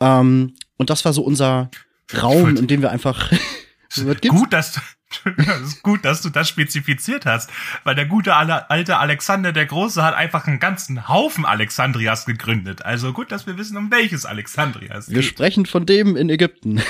Ähm, 0.00 0.54
und 0.76 0.90
das 0.90 1.04
war 1.04 1.12
so 1.12 1.22
unser 1.22 1.70
Raum, 2.20 2.56
in 2.56 2.66
dem 2.66 2.82
wir 2.82 2.90
einfach. 2.90 3.30
gut, 4.28 4.52
dass 4.52 4.72
du, 4.72 4.80
ist 5.62 5.82
gut, 5.82 6.04
dass 6.04 6.22
du 6.22 6.30
das 6.30 6.48
spezifiziert 6.48 7.26
hast, 7.26 7.50
weil 7.84 7.94
der 7.94 8.06
gute 8.06 8.34
alte 8.34 8.98
Alexander 8.98 9.52
der 9.52 9.66
Große 9.66 10.02
hat 10.02 10.14
einfach 10.14 10.46
einen 10.46 10.58
ganzen 10.58 11.08
Haufen 11.08 11.44
Alexandrias 11.44 12.24
gegründet. 12.24 12.84
Also 12.84 13.12
gut, 13.12 13.32
dass 13.32 13.46
wir 13.46 13.58
wissen, 13.58 13.76
um 13.76 13.90
welches 13.90 14.24
Alexandrias 14.24 15.08
Wir 15.08 15.16
geht. 15.16 15.24
sprechen 15.24 15.66
von 15.66 15.86
dem 15.86 16.16
in 16.16 16.30
Ägypten. 16.30 16.80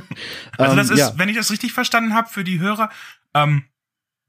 also 0.58 0.76
das 0.76 0.88
ähm, 0.88 0.94
ist, 0.94 1.00
ja. 1.00 1.12
wenn 1.16 1.28
ich 1.28 1.36
das 1.36 1.50
richtig 1.50 1.72
verstanden 1.72 2.14
habe, 2.14 2.28
für 2.28 2.44
die 2.44 2.60
Hörer, 2.60 2.90
ähm, 3.34 3.64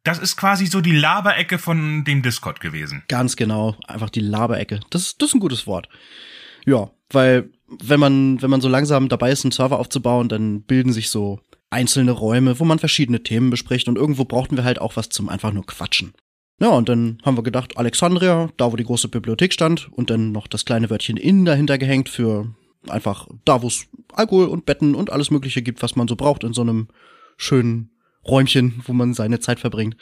das 0.04 0.20
ist 0.20 0.38
quasi 0.38 0.68
so 0.68 0.82
die 0.82 0.96
Laberecke 0.96 1.58
von 1.58 2.04
dem 2.04 2.22
Discord 2.22 2.60
gewesen. 2.60 3.04
Ganz 3.08 3.36
genau, 3.36 3.76
einfach 3.88 4.10
die 4.10 4.20
Laberecke. 4.20 4.80
Das, 4.92 5.18
das 5.18 5.30
ist 5.30 5.36
ein 5.36 5.40
gutes 5.40 5.66
Wort. 5.66 5.90
Ja, 6.66 6.92
weil 7.12 7.50
wenn 7.68 8.00
man, 8.00 8.42
wenn 8.42 8.50
man 8.50 8.62
so 8.62 8.70
langsam 8.70 9.10
dabei 9.10 9.32
ist, 9.32 9.44
einen 9.44 9.52
Server 9.52 9.80
aufzubauen, 9.80 10.30
dann 10.30 10.62
bilden 10.62 10.94
sich 10.94 11.10
so 11.10 11.40
einzelne 11.70 12.12
Räume, 12.12 12.60
wo 12.60 12.66
man 12.66 12.80
verschiedene 12.80 13.24
Themen 13.24 13.50
bespricht 13.50 13.88
und 13.88 13.98
irgendwo 13.98 14.26
brauchten 14.26 14.56
wir 14.56 14.64
halt 14.64 14.80
auch 14.80 14.96
was 14.96 15.10
zum 15.10 15.30
einfach 15.30 15.52
nur 15.52 15.66
quatschen. 15.66 16.14
Ja, 16.60 16.70
und 16.70 16.88
dann 16.88 17.18
haben 17.26 17.38
wir 17.38 17.44
gedacht, 17.44 17.78
Alexandria, 17.78 18.50
da 18.56 18.72
wo 18.72 18.78
die 18.78 18.86
große 18.86 19.10
Bibliothek 19.10 19.52
stand 19.52 19.92
und 19.92 20.10
dann 20.10 20.32
noch 20.32 20.48
das 20.48 20.64
kleine 20.64 20.90
Wörtchen 20.90 21.18
in 21.18 21.44
dahinter 21.44 21.78
gehängt 21.78 22.08
für 22.08 22.56
einfach 22.88 23.28
da, 23.44 23.62
wo 23.62 23.68
es 23.68 23.88
Alkohol 24.14 24.48
und 24.48 24.66
Betten 24.66 24.96
und 24.96 25.12
alles 25.12 25.32
Mögliche 25.32 25.62
gibt, 25.62 25.82
was 25.82 25.96
man 25.96 26.08
so 26.08 26.16
braucht 26.16 26.44
in 26.44 26.54
so 26.54 26.62
einem 26.62 26.88
schönen 27.36 27.92
Räumchen, 28.26 28.82
wo 28.86 28.94
man 28.94 29.14
seine 29.14 29.40
Zeit 29.40 29.60
verbringt. 29.60 29.98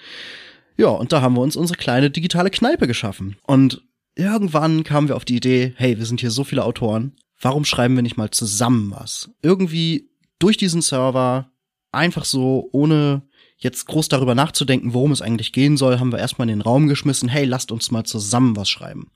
Ja, 0.78 0.90
und 0.90 1.12
da 1.12 1.22
haben 1.22 1.36
wir 1.36 1.42
uns 1.42 1.56
unsere 1.56 1.78
kleine 1.78 2.12
digitale 2.12 2.50
Kneipe 2.50 2.88
geschaffen. 2.88 3.36
Und 3.44 3.84
irgendwann 4.16 4.84
kamen 4.84 5.08
wir 5.08 5.16
auf 5.16 5.26
die 5.26 5.38
Idee, 5.38 5.74
hey, 5.76 5.98
wir 5.98 6.06
sind 6.06 6.22
hier 6.22 6.32
so 6.32 6.44
viele 6.44 6.64
Autoren, 6.64 7.16
warum 7.40 7.66
schreiben 7.66 7.96
wir 7.96 8.04
nicht 8.04 8.18
mal 8.18 8.32
zusammen 8.32 8.92
was? 8.92 9.32
Irgendwie 9.42 10.10
durch 10.40 10.58
diesen 10.58 10.82
Server, 10.82 11.52
einfach 11.92 12.26
so, 12.26 12.70
ohne 12.72 13.24
jetzt 13.58 13.86
groß 13.86 14.10
darüber 14.10 14.36
nachzudenken, 14.36 14.94
worum 14.94 15.12
es 15.12 15.22
eigentlich 15.22 15.54
gehen 15.54 15.78
soll, 15.78 16.00
haben 16.00 16.12
wir 16.12 16.20
erstmal 16.20 16.50
in 16.50 16.58
den 16.58 16.62
Raum 16.62 16.88
geschmissen, 16.88 17.30
hey, 17.30 17.46
lasst 17.46 17.72
uns 17.72 17.92
mal 17.92 18.04
zusammen 18.04 18.56
was 18.56 18.70
schreiben. 18.70 19.12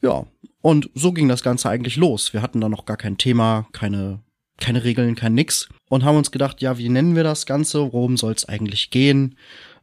Ja, 0.00 0.26
und 0.62 0.90
so 0.94 1.12
ging 1.12 1.28
das 1.28 1.42
Ganze 1.42 1.68
eigentlich 1.68 1.96
los. 1.96 2.32
Wir 2.32 2.42
hatten 2.42 2.60
da 2.60 2.68
noch 2.68 2.84
gar 2.84 2.96
kein 2.96 3.18
Thema, 3.18 3.66
keine, 3.72 4.22
keine 4.58 4.84
Regeln, 4.84 5.16
kein 5.16 5.34
Nix 5.34 5.68
und 5.88 6.04
haben 6.04 6.16
uns 6.16 6.30
gedacht, 6.30 6.60
ja, 6.62 6.78
wie 6.78 6.88
nennen 6.88 7.16
wir 7.16 7.24
das 7.24 7.46
Ganze? 7.46 7.92
Worum 7.92 8.16
soll 8.16 8.32
es 8.32 8.44
eigentlich 8.44 8.90
gehen? 8.90 9.36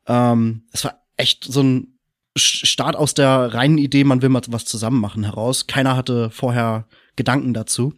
Ähm, 0.07 0.64
es 0.72 0.85
war 0.85 1.02
echt 1.18 1.43
so 1.43 1.61
ein 1.61 1.94
Start 2.37 2.95
aus 2.95 3.13
der 3.13 3.53
reinen 3.53 3.77
Idee, 3.77 4.03
man 4.03 4.21
will 4.21 4.29
mal 4.29 4.41
was 4.47 4.65
zusammen 4.65 4.99
machen 4.99 5.23
heraus. 5.23 5.67
Keiner 5.67 5.95
hatte 5.95 6.29
vorher 6.31 6.85
Gedanken 7.15 7.53
dazu. 7.53 7.93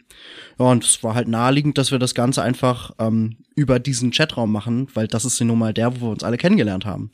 Ja, 0.60 0.66
und 0.66 0.84
es 0.84 1.04
war 1.04 1.16
halt 1.16 1.28
naheliegend, 1.28 1.78
dass 1.78 1.92
wir 1.92 2.00
das 2.00 2.14
Ganze 2.14 2.44
einfach 2.44 2.92
ähm, 3.00 3.38
über 3.56 3.80
diesen 3.80 4.12
Chatraum 4.12 4.52
machen, 4.52 4.88
weil 4.94 5.08
das 5.08 5.26
ist 5.26 5.40
ja 5.40 5.46
nun 5.46 5.58
mal 5.58 5.74
der, 5.74 6.00
wo 6.00 6.08
wir 6.08 6.12
uns 6.12 6.24
alle 6.24 6.38
kennengelernt 6.38 6.86
haben. 6.86 7.12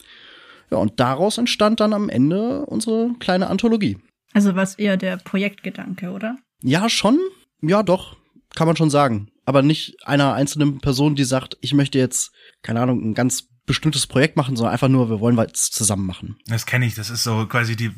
Ja, 0.69 0.77
und 0.77 0.99
daraus 0.99 1.37
entstand 1.37 1.79
dann 1.79 1.93
am 1.93 2.09
Ende 2.09 2.65
unsere 2.65 3.11
kleine 3.19 3.47
Anthologie. 3.47 3.97
Also 4.33 4.55
was 4.55 4.75
eher 4.75 4.97
der 4.97 5.17
Projektgedanke, 5.17 6.09
oder? 6.09 6.37
Ja, 6.61 6.89
schon. 6.89 7.19
Ja, 7.61 7.83
doch. 7.83 8.17
Kann 8.55 8.67
man 8.67 8.75
schon 8.75 8.89
sagen. 8.89 9.29
Aber 9.45 9.61
nicht 9.61 9.95
einer 10.05 10.33
einzelnen 10.33 10.79
Person, 10.79 11.15
die 11.15 11.23
sagt, 11.23 11.57
ich 11.61 11.73
möchte 11.73 11.99
jetzt, 11.99 12.31
keine 12.61 12.81
Ahnung, 12.81 13.03
ein 13.03 13.13
ganz 13.13 13.49
bestimmtes 13.65 14.07
Projekt 14.07 14.35
machen, 14.37 14.55
sondern 14.55 14.73
einfach 14.73 14.89
nur, 14.89 15.09
wir 15.09 15.19
wollen 15.19 15.37
was 15.37 15.71
zusammen 15.71 16.05
machen. 16.05 16.37
Das 16.45 16.65
kenne 16.65 16.85
ich, 16.85 16.95
das 16.95 17.09
ist 17.09 17.23
so 17.23 17.45
quasi 17.45 17.75
die, 17.75 17.91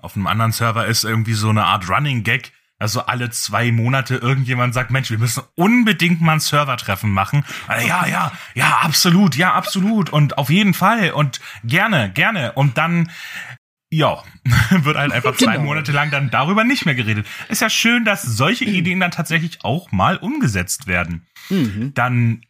auf 0.00 0.16
einem 0.16 0.26
anderen 0.26 0.52
Server 0.52 0.86
ist 0.86 1.04
irgendwie 1.04 1.34
so 1.34 1.48
eine 1.48 1.64
Art 1.64 1.88
Running 1.88 2.22
Gag, 2.22 2.52
also 2.78 3.02
alle 3.02 3.30
zwei 3.30 3.70
Monate 3.70 4.16
irgendjemand 4.16 4.74
sagt, 4.74 4.90
Mensch, 4.90 5.10
wir 5.10 5.18
müssen 5.18 5.44
unbedingt 5.54 6.20
mal 6.20 6.34
ein 6.34 6.40
Servertreffen 6.40 7.10
machen. 7.10 7.44
Also, 7.68 7.86
ja, 7.86 8.06
ja, 8.06 8.32
ja, 8.54 8.78
absolut, 8.82 9.36
ja, 9.36 9.54
absolut 9.54 10.10
und 10.10 10.36
auf 10.36 10.50
jeden 10.50 10.74
Fall 10.74 11.12
und 11.12 11.40
gerne, 11.62 12.10
gerne 12.12 12.52
und 12.52 12.78
dann 12.78 13.08
ja, 13.92 14.22
wird 14.70 14.96
halt 14.96 15.12
einfach 15.12 15.36
zwei 15.36 15.52
genau. 15.52 15.64
Monate 15.66 15.92
lang 15.92 16.10
dann 16.10 16.30
darüber 16.30 16.64
nicht 16.64 16.86
mehr 16.86 16.94
geredet. 16.94 17.26
Ist 17.48 17.60
ja 17.60 17.68
schön, 17.68 18.04
dass 18.04 18.22
solche 18.22 18.64
Ideen 18.64 19.00
dann 19.00 19.10
tatsächlich 19.10 19.64
auch 19.64 19.92
mal 19.92 20.16
umgesetzt 20.16 20.86
werden. 20.86 21.26
Mhm. 21.50 21.92
Dann, 21.94 22.42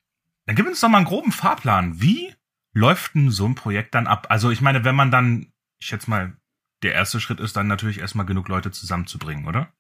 dann 0.52 0.56
gib 0.56 0.66
uns 0.66 0.80
doch 0.80 0.90
mal 0.90 0.98
einen 0.98 1.06
groben 1.06 1.32
Fahrplan. 1.32 2.02
Wie 2.02 2.30
läuft 2.74 3.14
denn 3.14 3.30
so 3.30 3.46
ein 3.46 3.54
Projekt 3.54 3.94
dann 3.94 4.06
ab? 4.06 4.26
Also 4.28 4.50
ich 4.50 4.60
meine, 4.60 4.84
wenn 4.84 4.94
man 4.94 5.10
dann, 5.10 5.46
ich 5.80 5.86
schätze 5.86 6.10
mal, 6.10 6.34
der 6.82 6.92
erste 6.92 7.20
Schritt 7.20 7.40
ist 7.40 7.56
dann 7.56 7.68
natürlich 7.68 8.00
erstmal 8.00 8.26
genug 8.26 8.48
Leute 8.48 8.70
zusammenzubringen, 8.70 9.46
oder? 9.46 9.72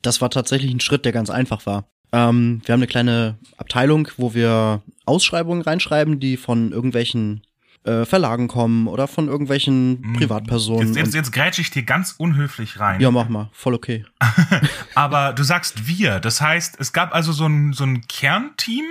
Das 0.00 0.20
war 0.20 0.30
tatsächlich 0.30 0.72
ein 0.72 0.78
Schritt, 0.78 1.04
der 1.04 1.10
ganz 1.10 1.30
einfach 1.30 1.66
war. 1.66 1.90
Ähm, 2.12 2.62
wir 2.64 2.74
haben 2.74 2.78
eine 2.78 2.86
kleine 2.86 3.38
Abteilung, 3.56 4.08
wo 4.18 4.34
wir 4.34 4.82
Ausschreibungen 5.04 5.62
reinschreiben, 5.62 6.20
die 6.20 6.36
von 6.36 6.70
irgendwelchen 6.70 7.42
äh, 7.82 8.04
Verlagen 8.04 8.46
kommen 8.46 8.86
oder 8.86 9.08
von 9.08 9.26
irgendwelchen 9.26 10.00
hm. 10.00 10.12
Privatpersonen. 10.12 10.94
Jetzt, 10.94 10.96
jetzt, 10.96 11.14
jetzt 11.14 11.32
grätsch 11.32 11.58
ich 11.58 11.72
dir 11.72 11.82
ganz 11.82 12.14
unhöflich 12.18 12.78
rein. 12.78 13.00
Ja, 13.00 13.10
mach 13.10 13.28
mal, 13.28 13.50
voll 13.52 13.74
okay. 13.74 14.04
Aber 14.94 15.32
du 15.32 15.42
sagst 15.42 15.88
wir, 15.88 16.20
das 16.20 16.40
heißt, 16.40 16.76
es 16.78 16.92
gab 16.92 17.12
also 17.12 17.32
so 17.32 17.46
ein, 17.46 17.72
so 17.72 17.82
ein 17.82 18.06
Kernteam, 18.06 18.84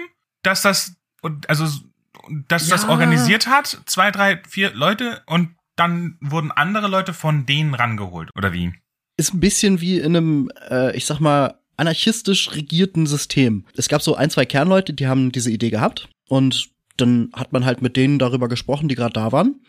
das 0.48 0.62
das, 0.62 0.96
also, 1.48 1.66
das 2.48 2.70
ja. 2.70 2.76
das 2.76 2.88
organisiert 2.88 3.48
hat, 3.48 3.82
zwei, 3.86 4.12
drei, 4.12 4.42
vier 4.48 4.74
Leute 4.74 5.22
und 5.28 5.56
dann 5.76 6.18
wurden 6.22 6.52
andere 6.52 6.88
Leute 6.88 7.14
von 7.14 7.46
denen 7.46 7.74
rangeholt, 7.74 8.32
oder 8.36 8.54
wie? 8.54 8.74
Ist 9.18 9.34
ein 9.34 9.40
bisschen 9.40 9.82
wie 9.82 10.00
in 10.00 10.16
einem, 10.16 10.52
äh, 10.70 10.96
ich 10.96 11.06
sag 11.06 11.20
mal, 11.20 11.60
anarchistisch 11.78 12.52
regierten 12.56 13.06
System. 13.06 13.66
Es 13.76 13.88
gab 13.88 14.02
so 14.02 14.16
ein, 14.16 14.30
zwei 14.30 14.46
Kernleute, 14.46 14.94
die 14.94 15.08
haben 15.08 15.32
diese 15.32 15.52
Idee 15.52 15.70
gehabt 15.70 16.10
und 16.28 16.70
dann 16.98 17.30
hat 17.34 17.54
man 17.54 17.64
halt 17.64 17.84
mit 17.84 17.96
denen 17.96 18.18
darüber 18.18 18.50
gesprochen, 18.50 18.88
die 18.90 18.96
gerade 18.96 19.14
da 19.14 19.32
waren. 19.32 19.62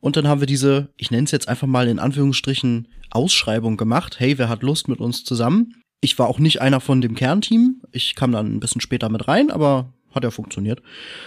Und 0.00 0.16
dann 0.16 0.26
haben 0.26 0.40
wir 0.40 0.46
diese, 0.46 0.88
ich 0.96 1.10
nenne 1.10 1.24
es 1.24 1.30
jetzt 1.30 1.48
einfach 1.48 1.66
mal 1.66 1.88
in 1.88 1.98
Anführungsstrichen, 1.98 2.88
Ausschreibung 3.10 3.76
gemacht. 3.76 4.18
Hey, 4.18 4.38
wer 4.38 4.48
hat 4.48 4.62
Lust 4.62 4.88
mit 4.88 5.00
uns 5.00 5.24
zusammen? 5.24 5.74
Ich 6.00 6.18
war 6.18 6.28
auch 6.28 6.38
nicht 6.38 6.62
einer 6.62 6.80
von 6.80 7.02
dem 7.02 7.14
Kernteam. 7.14 7.82
Ich 7.92 8.14
kam 8.14 8.32
dann 8.32 8.54
ein 8.54 8.60
bisschen 8.60 8.80
später 8.80 9.10
mit 9.10 9.28
rein, 9.28 9.50
aber 9.50 9.92
hat 10.14 10.24
ja 10.24 10.30
funktioniert. 10.30 10.82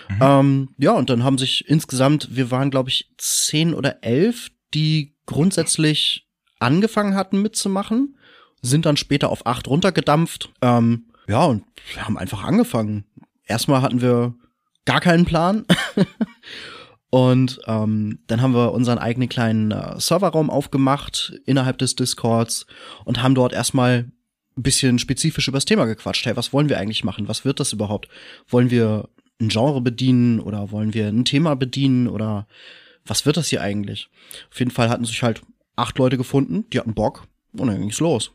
Mhm. 0.09 0.19
Ähm, 0.21 0.69
ja, 0.77 0.91
und 0.91 1.09
dann 1.09 1.23
haben 1.23 1.37
sich 1.37 1.67
insgesamt, 1.67 2.35
wir 2.35 2.51
waren, 2.51 2.71
glaube 2.71 2.89
ich, 2.89 3.09
zehn 3.17 3.73
oder 3.73 4.03
elf, 4.03 4.51
die 4.73 5.15
grundsätzlich 5.25 6.27
angefangen 6.59 7.15
hatten 7.15 7.41
mitzumachen, 7.41 8.17
sind 8.61 8.85
dann 8.85 8.97
später 8.97 9.29
auf 9.29 9.45
acht 9.45 9.67
runtergedampft. 9.67 10.51
Ähm, 10.61 11.07
ja, 11.27 11.43
und 11.45 11.63
wir 11.93 12.05
haben 12.05 12.17
einfach 12.17 12.43
angefangen. 12.43 13.05
Erstmal 13.45 13.81
hatten 13.81 14.01
wir 14.01 14.35
gar 14.85 15.01
keinen 15.01 15.25
Plan. 15.25 15.65
und 17.09 17.59
ähm, 17.67 18.19
dann 18.27 18.41
haben 18.41 18.53
wir 18.53 18.71
unseren 18.71 18.97
eigenen 18.97 19.29
kleinen 19.29 19.71
äh, 19.71 19.99
Serverraum 19.99 20.49
aufgemacht 20.49 21.33
innerhalb 21.45 21.77
des 21.77 21.95
Discords 21.95 22.65
und 23.05 23.21
haben 23.21 23.35
dort 23.35 23.53
erstmal 23.53 24.11
ein 24.57 24.63
bisschen 24.63 24.99
spezifisch 24.99 25.47
über 25.47 25.57
das 25.57 25.65
Thema 25.65 25.85
gequatscht. 25.85 26.25
Hey, 26.25 26.35
was 26.35 26.53
wollen 26.53 26.69
wir 26.69 26.79
eigentlich 26.79 27.03
machen? 27.03 27.27
Was 27.27 27.45
wird 27.45 27.59
das 27.59 27.73
überhaupt? 27.73 28.07
Wollen 28.47 28.69
wir 28.69 29.09
ein 29.39 29.49
Genre 29.49 29.81
bedienen 29.81 30.39
oder 30.39 30.71
wollen 30.71 30.93
wir 30.93 31.07
ein 31.07 31.25
Thema 31.25 31.55
bedienen 31.55 32.07
oder 32.07 32.47
was 33.05 33.25
wird 33.25 33.37
das 33.37 33.49
hier 33.49 33.61
eigentlich? 33.61 34.09
Auf 34.51 34.59
jeden 34.59 34.71
Fall 34.71 34.89
hatten 34.89 35.05
sich 35.05 35.23
halt 35.23 35.41
acht 35.75 35.97
Leute 35.97 36.17
gefunden, 36.17 36.69
die 36.69 36.79
hatten 36.79 36.93
Bock 36.93 37.27
und 37.53 37.67
dann 37.67 37.79
ging's 37.79 37.99
los. 37.99 38.31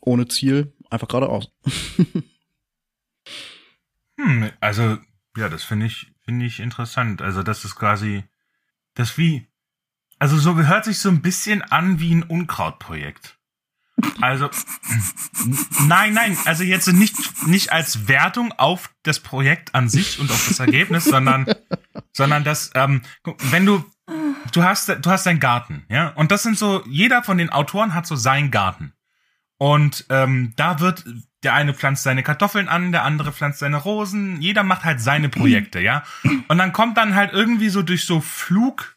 Ohne 0.00 0.28
Ziel, 0.28 0.72
einfach 0.90 1.08
geradeaus. 1.08 1.50
hm, 4.18 4.50
also, 4.60 4.98
ja, 5.36 5.48
das 5.48 5.64
finde 5.64 5.86
ich, 5.86 6.12
finde 6.24 6.46
ich 6.46 6.60
interessant. 6.60 7.22
Also, 7.22 7.42
das 7.42 7.64
ist 7.64 7.74
quasi, 7.74 8.24
das 8.94 9.16
wie, 9.18 9.46
also 10.18 10.36
so 10.36 10.56
hört 10.56 10.84
sich 10.84 10.98
so 10.98 11.08
ein 11.08 11.22
bisschen 11.22 11.62
an 11.62 12.00
wie 12.00 12.14
ein 12.14 12.22
Unkrautprojekt. 12.22 13.38
Also, 14.20 14.50
nein, 15.86 16.14
nein, 16.14 16.36
also 16.44 16.64
jetzt 16.64 16.88
nicht, 16.92 17.46
nicht 17.46 17.72
als 17.72 18.08
Wertung 18.08 18.52
auf 18.52 18.90
das 19.02 19.20
Projekt 19.20 19.74
an 19.74 19.88
sich 19.88 20.18
und 20.18 20.30
auf 20.30 20.48
das 20.48 20.58
Ergebnis, 20.60 21.04
sondern, 21.04 21.46
sondern 22.12 22.44
das, 22.44 22.70
ähm, 22.74 23.02
wenn 23.50 23.66
du, 23.66 23.84
du 24.52 24.62
hast, 24.62 24.88
du 24.88 25.10
hast 25.10 25.26
deinen 25.26 25.40
Garten, 25.40 25.84
ja, 25.88 26.08
und 26.08 26.32
das 26.32 26.42
sind 26.42 26.58
so, 26.58 26.82
jeder 26.86 27.22
von 27.22 27.38
den 27.38 27.50
Autoren 27.50 27.94
hat 27.94 28.06
so 28.06 28.16
seinen 28.16 28.50
Garten. 28.50 28.92
Und 29.58 30.06
ähm, 30.10 30.52
da 30.56 30.80
wird, 30.80 31.04
der 31.44 31.54
eine 31.54 31.74
pflanzt 31.74 32.02
seine 32.02 32.22
Kartoffeln 32.22 32.68
an, 32.68 32.90
der 32.90 33.04
andere 33.04 33.32
pflanzt 33.32 33.60
seine 33.60 33.76
Rosen, 33.76 34.40
jeder 34.40 34.64
macht 34.64 34.84
halt 34.84 35.00
seine 35.00 35.28
Projekte, 35.28 35.80
ja. 35.80 36.02
Und 36.48 36.58
dann 36.58 36.72
kommt 36.72 36.96
dann 36.96 37.14
halt 37.14 37.32
irgendwie 37.32 37.68
so 37.68 37.82
durch 37.82 38.04
so 38.04 38.20
Flug, 38.20 38.96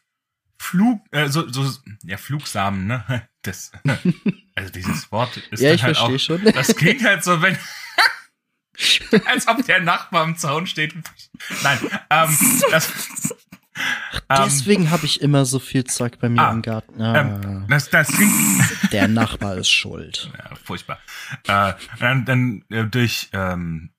Flug, 0.58 1.00
äh, 1.12 1.28
so, 1.28 1.48
so, 1.48 1.70
ja, 2.02 2.16
Flugsamen, 2.16 2.86
ne? 2.86 3.27
Das, 3.42 3.72
also 4.54 4.72
dieses 4.72 5.10
Wort 5.12 5.36
ist 5.36 5.60
ja, 5.62 5.72
ich 5.72 5.82
halt 5.82 5.96
verstehe 5.96 6.16
auch, 6.16 6.42
schon. 6.42 6.52
das 6.52 6.74
klingt 6.74 7.04
halt 7.04 7.22
so, 7.22 7.40
wenn, 7.40 7.56
als 9.26 9.46
ob 9.48 9.64
der 9.64 9.80
Nachbar 9.80 10.22
am 10.22 10.36
Zaun 10.36 10.66
steht. 10.66 10.94
Nein, 11.62 11.78
ähm, 12.10 12.38
das, 12.70 12.92
ähm, 14.28 14.42
Deswegen 14.44 14.90
habe 14.90 15.06
ich 15.06 15.20
immer 15.20 15.44
so 15.44 15.58
viel 15.58 15.84
Zeug 15.84 16.18
bei 16.18 16.28
mir 16.28 16.42
ah, 16.42 16.52
im 16.52 16.62
Garten. 16.62 17.00
Ah, 17.00 17.20
ähm, 17.20 17.66
das, 17.68 17.90
das 17.90 18.08
klingt, 18.08 18.32
der 18.92 19.08
Nachbar 19.08 19.56
ist 19.56 19.70
schuld. 19.70 20.30
ja, 20.36 20.54
furchtbar. 20.56 20.98
Äh, 21.46 21.74
dann, 21.98 22.24
dann 22.24 22.64
äh, 22.70 22.84
durch 22.84 23.30
ähm, 23.32 23.90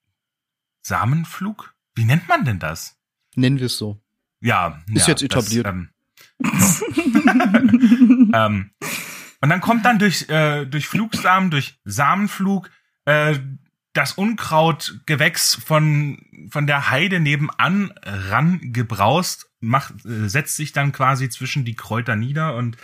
Samenflug? 0.82 1.74
Wie 1.96 2.06
nennt 2.06 2.28
man 2.28 2.46
denn 2.46 2.60
das? 2.60 2.98
Nennen 3.36 3.60
wir 3.60 3.68
es 3.68 3.78
so. 3.78 4.02
Ja, 4.42 4.82
Ist 4.94 5.08
ja, 5.08 5.14
jetzt 5.14 5.24
etabliert. 5.24 5.66
Das, 5.66 5.76
ähm, 6.40 8.32
ähm, 8.34 8.72
und 9.42 9.50
dann 9.50 9.62
kommt 9.62 9.86
dann 9.86 10.00
durch, 10.00 10.30
äh, 10.30 10.66
durch 10.66 10.88
Flugsamen, 10.88 11.52
durch 11.52 11.80
Samenflug, 11.86 12.70
äh, 13.06 13.40
das 13.94 14.14
Unkrautgewächs 14.14 15.56
von, 15.56 16.22
von 16.52 16.68
der 16.68 16.90
Heide 16.90 17.20
nebenan 17.20 17.94
rangebraust, 18.04 19.50
macht, 19.60 20.06
äh, 20.06 20.30
setzt 20.30 20.56
sich 20.56 20.74
dann 20.74 20.92
quasi 20.92 21.30
zwischen 21.30 21.66
die 21.66 21.76
Kräuter 21.76 22.16
nieder 22.16 22.56
und 22.56 22.78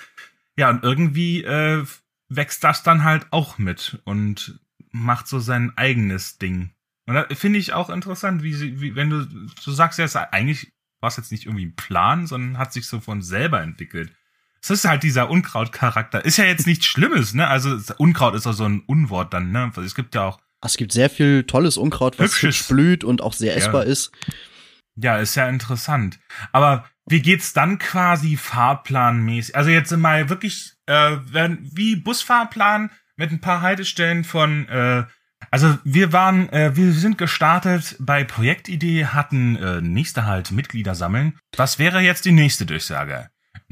ja, 0.57 0.69
und 0.69 0.83
irgendwie 0.83 1.43
äh, 1.43 1.85
wächst 2.29 2.63
das 2.63 2.83
dann 2.83 3.03
halt 3.03 3.27
auch 3.31 3.57
mit 3.57 4.01
und 4.05 4.59
macht 4.91 5.27
so 5.27 5.39
sein 5.39 5.77
eigenes 5.77 6.37
Ding. 6.37 6.71
Und 7.05 7.15
da 7.15 7.27
finde 7.35 7.59
ich 7.59 7.73
auch 7.73 7.89
interessant, 7.89 8.41
wie 8.41 8.53
sie, 8.53 8.81
wie, 8.81 8.95
wenn 8.95 9.09
du, 9.09 9.25
du 9.25 9.71
sagst 9.71 9.99
ja, 9.99 10.07
eigentlich 10.31 10.71
war 11.01 11.09
es 11.09 11.17
jetzt 11.17 11.31
nicht 11.31 11.45
irgendwie 11.45 11.65
ein 11.65 11.75
Plan, 11.75 12.25
sondern 12.25 12.57
hat 12.57 12.73
sich 12.73 12.87
so 12.87 12.99
von 12.99 13.21
selber 13.21 13.61
entwickelt. 13.61 14.15
Das 14.67 14.79
ist 14.79 14.85
halt 14.85 15.03
dieser 15.03 15.29
Unkraut-Charakter. 15.29 16.25
Ist 16.25 16.37
ja 16.37 16.45
jetzt 16.45 16.65
nichts 16.65 16.87
Schlimmes, 16.87 17.35
ne? 17.35 17.47
Also 17.47 17.77
Unkraut 17.97 18.33
ist 18.33 18.47
auch 18.47 18.53
so 18.53 18.65
ein 18.65 18.81
Unwort 18.87 19.31
dann, 19.31 19.51
ne? 19.51 19.71
Es 19.85 19.93
gibt 19.93 20.15
ja 20.15 20.23
auch. 20.23 20.39
Es 20.63 20.77
gibt 20.77 20.91
sehr 20.91 21.11
viel 21.11 21.43
tolles 21.43 21.77
Unkraut, 21.77 22.17
was 22.17 22.41
hübsch 22.41 22.67
blüht 22.67 23.03
und 23.03 23.21
auch 23.21 23.33
sehr 23.33 23.55
essbar 23.55 23.83
Ja. 23.85 23.91
ist. 23.91 24.11
Ja, 24.95 25.17
ist 25.17 25.35
ja 25.35 25.47
interessant. 25.47 26.19
Aber 26.51 26.85
wie 27.05 27.21
geht's 27.21 27.53
dann 27.53 27.77
quasi 27.77 28.37
fahrplanmäßig? 28.37 29.55
Also 29.55 29.69
jetzt 29.69 29.95
mal 29.95 30.29
wirklich, 30.29 30.73
äh, 30.87 31.17
wenn, 31.25 31.59
wie 31.71 31.95
Busfahrplan 31.95 32.89
mit 33.17 33.31
ein 33.31 33.41
paar 33.41 33.61
Haltestellen 33.61 34.23
von, 34.23 34.67
äh, 34.69 35.03
also 35.51 35.77
wir 35.83 36.11
waren, 36.11 36.49
äh, 36.49 36.75
wir 36.75 36.91
sind 36.93 37.19
gestartet 37.19 37.97
bei 37.99 38.23
Projektidee, 38.23 39.05
hatten 39.05 39.57
äh, 39.57 39.81
nächster 39.81 40.25
Halt 40.25 40.51
Mitglieder 40.51 40.95
sammeln. 40.95 41.37
Was 41.55 41.77
wäre 41.77 41.99
jetzt 41.99 42.25
die 42.25 42.31
nächste 42.31 42.65
Durchsage? 42.65 43.29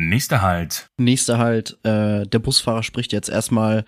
Nächster 0.09 0.41
Halt. 0.41 0.89
Nächster 0.97 1.37
halt, 1.37 1.77
äh, 1.83 2.25
der 2.25 2.39
Busfahrer 2.39 2.83
spricht 2.83 3.13
jetzt 3.13 3.29
erstmal 3.29 3.85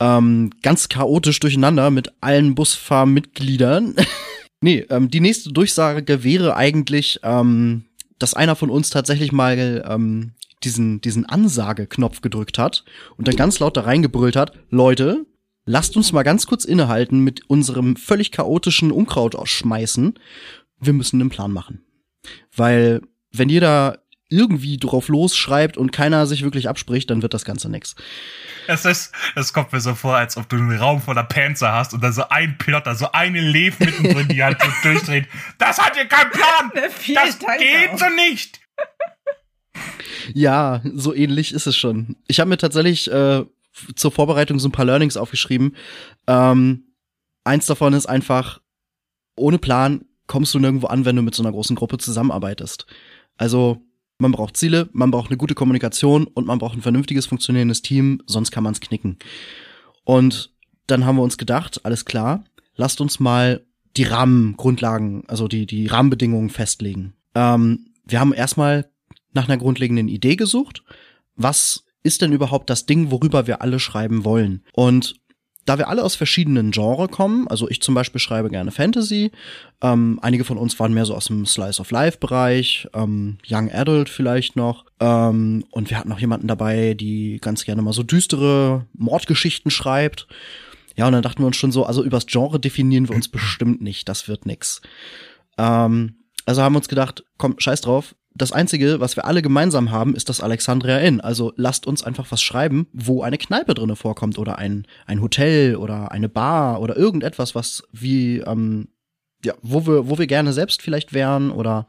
ähm, 0.00 0.50
ganz 0.62 0.88
chaotisch 0.88 1.40
durcheinander 1.40 1.90
mit 1.90 2.12
allen 2.20 2.54
Busfahrmitgliedern. 2.54 3.94
nee, 4.60 4.86
ähm, 4.90 5.10
die 5.10 5.20
nächste 5.20 5.52
Durchsage 5.52 6.24
wäre 6.24 6.56
eigentlich, 6.56 7.20
ähm, 7.22 7.84
dass 8.18 8.34
einer 8.34 8.56
von 8.56 8.70
uns 8.70 8.90
tatsächlich 8.90 9.32
mal 9.32 9.84
ähm, 9.88 10.32
diesen, 10.64 11.00
diesen 11.00 11.26
Ansageknopf 11.26 12.20
gedrückt 12.20 12.58
hat 12.58 12.84
und 13.16 13.28
dann 13.28 13.36
ganz 13.36 13.58
laut 13.58 13.76
da 13.76 13.82
reingebrüllt 13.82 14.36
hat, 14.36 14.52
Leute, 14.70 15.26
lasst 15.64 15.96
uns 15.96 16.12
mal 16.12 16.22
ganz 16.22 16.46
kurz 16.46 16.64
innehalten 16.64 17.20
mit 17.20 17.48
unserem 17.48 17.96
völlig 17.96 18.32
chaotischen 18.32 18.92
Unkraut 18.92 19.34
ausschmeißen. 19.34 20.18
Wir 20.80 20.92
müssen 20.92 21.20
einen 21.20 21.30
Plan 21.30 21.52
machen. 21.52 21.82
Weil, 22.54 23.02
wenn 23.32 23.48
jeder 23.48 24.02
irgendwie 24.32 24.78
drauf 24.78 25.08
losschreibt 25.08 25.76
und 25.76 25.92
keiner 25.92 26.26
sich 26.26 26.42
wirklich 26.42 26.68
abspricht, 26.68 27.10
dann 27.10 27.22
wird 27.22 27.34
das 27.34 27.44
Ganze 27.44 27.68
nix. 27.68 27.94
Es 28.66 28.84
ist, 28.84 29.12
es 29.36 29.52
kommt 29.52 29.72
mir 29.72 29.80
so 29.80 29.94
vor, 29.94 30.16
als 30.16 30.36
ob 30.36 30.48
du 30.48 30.56
einen 30.56 30.76
Raum 30.76 31.00
voller 31.00 31.24
Panzer 31.24 31.72
hast 31.72 31.92
und 31.94 32.02
da 32.02 32.10
so 32.12 32.28
ein 32.28 32.56
Plotter, 32.58 32.94
so 32.94 33.12
eine 33.12 33.40
Lev 33.40 33.78
mittendrin, 33.78 34.28
die 34.28 34.42
halt 34.42 34.58
so 34.60 34.68
durchdreht. 34.82 35.28
Das 35.58 35.78
hat 35.78 35.94
hier 35.94 36.06
keinen 36.06 36.30
Plan! 36.30 36.72
Das 37.14 37.38
geht 37.38 37.90
auch. 37.90 37.98
so 37.98 38.06
nicht! 38.16 38.60
Ja, 40.32 40.80
so 40.94 41.14
ähnlich 41.14 41.52
ist 41.52 41.66
es 41.66 41.76
schon. 41.76 42.16
Ich 42.28 42.40
habe 42.40 42.48
mir 42.48 42.56
tatsächlich 42.58 43.10
äh, 43.10 43.44
zur 43.94 44.12
Vorbereitung 44.12 44.58
so 44.58 44.68
ein 44.68 44.72
paar 44.72 44.84
Learnings 44.84 45.16
aufgeschrieben. 45.16 45.76
Ähm, 46.26 46.94
eins 47.44 47.66
davon 47.66 47.92
ist 47.94 48.06
einfach, 48.06 48.60
ohne 49.36 49.58
Plan 49.58 50.04
kommst 50.26 50.54
du 50.54 50.58
nirgendwo 50.58 50.86
an, 50.86 51.04
wenn 51.04 51.16
du 51.16 51.22
mit 51.22 51.34
so 51.34 51.42
einer 51.42 51.52
großen 51.52 51.76
Gruppe 51.76 51.98
zusammenarbeitest. 51.98 52.86
Also 53.36 53.82
man 54.22 54.32
braucht 54.32 54.56
Ziele, 54.56 54.88
man 54.92 55.10
braucht 55.10 55.30
eine 55.30 55.36
gute 55.36 55.54
Kommunikation 55.54 56.24
und 56.24 56.46
man 56.46 56.58
braucht 56.58 56.76
ein 56.76 56.82
vernünftiges 56.82 57.26
funktionierendes 57.26 57.82
Team, 57.82 58.22
sonst 58.26 58.50
kann 58.50 58.64
man 58.64 58.72
es 58.72 58.80
knicken. 58.80 59.18
Und 60.04 60.52
dann 60.86 61.04
haben 61.04 61.16
wir 61.16 61.22
uns 61.22 61.36
gedacht, 61.36 61.84
alles 61.84 62.04
klar, 62.04 62.44
lasst 62.76 63.00
uns 63.00 63.20
mal 63.20 63.66
die 63.96 64.04
Rahmengrundlagen, 64.04 65.24
also 65.28 65.48
die, 65.48 65.66
die 65.66 65.86
Rahmenbedingungen 65.86 66.48
festlegen. 66.48 67.12
Ähm, 67.34 67.90
wir 68.04 68.20
haben 68.20 68.32
erstmal 68.32 68.90
nach 69.34 69.48
einer 69.48 69.58
grundlegenden 69.58 70.08
Idee 70.08 70.36
gesucht. 70.36 70.82
Was 71.36 71.84
ist 72.02 72.22
denn 72.22 72.32
überhaupt 72.32 72.70
das 72.70 72.86
Ding, 72.86 73.10
worüber 73.10 73.46
wir 73.46 73.60
alle 73.60 73.78
schreiben 73.78 74.24
wollen? 74.24 74.64
Und 74.72 75.16
da 75.64 75.78
wir 75.78 75.88
alle 75.88 76.02
aus 76.02 76.14
verschiedenen 76.14 76.72
Genres 76.72 77.10
kommen, 77.10 77.46
also 77.48 77.68
ich 77.68 77.80
zum 77.82 77.94
Beispiel 77.94 78.20
schreibe 78.20 78.50
gerne 78.50 78.72
Fantasy, 78.72 79.30
ähm, 79.80 80.18
einige 80.22 80.44
von 80.44 80.58
uns 80.58 80.78
waren 80.80 80.92
mehr 80.92 81.06
so 81.06 81.14
aus 81.14 81.26
dem 81.26 81.46
Slice 81.46 81.80
of 81.80 81.90
Life 81.90 82.18
Bereich, 82.18 82.88
ähm, 82.94 83.38
Young 83.48 83.70
Adult 83.70 84.08
vielleicht 84.08 84.56
noch, 84.56 84.86
ähm, 85.00 85.64
und 85.70 85.90
wir 85.90 85.98
hatten 85.98 86.08
noch 86.08 86.20
jemanden 86.20 86.48
dabei, 86.48 86.94
die 86.94 87.38
ganz 87.40 87.64
gerne 87.64 87.82
mal 87.82 87.92
so 87.92 88.02
düstere 88.02 88.86
Mordgeschichten 88.94 89.70
schreibt. 89.70 90.26
Ja, 90.96 91.06
und 91.06 91.12
dann 91.12 91.22
dachten 91.22 91.42
wir 91.42 91.46
uns 91.46 91.56
schon 91.56 91.72
so, 91.72 91.84
also 91.86 92.04
übers 92.04 92.26
Genre 92.26 92.60
definieren 92.60 93.08
wir 93.08 93.16
uns 93.16 93.28
bestimmt 93.28 93.80
nicht, 93.80 94.08
das 94.08 94.28
wird 94.28 94.46
nix. 94.46 94.82
Ähm, 95.58 96.16
also 96.44 96.62
haben 96.62 96.74
wir 96.74 96.78
uns 96.78 96.88
gedacht, 96.88 97.24
komm, 97.38 97.54
scheiß 97.58 97.82
drauf. 97.82 98.14
Das 98.34 98.52
Einzige, 98.52 98.98
was 99.00 99.16
wir 99.16 99.26
alle 99.26 99.42
gemeinsam 99.42 99.90
haben, 99.90 100.14
ist 100.14 100.28
das 100.28 100.40
Alexandria 100.40 100.98
Inn. 100.98 101.20
Also 101.20 101.52
lasst 101.56 101.86
uns 101.86 102.02
einfach 102.02 102.30
was 102.30 102.40
schreiben, 102.40 102.86
wo 102.92 103.22
eine 103.22 103.36
Kneipe 103.36 103.74
drinne 103.74 103.96
vorkommt 103.96 104.38
oder 104.38 104.58
ein, 104.58 104.86
ein 105.06 105.20
Hotel 105.20 105.76
oder 105.76 106.12
eine 106.12 106.28
Bar 106.28 106.80
oder 106.80 106.96
irgendetwas, 106.96 107.54
was 107.54 107.82
wie 107.92 108.38
ähm, 108.38 108.88
ja, 109.44 109.54
wo 109.60 109.86
wir, 109.86 110.08
wo 110.08 110.18
wir 110.18 110.26
gerne 110.26 110.52
selbst 110.52 110.82
vielleicht 110.82 111.12
wären 111.12 111.50
oder 111.50 111.86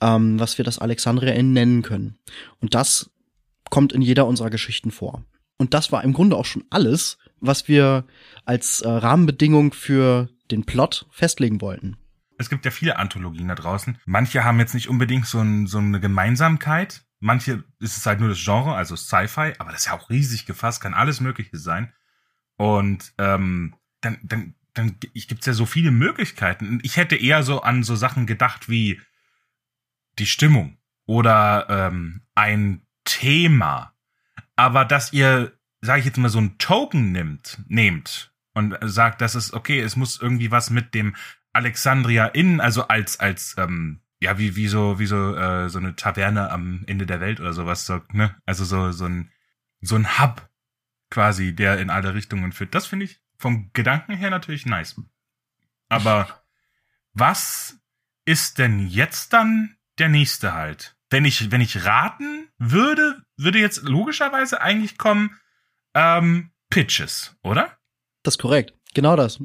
ähm, 0.00 0.40
was 0.40 0.58
wir 0.58 0.64
das 0.64 0.78
Alexandria 0.78 1.40
nennen 1.42 1.82
können. 1.82 2.18
Und 2.60 2.74
das 2.74 3.10
kommt 3.70 3.92
in 3.92 4.02
jeder 4.02 4.26
unserer 4.26 4.50
Geschichten 4.50 4.90
vor. 4.90 5.22
Und 5.58 5.74
das 5.74 5.92
war 5.92 6.04
im 6.04 6.12
Grunde 6.12 6.36
auch 6.36 6.44
schon 6.44 6.64
alles, 6.70 7.18
was 7.40 7.68
wir 7.68 8.04
als 8.44 8.80
äh, 8.80 8.88
Rahmenbedingung 8.88 9.72
für 9.72 10.28
den 10.50 10.64
Plot 10.64 11.06
festlegen 11.10 11.60
wollten. 11.60 11.96
Es 12.38 12.50
gibt 12.50 12.64
ja 12.64 12.70
viele 12.70 12.98
Anthologien 12.98 13.48
da 13.48 13.54
draußen. 13.54 13.98
Manche 14.04 14.44
haben 14.44 14.58
jetzt 14.58 14.74
nicht 14.74 14.88
unbedingt 14.88 15.26
so, 15.26 15.40
ein, 15.40 15.66
so 15.66 15.78
eine 15.78 16.00
Gemeinsamkeit. 16.00 17.04
Manche 17.18 17.64
ist 17.80 17.96
es 17.96 18.06
halt 18.06 18.20
nur 18.20 18.28
das 18.28 18.42
Genre, 18.42 18.74
also 18.74 18.94
Sci-Fi, 18.94 19.54
aber 19.58 19.72
das 19.72 19.80
ist 19.80 19.86
ja 19.86 19.94
auch 19.94 20.10
riesig 20.10 20.44
gefasst, 20.46 20.82
kann 20.82 20.94
alles 20.94 21.20
Mögliche 21.20 21.56
sein. 21.56 21.92
Und 22.56 23.14
ähm, 23.18 23.74
dann, 24.00 24.18
dann, 24.22 24.54
dann 24.74 24.98
gibt's 25.00 25.46
ja 25.46 25.52
so 25.52 25.66
viele 25.66 25.90
Möglichkeiten. 25.90 26.80
Ich 26.82 26.96
hätte 26.96 27.16
eher 27.16 27.42
so 27.42 27.62
an 27.62 27.82
so 27.82 27.96
Sachen 27.96 28.26
gedacht 28.26 28.68
wie 28.68 29.00
die 30.18 30.26
Stimmung 30.26 30.78
oder 31.06 31.66
ähm, 31.68 32.22
ein 32.34 32.86
Thema. 33.04 33.94
Aber 34.56 34.84
dass 34.84 35.12
ihr, 35.12 35.58
sage 35.80 36.00
ich 36.00 36.06
jetzt 36.06 36.18
mal, 36.18 36.28
so 36.28 36.40
ein 36.40 36.58
Token 36.58 37.12
nimmt, 37.12 37.62
nehmt 37.68 38.32
und 38.54 38.76
sagt, 38.82 39.20
dass 39.20 39.34
es 39.34 39.52
okay, 39.52 39.80
es 39.80 39.96
muss 39.96 40.20
irgendwie 40.20 40.50
was 40.50 40.70
mit 40.70 40.94
dem 40.94 41.14
Alexandria 41.56 42.26
Inn, 42.26 42.60
also 42.60 42.88
als 42.88 43.18
als 43.18 43.56
ähm, 43.58 44.00
ja 44.20 44.38
wie 44.38 44.56
wie 44.56 44.68
so 44.68 44.98
wie 44.98 45.06
so 45.06 45.34
äh, 45.36 45.68
so 45.68 45.78
eine 45.78 45.96
Taverne 45.96 46.50
am 46.50 46.84
Ende 46.86 47.06
der 47.06 47.20
Welt 47.20 47.40
oder 47.40 47.52
sowas 47.52 47.86
so, 47.86 48.00
ne? 48.12 48.36
Also 48.46 48.64
so 48.64 48.92
so 48.92 49.06
ein 49.06 49.30
so 49.80 49.96
ein 49.96 50.18
Hub 50.18 50.48
quasi, 51.10 51.54
der 51.54 51.78
in 51.78 51.90
alle 51.90 52.14
Richtungen 52.14 52.52
führt. 52.52 52.74
Das 52.74 52.86
finde 52.86 53.06
ich 53.06 53.20
vom 53.38 53.70
Gedanken 53.72 54.14
her 54.14 54.30
natürlich 54.30 54.66
nice. 54.66 55.00
Aber 55.88 56.42
was 57.12 57.78
ist 58.24 58.58
denn 58.58 58.86
jetzt 58.88 59.32
dann 59.32 59.76
der 59.98 60.08
nächste 60.08 60.54
halt? 60.54 60.96
Wenn 61.10 61.24
ich, 61.24 61.52
wenn 61.52 61.60
ich 61.60 61.84
raten 61.84 62.48
würde, 62.58 63.22
würde 63.36 63.60
jetzt 63.60 63.84
logischerweise 63.84 64.60
eigentlich 64.60 64.98
kommen, 64.98 65.38
ähm, 65.94 66.50
Pitches, 66.68 67.36
oder? 67.42 67.78
Das 68.22 68.34
ist 68.34 68.38
korrekt. 68.38 68.75
Genau 68.96 69.14
das. 69.14 69.38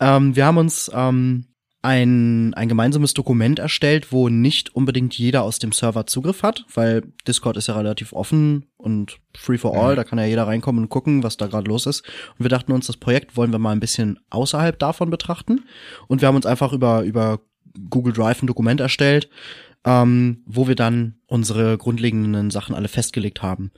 Ähm, 0.00 0.34
wir 0.34 0.46
haben 0.46 0.56
uns 0.56 0.90
ähm, 0.94 1.44
ein, 1.82 2.54
ein 2.54 2.66
gemeinsames 2.66 3.12
Dokument 3.12 3.58
erstellt, 3.58 4.10
wo 4.10 4.30
nicht 4.30 4.74
unbedingt 4.74 5.18
jeder 5.18 5.42
aus 5.42 5.58
dem 5.58 5.70
Server 5.70 6.06
Zugriff 6.06 6.42
hat, 6.42 6.64
weil 6.72 7.02
Discord 7.28 7.58
ist 7.58 7.66
ja 7.66 7.76
relativ 7.76 8.14
offen 8.14 8.64
und 8.78 9.18
free 9.36 9.58
for 9.58 9.76
all, 9.76 9.92
mhm. 9.92 9.96
da 9.96 10.04
kann 10.04 10.18
ja 10.18 10.24
jeder 10.24 10.46
reinkommen 10.46 10.84
und 10.84 10.88
gucken, 10.88 11.22
was 11.22 11.36
da 11.36 11.46
gerade 11.46 11.68
los 11.68 11.84
ist. 11.84 12.06
Und 12.38 12.46
wir 12.46 12.48
dachten 12.48 12.72
uns, 12.72 12.86
das 12.86 12.96
Projekt 12.96 13.36
wollen 13.36 13.52
wir 13.52 13.58
mal 13.58 13.72
ein 13.72 13.80
bisschen 13.80 14.18
außerhalb 14.30 14.78
davon 14.78 15.10
betrachten. 15.10 15.64
Und 16.08 16.22
wir 16.22 16.28
haben 16.28 16.36
uns 16.36 16.46
einfach 16.46 16.72
über, 16.72 17.02
über 17.02 17.40
Google 17.90 18.14
Drive 18.14 18.42
ein 18.42 18.46
Dokument 18.46 18.80
erstellt, 18.80 19.28
ähm, 19.84 20.42
wo 20.46 20.68
wir 20.68 20.76
dann 20.76 21.16
unsere 21.26 21.76
grundlegenden 21.76 22.50
Sachen 22.50 22.74
alle 22.74 22.88
festgelegt 22.88 23.42
haben. 23.42 23.72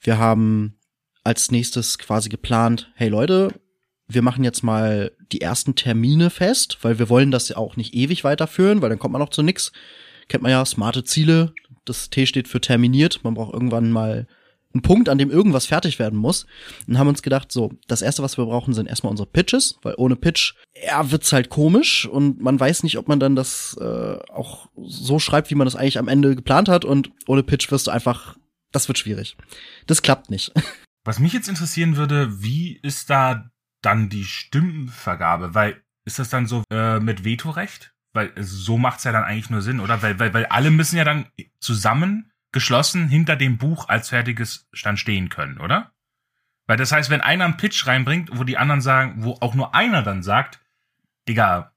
Wir 0.00 0.18
haben 0.18 0.74
als 1.22 1.52
nächstes 1.52 1.98
quasi 1.98 2.28
geplant, 2.28 2.90
hey 2.96 3.08
Leute, 3.08 3.60
wir 4.06 4.22
machen 4.22 4.44
jetzt 4.44 4.62
mal 4.62 5.12
die 5.32 5.40
ersten 5.40 5.74
Termine 5.74 6.30
fest, 6.30 6.78
weil 6.82 6.98
wir 6.98 7.08
wollen 7.08 7.30
das 7.30 7.48
ja 7.48 7.56
auch 7.56 7.76
nicht 7.76 7.94
ewig 7.94 8.24
weiterführen, 8.24 8.82
weil 8.82 8.90
dann 8.90 8.98
kommt 8.98 9.12
man 9.12 9.20
noch 9.20 9.30
zu 9.30 9.42
nix. 9.42 9.72
Kennt 10.28 10.42
man 10.42 10.52
ja, 10.52 10.64
smarte 10.64 11.04
Ziele. 11.04 11.52
Das 11.84 12.10
T 12.10 12.26
steht 12.26 12.48
für 12.48 12.60
terminiert. 12.60 13.20
Man 13.24 13.34
braucht 13.34 13.52
irgendwann 13.52 13.90
mal 13.90 14.26
einen 14.74 14.82
Punkt, 14.82 15.08
an 15.08 15.18
dem 15.18 15.30
irgendwas 15.30 15.66
fertig 15.66 15.98
werden 15.98 16.18
muss. 16.18 16.46
Und 16.86 16.98
haben 16.98 17.08
uns 17.08 17.22
gedacht, 17.22 17.52
so, 17.52 17.72
das 17.86 18.02
erste, 18.02 18.22
was 18.22 18.36
wir 18.36 18.44
brauchen, 18.44 18.74
sind 18.74 18.88
erstmal 18.88 19.12
unsere 19.12 19.28
Pitches, 19.28 19.78
weil 19.82 19.94
ohne 19.96 20.16
Pitch, 20.16 20.54
ja, 20.86 21.10
wird's 21.10 21.32
halt 21.32 21.48
komisch 21.48 22.06
und 22.06 22.40
man 22.40 22.58
weiß 22.58 22.82
nicht, 22.82 22.98
ob 22.98 23.08
man 23.08 23.20
dann 23.20 23.36
das 23.36 23.76
äh, 23.80 24.18
auch 24.32 24.68
so 24.76 25.18
schreibt, 25.18 25.50
wie 25.50 25.54
man 25.54 25.66
das 25.66 25.76
eigentlich 25.76 25.98
am 25.98 26.08
Ende 26.08 26.34
geplant 26.34 26.68
hat 26.68 26.84
und 26.84 27.10
ohne 27.26 27.42
Pitch 27.42 27.70
wirst 27.70 27.86
du 27.86 27.92
einfach, 27.92 28.36
das 28.72 28.88
wird 28.88 28.98
schwierig. 28.98 29.36
Das 29.86 30.02
klappt 30.02 30.30
nicht. 30.30 30.52
Was 31.04 31.18
mich 31.18 31.34
jetzt 31.34 31.48
interessieren 31.48 31.96
würde, 31.96 32.42
wie 32.42 32.78
ist 32.82 33.10
da 33.10 33.50
dann 33.84 34.08
die 34.08 34.24
Stimmenvergabe? 34.24 35.54
Weil 35.54 35.82
ist 36.04 36.18
das 36.18 36.30
dann 36.30 36.46
so 36.46 36.64
äh, 36.70 37.00
mit 37.00 37.24
Vetorecht? 37.24 37.94
Weil 38.12 38.32
so 38.36 38.78
macht's 38.78 39.04
ja 39.04 39.12
dann 39.12 39.24
eigentlich 39.24 39.50
nur 39.50 39.62
Sinn, 39.62 39.80
oder? 39.80 40.02
Weil, 40.02 40.18
weil, 40.18 40.32
weil 40.32 40.46
alle 40.46 40.70
müssen 40.70 40.96
ja 40.96 41.04
dann 41.04 41.26
zusammen 41.58 42.30
geschlossen 42.52 43.08
hinter 43.08 43.34
dem 43.34 43.58
Buch 43.58 43.88
als 43.88 44.10
fertiges 44.10 44.68
Stand 44.72 45.00
stehen 45.00 45.28
können, 45.28 45.58
oder? 45.58 45.92
Weil 46.66 46.76
das 46.76 46.92
heißt, 46.92 47.10
wenn 47.10 47.20
einer 47.20 47.44
einen 47.44 47.56
Pitch 47.56 47.86
reinbringt, 47.86 48.30
wo 48.32 48.44
die 48.44 48.56
anderen 48.56 48.80
sagen, 48.80 49.24
wo 49.24 49.36
auch 49.40 49.54
nur 49.54 49.74
einer 49.74 50.02
dann 50.02 50.22
sagt, 50.22 50.60
Digga, 51.28 51.72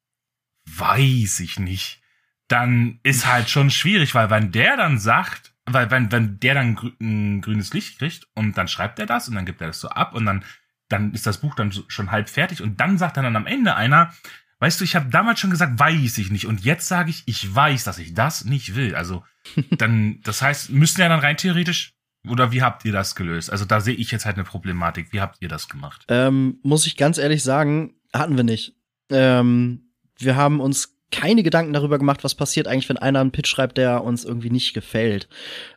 weiß 0.66 1.40
ich 1.40 1.60
nicht, 1.60 2.02
dann 2.48 3.00
ist 3.04 3.26
halt 3.26 3.50
schon 3.50 3.70
schwierig, 3.70 4.16
weil 4.16 4.30
wenn 4.30 4.52
der 4.52 4.78
dann 4.78 5.00
sagt, 5.00 5.54
weil 5.66 5.92
wenn, 5.92 6.12
wenn 6.12 6.40
der 6.40 6.54
dann 6.54 6.78
ein 7.02 7.42
grünes 7.42 7.74
Licht 7.74 8.00
kriegt 8.00 8.28
und 8.34 8.58
dann 8.58 8.68
schreibt 8.68 9.00
er 9.00 9.06
das 9.06 9.28
und 9.28 9.36
dann 9.36 9.46
gibt 9.46 9.60
er 9.60 9.68
das 9.68 9.82
so 9.82 9.90
ab 9.90 10.14
und 10.14 10.26
dann 10.26 10.46
dann 10.90 11.14
ist 11.14 11.28
das 11.28 11.40
Buch 11.40 11.56
dann 11.56 11.74
schon 11.88 12.12
halb 12.12 12.30
fertig 12.30 12.62
und 12.62 12.80
dann 12.80 12.98
sagt 12.98 13.18
dann 13.18 13.36
am 13.36 13.48
Ende 13.48 13.76
einer, 13.76 14.14
weißt 14.60 14.80
du, 14.80 14.84
ich 14.84 14.96
habe 14.96 15.10
damals 15.10 15.40
schon 15.40 15.50
gesagt, 15.50 15.80
weiß 15.80 16.18
ich 16.18 16.32
nicht 16.32 16.46
und 16.46 16.64
jetzt 16.64 16.88
sage 16.88 17.10
ich, 17.10 17.24
ich 17.26 17.54
weiß, 17.54 17.84
dass 17.84 17.98
ich 17.98 18.14
das 18.14 18.46
nicht 18.46 18.76
will. 18.76 18.96
Also 18.96 19.24
dann, 19.78 20.22
das 20.24 20.42
heißt, 20.42 20.70
müssen 20.70 21.02
ja 21.02 21.10
dann 21.10 21.20
rein 21.20 21.38
theoretisch 21.38 21.94
oder 22.28 22.52
wie 22.52 22.62
habt 22.62 22.84
ihr 22.86 22.92
das 22.92 23.16
gelöst? 23.16 23.52
Also 23.52 23.66
da 23.66 23.80
sehe 23.80 23.96
ich 23.96 24.12
jetzt 24.12 24.26
halt 24.26 24.36
eine 24.36 24.44
Problematik. 24.44 25.14
Wie 25.14 25.22
habt 25.22 25.38
ihr 25.42 25.48
das 25.48 25.70
gemacht? 25.70 26.06
Ähm, 26.10 26.60
muss 26.64 26.88
ich 26.88 26.98
ganz 26.98 27.18
ehrlich 27.18 27.44
sagen, 27.44 27.96
hatten 28.14 28.36
wir 28.36 28.44
nicht. 28.44 28.76
Ähm, 29.10 29.92
wir 30.18 30.36
haben 30.36 30.60
uns 30.60 30.98
keine 31.12 31.44
Gedanken 31.44 31.74
darüber 31.74 31.98
gemacht, 31.98 32.24
was 32.24 32.36
passiert 32.36 32.68
eigentlich, 32.68 32.90
wenn 32.90 32.98
einer 32.98 33.22
einen 33.22 33.32
Pitch 33.32 33.48
schreibt, 33.48 33.78
der 33.78 34.04
uns 34.04 34.26
irgendwie 34.26 34.50
nicht 34.50 34.74
gefällt. 34.74 35.30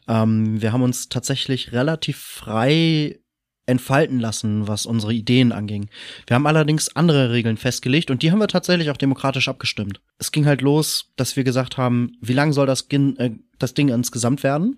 Ähm, 0.09 0.61
wir 0.61 0.73
haben 0.73 0.83
uns 0.83 1.09
tatsächlich 1.09 1.73
relativ 1.73 2.19
frei 2.19 3.20
entfalten 3.71 4.21
lassen, 4.21 4.69
was 4.69 4.85
unsere 4.85 5.15
Ideen 5.15 5.53
anging. 5.53 5.89
Wir 6.27 6.35
haben 6.35 6.47
allerdings 6.47 6.95
andere 6.97 7.31
Regeln 7.31 7.57
festgelegt 7.57 8.11
und 8.11 8.23
die 8.23 8.31
haben 8.31 8.41
wir 8.41 8.49
tatsächlich 8.49 8.91
auch 8.91 8.97
demokratisch 8.97 9.49
abgestimmt. 9.49 10.01
Es 10.19 10.33
ging 10.33 10.47
halt 10.47 10.61
los, 10.61 11.13
dass 11.17 11.37
wir 11.37 11.45
gesagt 11.45 11.77
haben, 11.77 12.17
wie 12.21 12.33
lang 12.33 12.53
soll 12.53 12.67
das, 12.67 12.87
äh, 12.91 13.31
das 13.59 13.75
Ding 13.75 13.89
insgesamt 13.89 14.43
werden 14.43 14.77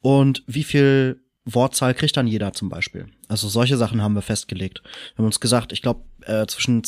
und 0.00 0.42
wie 0.46 0.64
viel 0.64 1.20
Wortzahl 1.44 1.94
kriegt 1.94 2.16
dann 2.16 2.26
jeder 2.26 2.52
zum 2.52 2.68
Beispiel. 2.68 3.06
Also 3.28 3.48
solche 3.48 3.76
Sachen 3.76 4.02
haben 4.02 4.14
wir 4.14 4.22
festgelegt. 4.22 4.82
Wir 4.82 5.18
haben 5.18 5.26
uns 5.26 5.40
gesagt, 5.40 5.72
ich 5.72 5.82
glaube, 5.82 6.04
äh, 6.22 6.46
zwischen 6.46 6.82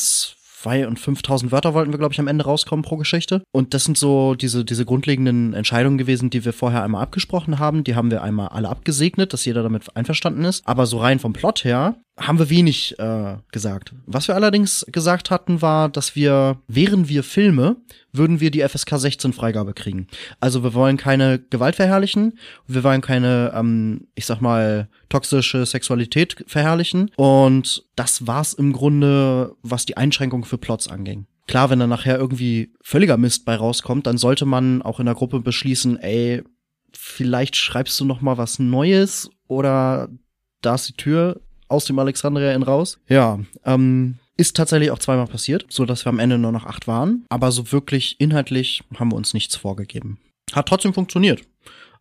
zwei 0.63 0.87
und 0.87 0.97
5000 0.97 1.51
Wörter 1.51 1.73
wollten 1.73 1.91
wir, 1.91 1.99
glaube 1.99 2.13
ich, 2.13 2.19
am 2.19 2.27
Ende 2.27 2.45
rauskommen 2.45 2.83
pro 2.83 2.95
Geschichte. 2.95 3.43
Und 3.51 3.73
das 3.73 3.83
sind 3.83 3.97
so 3.97 4.33
diese, 4.33 4.63
diese 4.63 4.85
grundlegenden 4.85 5.53
Entscheidungen 5.53 5.97
gewesen, 5.97 6.29
die 6.29 6.45
wir 6.45 6.53
vorher 6.53 6.83
einmal 6.83 7.03
abgesprochen 7.03 7.59
haben. 7.59 7.83
Die 7.83 7.95
haben 7.95 8.11
wir 8.11 8.23
einmal 8.23 8.47
alle 8.47 8.69
abgesegnet, 8.69 9.33
dass 9.33 9.43
jeder 9.43 9.61
damit 9.61 9.95
einverstanden 9.95 10.45
ist. 10.45 10.65
Aber 10.65 10.85
so 10.85 10.99
rein 10.99 11.19
vom 11.19 11.33
Plot 11.33 11.65
her 11.65 11.95
haben 12.17 12.37
wir 12.37 12.49
wenig 12.49 12.97
äh, 12.99 13.37
gesagt. 13.51 13.93
Was 14.05 14.27
wir 14.27 14.35
allerdings 14.35 14.85
gesagt 14.91 15.31
hatten, 15.31 15.61
war, 15.61 15.89
dass 15.89 16.15
wir, 16.15 16.57
während 16.67 17.09
wir 17.09 17.23
Filme, 17.23 17.77
würden 18.11 18.39
wir 18.39 18.51
die 18.51 18.61
FSK 18.61 18.99
16 18.99 19.33
Freigabe 19.33 19.73
kriegen. 19.73 20.07
Also 20.39 20.63
wir 20.63 20.75
wollen 20.75 20.97
keine 20.97 21.39
Gewalt 21.39 21.75
verherrlichen, 21.75 22.37
wir 22.67 22.83
wollen 22.83 23.01
keine, 23.01 23.51
ähm, 23.55 24.07
ich 24.13 24.27
sag 24.27 24.41
mal, 24.41 24.89
toxische 25.09 25.65
Sexualität 25.65 26.43
verherrlichen. 26.47 27.09
Und 27.15 27.83
das 27.95 28.27
war's 28.27 28.53
im 28.53 28.73
Grunde, 28.73 29.55
was 29.63 29.85
die 29.85 29.97
Einschränkung 29.97 30.45
für 30.45 30.59
Plots 30.59 30.87
anging. 30.87 31.25
Klar, 31.47 31.71
wenn 31.71 31.79
da 31.79 31.87
nachher 31.87 32.17
irgendwie 32.17 32.73
völliger 32.81 33.17
Mist 33.17 33.43
bei 33.43 33.55
rauskommt, 33.55 34.05
dann 34.05 34.17
sollte 34.17 34.45
man 34.45 34.81
auch 34.83 34.99
in 34.99 35.07
der 35.07 35.15
Gruppe 35.15 35.39
beschließen, 35.39 35.97
ey, 35.97 36.43
vielleicht 36.93 37.55
schreibst 37.55 37.99
du 37.99 38.05
noch 38.05 38.21
mal 38.21 38.37
was 38.37 38.59
Neues 38.59 39.29
oder 39.47 40.09
da 40.61 40.75
ist 40.75 40.89
die 40.89 40.93
Tür 40.93 41.41
aus 41.73 41.85
dem 41.85 41.99
Alexandria 41.99 42.53
in 42.53 42.63
raus. 42.63 42.99
Ja, 43.07 43.39
ähm, 43.65 44.19
ist 44.37 44.55
tatsächlich 44.55 44.91
auch 44.91 44.99
zweimal 44.99 45.27
passiert, 45.27 45.65
so 45.69 45.85
dass 45.85 46.05
wir 46.05 46.09
am 46.09 46.19
Ende 46.19 46.37
nur 46.37 46.51
noch 46.51 46.65
acht 46.65 46.87
waren. 46.87 47.25
Aber 47.29 47.51
so 47.51 47.71
wirklich 47.71 48.19
inhaltlich 48.19 48.83
haben 48.97 49.11
wir 49.11 49.15
uns 49.15 49.33
nichts 49.33 49.55
vorgegeben. 49.55 50.19
Hat 50.53 50.67
trotzdem 50.67 50.93
funktioniert. 50.93 51.43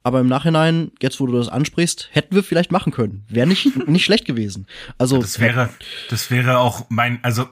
Aber 0.02 0.20
im 0.20 0.26
Nachhinein, 0.26 0.90
jetzt 1.00 1.20
wo 1.20 1.26
du 1.26 1.34
das 1.34 1.48
ansprichst, 1.48 2.08
hätten 2.12 2.34
wir 2.34 2.42
vielleicht 2.42 2.72
machen 2.72 2.92
können. 2.92 3.24
Wäre 3.28 3.46
nicht, 3.46 3.76
nicht 3.88 4.04
schlecht 4.04 4.24
gewesen. 4.24 4.66
Also. 4.98 5.20
Das 5.20 5.40
wäre, 5.40 5.68
das 6.10 6.30
wäre 6.30 6.58
auch 6.58 6.86
mein, 6.88 7.22
also, 7.22 7.48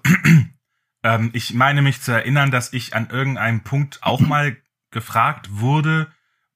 ähm, 1.05 1.31
ich 1.33 1.55
meine 1.55 1.83
mich 1.83 2.01
zu 2.01 2.13
erinnern, 2.13 2.51
dass 2.51 2.73
ich 2.73 2.95
an 2.95 3.09
irgendeinem 3.11 3.63
Punkt 3.63 4.01
auch 4.03 4.21
mal 4.21 4.57
gefragt 4.91 5.49
wurde, 5.51 6.09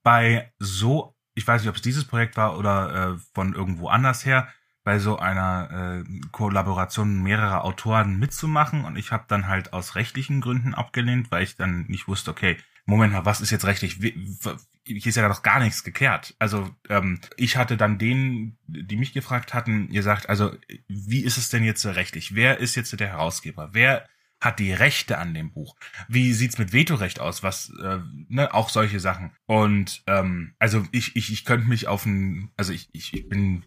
bei 0.03 0.53
so, 0.59 1.15
ich 1.35 1.47
weiß 1.47 1.63
nicht, 1.63 1.71
ob 1.71 1.77
es 1.77 1.83
dieses 1.83 2.05
Projekt 2.05 2.37
war 2.37 2.59
oder 2.59 3.15
äh, 3.15 3.19
von 3.33 3.55
irgendwo 3.55 3.89
anders 3.89 4.27
her, 4.27 4.49
bei 4.85 4.99
so 4.99 5.19
einer 5.19 6.05
äh, 6.07 6.29
Kollaboration 6.31 7.23
mehrerer 7.23 7.65
Autoren 7.65 8.19
mitzumachen 8.19 8.85
und 8.85 8.97
ich 8.97 9.11
habe 9.11 9.25
dann 9.27 9.49
halt 9.49 9.73
aus 9.73 9.95
rechtlichen 9.95 10.41
Gründen 10.41 10.75
abgelehnt, 10.75 11.31
weil 11.31 11.43
ich 11.43 11.57
dann 11.57 11.87
nicht 11.89 12.07
wusste, 12.07 12.31
okay, 12.31 12.59
Moment 12.87 13.15
mal, 13.15 13.25
was 13.25 13.41
ist 13.41 13.51
jetzt 13.51 13.65
rechtlich? 13.65 13.95
Hier 13.95 15.07
ist 15.07 15.17
ja 15.17 15.27
doch 15.27 15.43
gar 15.43 15.59
nichts 15.59 15.85
geklärt. 15.85 16.35
Also 16.39 16.69
ähm, 16.91 17.19
ich 17.39 17.57
hatte 17.57 17.79
dann 17.79 17.99
denen, 17.99 18.59
die 18.67 18.97
mich 18.97 19.15
gefragt 19.15 19.55
hatten, 19.55 19.89
gesagt, 19.89 20.29
also 20.29 20.55
wie 20.87 21.25
ist 21.25 21.39
es 21.39 21.49
denn 21.49 21.65
jetzt 21.65 21.87
rechtlich? 21.87 22.35
Wer 22.35 22.59
ist 22.59 22.75
jetzt 22.75 22.99
der 23.01 23.09
Herausgeber? 23.09 23.71
Wer 23.73 24.07
hat 24.39 24.59
die 24.59 24.75
Rechte 24.75 25.17
an 25.17 25.33
dem 25.33 25.51
Buch? 25.51 25.77
Wie 26.09 26.35
sieht's 26.35 26.59
mit 26.59 26.75
Vetorecht 26.75 27.21
aus? 27.21 27.43
Was, 27.43 27.73
äh, 27.83 28.01
ne, 28.29 28.53
auch 28.53 28.69
solche 28.69 29.01
Sachen. 29.01 29.33
Und 29.47 30.03
ähm, 30.07 30.55
also 30.59 30.85
ich, 30.93 31.17
ich, 31.17 31.33
ich 31.33 31.47
könnte 31.47 31.67
mich 31.67 31.89
auf 31.89 32.05
ein, 32.05 32.51
also 32.59 32.75
ich, 32.75 32.91
ich, 32.93 33.15
ich 33.15 33.27
bin 33.31 33.65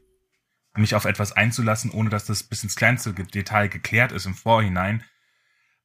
mich 0.78 0.96
auf 0.96 1.06
etwas 1.06 1.32
einzulassen, 1.32 1.92
ohne 1.92 2.10
dass 2.10 2.26
das 2.26 2.44
bis 2.44 2.64
ins 2.64 2.76
kleinste 2.76 3.14
Detail 3.14 3.68
geklärt 3.68 4.12
ist 4.12 4.26
im 4.26 4.36
Vorhinein, 4.36 5.04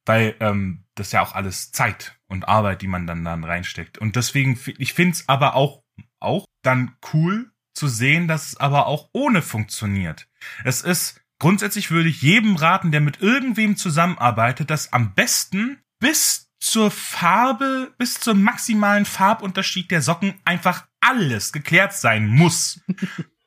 weil 0.05 0.35
ähm, 0.39 0.85
das 0.95 1.11
ja 1.11 1.21
auch 1.21 1.33
alles 1.33 1.71
Zeit 1.71 2.19
und 2.27 2.47
Arbeit, 2.47 2.81
die 2.81 2.87
man 2.87 3.07
dann 3.07 3.23
dann 3.23 3.43
reinsteckt. 3.43 3.97
Und 3.97 4.15
deswegen, 4.15 4.59
ich 4.77 4.93
finde 4.93 5.13
es 5.13 5.29
aber 5.29 5.55
auch 5.55 5.83
auch 6.19 6.45
dann 6.63 6.95
cool 7.13 7.51
zu 7.73 7.87
sehen, 7.87 8.27
dass 8.27 8.47
es 8.47 8.57
aber 8.57 8.87
auch 8.87 9.09
ohne 9.13 9.41
funktioniert. 9.41 10.27
Es 10.63 10.81
ist 10.81 11.21
grundsätzlich 11.39 11.91
würde 11.91 12.09
ich 12.09 12.21
jedem 12.21 12.55
raten, 12.55 12.91
der 12.91 13.01
mit 13.01 13.21
irgendwem 13.21 13.75
zusammenarbeitet, 13.75 14.69
dass 14.69 14.93
am 14.93 15.13
besten 15.13 15.81
bis 15.99 16.49
zur 16.59 16.91
Farbe, 16.91 17.93
bis 17.97 18.19
zum 18.19 18.41
maximalen 18.41 19.05
Farbunterschied 19.05 19.91
der 19.91 20.01
Socken 20.01 20.39
einfach 20.45 20.87
alles 21.01 21.51
geklärt 21.51 21.93
sein 21.93 22.27
muss, 22.27 22.81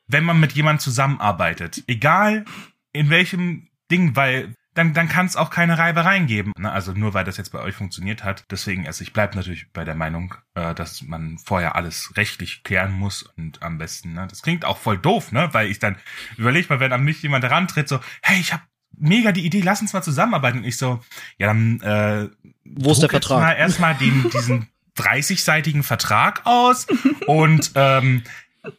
wenn 0.07 0.23
man 0.23 0.39
mit 0.39 0.53
jemandem 0.53 0.79
zusammenarbeitet. 0.79 1.83
Egal 1.87 2.45
in 2.93 3.09
welchem 3.09 3.67
Ding, 3.91 4.15
weil 4.15 4.53
dann, 4.77 4.93
dann 4.93 5.09
kann 5.09 5.25
es 5.25 5.35
auch 5.35 5.49
keine 5.49 5.77
Reibereien 5.77 6.27
geben. 6.27 6.51
Ne? 6.57 6.71
Also 6.71 6.93
nur 6.93 7.13
weil 7.13 7.25
das 7.25 7.37
jetzt 7.37 7.51
bei 7.51 7.59
euch 7.59 7.75
funktioniert 7.75 8.23
hat. 8.23 8.45
Deswegen, 8.51 8.85
also 8.85 9.01
ich 9.01 9.11
bleib 9.11 9.35
natürlich 9.35 9.71
bei 9.73 9.83
der 9.83 9.95
Meinung, 9.95 10.35
äh, 10.53 10.75
dass 10.75 11.01
man 11.01 11.39
vorher 11.39 11.75
alles 11.75 12.13
rechtlich 12.15 12.63
klären 12.63 12.91
muss 12.91 13.23
und 13.23 13.63
am 13.63 13.79
besten, 13.79 14.13
ne? 14.13 14.27
Das 14.29 14.43
klingt 14.43 14.65
auch 14.65 14.77
voll 14.77 14.99
doof, 14.99 15.31
ne? 15.31 15.49
Weil 15.51 15.69
ich 15.69 15.79
dann 15.79 15.97
überleg 16.37 16.69
mal, 16.69 16.79
wenn 16.79 16.93
an 16.93 17.03
mich 17.03 17.23
jemand 17.23 17.43
herantritt, 17.43 17.89
so, 17.89 17.99
hey, 18.21 18.39
ich 18.39 18.53
hab 18.53 18.61
mega 18.95 19.31
die 19.31 19.45
Idee, 19.45 19.61
lass 19.61 19.81
uns 19.81 19.93
mal 19.93 20.03
zusammenarbeiten. 20.03 20.59
Und 20.59 20.65
ich 20.65 20.77
so, 20.77 21.01
ja, 21.39 21.47
dann 21.47 21.81
äh, 21.81 22.29
wo 22.63 22.91
ist 22.91 23.01
der 23.01 23.09
Vertrag? 23.09 23.41
Mal 23.41 23.53
erstmal 23.53 23.95
den, 23.95 24.29
diesen 24.29 24.67
30-seitigen 24.97 25.83
Vertrag 25.83 26.45
aus 26.45 26.87
und 27.25 27.71
ähm, 27.75 28.23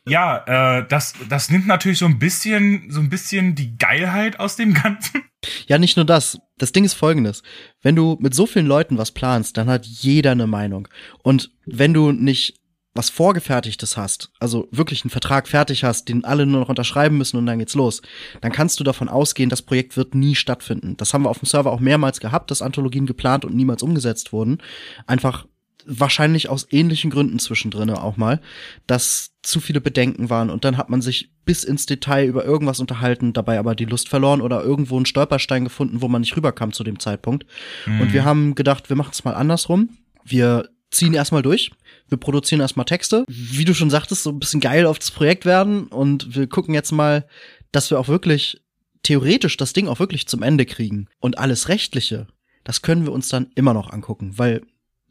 ja, 0.06 0.78
äh, 0.78 0.86
das, 0.89 1.15
das 1.28 1.51
nimmt 1.51 1.66
natürlich 1.66 1.98
so 1.98 2.06
ein 2.06 2.19
bisschen, 2.19 2.90
so 2.90 3.01
ein 3.01 3.10
bisschen 3.10 3.55
die 3.55 3.77
Geilheit 3.77 4.40
aus 4.40 4.56
dem 4.56 4.74
Ganzen. 4.74 5.23
Ja, 5.66 5.78
nicht 5.78 5.97
nur 5.97 6.06
das. 6.06 6.39
Das 6.56 6.73
Ding 6.73 6.85
ist 6.85 6.94
folgendes. 6.94 7.43
Wenn 7.82 7.94
du 7.94 8.16
mit 8.20 8.35
so 8.35 8.47
vielen 8.47 8.66
Leuten 8.66 8.98
was 8.98 9.12
planst, 9.12 9.56
dann 9.56 9.69
hat 9.69 9.86
jeder 9.86 10.32
eine 10.32 10.47
Meinung. 10.47 10.89
Und 11.23 11.52
wenn 11.66 11.94
du 11.94 12.12
nicht 12.12 12.59
was 12.94 13.10
Vorgefertigtes 13.10 13.97
hast, 13.97 14.32
also 14.40 14.66
wirklich 14.73 15.05
einen 15.05 15.10
Vertrag 15.10 15.47
fertig 15.47 15.85
hast, 15.85 16.09
den 16.09 16.24
alle 16.24 16.47
nur 16.47 16.60
noch 16.60 16.69
unterschreiben 16.69 17.16
müssen 17.16 17.36
und 17.36 17.47
dann 17.47 17.60
geht's 17.60 17.74
los, 17.74 18.02
dann 18.40 18.51
kannst 18.51 18.81
du 18.81 18.85
davon 18.85 19.09
ausgehen, 19.09 19.51
das 19.51 19.62
Projekt 19.62 19.97
wird 19.97 20.16
nie 20.16 20.35
stattfinden. 20.35 20.97
Das 20.97 21.15
haben 21.15 21.23
wir 21.23 21.31
auf 21.31 21.39
dem 21.39 21.47
Server 21.47 21.70
auch 21.70 21.78
mehrmals 21.78 22.19
gehabt, 22.19 22.51
dass 22.51 22.60
Anthologien 22.60 23.06
geplant 23.06 23.44
und 23.44 23.55
niemals 23.55 23.85
umgesetzt 23.85 24.32
wurden. 24.32 24.59
Einfach 25.06 25.47
wahrscheinlich 25.89 26.48
aus 26.48 26.66
ähnlichen 26.70 27.10
Gründen 27.10 27.39
zwischendrin 27.39 27.90
auch 27.90 28.16
mal, 28.16 28.40
dass 28.86 29.31
zu 29.43 29.60
viele 29.60 29.81
Bedenken 29.81 30.28
waren 30.28 30.51
und 30.51 30.65
dann 30.65 30.77
hat 30.77 30.90
man 30.90 31.01
sich 31.01 31.32
bis 31.44 31.65
ins 31.65 31.86
Detail 31.86 32.27
über 32.27 32.44
irgendwas 32.44 32.81
unterhalten, 32.81 33.32
dabei 33.32 33.59
aber 33.59 33.74
die 33.74 33.86
Lust 33.86 34.09
verloren 34.09 34.43
oder 34.43 34.62
irgendwo 34.62 34.97
einen 34.97 35.06
Stolperstein 35.06 35.65
gefunden, 35.65 36.02
wo 36.02 36.09
man 36.09 36.20
nicht 36.20 36.36
rüberkam 36.36 36.73
zu 36.73 36.85
dem 36.85 36.98
Zeitpunkt. 36.98 37.47
Mhm. 37.86 38.02
Und 38.02 38.12
wir 38.12 38.24
haben 38.24 38.55
gedacht, 38.55 38.90
wir 38.90 38.97
machen 38.97 39.12
es 39.12 39.24
mal 39.24 39.32
andersrum. 39.32 39.89
Wir 40.24 40.69
ziehen 40.90 41.15
erstmal 41.15 41.43
durch. 41.43 41.70
Wir 42.09 42.19
produzieren 42.19 42.60
erstmal 42.60 42.86
Texte. 42.86 43.24
Wie 43.28 43.65
du 43.65 43.74
schon 43.74 43.90
sagtest, 43.90 44.23
so 44.23 44.31
ein 44.31 44.39
bisschen 44.39 44.60
geil 44.60 44.86
auf 44.86 44.98
das 44.98 45.10
Projekt 45.10 45.47
werden 45.47 45.86
und 45.86 46.35
wir 46.36 46.47
gucken 46.47 46.74
jetzt 46.74 46.93
mal, 46.93 47.27
dass 47.73 47.90
wir 47.90 47.98
auch 47.98 48.09
wirklich 48.09 48.62
theoretisch 49.02 49.56
das 49.56 49.73
Ding 49.73 49.89
auch 49.89 50.01
wirklich 50.01 50.27
zum 50.27 50.43
Ende 50.43 50.66
kriegen. 50.66 51.09
Und 51.20 51.39
alles 51.39 51.69
Rechtliche, 51.69 52.27
das 52.65 52.82
können 52.82 53.06
wir 53.06 53.12
uns 53.12 53.28
dann 53.28 53.51
immer 53.55 53.73
noch 53.73 53.90
angucken, 53.90 54.32
weil 54.36 54.62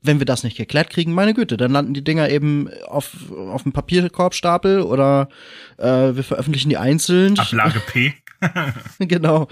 wenn 0.07 0.19
wir 0.19 0.25
das 0.25 0.43
nicht 0.43 0.57
geklärt 0.57 0.89
kriegen, 0.89 1.13
meine 1.13 1.33
Güte, 1.33 1.57
dann 1.57 1.71
landen 1.71 1.93
die 1.93 2.03
Dinger 2.03 2.29
eben 2.29 2.69
auf, 2.87 3.11
auf 3.31 3.63
dem 3.63 3.73
Papierkorbstapel 3.73 4.81
oder 4.81 5.29
äh, 5.77 6.15
wir 6.15 6.23
veröffentlichen 6.23 6.69
die 6.69 6.77
einzeln. 6.77 7.37
Ablage 7.37 7.79
P. 7.81 8.13
genau. 8.99 9.47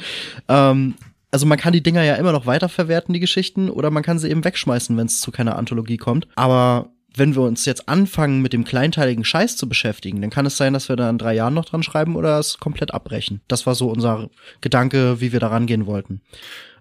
Ähm, 0.48 0.95
also 1.32 1.45
man 1.45 1.57
kann 1.57 1.73
die 1.73 1.84
Dinger 1.84 2.03
ja 2.03 2.15
immer 2.15 2.32
noch 2.32 2.45
weiterverwerten, 2.45 3.14
die 3.14 3.19
Geschichten, 3.19 3.69
oder 3.69 3.91
man 3.91 4.03
kann 4.03 4.19
sie 4.19 4.30
eben 4.30 4.44
wegschmeißen, 4.44 4.95
wenn 4.95 5.07
es 5.07 5.19
zu 5.19 5.32
keiner 5.32 5.57
Anthologie 5.57 5.98
kommt. 5.98 6.27
Aber 6.36 6.90
wenn 7.14 7.36
wir 7.36 7.41
uns 7.41 7.65
jetzt 7.65 7.88
anfangen, 7.88 8.41
mit 8.41 8.53
dem 8.53 8.64
kleinteiligen 8.64 9.23
Scheiß 9.23 9.57
zu 9.57 9.68
beschäftigen, 9.68 10.22
dann 10.22 10.30
kann 10.30 10.45
es 10.45 10.57
sein, 10.57 10.73
dass 10.73 10.90
wir 10.90 10.95
da 10.95 11.10
in 11.10 11.18
drei 11.18 11.34
Jahren 11.34 11.53
noch 11.53 11.65
dran 11.65 11.84
schreiben 11.84 12.15
oder 12.15 12.40
es 12.40 12.57
komplett 12.60 12.94
abbrechen. 12.94 13.41
Das 13.48 13.65
war 13.65 13.76
so 13.76 13.90
unser 13.90 14.30
Gedanke, 14.61 15.22
wie 15.22 15.32
wir 15.32 15.40
da 15.40 15.48
rangehen 15.48 15.86
wollten. 15.86 16.22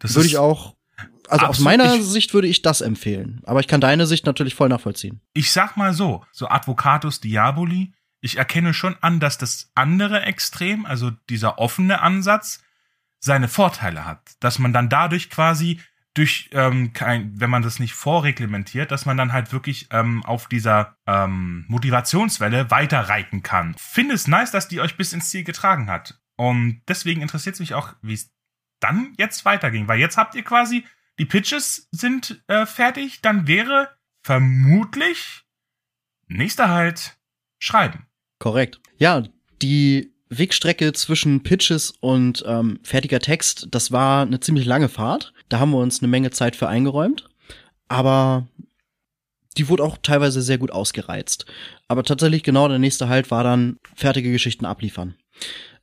Das 0.01 0.15
Würde 0.15 0.29
ich 0.29 0.39
auch 0.39 0.75
also 1.29 1.47
Absolut. 1.47 1.51
aus 1.51 1.61
meiner 1.61 1.95
ich, 1.95 2.05
Sicht 2.05 2.35
würde 2.35 2.49
ich 2.49 2.63
das 2.63 2.81
empfehlen. 2.81 3.41
Aber 3.45 3.61
ich 3.61 3.69
kann 3.69 3.81
deine 3.81 4.07
Sicht 4.07 4.27
natürlich 4.27 4.55
voll 4.55 4.69
nachvollziehen. 4.69 5.21
Ich 5.33 5.53
sag 5.53 5.77
mal 5.77 5.93
so, 5.93 6.25
so 6.33 6.49
Advocatus 6.49 7.21
Diaboli, 7.21 7.93
ich 8.21 8.39
erkenne 8.39 8.73
schon 8.75 8.97
an, 9.01 9.21
dass 9.21 9.39
das 9.39 9.71
andere 9.75 10.23
Extrem, 10.23 10.87
also 10.87 11.11
dieser 11.29 11.59
offene 11.59 12.01
Ansatz, 12.01 12.63
seine 13.21 13.49
Vorteile 13.49 14.05
hat. 14.05 14.21
Dass 14.41 14.59
man 14.59 14.73
dann 14.73 14.89
dadurch 14.89 15.31
quasi 15.31 15.81
durch 16.15 16.49
ähm, 16.53 16.93
kein, 16.93 17.39
wenn 17.41 17.51
man 17.51 17.63
das 17.63 17.81
nicht 17.81 17.95
vorreglementiert, 17.95 18.93
dass 18.93 19.05
man 19.05 19.17
dann 19.17 19.33
halt 19.33 19.53
wirklich 19.53 19.89
ähm, 19.91 20.25
auf 20.25 20.47
dieser 20.47 20.97
ähm, 21.07 21.65
Motivationswelle 21.69 22.71
weiterreiten 22.71 23.43
kann. 23.43 23.75
Finde 23.79 24.15
es 24.15 24.29
nice, 24.29 24.53
dass 24.53 24.69
die 24.69 24.81
euch 24.81 24.97
bis 24.97 25.13
ins 25.13 25.31
Ziel 25.31 25.43
getragen 25.43 25.91
hat. 25.91 26.21
Und 26.37 26.83
deswegen 26.89 27.21
interessiert 27.21 27.55
es 27.55 27.61
mich 27.61 27.75
auch, 27.75 27.95
wie 28.01 28.15
es 28.15 28.33
dann 28.81 29.13
jetzt 29.19 29.45
weiterging, 29.45 29.89
weil 29.89 29.99
jetzt 29.99 30.17
habt 30.17 30.35
ihr 30.35 30.45
quasi 30.45 30.85
die 31.19 31.27
Pitches 31.27 31.89
sind 31.93 32.43
äh, 32.49 32.67
fertig, 32.67 33.21
dann 33.23 33.47
wäre 33.47 33.91
vermutlich 34.23 35.43
nächster 36.27 36.69
Halt 36.69 37.17
schreiben. 37.59 38.07
Korrekt. 38.39 38.81
Ja, 38.99 39.23
die 39.63 40.13
Wegstrecke 40.29 40.93
zwischen 40.93 41.43
Pitches 41.43 41.93
und 42.01 42.45
ähm, 42.47 42.81
fertiger 42.83 43.21
Text, 43.21 43.69
das 43.71 43.93
war 43.93 44.23
eine 44.23 44.41
ziemlich 44.41 44.67
lange 44.67 44.89
Fahrt. 44.89 45.33
Da 45.49 45.61
haben 45.61 45.71
wir 45.71 45.79
uns 45.79 46.01
eine 46.01 46.09
Menge 46.09 46.31
Zeit 46.31 46.57
für 46.57 46.69
eingeräumt. 46.69 47.29
Aber 47.89 48.49
die 49.57 49.69
wurde 49.69 49.85
auch 49.85 49.99
teilweise 50.03 50.43
sehr 50.43 50.59
gut 50.59 50.73
ausgereizt. 50.73 51.47
Aber 51.87 52.03
tatsächlich 52.03 52.43
genau 52.43 52.69
der 52.69 52.79
nächste 52.79 53.09
Halt 53.09 53.31
war 53.31 53.45
dann 53.45 53.79
fertige 53.95 54.33
Geschichten 54.33 54.65
abliefern. 54.65 55.15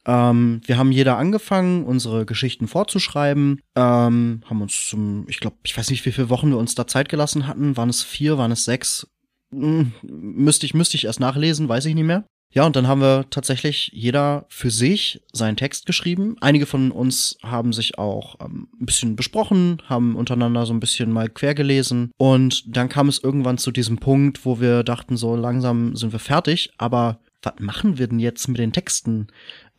Ähm, 0.06 0.62
wir 0.66 0.78
haben 0.78 0.92
jeder 0.92 1.18
angefangen, 1.18 1.86
unsere 1.86 2.26
Geschichten 2.26 2.68
vorzuschreiben, 2.68 3.62
ähm, 3.76 4.42
haben 4.46 4.62
uns 4.62 4.88
zum, 4.88 5.26
ich 5.28 5.40
glaube, 5.40 5.58
ich 5.64 5.78
weiß 5.78 5.90
nicht, 5.90 6.06
wie 6.06 6.12
viele 6.12 6.30
Wochen 6.30 6.50
wir 6.50 6.58
uns 6.58 6.76
da 6.76 6.88
Zeit 6.88 7.10
gelassen 7.10 7.48
hatten. 7.48 7.78
Waren 7.78 7.90
es 7.90 8.04
vier, 8.04 8.38
waren 8.38 8.52
es 8.52 8.66
sechs? 8.66 9.08
Hm, 9.52 9.92
müsste 10.02 10.66
ich, 10.66 10.74
müsste 10.74 10.98
ich 10.98 11.06
erst 11.06 11.20
nachlesen, 11.20 11.70
weiß 11.70 11.86
ich 11.86 11.96
nicht 11.96 12.06
mehr. 12.06 12.26
Ja, 12.54 12.66
und 12.66 12.76
dann 12.76 12.88
haben 12.88 13.00
wir 13.00 13.28
tatsächlich 13.30 13.92
jeder 13.94 14.46
für 14.50 14.72
sich 14.72 15.22
seinen 15.32 15.56
Text 15.56 15.86
geschrieben. 15.86 16.36
Einige 16.42 16.66
von 16.66 16.92
uns 16.92 17.38
haben 17.44 17.72
sich 17.72 17.98
auch 17.98 18.36
ähm, 18.42 18.68
ein 18.80 18.86
bisschen 18.86 19.16
besprochen, 19.16 19.82
haben 19.86 20.18
untereinander 20.18 20.66
so 20.66 20.74
ein 20.74 20.82
bisschen 20.82 21.12
mal 21.12 21.30
quer 21.30 21.56
gelesen. 21.56 22.12
Und 22.18 22.76
dann 22.76 22.90
kam 22.90 23.08
es 23.08 23.24
irgendwann 23.24 23.58
zu 23.58 23.72
diesem 23.72 24.00
Punkt, 24.00 24.46
wo 24.46 24.60
wir 24.60 24.84
dachten, 24.84 25.16
so 25.16 25.36
langsam 25.38 25.96
sind 25.96 26.12
wir 26.12 26.20
fertig, 26.20 26.72
aber 26.78 27.22
was 27.42 27.54
machen 27.60 27.98
wir 27.98 28.08
denn 28.08 28.20
jetzt 28.20 28.48
mit 28.48 28.60
den 28.60 28.74
Texten? 28.74 29.28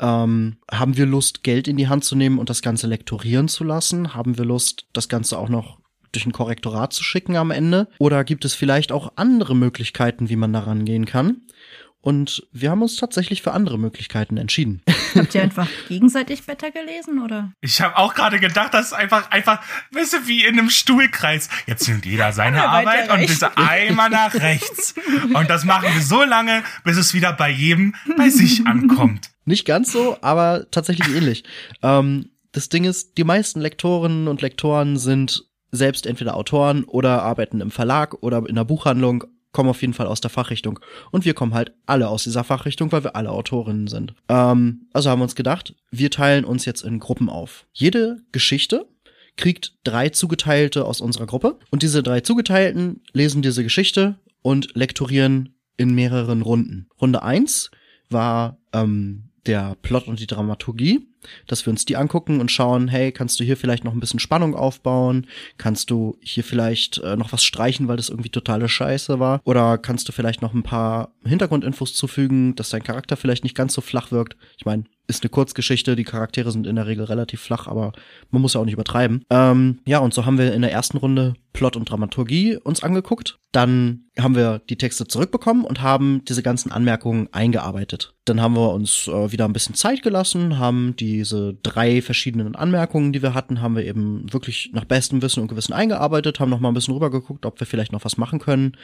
Ähm, 0.03 0.57
haben 0.71 0.97
wir 0.97 1.07
Lust, 1.07 1.45
Geld 1.45 1.69
in 1.69 1.77
die 1.77 1.89
Hand 1.89 2.05
zu 2.05 2.17
nehmen 2.17 2.39
und 2.39 2.51
das 2.51 2.61
Ganze 2.61 2.89
lektorieren 2.89 3.49
zu 3.49 3.63
lassen? 3.63 4.15
Haben 4.15 4.37
wir 4.37 4.45
Lust, 4.45 4.87
das 4.93 5.09
Ganze 5.09 5.39
auch 5.39 5.49
noch 5.49 5.79
durch 6.11 6.27
ein 6.27 6.33
Korrektorat 6.33 6.93
zu 6.93 7.05
schicken 7.05 7.37
am 7.37 7.53
Ende? 7.53 7.89
Oder 7.99 8.25
gibt 8.25 8.45
es 8.45 8.55
vielleicht 8.55 8.93
auch 8.93 9.13
andere 9.17 9.55
Möglichkeiten, 9.55 10.29
wie 10.29 10.37
man 10.37 10.53
daran 10.53 10.85
gehen 10.85 11.07
kann? 11.07 11.43
Und 12.03 12.45
wir 12.51 12.73
haben 12.73 12.83
uns 12.83 12.97
tatsächlich 12.97 13.43
für 13.43 13.53
andere 13.53 13.79
Möglichkeiten 13.79 14.37
entschieden. 14.37 14.83
Habt 15.15 15.37
ihr 15.37 15.43
einfach 15.43 15.69
gegenseitig 15.87 16.49
Wetter 16.49 16.73
gelesen, 16.73 17.23
oder? 17.23 17.53
Ich 17.61 17.81
habe 17.81 17.97
auch 17.97 18.15
gerade 18.15 18.41
gedacht, 18.41 18.75
das 18.75 18.87
ist 18.87 18.93
einfach, 18.93 19.31
einfach, 19.31 19.63
weißt 19.93 20.15
du, 20.15 20.27
wie 20.27 20.45
in 20.45 20.59
einem 20.59 20.69
Stuhlkreis. 20.69 21.49
Jetzt 21.67 21.87
nimmt 21.87 22.05
jeder 22.05 22.33
seine 22.33 22.69
Arbeit 22.69 23.09
und 23.09 23.25
bitte 23.25 23.57
einmal 23.57 24.11
nach 24.11 24.35
rechts. 24.35 24.95
Und 25.35 25.49
das 25.49 25.65
machen 25.65 25.89
wir 25.95 26.03
so 26.03 26.25
lange, 26.25 26.65
bis 26.83 26.97
es 26.97 27.15
wieder 27.15 27.33
bei 27.33 27.51
jedem 27.51 27.95
bei 28.17 28.29
sich 28.29 28.67
ankommt. 28.67 29.32
Nicht 29.45 29.65
ganz 29.65 29.93
so, 29.93 30.17
aber 30.21 30.67
tatsächlich 30.71 31.15
ähnlich. 31.15 31.45
Ähm, 31.83 32.31
das 32.53 32.69
Ding 32.69 32.85
ist, 32.85 33.19
die 33.19 33.25
meisten 33.25 33.61
Lektorinnen 33.61 34.29
und 34.29 34.43
Lektoren 34.43 34.99
sind 34.99 35.47
selbst 35.73 36.07
entweder 36.07 36.37
Autoren 36.37 36.85
oder 36.85 37.23
arbeiten 37.23 37.61
im 37.61 37.71
Verlag 37.71 38.23
oder 38.23 38.47
in 38.47 38.55
der 38.55 38.65
Buchhandlung 38.65 39.25
kommen 39.53 39.69
auf 39.69 39.81
jeden 39.81 39.95
Fall 39.95 40.07
aus 40.07 40.21
der 40.21 40.31
Fachrichtung. 40.31 40.81
Und 41.11 41.25
wir 41.25 41.35
kommen 41.35 41.55
halt 41.55 41.73
alle 41.87 42.09
aus 42.09 42.25
dieser 42.25 42.45
Fachrichtung, 42.45 42.91
weil 42.91 43.05
wir 43.05 43.17
alle 43.17 43.31
Autorinnen 43.31 43.87
sind. 43.87 44.15
Ähm, 44.29 44.89
also 44.93 45.11
haben 45.11 45.21
wir 45.21 45.25
uns 45.25 45.35
gedacht, 45.35 45.75
wir 45.91 46.11
teilen 46.11 46.45
uns 46.45 46.65
jetzt 46.65 46.83
in 46.83 46.99
Gruppen 46.99 47.29
auf. 47.29 47.67
Jede 47.73 48.23
Geschichte 48.33 48.87
kriegt 49.37 49.75
drei 49.85 50.09
Zugeteilte 50.09 50.85
aus 50.85 51.01
unserer 51.01 51.27
Gruppe. 51.27 51.59
Und 51.71 51.83
diese 51.83 52.03
drei 52.03 52.21
Zugeteilten 52.21 53.03
lesen 53.13 53.43
diese 53.43 53.63
Geschichte 53.63 54.19
und 54.43 54.75
lektorieren 54.75 55.55
in 55.77 55.95
mehreren 55.95 56.43
Runden. 56.43 56.89
Runde 57.01 57.23
eins 57.23 57.71
war 58.11 58.59
ähm, 58.73 59.32
der 59.47 59.77
Plot 59.83 60.07
und 60.09 60.21
die 60.21 60.27
Dramaturgie. 60.27 61.07
dass 61.47 61.65
wir 61.65 61.71
uns 61.71 61.85
die 61.85 61.97
angucken 61.97 62.41
und 62.41 62.51
schauen, 62.51 62.89
hey, 62.89 63.13
kannst 63.13 63.39
du 63.39 63.45
hier 63.45 63.57
vielleicht 63.57 63.85
noch 63.85 63.93
ein 63.93 64.01
bisschen 64.01 64.19
Spannung 64.19 64.57
aufbauen? 64.57 65.27
Kannst 65.57 65.91
du 65.91 66.17
hier 66.21 66.43
vielleicht 66.43 66.99
äh, 66.99 67.17
noch 67.17 67.33
was 67.33 67.45
streichen, 67.45 67.87
weil 67.87 67.97
das 67.97 68.09
irgendwie 68.09 68.31
totale 68.31 68.69
Scheiße 68.69 69.21
war? 69.21 69.41
Oder 69.45 69.79
kannst 69.79 70.09
du 70.09 70.13
vielleicht 70.13 70.43
noch 70.43 70.53
ein 70.53 70.65
paar 70.65 71.13
Hintergrundinfos 71.25 71.95
zufügen, 71.95 72.57
dass 72.57 72.71
dein 72.71 72.83
Charakter 72.83 73.17
vielleicht 73.17 73.45
nicht 73.45 73.55
ganz 73.57 73.75
so 73.75 73.81
flach 73.81 74.11
wirkt? 74.11 74.37
Ich 74.59 74.65
meine, 74.65 74.85
ist 75.07 75.23
eine 75.23 75.31
Kurzgeschichte, 75.31 75.97
die 75.97 76.05
Charaktere 76.05 76.51
sind 76.53 76.67
in 76.67 76.77
der 76.77 76.87
Regel 76.87 77.05
relativ 77.05 77.41
flach, 77.41 77.67
aber 77.67 77.93
man 78.31 78.43
muss 78.43 78.55
ja 78.55 78.61
auch 78.61 78.65
nicht 78.65 78.75
übertreiben. 78.75 79.25
Ähm, 79.31 79.81
ja, 79.85 79.99
und 79.99 80.15
so 80.15 80.27
haben 80.27 80.39
wir 80.39 80.53
in 80.55 80.63
der 80.63 80.73
ersten 80.73 80.99
Runde 80.99 81.35
Plot 81.53 81.77
und 81.77 81.91
Dramaturgie 81.91 82.57
uns 82.57 82.83
angeguckt. 82.83 83.39
Dann 83.53 84.05
haben 84.19 84.35
wir 84.35 84.61
die 84.71 84.79
Texte 84.79 85.07
zurückbekommen 85.07 85.65
und 85.65 85.83
haben 85.83 86.25
diese 86.27 86.43
ganzen 86.43 86.73
Anmerkungen 86.73 87.29
eingearbeitet. 87.33 88.15
Dann 88.25 88.41
haben 88.41 88.57
wir 88.57 88.73
uns 88.73 89.09
äh, 89.09 89.33
wieder 89.33 89.45
ein 89.45 89.53
bisschen 89.53 89.75
Zeit 89.75 90.03
gelassen, 90.03 90.59
haben 90.59 90.97
diese 90.97 91.55
drei 91.63 92.01
verschiedenen 92.01 92.57
Anmerkungen, 92.57 93.13
die 93.13 93.23
wir 93.23 93.35
hatten, 93.35 93.61
haben 93.61 93.77
wir 93.77 93.85
eben 93.85 94.33
wirklich 94.33 94.71
nach 94.73 94.87
bestem 94.87 95.21
Wissen 95.21 95.41
und 95.41 95.49
Gewissen 95.49 95.75
eingearbeitet, 95.75 96.41
haben 96.41 96.51
noch 96.51 96.61
mal 96.61 96.69
ein 96.69 96.75
bisschen 96.75 96.95
rübergeguckt, 96.95 97.45
ob 97.45 97.61
wir 97.61 97.67
vielleicht 97.67 97.93
noch 97.93 98.05
was 98.05 98.17
machen 98.17 98.39
können. 98.39 98.77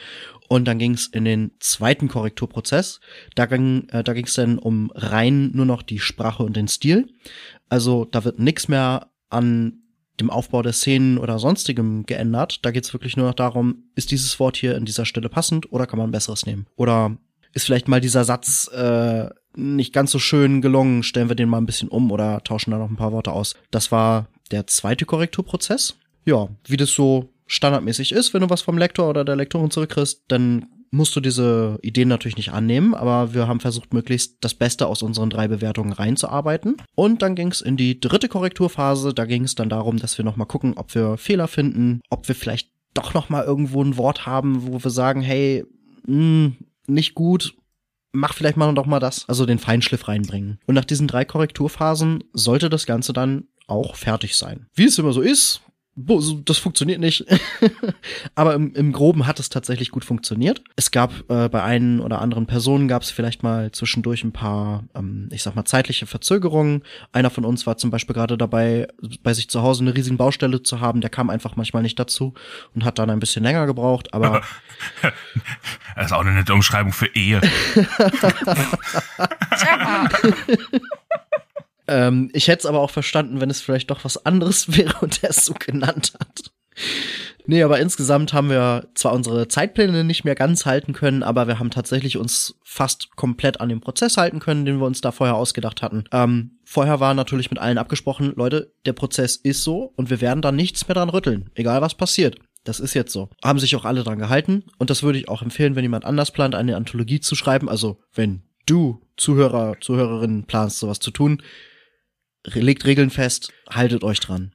Und 0.47 0.67
dann 0.67 0.77
ging 0.77 0.93
es 0.93 1.07
in 1.07 1.25
den 1.25 1.51
zweiten 1.59 2.07
Korrekturprozess. 2.07 2.99
Da 3.33 3.47
ging 3.47 3.87
äh, 3.89 4.03
da 4.03 4.13
dann 4.13 4.59
um 4.59 4.91
rein 4.93 5.51
nur 5.53 5.65
noch 5.65 5.81
die 5.81 5.99
Sprache 6.09 6.43
und 6.43 6.55
den 6.55 6.67
Stil. 6.67 7.07
Also 7.69 8.05
da 8.05 8.25
wird 8.25 8.39
nichts 8.39 8.67
mehr 8.67 9.07
an 9.29 9.83
dem 10.19 10.29
Aufbau 10.29 10.61
der 10.61 10.73
Szenen 10.73 11.17
oder 11.17 11.39
sonstigem 11.39 12.05
geändert. 12.05 12.65
Da 12.65 12.71
geht 12.71 12.83
es 12.83 12.93
wirklich 12.93 13.15
nur 13.15 13.27
noch 13.27 13.33
darum, 13.33 13.83
ist 13.95 14.11
dieses 14.11 14.39
Wort 14.39 14.57
hier 14.57 14.75
in 14.75 14.85
dieser 14.85 15.05
Stelle 15.05 15.29
passend 15.29 15.71
oder 15.71 15.87
kann 15.87 15.97
man 15.97 16.09
ein 16.09 16.11
besseres 16.11 16.45
nehmen? 16.45 16.65
Oder 16.75 17.15
ist 17.53 17.65
vielleicht 17.65 17.87
mal 17.87 18.01
dieser 18.01 18.25
Satz 18.25 18.69
äh, 18.73 19.29
nicht 19.55 19.93
ganz 19.93 20.11
so 20.11 20.19
schön 20.19 20.61
gelungen, 20.61 21.03
stellen 21.03 21.29
wir 21.29 21.35
den 21.35 21.49
mal 21.49 21.57
ein 21.57 21.65
bisschen 21.65 21.89
um 21.89 22.11
oder 22.11 22.43
tauschen 22.43 22.71
da 22.71 22.77
noch 22.77 22.89
ein 22.89 22.97
paar 22.97 23.11
Worte 23.11 23.31
aus. 23.31 23.55
Das 23.71 23.91
war 23.91 24.27
der 24.51 24.67
zweite 24.67 25.05
Korrekturprozess. 25.05 25.95
Ja, 26.25 26.49
wie 26.65 26.77
das 26.77 26.91
so 26.91 27.29
standardmäßig 27.47 28.11
ist, 28.11 28.33
wenn 28.33 28.41
du 28.41 28.49
was 28.49 28.61
vom 28.61 28.77
Lektor 28.77 29.09
oder 29.09 29.25
der 29.25 29.35
Lektorin 29.35 29.71
zurückkriegst, 29.71 30.23
dann 30.27 30.67
musst 30.91 31.15
du 31.15 31.19
diese 31.19 31.77
Ideen 31.81 32.07
natürlich 32.07 32.37
nicht 32.37 32.51
annehmen, 32.51 32.93
aber 32.93 33.33
wir 33.33 33.47
haben 33.47 33.59
versucht, 33.59 33.93
möglichst 33.93 34.37
das 34.41 34.53
Beste 34.53 34.87
aus 34.87 35.01
unseren 35.03 35.29
drei 35.29 35.47
Bewertungen 35.47 35.93
reinzuarbeiten. 35.93 36.77
Und 36.95 37.21
dann 37.21 37.35
ging 37.35 37.49
es 37.49 37.61
in 37.61 37.77
die 37.77 37.99
dritte 37.99 38.29
Korrekturphase. 38.29 39.13
Da 39.13 39.25
ging 39.25 39.43
es 39.43 39.55
dann 39.55 39.69
darum, 39.69 39.97
dass 39.97 40.17
wir 40.17 40.25
nochmal 40.25 40.47
gucken, 40.47 40.73
ob 40.75 40.93
wir 40.95 41.17
Fehler 41.17 41.47
finden, 41.47 42.01
ob 42.09 42.27
wir 42.27 42.35
vielleicht 42.35 42.71
doch 42.93 43.13
nochmal 43.13 43.43
irgendwo 43.43 43.83
ein 43.83 43.97
Wort 43.97 44.25
haben, 44.25 44.67
wo 44.67 44.83
wir 44.83 44.91
sagen, 44.91 45.21
hey, 45.21 45.63
mh, 46.05 46.15
hm, 46.15 46.55
nicht 46.87 47.13
gut, 47.13 47.55
mach 48.11 48.33
vielleicht 48.33 48.57
mal 48.57 48.71
noch 48.73 48.85
mal 48.85 48.99
das, 48.99 49.27
also 49.27 49.45
den 49.45 49.59
Feinschliff 49.59 50.07
reinbringen. 50.07 50.59
Und 50.65 50.75
nach 50.75 50.85
diesen 50.85 51.07
drei 51.07 51.25
Korrekturphasen 51.25 52.23
sollte 52.33 52.69
das 52.69 52.85
Ganze 52.85 53.13
dann 53.13 53.47
auch 53.67 53.95
fertig 53.95 54.35
sein. 54.35 54.65
Wie 54.73 54.85
es 54.85 54.97
immer 54.97 55.13
so 55.13 55.21
ist, 55.21 55.61
das 56.45 56.57
funktioniert 56.57 56.99
nicht. 56.99 57.25
Aber 58.35 58.53
im, 58.53 58.73
im 58.73 58.91
Groben 58.93 59.27
hat 59.27 59.39
es 59.39 59.49
tatsächlich 59.49 59.91
gut 59.91 60.05
funktioniert. 60.05 60.61
Es 60.75 60.91
gab 60.91 61.11
äh, 61.29 61.49
bei 61.49 61.61
einen 61.61 61.99
oder 61.99 62.21
anderen 62.21 62.45
Personen 62.45 62.87
gab 62.87 63.01
es 63.01 63.11
vielleicht 63.11 63.43
mal 63.43 63.71
zwischendurch 63.71 64.23
ein 64.23 64.31
paar, 64.31 64.83
ähm, 64.95 65.29
ich 65.31 65.43
sag 65.43 65.55
mal, 65.55 65.65
zeitliche 65.65 66.05
Verzögerungen. 66.05 66.83
Einer 67.11 67.29
von 67.29 67.43
uns 67.45 67.67
war 67.67 67.77
zum 67.77 67.91
Beispiel 67.91 68.13
gerade 68.13 68.37
dabei, 68.37 68.87
bei 69.23 69.33
sich 69.33 69.49
zu 69.49 69.61
Hause 69.61 69.83
eine 69.83 69.95
riesige 69.95 70.15
Baustelle 70.15 70.63
zu 70.63 70.79
haben. 70.79 71.01
Der 71.01 71.09
kam 71.09 71.29
einfach 71.29 71.55
manchmal 71.55 71.83
nicht 71.83 71.99
dazu 71.99 72.33
und 72.73 72.85
hat 72.85 72.99
dann 72.99 73.09
ein 73.09 73.19
bisschen 73.19 73.43
länger 73.43 73.65
gebraucht. 73.65 74.13
Aber 74.13 74.41
das 75.95 76.05
ist 76.05 76.13
auch 76.13 76.21
eine 76.21 76.31
nette 76.31 76.53
Umschreibung 76.53 76.93
für 76.93 77.07
Ehe. 77.15 77.41
Ähm, 81.89 82.29
ich 82.33 82.47
hätte 82.47 82.59
es 82.59 82.65
aber 82.65 82.79
auch 82.79 82.91
verstanden, 82.91 83.41
wenn 83.41 83.49
es 83.49 83.61
vielleicht 83.61 83.89
doch 83.89 84.05
was 84.05 84.25
anderes 84.25 84.77
wäre 84.77 84.95
und 85.01 85.23
er 85.23 85.31
es 85.31 85.45
so 85.45 85.53
genannt 85.53 86.13
hat. 86.19 86.51
Nee, 87.45 87.63
aber 87.63 87.79
insgesamt 87.79 88.31
haben 88.31 88.51
wir 88.51 88.89
zwar 88.93 89.13
unsere 89.13 89.47
Zeitpläne 89.47 90.03
nicht 90.03 90.23
mehr 90.23 90.35
ganz 90.35 90.67
halten 90.67 90.93
können, 90.93 91.23
aber 91.23 91.47
wir 91.47 91.57
haben 91.57 91.71
tatsächlich 91.71 92.17
uns 92.17 92.59
fast 92.63 93.15
komplett 93.15 93.59
an 93.59 93.69
den 93.69 93.81
Prozess 93.81 94.17
halten 94.17 94.39
können, 94.39 94.65
den 94.65 94.77
wir 94.79 94.85
uns 94.85 95.01
da 95.01 95.11
vorher 95.11 95.35
ausgedacht 95.35 95.81
hatten. 95.81 96.03
Ähm, 96.11 96.59
vorher 96.63 96.99
war 96.99 97.15
natürlich 97.15 97.49
mit 97.49 97.59
allen 97.59 97.79
abgesprochen, 97.79 98.33
Leute, 98.35 98.71
der 98.85 98.93
Prozess 98.93 99.35
ist 99.35 99.63
so 99.63 99.91
und 99.95 100.11
wir 100.11 100.21
werden 100.21 100.43
da 100.43 100.51
nichts 100.51 100.87
mehr 100.87 100.93
dran 100.93 101.09
rütteln, 101.09 101.49
egal 101.55 101.81
was 101.81 101.95
passiert. 101.95 102.37
Das 102.65 102.79
ist 102.79 102.93
jetzt 102.93 103.11
so. 103.11 103.29
Haben 103.43 103.57
sich 103.57 103.75
auch 103.75 103.85
alle 103.85 104.03
dran 104.03 104.19
gehalten 104.19 104.65
und 104.77 104.91
das 104.91 105.01
würde 105.01 105.17
ich 105.17 105.27
auch 105.27 105.41
empfehlen, 105.41 105.75
wenn 105.75 105.83
jemand 105.83 106.05
anders 106.05 106.31
plant, 106.31 106.53
eine 106.53 106.75
Anthologie 106.75 107.19
zu 107.19 107.35
schreiben, 107.35 107.67
also 107.67 107.99
wenn 108.13 108.43
du 108.67 109.01
Zuhörer, 109.17 109.77
Zuhörerinnen 109.81 110.45
planst, 110.45 110.77
sowas 110.77 110.99
zu 110.99 111.09
tun, 111.09 111.41
legt 112.53 112.85
Regeln 112.85 113.09
fest, 113.09 113.51
haltet 113.69 114.03
euch 114.03 114.19
dran. 114.19 114.53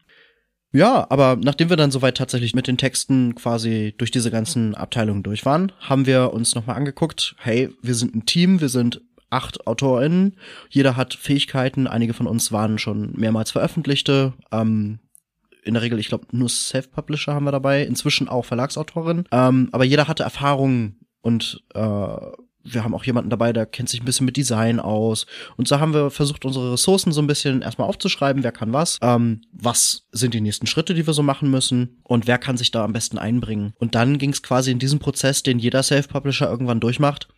Ja, 0.73 1.07
aber 1.09 1.37
nachdem 1.41 1.71
wir 1.71 1.77
dann 1.77 1.93
soweit 1.93 2.17
tatsächlich 2.17 2.53
mit 2.53 2.67
den 2.67 2.77
Texten 2.77 3.37
quasi 3.37 3.95
durch 3.97 4.11
diese 4.11 4.33
ganzen 4.33 4.75
Abteilungen 4.75 5.23
durch 5.23 5.47
waren, 5.47 5.71
haben 5.79 6.05
wir 6.05 6.33
uns 6.33 6.57
nochmal 6.57 6.77
angeguckt, 6.77 7.37
hey, 7.39 7.71
wir 7.81 7.95
sind 7.95 8.15
ein 8.17 8.27
Team, 8.27 8.61
wir 8.61 8.69
sind 8.69 9.01
acht 9.31 9.69
AutorInnen, 9.69 10.37
jeder 10.71 10.97
hat 10.97 11.15
Fähigkeiten, 11.15 11.87
einige 11.87 12.13
von 12.13 12.27
uns 12.27 12.51
waren 12.51 12.79
schon 12.79 13.13
mehrmals 13.17 13.53
Veröffentlichte, 13.53 14.33
ähm, 14.51 14.99
in 15.63 15.75
der 15.75 15.83
Regel, 15.83 16.01
ich 16.01 16.09
glaube, 16.09 16.27
nur 16.33 16.49
Self-Publisher 16.49 17.35
haben 17.35 17.45
wir 17.45 17.53
dabei, 17.53 17.85
inzwischen 17.85 18.29
auch 18.29 18.45
Verlagsautorin, 18.45 19.27
ähm, 19.31 19.69
aber 19.71 19.85
jeder 19.85 20.09
hatte 20.09 20.25
Erfahrungen 20.25 21.07
und 21.21 21.63
äh, 21.75 22.17
wir 22.65 22.83
haben 22.83 22.95
auch 22.95 23.05
jemanden 23.05 23.31
dabei, 23.31 23.53
der 23.53 23.67
kennt 23.67 23.89
sich 23.89 24.01
ein 24.01 24.07
bisschen 24.07 24.25
mit 24.27 24.37
Design 24.37 24.81
aus. 24.81 25.27
Und 25.57 25.69
so 25.69 25.79
haben 25.81 25.93
wir 25.93 26.11
versucht, 26.11 26.45
unsere 26.45 26.73
Ressourcen 26.73 27.13
so 27.13 27.21
ein 27.21 27.27
bisschen 27.27 27.63
erstmal 27.63 27.89
aufzuschreiben, 27.89 28.43
wer 28.43 28.53
kann 28.53 28.73
was, 28.73 28.99
ähm, 29.03 29.43
was 29.53 30.07
sind 30.13 30.35
die 30.35 30.41
nächsten 30.41 30.67
Schritte, 30.67 30.95
die 30.95 31.07
wir 31.07 31.15
so 31.15 31.23
machen 31.23 31.51
müssen 31.51 32.01
und 32.03 32.27
wer 32.27 32.39
kann 32.39 32.57
sich 32.57 32.71
da 32.71 32.85
am 32.85 32.93
besten 32.93 33.19
einbringen. 33.19 33.75
Und 33.79 33.95
dann 33.95 34.19
ging 34.19 34.31
es 34.31 34.43
quasi 34.43 34.71
in 34.71 34.79
diesem 34.79 34.99
Prozess, 34.99 35.43
den 35.43 35.59
jeder 35.59 35.83
Self-Publisher 35.83 36.49
irgendwann 36.49 36.81
durchmacht. 36.81 37.29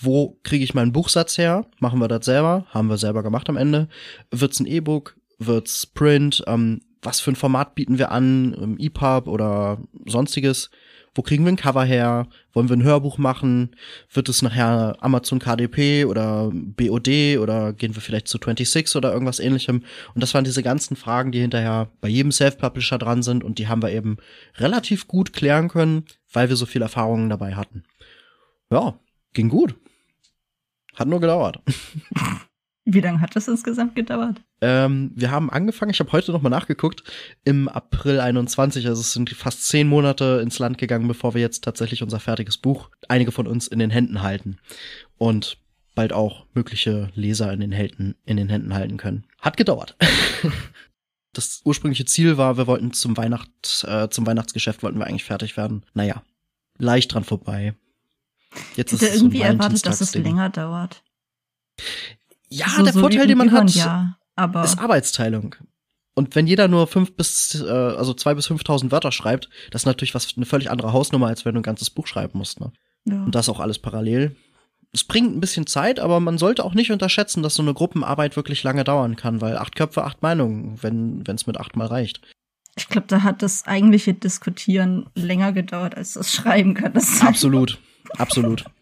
Wo 0.00 0.38
kriege 0.42 0.64
ich 0.64 0.74
meinen 0.74 0.92
Buchsatz 0.92 1.36
her? 1.36 1.66
Machen 1.78 2.00
wir 2.00 2.08
das 2.08 2.24
selber? 2.24 2.64
Haben 2.70 2.88
wir 2.88 2.96
selber 2.96 3.22
gemacht 3.22 3.50
am 3.50 3.58
Ende? 3.58 3.88
Wird's 4.30 4.58
ein 4.58 4.66
E-Book? 4.66 5.16
Wird's 5.38 5.86
Print? 5.86 6.42
Ähm, 6.46 6.80
was 7.02 7.20
für 7.20 7.32
ein 7.32 7.36
Format 7.36 7.74
bieten 7.74 7.98
wir 7.98 8.10
an? 8.10 8.76
EPUB 8.78 9.26
oder 9.26 9.78
sonstiges? 10.06 10.70
Wo 11.14 11.22
kriegen 11.22 11.44
wir 11.44 11.52
ein 11.52 11.56
Cover 11.56 11.84
her? 11.84 12.26
Wollen 12.54 12.70
wir 12.70 12.76
ein 12.76 12.82
Hörbuch 12.82 13.18
machen? 13.18 13.76
Wird 14.12 14.28
es 14.28 14.40
nachher 14.40 14.96
Amazon 15.00 15.38
KDP 15.38 16.06
oder 16.06 16.50
BOD 16.52 17.38
oder 17.38 17.74
gehen 17.74 17.94
wir 17.94 18.00
vielleicht 18.00 18.28
zu 18.28 18.38
26 18.38 18.96
oder 18.96 19.12
irgendwas 19.12 19.38
ähnlichem? 19.38 19.84
Und 20.14 20.22
das 20.22 20.32
waren 20.32 20.44
diese 20.44 20.62
ganzen 20.62 20.96
Fragen, 20.96 21.30
die 21.30 21.40
hinterher 21.40 21.90
bei 22.00 22.08
jedem 22.08 22.32
Self-Publisher 22.32 22.98
dran 22.98 23.22
sind 23.22 23.44
und 23.44 23.58
die 23.58 23.68
haben 23.68 23.82
wir 23.82 23.90
eben 23.90 24.16
relativ 24.56 25.06
gut 25.06 25.32
klären 25.34 25.68
können, 25.68 26.06
weil 26.32 26.48
wir 26.48 26.56
so 26.56 26.64
viel 26.64 26.82
Erfahrungen 26.82 27.28
dabei 27.28 27.56
hatten. 27.56 27.84
Ja, 28.70 28.98
ging 29.34 29.50
gut. 29.50 29.74
Hat 30.94 31.08
nur 31.08 31.20
gedauert. 31.20 31.60
Wie 32.84 33.00
lange 33.00 33.20
hat 33.20 33.36
das 33.36 33.46
insgesamt 33.46 33.94
gedauert? 33.94 34.40
Ähm, 34.60 35.12
wir 35.14 35.30
haben 35.30 35.50
angefangen, 35.50 35.92
ich 35.92 36.00
habe 36.00 36.10
heute 36.10 36.32
nochmal 36.32 36.50
nachgeguckt, 36.50 37.04
im 37.44 37.68
April 37.68 38.18
21, 38.18 38.86
also 38.88 39.00
es 39.00 39.12
sind 39.12 39.30
fast 39.30 39.66
zehn 39.66 39.88
Monate 39.88 40.40
ins 40.42 40.58
Land 40.58 40.78
gegangen, 40.78 41.06
bevor 41.06 41.34
wir 41.34 41.40
jetzt 41.40 41.62
tatsächlich 41.62 42.02
unser 42.02 42.18
fertiges 42.18 42.58
Buch, 42.58 42.90
einige 43.08 43.30
von 43.30 43.46
uns 43.46 43.68
in 43.68 43.78
den 43.78 43.90
Händen 43.90 44.22
halten 44.22 44.58
und 45.16 45.58
bald 45.94 46.12
auch 46.12 46.46
mögliche 46.54 47.10
Leser 47.14 47.52
in 47.52 47.60
den, 47.60 47.72
Händen, 47.72 48.16
in 48.24 48.36
den 48.36 48.48
Händen 48.48 48.74
halten 48.74 48.96
können. 48.96 49.24
Hat 49.40 49.56
gedauert. 49.56 49.96
das 51.32 51.60
ursprüngliche 51.64 52.04
Ziel 52.04 52.36
war, 52.36 52.56
wir 52.56 52.66
wollten 52.66 52.92
zum 52.92 53.16
Weihnacht, 53.16 53.84
äh, 53.86 54.08
zum 54.08 54.26
Weihnachtsgeschäft 54.26 54.82
wollten 54.82 54.98
wir 54.98 55.06
eigentlich 55.06 55.24
fertig 55.24 55.56
werden. 55.56 55.84
Naja, 55.94 56.22
leicht 56.78 57.14
dran 57.14 57.24
vorbei. 57.24 57.74
Jetzt 58.76 58.92
ist 58.92 59.02
es 59.02 59.14
irgendwie 59.16 59.42
erwartet, 59.42 59.86
dass 59.86 60.00
es 60.00 60.14
länger 60.14 60.50
dauert. 60.50 61.02
Ja, 62.52 62.68
so, 62.68 62.82
der 62.82 62.92
so 62.92 63.00
Vorteil, 63.00 63.26
den 63.26 63.38
man 63.38 63.52
hat, 63.52 63.70
ja, 63.70 64.16
aber 64.36 64.64
ist 64.64 64.78
Arbeitsteilung. 64.78 65.56
Und 66.14 66.34
wenn 66.34 66.46
jeder 66.46 66.68
nur 66.68 66.86
fünf 66.86 67.16
bis, 67.16 67.54
äh, 67.54 67.68
also 67.68 68.12
zwei 68.12 68.34
bis 68.34 68.46
fünftausend 68.46 68.92
Wörter 68.92 69.12
schreibt, 69.12 69.48
das 69.70 69.82
ist 69.82 69.86
natürlich 69.86 70.14
was 70.14 70.34
eine 70.36 70.44
völlig 70.44 70.70
andere 70.70 70.92
Hausnummer, 70.92 71.28
als 71.28 71.44
wenn 71.44 71.54
du 71.54 71.60
ein 71.60 71.64
ganzes 71.64 71.90
Buch 71.90 72.06
schreiben 72.06 72.38
musst. 72.38 72.60
Ne? 72.60 72.72
Ja. 73.04 73.24
Und 73.24 73.34
das 73.34 73.48
auch 73.48 73.60
alles 73.60 73.78
parallel. 73.78 74.36
Es 74.92 75.04
bringt 75.04 75.34
ein 75.34 75.40
bisschen 75.40 75.66
Zeit, 75.66 76.00
aber 76.00 76.20
man 76.20 76.36
sollte 76.36 76.64
auch 76.64 76.74
nicht 76.74 76.92
unterschätzen, 76.92 77.42
dass 77.42 77.54
so 77.54 77.62
eine 77.62 77.72
Gruppenarbeit 77.72 78.36
wirklich 78.36 78.62
lange 78.62 78.84
dauern 78.84 79.16
kann, 79.16 79.40
weil 79.40 79.56
acht 79.56 79.74
Köpfe, 79.74 80.04
acht 80.04 80.20
Meinungen, 80.20 80.82
wenn 80.82 81.24
es 81.26 81.46
mit 81.46 81.58
acht 81.58 81.76
mal 81.76 81.86
reicht. 81.86 82.20
Ich 82.76 82.88
glaube, 82.88 83.06
da 83.06 83.22
hat 83.22 83.42
das 83.42 83.66
eigentliche 83.66 84.12
Diskutieren 84.12 85.08
länger 85.14 85.52
gedauert, 85.52 85.96
als 85.96 86.14
das 86.14 86.32
Schreiben 86.32 86.74
kann. 86.74 86.92
Das 86.92 87.22
absolut, 87.22 87.78
absolut. 88.18 88.64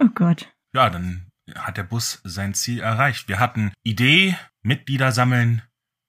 Oh 0.00 0.08
Gott. 0.14 0.48
Ja, 0.74 0.90
dann 0.90 1.31
hat 1.54 1.76
der 1.76 1.82
Bus 1.82 2.20
sein 2.24 2.54
Ziel 2.54 2.80
erreicht. 2.80 3.28
Wir 3.28 3.38
hatten 3.38 3.72
Idee, 3.82 4.36
Mitglieder 4.62 5.12
sammeln, 5.12 5.62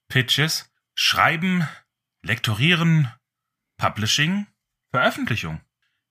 Pitches, 0.08 0.72
Schreiben, 0.96 1.68
Lektorieren, 2.24 3.12
Publishing, 3.78 4.48
Veröffentlichung. 4.92 5.62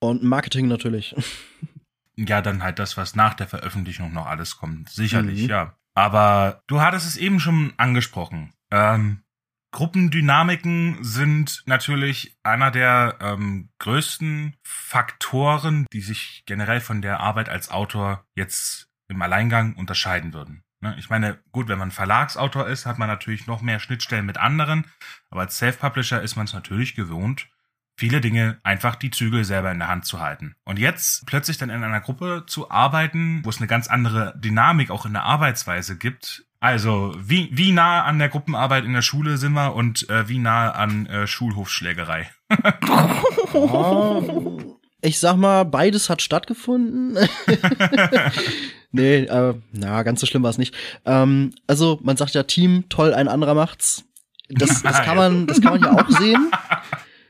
Und 0.00 0.22
Marketing 0.22 0.68
natürlich. 0.68 1.14
Ja, 2.14 2.42
dann 2.42 2.62
halt 2.62 2.78
das, 2.78 2.98
was 2.98 3.16
nach 3.16 3.32
der 3.32 3.48
Veröffentlichung 3.48 4.12
noch 4.12 4.26
alles 4.26 4.58
kommt. 4.58 4.90
Sicherlich, 4.90 5.44
mhm. 5.44 5.48
ja. 5.48 5.78
Aber 5.94 6.62
du 6.66 6.80
hattest 6.80 7.06
es 7.06 7.16
eben 7.16 7.40
schon 7.40 7.72
angesprochen. 7.78 8.52
Ähm, 8.70 9.22
Gruppendynamiken 9.72 11.02
sind 11.02 11.62
natürlich 11.64 12.36
einer 12.42 12.70
der 12.70 13.16
ähm, 13.20 13.70
größten 13.78 14.56
Faktoren, 14.62 15.86
die 15.92 16.02
sich 16.02 16.42
generell 16.44 16.80
von 16.80 17.00
der 17.00 17.20
Arbeit 17.20 17.48
als 17.48 17.70
Autor 17.70 18.26
jetzt 18.34 18.91
im 19.12 19.22
Alleingang 19.22 19.74
unterscheiden 19.74 20.32
würden. 20.32 20.64
Ne? 20.80 20.94
Ich 20.98 21.08
meine, 21.08 21.38
gut, 21.52 21.68
wenn 21.68 21.78
man 21.78 21.90
Verlagsautor 21.90 22.66
ist, 22.68 22.86
hat 22.86 22.98
man 22.98 23.08
natürlich 23.08 23.46
noch 23.46 23.62
mehr 23.62 23.78
Schnittstellen 23.78 24.26
mit 24.26 24.36
anderen, 24.36 24.86
aber 25.30 25.42
als 25.42 25.56
Self-Publisher 25.58 26.20
ist 26.20 26.36
man 26.36 26.46
es 26.46 26.52
natürlich 26.52 26.94
gewohnt, 26.94 27.48
viele 27.96 28.20
Dinge 28.20 28.58
einfach 28.64 28.96
die 28.96 29.10
Zügel 29.10 29.44
selber 29.44 29.70
in 29.70 29.78
der 29.78 29.88
Hand 29.88 30.04
zu 30.04 30.20
halten. 30.20 30.56
Und 30.64 30.78
jetzt 30.78 31.24
plötzlich 31.26 31.56
dann 31.56 31.70
in 31.70 31.84
einer 31.84 32.00
Gruppe 32.00 32.44
zu 32.46 32.70
arbeiten, 32.70 33.44
wo 33.44 33.50
es 33.50 33.58
eine 33.58 33.68
ganz 33.68 33.86
andere 33.86 34.34
Dynamik 34.38 34.90
auch 34.90 35.06
in 35.06 35.12
der 35.12 35.22
Arbeitsweise 35.24 35.96
gibt. 35.96 36.44
Also, 36.58 37.14
wie, 37.18 37.48
wie 37.52 37.72
nah 37.72 38.04
an 38.04 38.18
der 38.18 38.28
Gruppenarbeit 38.28 38.84
in 38.84 38.92
der 38.92 39.02
Schule 39.02 39.36
sind 39.36 39.52
wir 39.52 39.74
und 39.74 40.08
äh, 40.08 40.28
wie 40.28 40.38
nah 40.38 40.70
an 40.70 41.06
äh, 41.06 41.26
Schulhofschlägerei? 41.26 42.30
Oh, 43.54 44.58
ich 45.02 45.18
sag 45.18 45.36
mal, 45.36 45.64
beides 45.64 46.08
hat 46.08 46.22
stattgefunden. 46.22 47.18
nee, 48.92 49.16
äh, 49.24 49.54
na, 49.72 50.02
ganz 50.04 50.20
so 50.20 50.26
schlimm 50.26 50.44
war 50.44 50.50
es 50.50 50.58
nicht. 50.58 50.74
Ähm, 51.04 51.52
also, 51.66 51.98
man 52.02 52.16
sagt 52.16 52.34
ja 52.34 52.44
Team, 52.44 52.84
toll, 52.88 53.12
ein 53.12 53.28
anderer 53.28 53.54
macht's. 53.54 54.04
Das, 54.48 54.82
das 54.82 55.02
kann 55.02 55.16
man, 55.16 55.46
das 55.46 55.60
kann 55.60 55.72
man 55.72 55.82
ja 55.82 55.92
auch 55.92 56.08
sehen. 56.08 56.50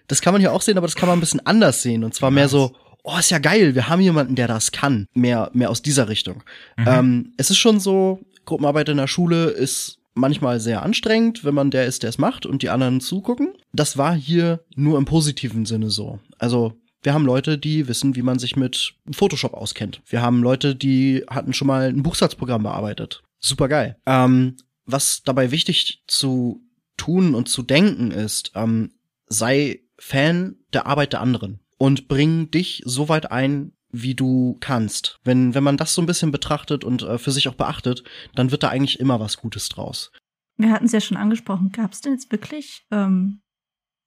Das 0.07 0.21
kann 0.21 0.35
man 0.35 0.43
ja 0.43 0.51
auch 0.51 0.61
sehen, 0.61 0.77
aber 0.77 0.87
das 0.87 0.97
kann 0.97 1.09
man 1.09 1.19
ein 1.19 1.21
bisschen 1.21 1.45
anders 1.47 1.83
sehen. 1.83 2.05
Und 2.05 2.15
zwar 2.15 2.31
mehr 2.31 2.49
so, 2.49 2.75
oh, 3.03 3.17
ist 3.19 3.31
ja 3.31 3.39
geil, 3.39 3.75
wir 3.75 3.89
haben 3.89 4.01
jemanden, 4.01 4.35
der 4.35 4.49
das 4.49 4.73
kann. 4.73 5.07
Mehr, 5.15 5.51
mehr 5.55 5.71
aus 5.71 5.81
dieser 5.81 6.09
Richtung. 6.09 6.43
Mhm. 6.77 6.85
Ähm, 6.87 7.33
es 7.39 7.51
ist 7.51 7.59
schon 7.59 7.81
so, 7.81 8.21
Gruppenarbeit 8.45 8.91
in 8.91 8.99
der 8.99 9.07
Schule 9.07 9.47
ist 9.47 9.99
manchmal 10.15 10.61
sehr 10.61 10.83
anstrengend, 10.83 11.45
wenn 11.45 11.55
man 11.55 11.71
der 11.71 11.87
ist, 11.87 12.03
der 12.03 12.11
es 12.11 12.19
macht 12.19 12.45
und 12.45 12.63
die 12.63 12.69
anderen 12.69 13.01
zugucken. 13.01 13.55
Das 13.73 13.97
war 13.97 14.15
hier 14.15 14.61
nur 14.75 14.99
im 14.99 15.07
positiven 15.07 15.65
Sinne 15.65 15.89
so. 15.89 16.19
Also 16.39 16.75
wir 17.03 17.15
haben 17.15 17.27
Leute, 17.27 17.59
die 17.59 17.89
wissen, 17.89 18.15
wie 18.15 18.23
man 18.23 18.39
sich 18.39 18.57
mit 18.57 18.95
Photoshop 19.11 19.55
auskennt. 19.55 20.01
Wir 20.07 20.23
haben 20.23 20.43
Leute, 20.43 20.77
die 20.77 21.25
hatten 21.29 21.53
schon 21.53 21.67
mal 21.67 21.89
ein 21.89 22.03
Buchsatzprogramm 22.03 22.63
bearbeitet. 22.63 23.23
Super 23.39 23.69
geil. 23.69 23.99
Ähm, 24.07 24.57
was 24.87 25.23
dabei 25.23 25.51
wichtig 25.51 26.05
zu 26.07 26.63
tun 26.97 27.35
und 27.35 27.49
zu 27.49 27.63
denken 27.63 28.11
ist, 28.13 28.53
ähm, 28.55 28.93
sei 29.27 29.81
Fan 29.99 30.57
der 30.73 30.87
Arbeit 30.87 31.13
der 31.13 31.21
anderen 31.21 31.61
und 31.79 32.07
bring 32.07 32.51
dich 32.51 32.83
so 32.85 33.09
weit 33.09 33.33
ein, 33.33 33.73
wie 33.91 34.15
du 34.15 34.57
kannst. 34.61 35.19
Wenn, 35.25 35.55
wenn 35.55 35.65
man 35.65 35.77
das 35.77 35.95
so 35.95 36.03
ein 36.03 36.07
bisschen 36.07 36.31
betrachtet 36.31 36.85
und 36.85 37.03
äh, 37.03 37.19
für 37.19 37.33
sich 37.33 37.49
auch 37.49 37.55
beachtet, 37.55 38.05
dann 38.35 38.51
wird 38.51 38.63
da 38.63 38.69
eigentlich 38.69 39.01
immer 39.01 39.21
was 39.21 39.37
Gutes 39.37 39.69
draus. 39.69 40.13
Wir 40.57 40.71
hatten 40.71 40.87
es 40.87 40.93
ja 40.93 41.01
schon 41.01 41.17
angesprochen. 41.17 41.73
Gab 41.73 41.93
es 41.93 42.01
denn 42.01 42.13
jetzt 42.13 42.31
wirklich 42.31 42.87
ähm, 42.91 43.43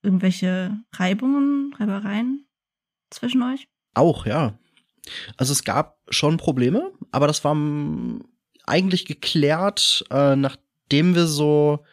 irgendwelche 0.02 0.80
Reibungen, 0.94 1.74
Reibereien 1.78 2.46
zwischen 3.10 3.42
euch? 3.44 3.68
Auch, 3.94 4.26
ja. 4.26 4.58
Also 5.38 5.54
es 5.54 5.64
gab 5.64 6.00
schon 6.10 6.38
Probleme, 6.38 6.92
aber 7.12 7.28
das 7.28 7.44
war 7.44 7.56
eigentlich 8.66 9.06
geklärt, 9.06 10.04
äh, 10.10 10.36
nachdem 10.36 11.16
wir 11.16 11.28
so 11.28 11.84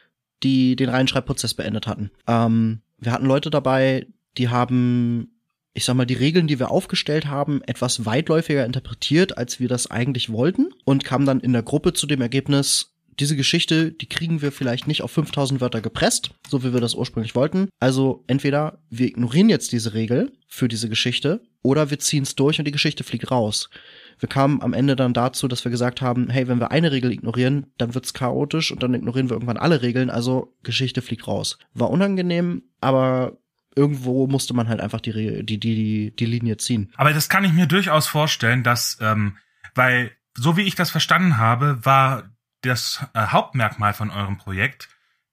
die, 0.43 0.76
den 0.76 0.89
Reinschreibprozess 0.89 1.55
beendet 1.55 1.86
hatten. 1.86 2.10
Ähm, 2.26 2.80
wir 2.98 3.12
hatten 3.12 3.26
Leute 3.26 3.51
dabei, 3.51 4.06
die 4.39 4.48
haben, 4.48 5.32
ich 5.74 5.84
sag 5.84 5.94
mal, 5.94 6.06
die 6.06 6.14
Regeln, 6.14 6.47
die 6.47 6.59
wir 6.59 6.70
aufgestellt 6.70 7.26
haben, 7.26 7.62
etwas 7.62 8.06
weitläufiger 8.06 8.64
interpretiert, 8.64 9.36
als 9.36 9.60
wir 9.60 9.68
das 9.68 9.90
eigentlich 9.90 10.30
wollten 10.30 10.70
und 10.84 11.05
kamen 11.05 11.26
dann 11.26 11.40
in 11.40 11.52
der 11.52 11.62
Gruppe 11.62 11.93
zu 11.93 12.06
dem 12.06 12.20
Ergebnis, 12.20 12.91
diese 13.23 13.36
Geschichte, 13.36 13.93
die 13.93 14.09
kriegen 14.09 14.43
wir 14.43 14.51
vielleicht 14.51 14.89
nicht 14.89 15.03
auf 15.03 15.12
5000 15.12 15.61
Wörter 15.61 15.81
gepresst, 15.81 16.32
so 16.49 16.65
wie 16.65 16.73
wir 16.73 16.81
das 16.81 16.97
ursprünglich 16.97 17.36
wollten. 17.36 17.69
Also 17.78 18.24
entweder 18.27 18.81
wir 18.90 19.07
ignorieren 19.07 19.49
jetzt 19.49 19.70
diese 19.70 19.94
Regel 19.94 20.32
für 20.49 20.66
diese 20.66 20.89
Geschichte 20.89 21.40
oder 21.62 21.90
wir 21.90 22.01
ziehen 22.01 22.24
es 22.24 22.35
durch 22.35 22.59
und 22.59 22.65
die 22.65 22.73
Geschichte 22.73 23.05
fliegt 23.05 23.31
raus. 23.31 23.70
Wir 24.19 24.28
kamen 24.28 24.61
am 24.61 24.73
Ende 24.73 24.97
dann 24.97 25.15
dazu, 25.15 25.47
dass 25.47 25.65
wir 25.65 25.70
gesagt 25.70 26.01
haben, 26.01 26.31
hey, 26.31 26.49
wenn 26.49 26.59
wir 26.59 26.73
eine 26.73 26.90
Regel 26.90 27.12
ignorieren, 27.12 27.66
dann 27.78 27.94
wird's 27.94 28.12
chaotisch 28.12 28.73
und 28.73 28.82
dann 28.82 28.93
ignorieren 28.93 29.31
wir 29.31 29.35
irgendwann 29.35 29.57
alle 29.57 29.82
Regeln, 29.82 30.11
also 30.11 30.57
Geschichte 30.65 31.01
fliegt 31.01 31.28
raus. 31.28 31.59
War 31.74 31.90
unangenehm, 31.90 32.65
aber 32.81 33.39
irgendwo 33.77 34.27
musste 34.27 34.53
man 34.53 34.69
halt 34.69 34.81
einfach 34.81 35.01
die, 35.01 35.44
die, 35.44 35.61
die, 35.61 36.12
die 36.16 36.27
Linie 36.27 36.57
ziehen. 36.57 36.90
Aber 36.97 37.12
das 37.12 37.28
kann 37.28 37.44
ich 37.44 37.53
mir 37.53 37.66
durchaus 37.66 38.09
vorstellen, 38.09 38.65
dass, 38.65 38.99
ähm, 39.01 39.36
weil 39.77 40.11
so 40.35 40.57
wie 40.57 40.62
ich 40.62 40.74
das 40.74 40.90
verstanden 40.90 41.36
habe, 41.36 41.78
war 41.85 42.32
das 42.62 43.05
äh, 43.14 43.26
Hauptmerkmal 43.26 43.93
von 43.93 44.10
eurem 44.10 44.39
Projekt 44.39 44.89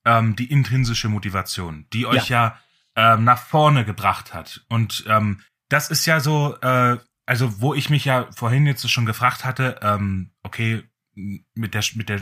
ähm, 0.06 0.36
die 0.36 0.52
intrinsische 0.52 1.10
Motivation, 1.10 1.86
die 1.94 2.06
euch 2.06 2.30
ja, 2.30 2.60
ähm, 2.96 3.24
nach 3.24 3.40
vorne 3.40 3.86
gebracht 3.86 4.34
hat. 4.34 4.66
Und 4.70 5.06
ähm, 5.08 5.42
das 5.70 5.90
ist 5.90 6.06
ja 6.06 6.20
so, 6.20 6.58
äh, 6.62 6.98
also 7.26 7.62
wo 7.62 7.74
ich 7.74 7.90
mich 7.90 8.06
ja 8.06 8.28
vorhin 8.36 8.66
jetzt 8.66 8.90
schon 8.90 9.06
gefragt 9.06 9.46
hatte, 9.46 9.80
ähm, 9.82 10.32
okay, 10.44 10.84
mit 11.14 11.74
der, 11.74 11.84
mit 11.96 12.10
der, 12.10 12.22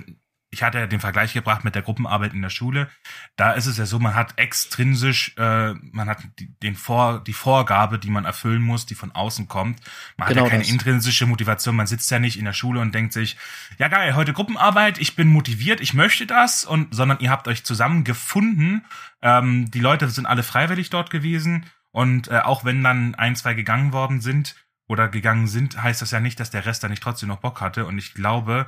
ich 0.57 0.63
hatte 0.63 0.79
ja 0.79 0.87
den 0.87 0.99
Vergleich 0.99 1.33
gebracht 1.33 1.63
mit 1.63 1.75
der 1.75 1.83
Gruppenarbeit 1.83 2.33
in 2.33 2.41
der 2.41 2.49
Schule. 2.49 2.89
Da 3.35 3.51
ist 3.51 3.67
es 3.67 3.77
ja 3.77 3.85
so, 3.85 3.99
man 3.99 4.15
hat 4.15 4.39
extrinsisch, 4.39 5.35
äh, 5.37 5.73
man 5.91 6.09
hat 6.09 6.23
die, 6.39 6.51
den 6.63 6.73
Vor, 6.75 7.23
die 7.23 7.33
Vorgabe, 7.33 7.99
die 7.99 8.09
man 8.09 8.25
erfüllen 8.25 8.63
muss, 8.63 8.87
die 8.87 8.95
von 8.95 9.11
außen 9.11 9.47
kommt. 9.47 9.79
Man 10.17 10.27
Genau 10.29 10.41
hat 10.41 10.45
ja 10.45 10.49
keine 10.49 10.63
das. 10.63 10.71
intrinsische 10.71 11.27
Motivation. 11.27 11.75
Man 11.75 11.85
sitzt 11.85 12.09
ja 12.09 12.17
nicht 12.17 12.39
in 12.39 12.45
der 12.45 12.53
Schule 12.53 12.79
und 12.79 12.95
denkt 12.95 13.13
sich, 13.13 13.37
ja 13.77 13.87
geil, 13.87 14.15
heute 14.15 14.33
Gruppenarbeit, 14.33 14.97
ich 14.97 15.15
bin 15.15 15.27
motiviert, 15.27 15.79
ich 15.79 15.93
möchte 15.93 16.25
das, 16.25 16.65
und 16.65 16.91
sondern 16.95 17.19
ihr 17.19 17.29
habt 17.29 17.47
euch 17.47 17.63
zusammengefunden. 17.63 18.83
Ähm, 19.21 19.69
die 19.69 19.79
Leute 19.79 20.09
sind 20.09 20.25
alle 20.25 20.41
freiwillig 20.41 20.89
dort 20.89 21.11
gewesen. 21.11 21.67
Und 21.91 22.29
äh, 22.29 22.39
auch 22.39 22.65
wenn 22.65 22.83
dann 22.83 23.13
ein, 23.13 23.35
zwei 23.35 23.53
gegangen 23.53 23.93
worden 23.93 24.21
sind 24.21 24.55
oder 24.87 25.07
gegangen 25.07 25.45
sind, 25.45 25.79
heißt 25.83 26.01
das 26.01 26.09
ja 26.09 26.19
nicht, 26.19 26.39
dass 26.39 26.49
der 26.49 26.65
Rest 26.65 26.83
da 26.83 26.89
nicht 26.89 27.03
trotzdem 27.03 27.29
noch 27.29 27.41
Bock 27.41 27.61
hatte. 27.61 27.85
Und 27.85 27.99
ich 27.99 28.15
glaube, 28.15 28.65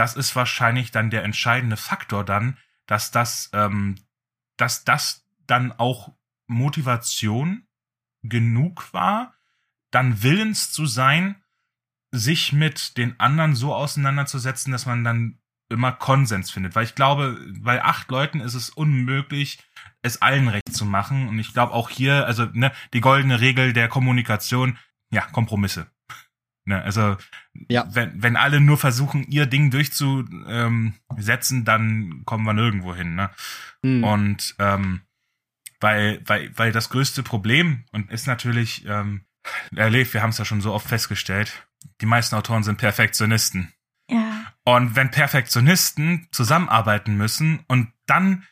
das 0.00 0.16
ist 0.16 0.34
wahrscheinlich 0.34 0.92
dann 0.92 1.10
der 1.10 1.24
entscheidende 1.24 1.76
Faktor 1.76 2.24
dann, 2.24 2.56
dass 2.86 3.10
das, 3.10 3.50
ähm, 3.52 3.96
dass 4.56 4.82
das 4.82 5.26
dann 5.46 5.72
auch 5.72 6.14
Motivation 6.46 7.66
genug 8.22 8.94
war, 8.94 9.34
dann 9.90 10.22
willens 10.22 10.72
zu 10.72 10.86
sein, 10.86 11.42
sich 12.12 12.54
mit 12.54 12.96
den 12.96 13.20
anderen 13.20 13.54
so 13.54 13.74
auseinanderzusetzen, 13.74 14.72
dass 14.72 14.86
man 14.86 15.04
dann 15.04 15.38
immer 15.68 15.92
Konsens 15.92 16.50
findet. 16.50 16.74
Weil 16.74 16.84
ich 16.84 16.94
glaube, 16.94 17.38
bei 17.58 17.84
acht 17.84 18.10
Leuten 18.10 18.40
ist 18.40 18.54
es 18.54 18.70
unmöglich, 18.70 19.58
es 20.00 20.22
allen 20.22 20.48
recht 20.48 20.72
zu 20.72 20.86
machen. 20.86 21.28
Und 21.28 21.38
ich 21.38 21.52
glaube 21.52 21.74
auch 21.74 21.90
hier, 21.90 22.24
also 22.24 22.46
ne, 22.54 22.72
die 22.94 23.02
goldene 23.02 23.40
Regel 23.40 23.74
der 23.74 23.88
Kommunikation, 23.88 24.78
ja, 25.10 25.26
Kompromisse. 25.26 25.88
Ne, 26.66 26.82
also 26.82 27.16
Ja. 27.68 27.86
wenn, 27.92 28.22
wenn 28.22 28.36
alle 28.36 28.60
nur 28.60 28.76
versuchen, 28.78 29.24
ihr 29.24 29.46
Ding 29.46 29.70
durchzusetzen, 29.70 31.64
dann 31.64 32.22
kommen 32.26 32.44
wir 32.44 32.52
nirgendwo 32.52 32.94
hin. 32.94 33.14
Ne? 33.14 33.30
Hm. 33.84 34.04
Und 34.04 34.54
ähm, 34.58 35.00
weil, 35.80 36.20
weil, 36.26 36.56
weil 36.56 36.72
das 36.72 36.90
größte 36.90 37.22
Problem 37.22 37.84
und 37.92 38.10
ist 38.10 38.26
natürlich, 38.26 38.84
ähm, 38.86 39.24
erlebt, 39.74 40.12
wir 40.12 40.22
haben 40.22 40.30
es 40.30 40.38
ja 40.38 40.44
schon 40.44 40.60
so 40.60 40.72
oft 40.74 40.86
festgestellt, 40.86 41.66
die 42.02 42.06
meisten 42.06 42.36
Autoren 42.36 42.62
sind 42.62 42.76
Perfektionisten. 42.76 43.72
Ja. 44.10 44.52
Und 44.64 44.96
wenn 44.96 45.10
Perfektionisten 45.10 46.28
zusammenarbeiten 46.32 47.16
müssen 47.16 47.64
und 47.66 47.90
dann 48.06 48.46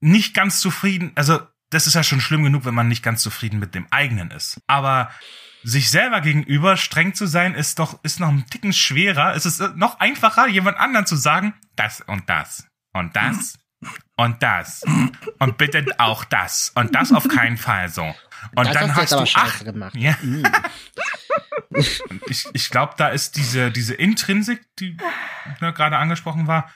nicht 0.00 0.34
ganz 0.34 0.60
zufrieden, 0.60 1.12
also 1.14 1.40
das 1.70 1.86
ist 1.86 1.94
ja 1.94 2.02
schon 2.02 2.20
schlimm 2.20 2.42
genug, 2.42 2.64
wenn 2.64 2.74
man 2.74 2.88
nicht 2.88 3.02
ganz 3.02 3.22
zufrieden 3.22 3.60
mit 3.60 3.74
dem 3.74 3.86
eigenen 3.90 4.30
ist. 4.32 4.60
Aber 4.66 5.10
sich 5.64 5.90
selber 5.90 6.20
gegenüber 6.20 6.76
streng 6.76 7.14
zu 7.14 7.26
sein, 7.26 7.54
ist 7.54 7.78
doch, 7.78 8.02
ist 8.04 8.20
noch 8.20 8.28
ein 8.28 8.46
Ticken 8.46 8.72
schwerer. 8.72 9.34
Es 9.34 9.46
ist 9.46 9.76
noch 9.76 9.98
einfacher, 9.98 10.46
jemand 10.46 10.78
anderen 10.78 11.06
zu 11.06 11.16
sagen, 11.16 11.54
das 11.74 12.00
und 12.02 12.28
das 12.28 12.68
und 12.92 13.16
das 13.16 13.58
und 14.16 14.42
das 14.42 14.82
und 15.38 15.58
bitte 15.58 15.84
auch 15.98 16.24
das 16.24 16.70
und 16.74 16.94
das 16.94 17.12
auf 17.12 17.28
keinen 17.28 17.56
Fall 17.56 17.88
so. 17.88 18.14
Und 18.54 18.66
Das 18.66 18.74
dann 18.74 18.94
hast 18.94 18.96
du 18.96 18.96
hast 18.96 18.98
jetzt 19.00 19.12
du 19.12 19.16
aber 19.16 19.24
ach, 19.24 19.52
scheiße 19.52 19.64
gemacht. 19.64 19.96
Ja. 19.96 20.16
Und 22.08 22.22
ich 22.28 22.46
ich 22.52 22.70
glaube, 22.70 22.94
da 22.96 23.08
ist 23.08 23.36
diese, 23.36 23.70
diese 23.70 23.94
Intrinsik, 23.94 24.64
die 24.78 24.96
ne, 25.60 25.72
gerade 25.72 25.96
angesprochen 25.96 26.46
war, 26.46 26.70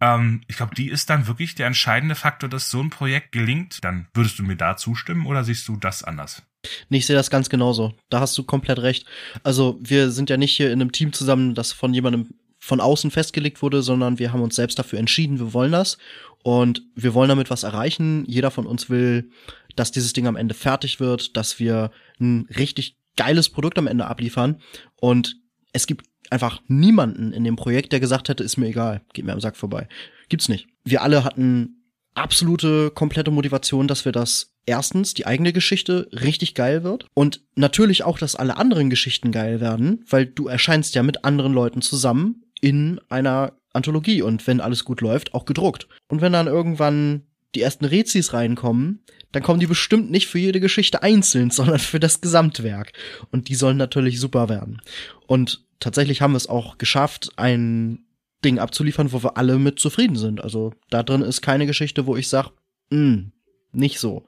ähm, 0.00 0.42
ich 0.48 0.56
glaube, 0.56 0.74
die 0.74 0.90
ist 0.90 1.10
dann 1.10 1.26
wirklich 1.26 1.54
der 1.54 1.66
entscheidende 1.66 2.14
Faktor, 2.14 2.48
dass 2.48 2.70
so 2.70 2.82
ein 2.82 2.90
Projekt 2.90 3.32
gelingt. 3.32 3.82
Dann 3.84 4.08
würdest 4.14 4.38
du 4.38 4.42
mir 4.42 4.56
da 4.56 4.76
zustimmen 4.76 5.26
oder 5.26 5.44
siehst 5.44 5.66
du 5.68 5.76
das 5.76 6.02
anders? 6.04 6.42
Nee, 6.88 6.98
ich 6.98 7.06
sehe 7.06 7.16
das 7.16 7.30
ganz 7.30 7.48
genauso. 7.48 7.94
Da 8.10 8.20
hast 8.20 8.36
du 8.38 8.44
komplett 8.44 8.78
recht. 8.80 9.06
Also 9.42 9.78
wir 9.80 10.10
sind 10.10 10.30
ja 10.30 10.36
nicht 10.36 10.56
hier 10.56 10.70
in 10.70 10.80
einem 10.80 10.92
Team 10.92 11.12
zusammen, 11.12 11.54
das 11.54 11.72
von 11.72 11.94
jemandem 11.94 12.34
von 12.58 12.80
außen 12.80 13.10
festgelegt 13.10 13.60
wurde, 13.60 13.82
sondern 13.82 14.18
wir 14.18 14.32
haben 14.32 14.40
uns 14.40 14.56
selbst 14.56 14.78
dafür 14.78 14.98
entschieden, 14.98 15.38
wir 15.38 15.52
wollen 15.52 15.72
das 15.72 15.98
und 16.42 16.82
wir 16.94 17.12
wollen 17.12 17.28
damit 17.28 17.50
was 17.50 17.62
erreichen. 17.62 18.24
Jeder 18.26 18.50
von 18.50 18.66
uns 18.66 18.88
will, 18.88 19.30
dass 19.76 19.92
dieses 19.92 20.14
Ding 20.14 20.26
am 20.26 20.36
Ende 20.36 20.54
fertig 20.54 20.98
wird, 20.98 21.36
dass 21.36 21.58
wir 21.58 21.90
ein 22.18 22.48
richtig 22.56 22.96
geiles 23.16 23.50
Produkt 23.50 23.78
am 23.78 23.86
Ende 23.86 24.06
abliefern 24.06 24.62
und 24.98 25.36
es 25.74 25.86
gibt 25.86 26.06
einfach 26.30 26.62
niemanden 26.66 27.32
in 27.32 27.44
dem 27.44 27.56
Projekt, 27.56 27.92
der 27.92 28.00
gesagt 28.00 28.30
hätte, 28.30 28.42
ist 28.42 28.56
mir 28.56 28.68
egal, 28.68 29.02
geht 29.12 29.26
mir 29.26 29.32
am 29.32 29.40
Sack 29.40 29.56
vorbei. 29.56 29.88
Gibt's 30.30 30.48
nicht. 30.48 30.66
Wir 30.84 31.02
alle 31.02 31.22
hatten 31.22 31.90
absolute, 32.14 32.90
komplette 32.90 33.30
Motivation, 33.30 33.88
dass 33.88 34.04
wir 34.04 34.12
das 34.12 34.53
erstens 34.66 35.14
die 35.14 35.26
eigene 35.26 35.52
Geschichte 35.52 36.08
richtig 36.12 36.54
geil 36.54 36.84
wird 36.84 37.06
und 37.14 37.40
natürlich 37.54 38.04
auch, 38.04 38.18
dass 38.18 38.36
alle 38.36 38.56
anderen 38.56 38.90
Geschichten 38.90 39.32
geil 39.32 39.60
werden, 39.60 40.04
weil 40.08 40.26
du 40.26 40.48
erscheinst 40.48 40.94
ja 40.94 41.02
mit 41.02 41.24
anderen 41.24 41.52
Leuten 41.52 41.82
zusammen 41.82 42.44
in 42.60 43.00
einer 43.08 43.52
Anthologie 43.72 44.22
und 44.22 44.46
wenn 44.46 44.60
alles 44.60 44.84
gut 44.84 45.00
läuft, 45.00 45.34
auch 45.34 45.44
gedruckt. 45.44 45.88
Und 46.08 46.20
wenn 46.20 46.32
dann 46.32 46.46
irgendwann 46.46 47.22
die 47.54 47.60
ersten 47.60 47.84
Rezis 47.84 48.32
reinkommen, 48.32 49.00
dann 49.32 49.42
kommen 49.42 49.60
die 49.60 49.66
bestimmt 49.66 50.10
nicht 50.10 50.28
für 50.28 50.38
jede 50.38 50.60
Geschichte 50.60 51.02
einzeln, 51.02 51.50
sondern 51.50 51.78
für 51.78 52.00
das 52.00 52.20
Gesamtwerk. 52.20 52.92
Und 53.30 53.48
die 53.48 53.54
sollen 53.54 53.76
natürlich 53.76 54.20
super 54.20 54.48
werden. 54.48 54.80
Und 55.26 55.64
tatsächlich 55.80 56.22
haben 56.22 56.32
wir 56.32 56.38
es 56.38 56.48
auch 56.48 56.78
geschafft, 56.78 57.30
ein 57.36 58.04
Ding 58.44 58.58
abzuliefern, 58.58 59.12
wo 59.12 59.22
wir 59.22 59.36
alle 59.36 59.58
mit 59.58 59.78
zufrieden 59.78 60.16
sind. 60.16 60.42
Also 60.42 60.72
da 60.90 61.02
drin 61.02 61.22
ist 61.22 61.40
keine 61.40 61.66
Geschichte, 61.66 62.06
wo 62.06 62.16
ich 62.16 62.28
sag, 62.28 62.50
hm, 62.90 63.32
nicht 63.76 63.98
so. 63.98 64.26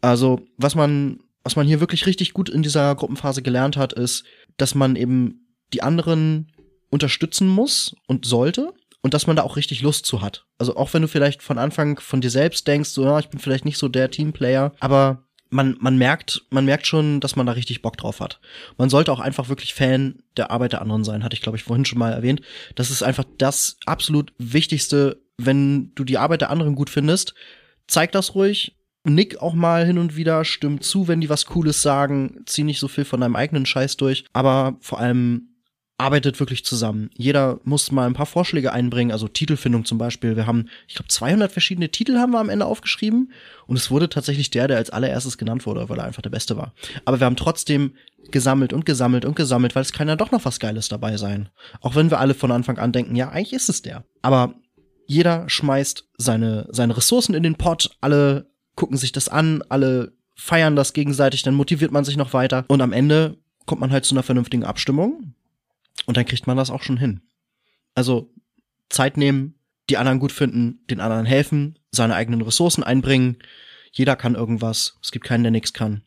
Also 0.00 0.40
was 0.56 0.74
man, 0.74 1.20
was 1.42 1.56
man 1.56 1.66
hier 1.66 1.80
wirklich 1.80 2.06
richtig 2.06 2.32
gut 2.32 2.48
in 2.48 2.62
dieser 2.62 2.94
Gruppenphase 2.94 3.42
gelernt 3.42 3.76
hat, 3.76 3.92
ist, 3.92 4.24
dass 4.56 4.74
man 4.74 4.96
eben 4.96 5.46
die 5.72 5.82
anderen 5.82 6.52
unterstützen 6.90 7.48
muss 7.48 7.94
und 8.06 8.24
sollte 8.24 8.72
und 9.02 9.14
dass 9.14 9.26
man 9.26 9.36
da 9.36 9.42
auch 9.42 9.56
richtig 9.56 9.82
Lust 9.82 10.06
zu 10.06 10.22
hat. 10.22 10.44
Also 10.58 10.76
auch 10.76 10.92
wenn 10.94 11.02
du 11.02 11.08
vielleicht 11.08 11.42
von 11.42 11.58
Anfang 11.58 12.00
von 12.00 12.20
dir 12.20 12.30
selbst 12.30 12.66
denkst, 12.66 12.90
so 12.90 13.04
ja, 13.04 13.18
ich 13.18 13.28
bin 13.28 13.40
vielleicht 13.40 13.64
nicht 13.64 13.78
so 13.78 13.88
der 13.88 14.10
Teamplayer, 14.10 14.72
aber 14.80 15.24
man, 15.50 15.76
man 15.80 15.96
merkt, 15.96 16.42
man 16.50 16.64
merkt 16.64 16.86
schon, 16.86 17.20
dass 17.20 17.36
man 17.36 17.46
da 17.46 17.52
richtig 17.52 17.80
Bock 17.80 17.96
drauf 17.96 18.20
hat. 18.20 18.40
Man 18.76 18.90
sollte 18.90 19.12
auch 19.12 19.20
einfach 19.20 19.48
wirklich 19.48 19.72
Fan 19.74 20.22
der 20.36 20.50
Arbeit 20.50 20.72
der 20.72 20.82
anderen 20.82 21.04
sein, 21.04 21.24
hatte 21.24 21.34
ich 21.34 21.42
glaube 21.42 21.56
ich 21.56 21.64
vorhin 21.64 21.84
schon 21.84 21.98
mal 21.98 22.12
erwähnt. 22.12 22.42
Das 22.74 22.90
ist 22.90 23.02
einfach 23.02 23.24
das 23.38 23.78
absolut 23.86 24.32
Wichtigste, 24.38 25.22
wenn 25.38 25.94
du 25.94 26.04
die 26.04 26.18
Arbeit 26.18 26.42
der 26.42 26.50
anderen 26.50 26.74
gut 26.74 26.90
findest. 26.90 27.34
Zeig 27.88 28.12
das 28.12 28.34
ruhig, 28.34 28.76
nick 29.04 29.42
auch 29.42 29.54
mal 29.54 29.84
hin 29.84 29.98
und 29.98 30.16
wieder, 30.16 30.44
stimm 30.44 30.80
zu, 30.80 31.08
wenn 31.08 31.20
die 31.20 31.30
was 31.30 31.46
Cooles 31.46 31.82
sagen, 31.82 32.42
zieh 32.46 32.64
nicht 32.64 32.78
so 32.78 32.88
viel 32.88 33.04
von 33.04 33.20
deinem 33.20 33.36
eigenen 33.36 33.66
Scheiß 33.66 33.96
durch, 33.96 34.24
aber 34.32 34.76
vor 34.80 35.00
allem 35.00 35.48
arbeitet 36.00 36.38
wirklich 36.38 36.64
zusammen. 36.64 37.10
Jeder 37.16 37.58
muss 37.64 37.90
mal 37.90 38.06
ein 38.06 38.14
paar 38.14 38.26
Vorschläge 38.26 38.72
einbringen, 38.72 39.10
also 39.10 39.26
Titelfindung 39.26 39.84
zum 39.84 39.98
Beispiel. 39.98 40.36
Wir 40.36 40.46
haben, 40.46 40.68
ich 40.86 40.94
glaube, 40.94 41.08
200 41.08 41.50
verschiedene 41.50 41.90
Titel 41.90 42.18
haben 42.18 42.32
wir 42.32 42.38
am 42.38 42.50
Ende 42.50 42.66
aufgeschrieben 42.66 43.32
und 43.66 43.76
es 43.76 43.90
wurde 43.90 44.08
tatsächlich 44.08 44.50
der, 44.50 44.68
der 44.68 44.76
als 44.76 44.90
allererstes 44.90 45.38
genannt 45.38 45.66
wurde, 45.66 45.88
weil 45.88 45.98
er 45.98 46.04
einfach 46.04 46.22
der 46.22 46.30
Beste 46.30 46.56
war. 46.56 46.72
Aber 47.04 47.18
wir 47.18 47.26
haben 47.26 47.34
trotzdem 47.34 47.94
gesammelt 48.30 48.72
und 48.72 48.86
gesammelt 48.86 49.24
und 49.24 49.34
gesammelt, 49.34 49.74
weil 49.74 49.82
es 49.82 49.92
kann 49.92 50.06
ja 50.06 50.14
doch 50.14 50.30
noch 50.30 50.44
was 50.44 50.60
Geiles 50.60 50.88
dabei 50.88 51.16
sein. 51.16 51.48
Auch 51.80 51.96
wenn 51.96 52.10
wir 52.10 52.20
alle 52.20 52.34
von 52.34 52.52
Anfang 52.52 52.78
an 52.78 52.92
denken, 52.92 53.16
ja, 53.16 53.30
eigentlich 53.30 53.52
ist 53.52 53.68
es 53.68 53.82
der. 53.82 54.04
Aber 54.22 54.54
jeder 55.08 55.48
schmeißt 55.48 56.06
seine, 56.18 56.68
seine 56.70 56.96
Ressourcen 56.96 57.34
in 57.34 57.42
den 57.42 57.56
Pot, 57.56 57.90
alle 58.00 58.50
gucken 58.76 58.98
sich 58.98 59.10
das 59.10 59.28
an, 59.28 59.64
alle 59.70 60.12
feiern 60.36 60.76
das 60.76 60.92
gegenseitig, 60.92 61.42
dann 61.42 61.54
motiviert 61.54 61.90
man 61.90 62.04
sich 62.04 62.16
noch 62.16 62.34
weiter 62.34 62.64
und 62.68 62.80
am 62.82 62.92
Ende 62.92 63.38
kommt 63.66 63.80
man 63.80 63.90
halt 63.90 64.04
zu 64.04 64.14
einer 64.14 64.22
vernünftigen 64.22 64.64
Abstimmung 64.64 65.34
und 66.06 66.16
dann 66.16 66.26
kriegt 66.26 66.46
man 66.46 66.58
das 66.58 66.70
auch 66.70 66.82
schon 66.82 66.98
hin. 66.98 67.22
Also 67.94 68.30
Zeit 68.90 69.16
nehmen, 69.16 69.54
die 69.88 69.96
anderen 69.96 70.20
gut 70.20 70.30
finden, 70.30 70.84
den 70.90 71.00
anderen 71.00 71.26
helfen, 71.26 71.78
seine 71.90 72.14
eigenen 72.14 72.42
Ressourcen 72.42 72.84
einbringen. 72.84 73.38
Jeder 73.92 74.14
kann 74.14 74.34
irgendwas. 74.34 74.98
Es 75.02 75.10
gibt 75.10 75.24
keinen, 75.24 75.42
der 75.42 75.50
nichts 75.50 75.72
kann. 75.72 76.02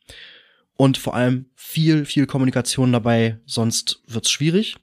Und 0.77 0.97
vor 0.97 1.15
allem 1.15 1.47
viel, 1.55 2.05
viel 2.05 2.27
Kommunikation 2.27 2.91
dabei, 2.91 3.39
sonst 3.45 4.01
wird's 4.07 4.29
schwierig. 4.29 4.77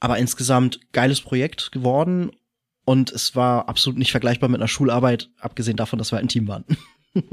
Aber 0.00 0.18
insgesamt 0.18 0.80
geiles 0.92 1.20
Projekt 1.20 1.72
geworden 1.72 2.32
und 2.90 3.12
es 3.12 3.36
war 3.36 3.68
absolut 3.68 4.00
nicht 4.00 4.10
vergleichbar 4.10 4.48
mit 4.48 4.60
einer 4.60 4.66
Schularbeit, 4.66 5.30
abgesehen 5.38 5.76
davon, 5.76 6.00
dass 6.00 6.10
wir 6.10 6.18
ein 6.18 6.26
Team 6.26 6.48
waren. 6.48 6.64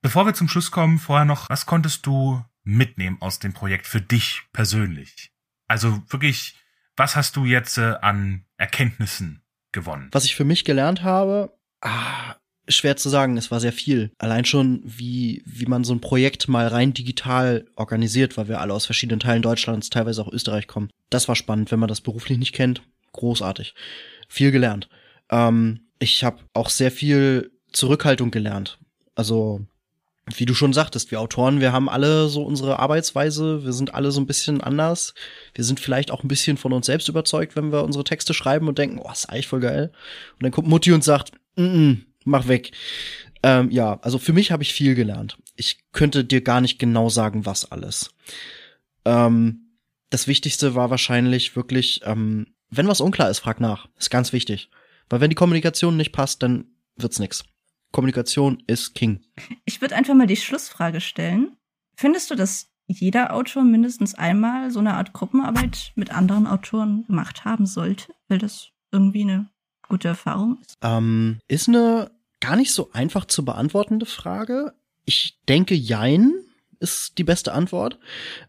Bevor 0.00 0.26
wir 0.26 0.32
zum 0.32 0.48
Schluss 0.48 0.70
kommen, 0.70 1.00
vorher 1.00 1.24
noch, 1.24 1.50
was 1.50 1.66
konntest 1.66 2.06
du 2.06 2.40
mitnehmen 2.62 3.16
aus 3.20 3.40
dem 3.40 3.52
Projekt 3.52 3.88
für 3.88 4.00
dich 4.00 4.42
persönlich? 4.52 5.32
Also 5.66 6.04
wirklich, 6.08 6.54
was 6.96 7.16
hast 7.16 7.34
du 7.34 7.46
jetzt 7.46 7.78
äh, 7.78 7.96
an 8.00 8.44
Erkenntnissen 8.58 9.42
gewonnen? 9.72 10.08
Was 10.12 10.24
ich 10.24 10.36
für 10.36 10.44
mich 10.44 10.64
gelernt 10.64 11.02
habe, 11.02 11.58
ah, 11.80 12.36
schwer 12.68 12.96
zu 12.96 13.08
sagen, 13.08 13.36
es 13.36 13.50
war 13.50 13.58
sehr 13.58 13.72
viel. 13.72 14.12
Allein 14.18 14.44
schon, 14.44 14.82
wie, 14.84 15.42
wie 15.46 15.66
man 15.66 15.82
so 15.82 15.92
ein 15.92 16.00
Projekt 16.00 16.46
mal 16.46 16.68
rein 16.68 16.94
digital 16.94 17.66
organisiert, 17.74 18.36
weil 18.36 18.46
wir 18.46 18.60
alle 18.60 18.72
aus 18.72 18.86
verschiedenen 18.86 19.18
Teilen 19.18 19.42
Deutschlands, 19.42 19.90
teilweise 19.90 20.22
auch 20.22 20.32
Österreich 20.32 20.68
kommen. 20.68 20.90
Das 21.10 21.26
war 21.26 21.34
spannend, 21.34 21.72
wenn 21.72 21.80
man 21.80 21.88
das 21.88 22.00
beruflich 22.00 22.38
nicht 22.38 22.52
kennt. 22.52 22.82
Großartig. 23.16 23.74
Viel 24.28 24.52
gelernt. 24.52 24.88
Ähm, 25.30 25.88
ich 25.98 26.24
habe 26.24 26.38
auch 26.52 26.70
sehr 26.70 26.90
viel 26.90 27.50
Zurückhaltung 27.72 28.30
gelernt. 28.30 28.78
Also 29.14 29.66
wie 30.34 30.44
du 30.44 30.54
schon 30.54 30.72
sagtest, 30.72 31.12
wir 31.12 31.20
Autoren, 31.20 31.60
wir 31.60 31.72
haben 31.72 31.88
alle 31.88 32.28
so 32.28 32.42
unsere 32.42 32.80
Arbeitsweise, 32.80 33.64
wir 33.64 33.72
sind 33.72 33.94
alle 33.94 34.10
so 34.10 34.20
ein 34.20 34.26
bisschen 34.26 34.60
anders. 34.60 35.14
Wir 35.54 35.62
sind 35.62 35.78
vielleicht 35.78 36.10
auch 36.10 36.24
ein 36.24 36.28
bisschen 36.28 36.56
von 36.56 36.72
uns 36.72 36.86
selbst 36.86 37.08
überzeugt, 37.08 37.54
wenn 37.54 37.70
wir 37.70 37.84
unsere 37.84 38.02
Texte 38.02 38.34
schreiben 38.34 38.66
und 38.66 38.78
denken, 38.78 38.98
oh, 38.98 39.10
ist 39.10 39.26
eigentlich 39.26 39.46
voll 39.46 39.60
geil. 39.60 39.92
Und 40.32 40.42
dann 40.42 40.50
kommt 40.50 40.68
Mutti 40.68 40.92
und 40.92 41.04
sagt, 41.04 41.32
mm 41.54 41.62
-mm, 41.62 41.98
mach 42.24 42.48
weg. 42.48 42.72
Ähm, 43.44 43.70
ja, 43.70 44.00
also 44.02 44.18
für 44.18 44.32
mich 44.32 44.50
habe 44.50 44.64
ich 44.64 44.72
viel 44.72 44.96
gelernt. 44.96 45.38
Ich 45.54 45.78
könnte 45.92 46.24
dir 46.24 46.40
gar 46.40 46.60
nicht 46.60 46.80
genau 46.80 47.08
sagen, 47.08 47.46
was 47.46 47.70
alles. 47.70 48.10
Ähm, 49.04 49.66
das 50.10 50.26
Wichtigste 50.26 50.74
war 50.74 50.90
wahrscheinlich 50.90 51.54
wirklich, 51.54 52.00
ähm, 52.04 52.48
wenn 52.70 52.88
was 52.88 53.00
unklar 53.00 53.30
ist, 53.30 53.40
frag 53.40 53.60
nach. 53.60 53.88
Ist 53.98 54.10
ganz 54.10 54.32
wichtig. 54.32 54.70
Weil 55.08 55.20
wenn 55.20 55.30
die 55.30 55.36
Kommunikation 55.36 55.96
nicht 55.96 56.12
passt, 56.12 56.42
dann 56.42 56.66
wird's 56.96 57.18
nix. 57.18 57.44
Kommunikation 57.92 58.62
ist 58.66 58.94
King. 58.94 59.24
Ich 59.64 59.80
würde 59.80 59.94
einfach 59.94 60.14
mal 60.14 60.26
die 60.26 60.36
Schlussfrage 60.36 61.00
stellen. 61.00 61.56
Findest 61.96 62.30
du, 62.30 62.34
dass 62.34 62.68
jeder 62.86 63.32
Autor 63.34 63.64
mindestens 63.64 64.14
einmal 64.14 64.70
so 64.70 64.80
eine 64.80 64.94
Art 64.94 65.12
Gruppenarbeit 65.12 65.92
mit 65.94 66.10
anderen 66.10 66.46
Autoren 66.46 67.04
gemacht 67.06 67.44
haben 67.44 67.66
sollte, 67.66 68.12
weil 68.28 68.38
das 68.38 68.68
irgendwie 68.92 69.22
eine 69.22 69.46
gute 69.88 70.08
Erfahrung 70.08 70.58
ist? 70.60 70.76
Ähm, 70.82 71.38
ist 71.48 71.68
eine 71.68 72.10
gar 72.40 72.56
nicht 72.56 72.72
so 72.72 72.90
einfach 72.92 73.24
zu 73.24 73.44
beantwortende 73.44 74.06
Frage. 74.06 74.74
Ich 75.04 75.40
denke, 75.48 75.74
Jein 75.74 76.32
ist 76.80 77.18
die 77.18 77.24
beste 77.24 77.52
Antwort. 77.52 77.98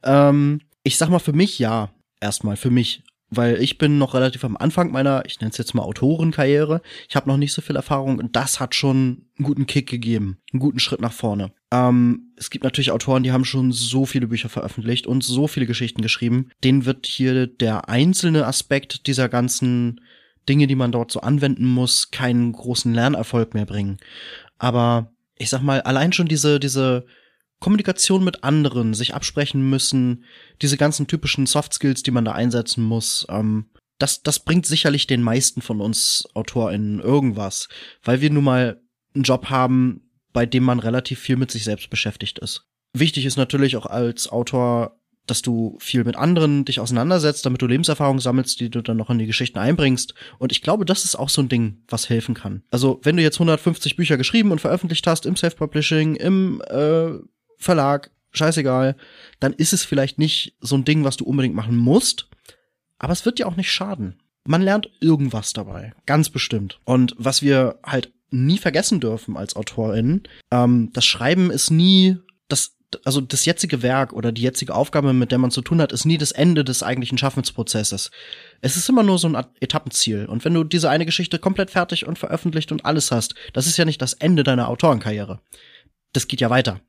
Ähm, 0.04 0.62
ich 0.84 0.98
sag 0.98 1.10
mal 1.10 1.20
für 1.20 1.34
mich 1.34 1.60
ja. 1.60 1.90
Erstmal 2.20 2.58
für 2.58 2.72
mich 2.72 3.04
weil 3.30 3.62
ich 3.62 3.78
bin 3.78 3.98
noch 3.98 4.14
relativ 4.14 4.44
am 4.46 4.58
Anfang 4.58 4.92
meiner, 4.92 5.24
ich 5.26 5.40
nenne 5.40 5.52
es 5.52 5.58
jetzt 5.58 5.74
mal 5.74 5.84
Autorenkarriere. 5.84 6.82
Ich 7.10 7.16
habe 7.16 7.30
noch 7.30 7.38
nicht 7.38 7.54
so 7.54 7.62
viel 7.62 7.76
Erfahrung 7.76 8.20
und 8.20 8.36
das 8.36 8.60
hat 8.60 8.74
schon 8.74 9.26
einen 9.38 9.46
guten 9.46 9.68
Kick 9.68 9.90
gegeben, 9.90 10.38
einen 10.54 10.62
guten 10.62 10.80
Schritt 10.80 11.02
nach 11.02 11.12
vorne. 11.12 11.52
Ähm, 11.72 12.32
es 12.38 12.50
gibt 12.50 12.64
natürlich 12.64 12.92
Autoren, 12.92 13.24
die 13.24 13.32
haben 13.32 13.46
schon 13.46 13.72
so 13.72 14.06
viele 14.06 14.28
Bücher 14.28 14.50
veröffentlicht 14.50 15.08
und 15.08 15.24
so 15.24 15.48
viele 15.48 15.66
Geschichten 15.66 16.02
geschrieben. 16.02 16.50
Denen 16.64 16.86
wird 16.86 17.06
hier 17.06 17.48
der 17.48 17.90
einzelne 17.90 18.46
Aspekt 18.46 19.08
dieser 19.08 19.28
ganzen 19.28 20.00
Dinge, 20.48 20.68
die 20.68 20.76
man 20.76 20.94
dort 20.94 21.12
so 21.12 21.20
anwenden 21.20 21.66
muss, 21.66 22.12
keinen 22.12 22.54
großen 22.54 22.94
Lernerfolg 22.94 23.54
mehr 23.54 23.66
bringen. 23.66 23.98
Aber 24.58 25.12
ich 25.38 25.50
sag 25.50 25.62
mal, 25.62 25.82
allein 25.82 26.14
schon 26.14 26.28
diese, 26.28 26.60
diese 26.60 27.06
Kommunikation 27.60 28.24
mit 28.24 28.44
anderen, 28.44 28.94
sich 28.94 29.16
absprechen 29.16 29.68
müssen, 29.70 30.26
diese 30.62 30.78
ganzen 30.78 31.08
typischen 31.08 31.46
Soft 31.46 31.74
Skills, 31.74 32.04
die 32.04 32.12
man 32.12 32.26
da 32.26 32.34
einsetzen 32.34 32.84
muss, 32.84 33.26
ähm, 33.30 33.70
das, 34.00 34.22
das 34.22 34.40
bringt 34.40 34.66
sicherlich 34.66 35.08
den 35.08 35.24
meisten 35.24 35.62
von 35.62 35.82
uns 35.82 36.28
AutorInnen 36.34 37.00
irgendwas, 37.00 37.68
weil 38.04 38.22
wir 38.22 38.30
nun 38.30 38.44
mal 38.44 38.82
einen 39.16 39.24
Job 39.24 39.50
haben, 39.50 40.12
bei 40.34 40.46
dem 40.46 40.64
man 40.64 40.80
relativ 40.80 41.20
viel 41.20 41.36
mit 41.36 41.50
sich 41.50 41.64
selbst 41.64 41.90
beschäftigt 41.90 42.40
ist. 42.40 42.68
Wichtig 42.94 43.26
ist 43.26 43.38
natürlich 43.38 43.76
auch 43.76 43.88
als 43.88 44.28
Autor, 44.28 45.00
dass 45.26 45.42
du 45.42 45.78
viel 45.80 46.04
mit 46.04 46.16
anderen 46.16 46.64
dich 46.64 46.80
auseinandersetzt, 46.80 47.46
damit 47.46 47.62
du 47.62 47.68
Lebenserfahrung 47.68 48.20
sammelst, 48.20 48.60
die 48.60 48.70
du 48.70 48.82
dann 48.82 48.98
noch 48.98 49.10
in 49.10 49.20
die 49.20 49.26
Geschichten 49.26 49.60
einbringst. 49.60 50.14
Und 50.40 50.52
ich 50.52 50.62
glaube, 50.62 50.86
das 50.86 51.04
ist 51.04 51.16
auch 51.16 51.30
so 51.30 51.42
ein 51.42 51.50
Ding, 51.50 51.84
was 51.88 52.10
helfen 52.10 52.34
kann. 52.34 52.64
Also, 52.72 53.02
wenn 53.04 53.18
du 53.18 53.24
jetzt 53.24 53.36
150 53.36 53.98
Bücher 53.98 54.18
geschrieben 54.18 54.52
und 54.52 54.62
veröffentlicht 54.62 55.06
hast 55.06 55.26
im 55.26 55.36
Self-Publishing, 55.36 56.16
im 56.16 56.62
äh, 56.68 57.18
Verlag, 57.58 58.12
scheißegal, 58.32 58.96
dann 59.40 59.54
ist 59.54 59.74
es 59.74 59.84
vielleicht 59.84 60.20
nicht 60.20 60.56
so 60.62 60.76
ein 60.76 60.86
Ding, 60.86 61.04
was 61.04 61.18
du 61.18 61.26
unbedingt 61.26 61.56
machen 61.56 61.76
musst, 61.76 62.30
aber 63.00 63.14
es 63.14 63.26
wird 63.26 63.40
dir 63.40 63.48
auch 63.48 63.56
nicht 63.56 63.72
schaden. 63.72 64.22
Man 64.46 64.62
lernt 64.62 64.90
irgendwas 65.02 65.54
dabei, 65.54 65.94
ganz 66.06 66.30
bestimmt. 66.30 66.80
Und 66.86 67.14
was 67.18 67.42
wir 67.42 67.80
halt 67.84 68.14
nie 68.30 68.58
vergessen 68.58 69.00
dürfen 69.00 69.36
als 69.36 69.56
AutorInnen, 69.56 70.24
ähm, 70.52 70.92
das 70.94 71.06
Schreiben 71.06 71.52
ist 71.52 71.70
nie 71.70 72.18
das 72.48 72.78
also 73.04 73.20
das 73.20 73.44
jetzige 73.44 73.82
Werk 73.82 74.14
oder 74.14 74.32
die 74.32 74.42
jetzige 74.42 74.74
Aufgabe, 74.74 75.12
mit 75.12 75.34
der 75.34 75.40
man 75.40 75.52
zu 75.52 75.62
tun 75.62 75.82
hat, 75.82 75.92
ist 75.92 76.06
nie 76.06 76.18
das 76.18 76.32
Ende 76.32 76.64
des 76.64 76.84
eigentlichen 76.84 77.18
Schaffensprozesses. 77.18 78.12
Es 78.62 78.78
ist 78.78 78.88
immer 78.88 79.04
nur 79.04 79.18
so 79.18 79.28
ein 79.28 79.46
Etappenziel. 79.60 80.26
Und 80.26 80.46
wenn 80.46 80.54
du 80.54 80.64
diese 80.64 80.90
eine 80.90 81.06
Geschichte 81.06 81.38
komplett 81.38 81.70
fertig 81.70 82.08
und 82.08 82.18
veröffentlicht 82.18 82.72
und 82.72 82.86
alles 82.86 83.12
hast, 83.12 83.36
das 83.52 83.68
ist 83.68 83.76
ja 83.76 83.84
nicht 83.84 84.02
das 84.02 84.14
Ende 84.14 84.46
deiner 84.46 84.70
Autorenkarriere. 84.70 85.42
Das 86.14 86.30
geht 86.30 86.40
ja 86.40 86.50
weiter 86.50 86.80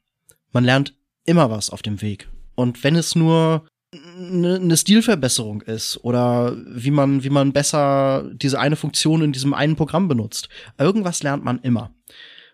man 0.53 0.65
lernt 0.65 0.95
immer 1.25 1.51
was 1.51 1.71
auf 1.71 1.83
dem 1.83 2.01
Weg. 2.03 2.29
Und 2.55 2.83
wenn 2.83 2.97
es 2.97 3.15
nur 3.15 3.67
eine, 3.95 4.57
eine 4.57 4.77
Stilverbesserung 4.77 5.63
ist 5.63 5.99
oder 6.05 6.57
wie 6.67 6.91
man, 6.91 7.23
wie 7.25 7.31
man 7.31 7.53
besser 7.53 8.29
diese 8.35 8.61
eine 8.61 8.77
Funktion 8.77 9.23
in 9.23 9.33
diesem 9.33 9.55
einen 9.55 9.77
Programm 9.77 10.09
benutzt. 10.09 10.49
Irgendwas 10.77 11.23
lernt 11.23 11.45
man 11.45 11.61
immer. 11.61 11.95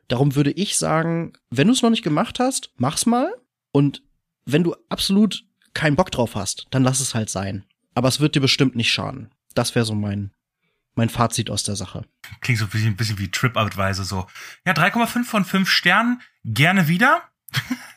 Darum 0.09 0.35
würde 0.35 0.53
ich 0.53 0.77
sagen, 0.77 1.33
wenn 1.51 1.67
du 1.67 1.73
es 1.73 1.83
noch 1.83 1.91
nicht 1.91 2.05
gemacht 2.05 2.39
hast, 2.39 2.71
mach's 2.77 3.07
mal. 3.07 3.33
Und 3.73 4.03
wenn 4.45 4.63
du 4.63 4.77
absolut 4.89 5.45
keinen 5.73 5.97
Bock 5.97 6.11
drauf 6.11 6.35
hast, 6.35 6.67
dann 6.71 6.85
lass 6.85 7.01
es 7.01 7.15
halt 7.15 7.31
sein. 7.31 7.65
Aber 7.95 8.09
es 8.09 8.21
wird 8.21 8.35
dir 8.35 8.41
bestimmt 8.41 8.77
nicht 8.77 8.93
schaden. 8.93 9.31
Das 9.55 9.75
wäre 9.75 9.85
so 9.85 9.95
mein, 9.95 10.33
mein 10.95 11.09
Fazit 11.09 11.51
aus 11.51 11.63
der 11.63 11.77
Sache. 11.77 12.05
Klingt 12.41 12.59
so 12.61 12.67
ein 12.67 12.71
bisschen, 12.71 12.89
ein 12.89 12.97
bisschen 12.97 13.19
wie 13.19 13.31
TripAdvisor 13.31 14.05
so. 14.05 14.27
Ja, 14.67 14.73
3,5 14.73 15.25
von 15.25 15.45
5 15.45 15.69
Sternen. 15.69 16.21
Gerne 16.45 16.87
wieder. 16.87 17.23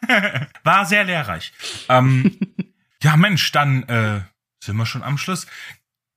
War 0.64 0.86
sehr 0.86 1.04
lehrreich. 1.04 1.54
Ähm, 1.90 2.38
ja, 3.04 3.18
Mensch, 3.18 3.52
dann 3.52 3.84
äh, 3.84 4.22
sind 4.64 4.78
wir 4.78 4.86
schon 4.86 5.04
am 5.04 5.18
Schluss. 5.18 5.48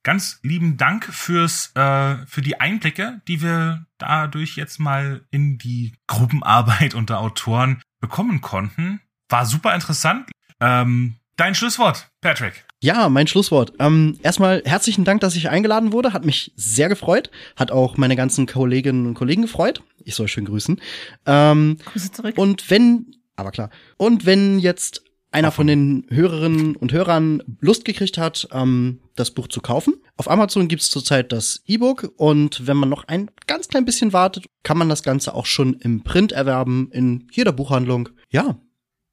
Ganz 0.03 0.41
lieben 0.43 0.77
Dank 0.79 1.05
fürs 1.05 1.73
äh, 1.77 2.27
für 2.27 2.41
die 2.41 2.59
Einblicke, 2.59 3.21
die 3.29 3.43
wir 3.43 3.85
dadurch 3.99 4.57
jetzt 4.57 4.81
mal 4.81 5.27
in 5.31 5.59
die 5.59 5.95
Gruppenarbeit 6.07 6.95
unter 6.95 7.21
Autoren 7.21 7.83
bekommen 8.01 8.41
konnten. 8.41 9.01
War 9.29 9.45
super 9.45 9.75
interessant. 9.75 10.31
Ähm, 10.59 11.17
dein 11.37 11.55
Schlusswort, 11.55 12.11
Patrick. 12.21 12.65
Ja, 12.83 13.11
mein 13.11 13.27
Schlusswort. 13.27 13.75
Ähm, 13.79 14.19
erstmal 14.23 14.62
herzlichen 14.65 15.05
Dank, 15.05 15.21
dass 15.21 15.37
ich 15.37 15.51
eingeladen 15.51 15.93
wurde. 15.93 16.15
Hat 16.15 16.25
mich 16.25 16.53
sehr 16.57 16.89
gefreut. 16.89 17.31
Hat 17.55 17.71
auch 17.71 17.99
meine 17.99 18.17
ganzen 18.17 18.47
Kolleginnen 18.47 19.07
und 19.07 19.15
Kollegen 19.15 19.43
gefreut. 19.43 19.83
Ich 20.03 20.15
soll 20.15 20.29
schön 20.29 20.47
grüßen. 20.47 20.81
Ähm, 21.27 21.77
Grüße 21.85 22.12
zurück. 22.12 22.39
und 22.39 22.71
wenn, 22.71 23.17
aber 23.36 23.51
klar. 23.51 23.70
Und 23.97 24.27
wenn 24.27 24.59
jetzt 24.59 25.02
einer 25.32 25.52
von 25.52 25.69
den 25.69 26.07
Hörerinnen 26.11 26.74
und 26.74 26.93
Hörern 26.93 27.40
Lust 27.61 27.85
gekriegt 27.85 28.19
hat, 28.19 28.48
ähm, 28.51 29.01
das 29.15 29.31
Buch 29.31 29.47
zu 29.47 29.61
kaufen. 29.61 29.94
Auf 30.16 30.28
Amazon 30.28 30.66
gibt's 30.66 30.90
zurzeit 30.90 31.31
das 31.31 31.62
E-Book 31.66 32.12
und 32.16 32.66
wenn 32.66 32.77
man 32.77 32.89
noch 32.89 33.05
ein 33.05 33.31
ganz 33.47 33.69
klein 33.69 33.85
bisschen 33.85 34.12
wartet, 34.12 34.47
kann 34.65 34.77
man 34.77 34.89
das 34.89 35.05
Ganze 35.05 35.32
auch 35.35 35.47
schon 35.47 35.74
im 35.74 36.02
Print 36.02 36.32
erwerben, 36.32 36.90
in 36.90 37.28
jeder 37.31 37.52
Buchhandlung. 37.52 38.09
Ja, 38.31 38.59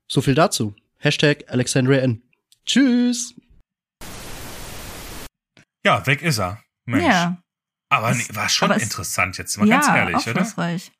so 0.07 0.21
viel 0.21 0.33
dazu. 0.33 0.73
Hashtag 0.97 1.43
Alexandria 1.49 1.99
N. 1.99 2.23
Tschüss. 2.65 3.35
Ja, 5.85 6.05
weg 6.07 6.21
ist 6.21 6.39
er. 6.39 6.61
Mensch. 6.85 7.05
ja, 7.05 7.41
Aber 7.89 8.13
nee, 8.13 8.23
war 8.33 8.49
schon 8.49 8.71
aber 8.71 8.77
es- 8.77 8.83
interessant 8.83 9.37
jetzt 9.37 9.57
mal 9.57 9.67
ja, 9.67 9.75
ganz 9.79 9.87
ehrlich, 9.89 10.15
oder? 10.27 10.41
aufschlussreich. 10.41 10.91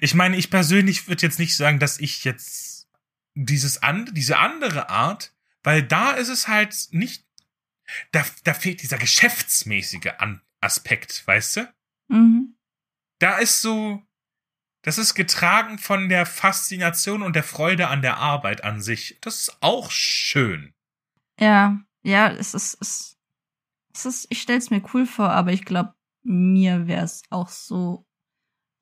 Ich 0.00 0.14
meine, 0.14 0.36
ich 0.36 0.50
persönlich 0.50 1.08
würde 1.08 1.22
jetzt 1.22 1.38
nicht 1.38 1.56
sagen, 1.56 1.78
dass 1.78 1.98
ich 1.98 2.24
jetzt 2.24 2.88
dieses 3.34 3.82
an, 3.82 4.08
diese 4.12 4.38
andere 4.38 4.88
Art, 4.88 5.34
weil 5.62 5.82
da 5.82 6.12
ist 6.12 6.28
es 6.28 6.48
halt 6.48 6.88
nicht, 6.90 7.24
da, 8.12 8.24
da 8.44 8.54
fehlt 8.54 8.82
dieser 8.82 8.98
geschäftsmäßige 8.98 10.12
an 10.18 10.40
Aspekt, 10.60 11.26
weißt 11.26 11.56
du? 11.56 11.74
Mhm. 12.08 12.56
Da 13.18 13.38
ist 13.38 13.60
so, 13.60 14.02
das 14.82 14.98
ist 14.98 15.14
getragen 15.14 15.78
von 15.78 16.08
der 16.08 16.26
Faszination 16.26 17.22
und 17.22 17.34
der 17.34 17.42
Freude 17.42 17.88
an 17.88 18.02
der 18.02 18.18
Arbeit 18.18 18.64
an 18.64 18.80
sich. 18.80 19.18
Das 19.20 19.40
ist 19.40 19.56
auch 19.60 19.90
schön. 19.90 20.74
Ja, 21.38 21.80
ja, 22.02 22.30
es 22.30 22.54
ist, 22.54 22.76
es, 22.80 23.16
es 23.94 24.06
ist, 24.06 24.26
ich 24.30 24.40
stell's 24.40 24.70
mir 24.70 24.82
cool 24.92 25.06
vor, 25.06 25.30
aber 25.30 25.52
ich 25.52 25.64
glaube, 25.64 25.94
mir 26.22 26.86
wäre 26.86 27.04
es 27.04 27.22
auch 27.30 27.48
so 27.48 28.06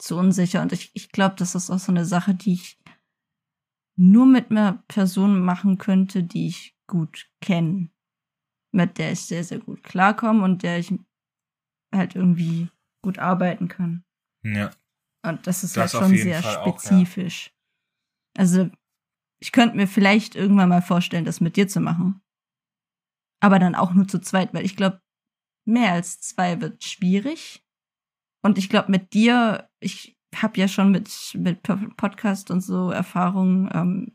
zu 0.03 0.17
unsicher. 0.17 0.63
Und 0.63 0.73
ich, 0.73 0.91
ich 0.95 1.11
glaube, 1.13 1.37
das 1.37 1.55
ist 1.55 1.71
auch 1.71 1.79
so 1.79 1.93
eine 1.93 2.05
Sache, 2.05 2.35
die 2.35 2.55
ich 2.55 2.79
nur 3.97 4.27
mit 4.27 4.51
einer 4.51 4.83
Person 4.89 5.41
machen 5.41 5.79
könnte, 5.79 6.25
die 6.25 6.49
ich 6.49 6.77
gut 6.89 7.31
kenne. 7.41 7.91
Mit 8.73 8.99
der 8.99 9.13
ich 9.13 9.21
sehr, 9.21 9.45
sehr 9.45 9.61
gut 9.61 9.83
klarkomme 9.83 10.43
und 10.43 10.63
der 10.63 10.79
ich 10.79 10.93
halt 11.95 12.17
irgendwie 12.17 12.69
gut 13.03 13.19
arbeiten 13.19 13.69
kann. 13.69 14.05
Ja. 14.43 14.71
Und 15.25 15.47
das 15.47 15.63
ist 15.63 15.77
Das 15.77 15.95
halt 15.95 16.05
schon 16.05 16.17
sehr 16.17 16.43
Fall 16.43 16.57
auch, 16.57 16.67
ja. 16.67 16.73
spezifisch. 16.73 17.55
Also, 18.37 18.71
ich 19.41 19.53
könnte 19.53 19.77
mir 19.77 19.87
vielleicht 19.87 20.35
irgendwann 20.35 20.71
mal 20.71 20.83
vorstellen, 20.83 21.25
das 21.25 21.41
mit 21.41 21.57
dir 21.57 21.69
zu 21.69 21.81
machen. 21.81 22.21
Aber 23.41 23.59
dann 23.59 23.75
auch 23.75 23.93
nur 23.93 24.09
zu 24.09 24.21
zweit, 24.21 24.55
weil 24.55 24.65
ich 24.65 24.77
glaube, 24.77 25.01
mehr 25.65 25.93
als 25.93 26.21
zwei 26.21 26.61
wird 26.61 26.83
schwierig. 26.83 27.63
Und 28.43 28.59
ich 28.59 28.69
glaube, 28.69 28.91
mit 28.91 29.13
dir, 29.15 29.69
ich 29.81 30.17
habe 30.35 30.59
ja 30.59 30.69
schon 30.69 30.91
mit, 30.91 31.11
mit 31.39 31.63
Po- 31.63 31.79
Podcast 31.97 32.51
und 32.51 32.61
so 32.61 32.91
Erfahrungen. 32.91 33.71
Ähm, 33.73 34.13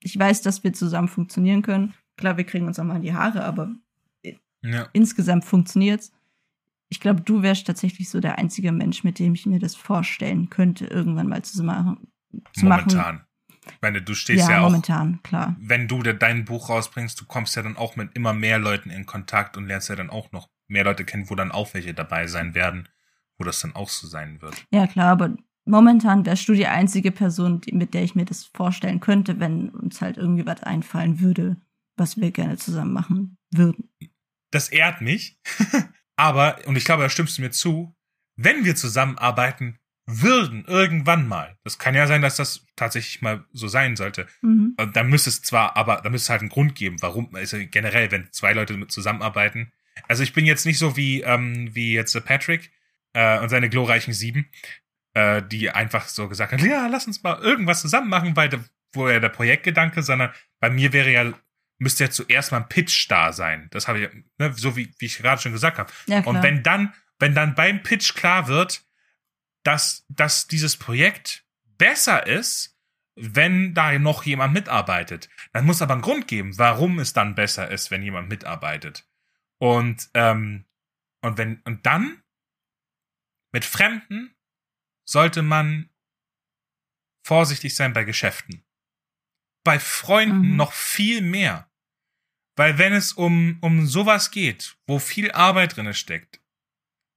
ich 0.00 0.18
weiß, 0.18 0.42
dass 0.42 0.62
wir 0.64 0.72
zusammen 0.72 1.08
funktionieren 1.08 1.62
können. 1.62 1.94
Klar, 2.16 2.36
wir 2.36 2.44
kriegen 2.44 2.66
uns 2.66 2.78
auch 2.78 2.84
mal 2.84 2.96
in 2.96 3.02
die 3.02 3.14
Haare, 3.14 3.44
aber 3.44 3.70
Ja. 4.62 4.88
insgesamt 4.92 5.44
funktioniert's. 5.44 6.12
Ich 6.88 7.00
glaube, 7.00 7.20
du 7.22 7.42
wärst 7.42 7.66
tatsächlich 7.66 8.08
so 8.08 8.20
der 8.20 8.38
einzige 8.38 8.70
Mensch, 8.70 9.02
mit 9.02 9.18
dem 9.18 9.34
ich 9.34 9.46
mir 9.46 9.58
das 9.58 9.74
vorstellen 9.74 10.48
könnte, 10.50 10.86
irgendwann 10.86 11.26
mal 11.28 11.42
zu 11.42 11.62
machen. 11.64 12.06
Zu 12.52 12.66
machen. 12.66 12.86
Momentan. 12.88 13.20
Ich 13.68 13.78
meine, 13.82 14.00
du 14.00 14.14
stehst 14.14 14.48
Ja, 14.48 14.56
ja, 14.56 14.60
auch 14.60 14.70
momentan, 14.70 15.20
klar. 15.24 15.56
wenn 15.58 15.88
du 15.88 16.00
de- 16.04 16.16
dein 16.16 16.44
Buch 16.44 16.68
rausbringst, 16.68 17.20
du 17.20 17.24
kommst 17.24 17.56
ja 17.56 17.62
dann 17.62 17.76
auch 17.76 17.96
mit 17.96 18.14
immer 18.14 18.32
mehr 18.32 18.60
Leuten 18.60 18.90
in 18.90 19.06
Kontakt 19.06 19.56
und 19.56 19.66
lernst 19.66 19.88
ja 19.88 19.96
dann 19.96 20.10
auch 20.10 20.30
noch 20.30 20.48
mehr 20.68 20.84
Leute 20.84 21.04
kennen, 21.04 21.28
wo 21.28 21.34
dann 21.34 21.50
auch 21.50 21.74
welche 21.74 21.92
dabei 21.92 22.28
sein 22.28 22.54
werden, 22.54 22.88
wo 23.38 23.44
das 23.44 23.60
dann 23.60 23.74
auch 23.74 23.88
so 23.88 24.06
sein 24.06 24.40
wird. 24.40 24.64
Ja, 24.72 24.86
klar, 24.86 25.12
aber 25.12 25.36
momentan 25.64 26.24
wärst 26.26 26.48
du 26.48 26.54
die 26.54 26.66
einzige 26.66 27.10
Person, 27.10 27.60
mit 27.72 27.94
der 27.94 28.02
ich 28.02 28.14
mir 28.14 28.24
das 28.24 28.44
vorstellen 28.44 29.00
könnte, 29.00 29.40
wenn 29.40 29.70
uns 29.70 30.00
halt 30.00 30.16
irgendwie 30.16 30.46
was 30.46 30.62
einfallen 30.62 31.20
würde, 31.20 31.56
was 31.96 32.16
wir 32.18 32.30
gerne 32.30 32.56
zusammen 32.56 32.92
machen 32.92 33.38
würden. 33.50 33.90
Das 34.50 34.68
ehrt 34.68 35.00
mich, 35.00 35.38
aber, 36.16 36.58
und 36.66 36.76
ich 36.76 36.84
glaube, 36.84 37.02
da 37.02 37.08
stimmst 37.08 37.38
du 37.38 37.42
mir 37.42 37.50
zu, 37.50 37.94
wenn 38.36 38.64
wir 38.64 38.76
zusammenarbeiten 38.76 39.78
würden, 40.08 40.64
irgendwann 40.66 41.26
mal, 41.26 41.58
das 41.64 41.78
kann 41.78 41.96
ja 41.96 42.06
sein, 42.06 42.22
dass 42.22 42.36
das 42.36 42.64
tatsächlich 42.76 43.22
mal 43.22 43.44
so 43.52 43.66
sein 43.66 43.96
sollte, 43.96 44.28
Mhm. 44.42 44.74
Und 44.78 44.96
da 44.96 45.02
müsste 45.02 45.30
es 45.30 45.42
zwar, 45.42 45.76
aber 45.76 46.00
da 46.02 46.10
müsste 46.10 46.26
es 46.26 46.30
halt 46.30 46.40
einen 46.40 46.50
Grund 46.50 46.74
geben, 46.74 46.96
warum, 47.00 47.34
also 47.34 47.56
generell, 47.70 48.10
wenn 48.10 48.30
zwei 48.32 48.52
Leute 48.52 48.86
zusammenarbeiten. 48.88 49.72
Also 50.08 50.22
ich 50.22 50.32
bin 50.32 50.44
jetzt 50.44 50.66
nicht 50.66 50.78
so 50.78 50.96
wie, 50.96 51.22
ähm, 51.22 51.74
wie 51.74 51.94
jetzt 51.94 52.12
Patrick 52.24 52.70
äh, 53.16 53.38
und 53.38 53.48
seine 53.48 53.70
glorreichen 53.70 54.12
Sieben, 54.12 54.50
äh, 55.14 55.42
die 55.42 55.70
einfach 55.70 56.06
so 56.06 56.28
gesagt 56.28 56.52
haben, 56.52 56.64
ja, 56.64 56.86
lass 56.86 57.06
uns 57.06 57.22
mal 57.22 57.40
irgendwas 57.40 57.80
zusammen 57.80 58.10
machen, 58.10 58.36
weil 58.36 58.50
da, 58.50 58.58
wo 58.92 59.08
ja 59.08 59.18
der 59.18 59.30
Projektgedanke, 59.30 60.02
sondern 60.02 60.32
bei 60.60 60.68
mir 60.68 60.92
wäre 60.92 61.10
ja, 61.10 61.32
müsste 61.78 62.04
ja 62.04 62.10
zuerst 62.10 62.52
mal 62.52 62.58
ein 62.58 62.68
Pitch 62.68 63.10
da 63.10 63.32
sein. 63.32 63.68
Das 63.70 63.88
habe 63.88 64.00
ich, 64.00 64.10
ne, 64.38 64.52
so 64.52 64.76
wie, 64.76 64.92
wie 64.98 65.06
ich 65.06 65.16
gerade 65.16 65.40
schon 65.40 65.52
gesagt 65.52 65.78
habe. 65.78 65.90
Ja. 66.06 66.20
Und 66.24 66.42
wenn 66.42 66.62
dann, 66.62 66.92
wenn 67.18 67.34
dann 67.34 67.54
beim 67.54 67.82
Pitch 67.82 68.14
klar 68.14 68.48
wird, 68.48 68.82
dass, 69.62 70.04
dass 70.08 70.46
dieses 70.46 70.76
Projekt 70.76 71.44
besser 71.78 72.26
ist, 72.26 72.76
wenn 73.14 73.72
da 73.72 73.98
noch 73.98 74.24
jemand 74.24 74.52
mitarbeitet. 74.52 75.30
Dann 75.54 75.64
muss 75.64 75.80
aber 75.80 75.94
einen 75.94 76.02
Grund 76.02 76.28
geben, 76.28 76.58
warum 76.58 76.98
es 76.98 77.14
dann 77.14 77.34
besser 77.34 77.70
ist, 77.70 77.90
wenn 77.90 78.02
jemand 78.02 78.28
mitarbeitet. 78.28 79.08
Und, 79.56 80.10
ähm, 80.12 80.66
und 81.22 81.38
wenn, 81.38 81.62
und 81.64 81.86
dann 81.86 82.22
mit 83.56 83.64
Fremden 83.64 84.36
sollte 85.08 85.40
man 85.40 85.88
vorsichtig 87.26 87.74
sein 87.74 87.94
bei 87.94 88.04
Geschäften. 88.04 88.66
Bei 89.64 89.78
Freunden 89.80 90.50
Mhm. 90.50 90.56
noch 90.56 90.74
viel 90.74 91.22
mehr. 91.22 91.70
Weil 92.54 92.76
wenn 92.76 92.92
es 92.92 93.14
um, 93.14 93.56
um 93.62 93.86
sowas 93.86 94.30
geht, 94.30 94.76
wo 94.86 94.98
viel 94.98 95.32
Arbeit 95.32 95.74
drinne 95.74 95.94
steckt, 95.94 96.42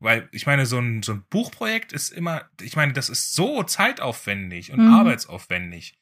weil 0.02 0.30
ich 0.32 0.46
meine, 0.46 0.66
so 0.66 0.80
ein, 0.80 1.04
so 1.04 1.12
ein 1.16 1.26
Buchprojekt 1.30 1.92
ist 1.92 2.10
immer, 2.10 2.50
ich 2.62 2.78
meine, 2.78 2.94
das 2.94 3.10
ist 3.10 3.34
so 3.36 3.64
zeitaufwendig 3.64 4.72
und 4.72 4.80
Mhm. 4.86 4.94
arbeitsaufwendig. 4.94 6.00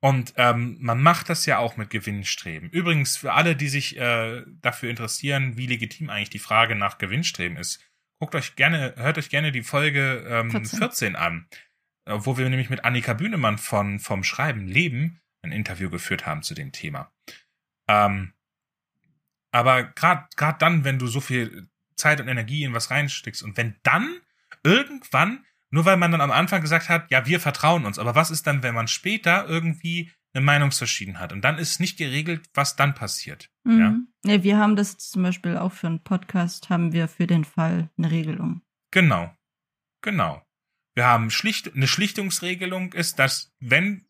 Und 0.00 0.32
ähm, 0.36 0.78
man 0.80 1.02
macht 1.02 1.28
das 1.28 1.44
ja 1.44 1.58
auch 1.58 1.76
mit 1.76 1.90
Gewinnstreben. 1.90 2.70
Übrigens, 2.70 3.18
für 3.18 3.34
alle, 3.34 3.54
die 3.54 3.68
sich 3.68 3.98
äh, 3.98 4.44
dafür 4.62 4.88
interessieren, 4.88 5.58
wie 5.58 5.66
legitim 5.66 6.08
eigentlich 6.08 6.30
die 6.30 6.38
Frage 6.38 6.74
nach 6.74 6.96
Gewinnstreben 6.96 7.58
ist, 7.58 7.84
guckt 8.18 8.34
euch 8.34 8.56
gerne, 8.56 8.94
hört 8.96 9.18
euch 9.18 9.30
gerne 9.30 9.52
die 9.52 9.62
Folge 9.62 10.24
ähm, 10.28 10.50
14. 10.50 10.78
14. 10.78 11.16
an, 11.16 11.48
äh, 12.04 12.14
wo 12.16 12.36
wir 12.36 12.48
nämlich 12.48 12.70
mit 12.70 12.84
Annika 12.84 13.14
Bühnemann 13.14 13.58
von 13.58 13.98
vom 13.98 14.24
Schreiben 14.24 14.66
Leben 14.66 15.20
ein 15.42 15.52
Interview 15.52 15.90
geführt 15.90 16.26
haben 16.26 16.42
zu 16.42 16.54
dem 16.54 16.72
Thema. 16.72 17.12
Ähm, 17.88 18.32
aber 19.50 19.84
gerade 19.84 20.26
gerade 20.36 20.58
dann, 20.58 20.84
wenn 20.84 20.98
du 20.98 21.06
so 21.06 21.20
viel 21.20 21.68
Zeit 21.96 22.20
und 22.20 22.28
Energie 22.28 22.64
in 22.64 22.74
was 22.74 22.90
reinsteckst 22.90 23.42
und 23.42 23.56
wenn 23.56 23.76
dann 23.82 24.20
irgendwann, 24.62 25.44
nur 25.70 25.84
weil 25.84 25.96
man 25.96 26.12
dann 26.12 26.20
am 26.20 26.30
Anfang 26.30 26.60
gesagt 26.60 26.88
hat, 26.88 27.10
ja, 27.10 27.26
wir 27.26 27.40
vertrauen 27.40 27.84
uns, 27.84 27.98
aber 27.98 28.14
was 28.14 28.30
ist 28.30 28.46
dann, 28.46 28.62
wenn 28.62 28.74
man 28.74 28.88
später 28.88 29.46
irgendwie 29.48 30.12
eine 30.34 30.44
Meinungsverschiedenheit 30.44 31.22
hat 31.22 31.32
und 31.32 31.42
dann 31.42 31.58
ist 31.58 31.80
nicht 31.80 31.96
geregelt, 31.96 32.48
was 32.54 32.76
dann 32.76 32.94
passiert. 32.94 33.50
Ja? 33.64 33.90
Mhm. 33.90 34.08
Ja, 34.24 34.42
wir 34.42 34.58
haben 34.58 34.76
das 34.76 34.98
zum 34.98 35.22
Beispiel 35.22 35.56
auch 35.56 35.72
für 35.72 35.86
einen 35.86 36.02
Podcast, 36.02 36.70
haben 36.70 36.92
wir 36.92 37.08
für 37.08 37.26
den 37.26 37.44
Fall 37.44 37.90
eine 37.96 38.10
Regelung. 38.10 38.62
Genau. 38.90 39.34
Genau. 40.02 40.42
Wir 40.94 41.06
haben 41.06 41.30
schlicht, 41.30 41.74
eine 41.74 41.88
Schlichtungsregelung 41.88 42.92
ist, 42.92 43.18
dass 43.18 43.54
wenn, 43.60 44.06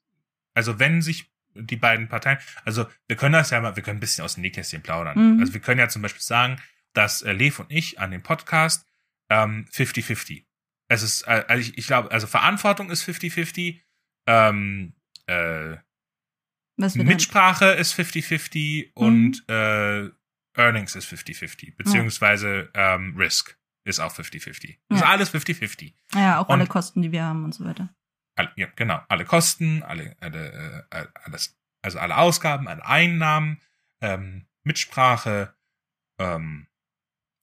also 0.55 0.79
wenn 0.79 1.03
sich 1.03 1.31
die 1.55 1.77
beiden 1.77 2.09
Parteien. 2.09 2.39
Also 2.65 2.87
wir 3.07 3.17
können 3.17 3.33
das 3.35 3.51
ja 3.51 3.61
mal, 3.61 3.77
wir 3.77 3.83
können 3.83 3.99
ein 3.99 4.01
bisschen 4.01 4.25
aus 4.25 4.35
dem 4.35 4.43
Nähkästchen 4.43 4.83
plaudern. 4.83 5.35
Mhm. 5.35 5.41
Also 5.41 5.55
wir 5.55 5.61
können 5.61 5.81
ja 5.81 5.89
zum 5.89 6.03
Beispiel 6.03 6.23
sagen, 6.23 6.61
dass 6.93 7.23
äh, 7.23 7.33
Lev 7.33 7.59
und 7.59 7.71
ich 7.71 7.99
an 8.01 8.11
dem 8.11 8.23
Podcast 8.23 8.87
ähm, 9.29 9.67
50-50. 9.73 10.45
Es 10.89 11.03
ist, 11.03 11.23
äh, 11.23 11.45
also 11.49 11.61
ich, 11.61 11.77
ich 11.77 11.87
glaube, 11.87 12.11
also 12.11 12.27
Verantwortung 12.27 12.91
ist 12.91 13.07
50-50, 13.09 13.81
ähm, 14.27 14.95
äh, 15.27 15.77
Mitsprache 16.79 17.67
ist 17.73 17.95
50-50 17.99 18.93
und 18.95 19.45
äh, 19.49 20.09
Earnings 20.57 20.95
ist 20.95 21.07
50-50. 21.13 21.77
Beziehungsweise 21.77 22.71
ähm, 22.75 23.15
Risk 23.17 23.59
ist 23.85 24.01
auch 24.01 24.13
50-50. 24.15 24.79
Ist 24.89 25.01
Ja. 25.01 25.07
alles 25.07 25.33
50-50. 25.35 25.95
ja, 26.15 26.39
auch 26.41 26.49
alle 26.49 26.63
und- 26.63 26.69
Kosten, 26.69 27.03
die 27.03 27.13
wir 27.13 27.25
haben 27.25 27.45
und 27.45 27.55
so 27.55 27.65
weiter. 27.65 27.89
Alle, 28.37 28.53
ja, 28.57 28.69
genau. 28.77 29.01
Alle 29.09 29.25
Kosten, 29.25 29.83
alle, 29.83 30.17
alle, 30.21 30.87
äh, 30.91 31.07
alles, 31.25 31.59
also 31.83 31.99
alle 31.99 32.17
Ausgaben, 32.17 32.69
alle 32.69 32.85
Einnahmen, 32.87 33.61
ähm, 34.01 34.47
Mitsprache, 34.63 35.55
ähm, 36.21 36.69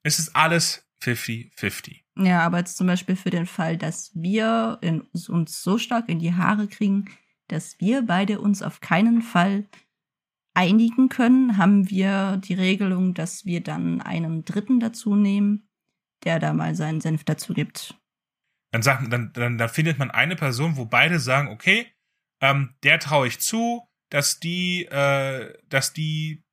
es 0.03 0.20
ist 0.20 0.36
alles 0.36 0.88
50-50. 1.02 2.03
Ja, 2.18 2.41
aber 2.45 2.60
jetzt 2.60 2.78
zum 2.78 2.88
Beispiel 2.88 3.16
für 3.18 3.30
den 3.30 3.45
Fall, 3.45 3.78
dass 3.78 4.12
wir 4.16 4.78
in, 4.82 5.02
uns 5.02 5.62
so 5.62 5.78
stark 5.78 6.07
in 6.07 6.20
die 6.20 6.34
Haare 6.34 6.68
kriegen, 6.68 7.10
dass 7.47 7.80
wir 7.80 8.01
beide 8.03 8.39
uns 8.41 8.61
auf 8.61 8.81
keinen 8.81 9.22
Fall 9.22 9.65
einigen 10.53 11.09
können, 11.09 11.57
haben 11.57 11.89
wir 11.89 12.38
die 12.38 12.53
Regelung, 12.53 13.13
dass 13.13 13.45
wir 13.45 13.61
dann 13.61 14.01
einen 14.01 14.45
Dritten 14.45 14.80
dazu 14.80 15.15
nehmen, 15.15 15.67
der 16.23 16.39
da 16.39 16.53
mal 16.53 16.76
seinen 16.76 17.01
Senf 17.01 17.23
dazu 17.23 17.53
gibt. 17.53 17.95
Dann 18.72 18.81
sagt, 18.81 19.11
dann, 19.11 19.31
dann, 19.34 19.57
dann 19.57 19.69
findet 19.69 19.99
man 19.99 20.11
eine 20.11 20.35
Person, 20.35 20.77
wo 20.77 20.85
beide 20.85 21.19
sagen, 21.19 21.49
okay, 21.49 21.88
ähm, 22.41 22.76
der 22.84 22.99
traue 22.99 23.27
ich 23.27 23.39
zu, 23.39 23.88
dass 24.09 24.39
die, 24.39 24.85
äh, 24.85 25.53
dass 25.67 25.93
die 25.93 26.43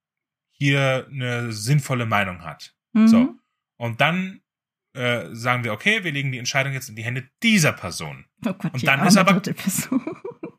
hier 0.53 1.07
eine 1.11 1.53
sinnvolle 1.53 2.07
Meinung 2.07 2.43
hat. 2.45 2.75
Mhm. 2.93 3.09
So. 3.09 3.35
Und 3.79 4.01
dann 4.01 4.41
äh, 4.95 5.35
sagen 5.35 5.65
wir, 5.65 5.73
okay, 5.73 6.05
wir 6.05 6.13
legen 6.13 6.33
die 6.33 6.39
Entscheidung 6.39 6.73
jetzt 6.73 6.89
in 6.89 6.97
die 6.97 7.03
Hände 7.05 7.29
dieser 7.43 7.73
Person. 7.73 8.27
Oh 8.45 8.53
Gott, 8.53 8.75
Und 8.75 8.87
dann 8.87 9.07
ist 9.07 9.17
aber- 9.17 9.41
Person. 9.41 10.05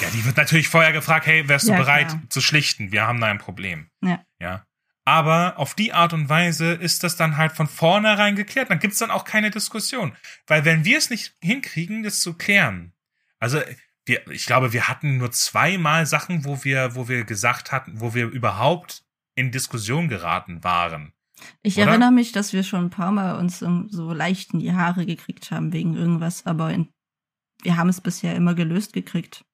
Ja, 0.00 0.08
die 0.10 0.24
wird 0.24 0.36
natürlich 0.36 0.68
vorher 0.68 0.92
gefragt, 0.92 1.26
hey, 1.26 1.48
wärst 1.48 1.68
du 1.68 1.72
Ja, 1.72 1.78
bereit 1.78 2.08
klar. 2.08 2.22
zu 2.28 2.40
schlichten? 2.40 2.92
Wir 2.92 3.06
haben 3.06 3.20
da 3.20 3.26
ein 3.28 3.38
Problem. 3.38 3.88
Ja. 4.02 4.22
Ja. 4.40 4.64
Aber 5.04 5.58
auf 5.58 5.74
die 5.74 5.92
Art 5.92 6.12
und 6.12 6.28
Weise 6.28 6.72
ist 6.72 7.02
das 7.02 7.16
dann 7.16 7.36
halt 7.36 7.52
von 7.52 7.66
vornherein 7.66 8.36
geklärt. 8.36 8.70
Dann 8.70 8.78
gibt's 8.78 8.98
dann 8.98 9.10
auch 9.10 9.24
keine 9.24 9.50
Diskussion. 9.50 10.16
Weil 10.46 10.64
wenn 10.64 10.84
wir 10.84 10.98
es 10.98 11.10
nicht 11.10 11.34
hinkriegen, 11.42 12.02
das 12.04 12.20
zu 12.20 12.34
klären, 12.34 12.92
also 13.38 13.60
wir, 14.06 14.26
ich 14.30 14.46
glaube, 14.46 14.72
wir 14.72 14.88
hatten 14.88 15.18
nur 15.18 15.32
zweimal 15.32 16.06
Sachen, 16.06 16.44
wo 16.44 16.62
wir, 16.64 16.94
wo 16.94 17.08
wir 17.08 17.24
gesagt 17.24 17.72
hatten, 17.72 18.00
wo 18.00 18.14
wir 18.14 18.26
überhaupt 18.28 19.02
in 19.34 19.50
Diskussion 19.50 20.08
geraten 20.08 20.62
waren. 20.62 21.12
Ich 21.62 21.76
Oder? 21.78 21.88
erinnere 21.88 22.12
mich, 22.12 22.30
dass 22.32 22.52
wir 22.52 22.62
schon 22.62 22.84
ein 22.86 22.90
paar 22.90 23.10
Mal 23.10 23.36
uns 23.36 23.58
so 23.58 24.12
leicht 24.12 24.52
in 24.54 24.60
die 24.60 24.72
Haare 24.72 25.06
gekriegt 25.06 25.50
haben 25.50 25.72
wegen 25.72 25.96
irgendwas, 25.96 26.46
aber 26.46 26.72
in, 26.72 26.88
wir 27.62 27.76
haben 27.76 27.88
es 27.88 28.00
bisher 28.00 28.36
immer 28.36 28.54
gelöst 28.54 28.92
gekriegt. 28.92 29.44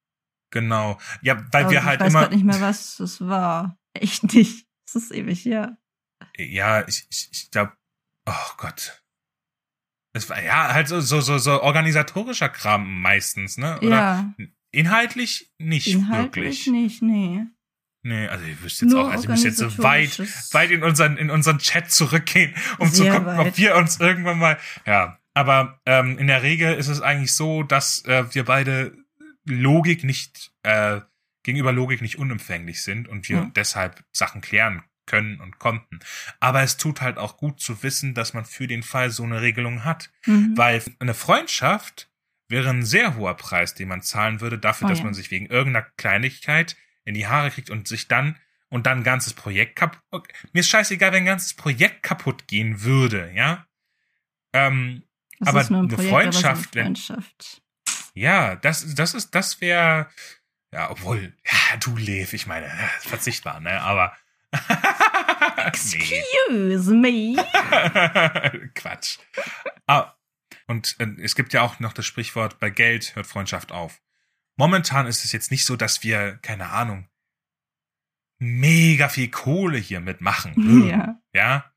Genau. 0.50 0.98
Ja, 1.22 1.44
weil 1.52 1.64
aber 1.64 1.72
wir 1.72 1.84
halt 1.84 2.00
ich 2.00 2.06
weiß 2.06 2.12
immer. 2.12 2.20
grad 2.22 2.32
nicht 2.32 2.44
mehr, 2.44 2.60
was 2.60 3.00
es 3.00 3.20
war. 3.20 3.78
Echt 3.94 4.32
nicht. 4.34 4.66
Es 4.86 4.94
ist 4.94 5.12
ewig, 5.12 5.44
ja. 5.44 5.76
Ja, 6.36 6.86
ich, 6.86 7.06
ich, 7.10 7.28
ich 7.32 7.50
glaube, 7.50 7.72
oh 8.26 8.50
Gott. 8.56 9.02
Es 10.14 10.28
war 10.30 10.42
ja 10.42 10.72
halt 10.72 10.88
so, 10.88 11.00
so, 11.00 11.20
so, 11.20 11.38
so 11.38 11.62
organisatorischer 11.62 12.48
Kram 12.48 13.02
meistens, 13.02 13.58
ne? 13.58 13.78
Oder 13.78 13.88
ja, 13.88 14.34
inhaltlich 14.72 15.52
nicht 15.58 15.88
inhaltlich 15.88 16.66
wirklich. 16.66 16.66
nicht, 16.68 17.02
nee. 17.02 17.44
Nee, 18.02 18.26
also 18.28 18.44
ihr 18.46 18.56
müsst 18.62 18.80
jetzt 18.80 18.90
Nur 18.90 19.04
auch, 19.04 19.10
also 19.10 19.24
ihr 19.24 19.30
müsst 19.30 19.44
jetzt 19.44 19.58
so 19.58 19.78
weit, 19.78 20.18
weit 20.52 20.70
in 20.70 20.82
unseren, 20.82 21.16
in 21.16 21.30
unseren 21.30 21.58
Chat 21.58 21.90
zurückgehen, 21.90 22.54
um 22.78 22.88
zu 22.90 23.02
Sehr 23.02 23.12
gucken, 23.12 23.26
weit. 23.26 23.48
ob 23.48 23.58
wir 23.58 23.76
uns 23.76 24.00
irgendwann 24.00 24.38
mal, 24.38 24.58
ja. 24.86 25.18
Aber 25.34 25.80
ähm, 25.86 26.18
in 26.18 26.26
der 26.26 26.42
Regel 26.42 26.74
ist 26.74 26.88
es 26.88 27.00
eigentlich 27.00 27.32
so, 27.32 27.62
dass 27.62 28.04
äh, 28.06 28.24
wir 28.34 28.44
beide 28.44 28.96
Logik 29.48 30.04
nicht, 30.04 30.52
äh, 30.62 31.00
gegenüber 31.42 31.72
Logik 31.72 32.02
nicht 32.02 32.18
unempfänglich 32.18 32.82
sind 32.82 33.08
und 33.08 33.28
wir 33.28 33.42
Mhm. 33.42 33.52
deshalb 33.54 34.04
Sachen 34.12 34.40
klären 34.40 34.82
können 35.06 35.40
und 35.40 35.58
konnten. 35.58 36.00
Aber 36.40 36.62
es 36.62 36.76
tut 36.76 37.00
halt 37.00 37.16
auch 37.16 37.36
gut 37.38 37.60
zu 37.60 37.82
wissen, 37.82 38.14
dass 38.14 38.34
man 38.34 38.44
für 38.44 38.66
den 38.66 38.82
Fall 38.82 39.10
so 39.10 39.24
eine 39.24 39.40
Regelung 39.40 39.84
hat. 39.84 40.10
Mhm. 40.26 40.52
Weil 40.56 40.82
eine 40.98 41.14
Freundschaft 41.14 42.10
wäre 42.48 42.68
ein 42.70 42.84
sehr 42.84 43.16
hoher 43.16 43.34
Preis, 43.36 43.74
den 43.74 43.88
man 43.88 44.02
zahlen 44.02 44.40
würde, 44.40 44.58
dafür, 44.58 44.86
Oh 44.86 44.90
dass 44.90 44.98
ja. 44.98 45.04
man 45.04 45.14
sich 45.14 45.30
wegen 45.30 45.46
irgendeiner 45.46 45.86
Kleinigkeit 45.96 46.76
in 47.04 47.14
die 47.14 47.26
Haare 47.26 47.50
kriegt 47.50 47.70
und 47.70 47.88
sich 47.88 48.08
dann 48.08 48.36
und 48.68 48.86
dann 48.86 48.98
ein 48.98 49.04
ganzes 49.04 49.32
Projekt 49.32 49.76
kaputt. 49.76 50.28
Mir 50.52 50.60
ist 50.60 50.68
scheißegal, 50.68 51.12
wenn 51.12 51.22
ein 51.22 51.26
ganzes 51.26 51.54
Projekt 51.54 52.02
kaputt 52.02 52.46
gehen 52.46 52.82
würde, 52.82 53.32
ja. 53.34 53.66
Ähm, 54.52 55.04
aber 55.40 55.60
ein 55.60 55.74
eine 55.74 55.88
Projekt, 55.88 55.92
aber 55.94 56.02
so 56.02 56.08
eine 56.08 56.10
Freundschaft, 56.10 56.72
Freundschaft. 56.74 57.62
Ja, 58.18 58.56
das, 58.56 58.94
das 58.94 59.14
ist, 59.14 59.34
das 59.34 59.60
wäre, 59.60 60.08
ja, 60.72 60.90
obwohl, 60.90 61.34
ja, 61.44 61.76
du 61.78 61.96
Lev, 61.96 62.32
ich 62.32 62.46
meine, 62.46 62.70
verzichtbar, 63.00 63.60
ne, 63.60 63.80
aber. 63.80 64.16
Excuse 65.66 66.94
me. 66.94 67.36
Quatsch. 68.74 69.18
Ah, 69.86 70.14
und 70.66 70.96
äh, 70.98 71.06
es 71.22 71.34
gibt 71.34 71.52
ja 71.52 71.62
auch 71.62 71.80
noch 71.80 71.92
das 71.92 72.06
Sprichwort, 72.06 72.58
bei 72.58 72.70
Geld 72.70 73.14
hört 73.16 73.26
Freundschaft 73.26 73.72
auf. 73.72 74.00
Momentan 74.56 75.06
ist 75.06 75.24
es 75.24 75.32
jetzt 75.32 75.50
nicht 75.50 75.64
so, 75.64 75.76
dass 75.76 76.02
wir, 76.02 76.38
keine 76.42 76.70
Ahnung, 76.70 77.08
mega 78.38 79.08
viel 79.08 79.30
Kohle 79.30 79.78
hier 79.78 80.00
mitmachen. 80.00 80.54
Ja. 80.88 81.20
Ja. 81.32 81.72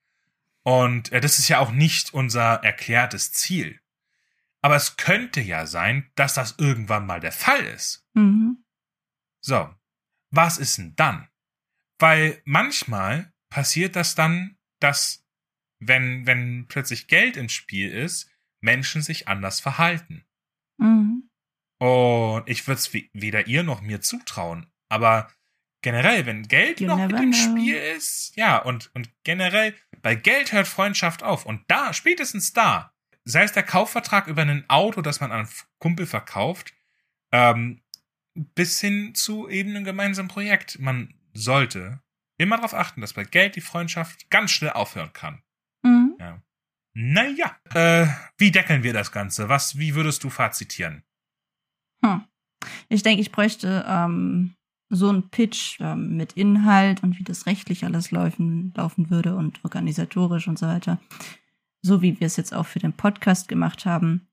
Und 0.63 1.11
äh, 1.11 1.21
das 1.21 1.39
ist 1.39 1.47
ja 1.47 1.59
auch 1.59 1.71
nicht 1.71 2.13
unser 2.13 2.63
erklärtes 2.63 3.31
Ziel. 3.31 3.80
Aber 4.63 4.75
es 4.75 4.97
könnte 4.97 5.41
ja 5.41 5.65
sein, 5.65 6.11
dass 6.15 6.35
das 6.35 6.55
irgendwann 6.57 7.05
mal 7.05 7.19
der 7.19 7.31
Fall 7.31 7.63
ist. 7.65 8.05
Mhm. 8.13 8.63
So, 9.43 9.73
was 10.31 10.57
ist 10.57 10.77
denn 10.77 10.95
dann? 10.95 11.27
Weil 11.99 12.41
manchmal 12.45 13.33
passiert 13.49 13.95
das 13.95 14.15
dann, 14.15 14.57
dass 14.79 15.25
wenn, 15.79 16.27
wenn 16.27 16.67
plötzlich 16.67 17.07
Geld 17.07 17.37
im 17.37 17.49
Spiel 17.49 17.91
ist, 17.91 18.29
Menschen 18.61 19.01
sich 19.01 19.27
anders 19.27 19.59
verhalten. 19.59 20.25
Mhm. 20.77 21.29
Und 21.79 22.43
ich 22.47 22.67
würde 22.67 22.79
es 22.79 22.93
weder 22.93 23.47
ihr 23.47 23.63
noch 23.63 23.81
mir 23.81 24.01
zutrauen. 24.01 24.71
Aber 24.89 25.31
generell, 25.81 26.27
wenn 26.27 26.47
Geld 26.47 26.79
You 26.79 26.87
noch 26.87 26.97
mit 26.97 27.19
im 27.19 27.31
know. 27.31 27.33
Spiel 27.33 27.75
ist, 27.75 28.35
ja, 28.35 28.57
und, 28.57 28.93
und 28.93 29.11
generell, 29.23 29.75
bei 30.01 30.13
Geld 30.13 30.51
hört 30.51 30.67
Freundschaft 30.67 31.23
auf. 31.23 31.45
Und 31.45 31.63
da, 31.69 31.93
spätestens 31.93 32.53
da, 32.53 32.93
sei 33.23 33.43
es 33.43 33.51
der 33.51 33.63
Kaufvertrag 33.63 34.27
über 34.27 34.41
ein 34.41 34.69
Auto, 34.69 35.01
das 35.01 35.19
man 35.19 35.31
an 35.31 35.41
einen 35.41 35.49
Kumpel 35.79 36.05
verkauft, 36.05 36.73
ähm, 37.31 37.81
bis 38.33 38.79
hin 38.79 39.13
zu 39.15 39.49
eben 39.49 39.71
einem 39.71 39.83
gemeinsamen 39.83 40.29
Projekt. 40.29 40.79
Man 40.79 41.13
sollte 41.33 42.01
immer 42.37 42.57
darauf 42.57 42.73
achten, 42.73 43.01
dass 43.01 43.13
bei 43.13 43.23
Geld 43.23 43.55
die 43.55 43.61
Freundschaft 43.61 44.29
ganz 44.29 44.51
schnell 44.51 44.71
aufhören 44.71 45.13
kann. 45.13 45.41
Mhm. 45.83 46.15
Naja, 46.93 47.55
äh, 47.73 48.07
wie 48.37 48.51
deckeln 48.51 48.83
wir 48.83 48.93
das 48.93 49.11
Ganze? 49.11 49.47
Was, 49.47 49.77
wie 49.77 49.95
würdest 49.95 50.23
du 50.23 50.29
fazitieren? 50.29 51.03
Hm. 52.03 52.23
Ich 52.89 53.03
denke, 53.03 53.21
ich 53.21 53.31
bräuchte 53.31 53.85
ähm, 53.87 54.55
so 54.89 55.07
einen 55.09 55.29
Pitch 55.29 55.79
ähm, 55.79 56.17
mit 56.17 56.33
Inhalt 56.33 57.01
und 57.01 57.17
wie 57.17 57.23
das 57.23 57.45
rechtlich 57.45 57.85
alles 57.85 58.11
laufen, 58.11 58.73
laufen 58.75 59.09
würde 59.09 59.35
und 59.35 59.63
organisatorisch 59.63 60.47
und 60.47 60.59
so 60.59 60.67
weiter. 60.67 60.99
So 61.81 62.01
wie 62.01 62.19
wir 62.19 62.27
es 62.27 62.37
jetzt 62.37 62.53
auch 62.53 62.65
für 62.65 62.79
den 62.79 62.93
Podcast 62.93 63.47
gemacht 63.47 63.85
haben. 63.85 64.27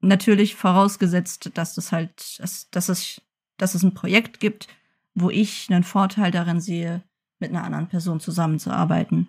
Natürlich 0.00 0.54
vorausgesetzt, 0.56 1.50
dass 1.54 1.76
es 1.76 1.92
halt, 1.92 2.38
dass, 2.40 2.70
dass, 2.70 2.88
es, 2.88 3.20
dass 3.56 3.74
es 3.74 3.82
ein 3.82 3.94
Projekt 3.94 4.40
gibt, 4.40 4.68
wo 5.14 5.30
ich 5.30 5.70
einen 5.70 5.84
Vorteil 5.84 6.30
darin 6.30 6.60
sehe, 6.60 7.02
mit 7.38 7.50
einer 7.50 7.64
anderen 7.64 7.88
Person 7.88 8.20
zusammenzuarbeiten. 8.20 9.28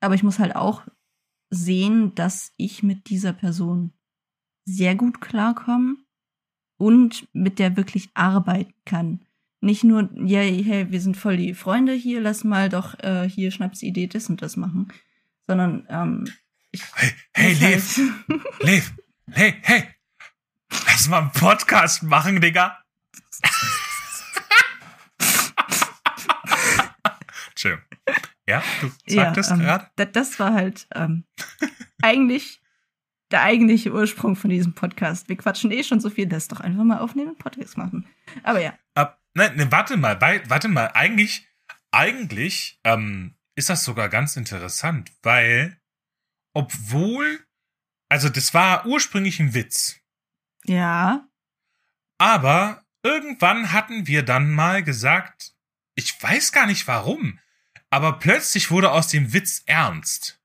Aber 0.00 0.14
ich 0.14 0.22
muss 0.22 0.38
halt 0.38 0.54
auch 0.54 0.82
sehen, 1.50 2.14
dass 2.14 2.52
ich 2.56 2.82
mit 2.82 3.08
dieser 3.08 3.32
Person 3.32 3.92
sehr 4.64 4.94
gut 4.94 5.20
klarkomme 5.20 5.96
und 6.76 7.26
mit 7.32 7.58
der 7.58 7.76
wirklich 7.76 8.10
arbeiten 8.14 8.74
kann. 8.84 9.20
Nicht 9.60 9.82
nur, 9.82 10.08
ja, 10.14 10.40
hey, 10.40 10.90
wir 10.90 11.00
sind 11.00 11.16
voll 11.16 11.36
die 11.36 11.54
Freunde 11.54 11.92
hier, 11.92 12.20
lass 12.20 12.44
mal 12.44 12.68
doch 12.68 12.98
äh, 13.00 13.28
hier 13.28 13.50
Schnapsidee 13.50 14.06
das 14.06 14.28
und 14.28 14.40
das 14.42 14.56
machen, 14.56 14.92
sondern 15.46 15.86
ähm, 15.88 16.24
Hey, 16.74 17.12
hey, 17.34 17.52
Lev, 17.54 17.98
Lev, 18.60 18.92
hey, 19.30 19.54
hey, 19.62 19.88
lass 20.86 21.08
mal 21.08 21.20
einen 21.22 21.32
Podcast 21.32 22.02
machen, 22.02 22.40
Digga. 22.42 22.78
Entschuldigung. 27.50 27.84
Ja, 28.46 28.62
du 28.80 28.90
sagtest 29.06 29.50
ähm, 29.50 29.58
gerade? 29.60 29.90
da- 29.96 30.04
Das 30.06 30.38
war 30.38 30.52
halt 30.54 30.86
ähm, 30.94 31.24
eigentlich 32.02 32.60
der 33.30 33.42
eigentliche 33.42 33.92
Ursprung 33.92 34.36
von 34.36 34.48
diesem 34.50 34.74
Podcast. 34.74 35.28
Wir 35.28 35.36
quatschen 35.36 35.70
eh 35.70 35.84
schon 35.84 36.00
so 36.00 36.08
viel, 36.10 36.28
lass 36.30 36.48
doch 36.48 36.60
einfach 36.60 36.84
mal 36.84 36.98
aufnehmen 36.98 37.30
und 37.30 37.38
Podcast 37.38 37.76
machen. 37.76 38.06
Aber 38.42 38.60
ja, 38.60 38.78
Ab, 38.94 39.20
ne, 39.34 39.52
ne, 39.54 39.70
warte 39.70 39.96
mal, 39.98 40.18
warte 40.20 40.68
mal, 40.68 40.86
eigentlich, 40.94 41.46
eigentlich 41.90 42.78
ähm, 42.84 43.34
ist 43.54 43.68
das 43.68 43.84
sogar 43.84 44.08
ganz 44.08 44.36
interessant, 44.36 45.12
weil 45.22 45.78
obwohl, 46.58 47.46
also 48.08 48.28
das 48.28 48.52
war 48.52 48.84
ursprünglich 48.84 49.38
ein 49.38 49.54
Witz. 49.54 50.00
Ja. 50.64 51.28
Aber 52.18 52.82
irgendwann 53.04 53.70
hatten 53.70 54.08
wir 54.08 54.24
dann 54.24 54.50
mal 54.50 54.82
gesagt, 54.82 55.52
ich 55.94 56.20
weiß 56.20 56.50
gar 56.50 56.66
nicht 56.66 56.88
warum, 56.88 57.38
aber 57.90 58.18
plötzlich 58.18 58.72
wurde 58.72 58.90
aus 58.90 59.06
dem 59.06 59.32
Witz 59.32 59.62
ernst. 59.66 60.40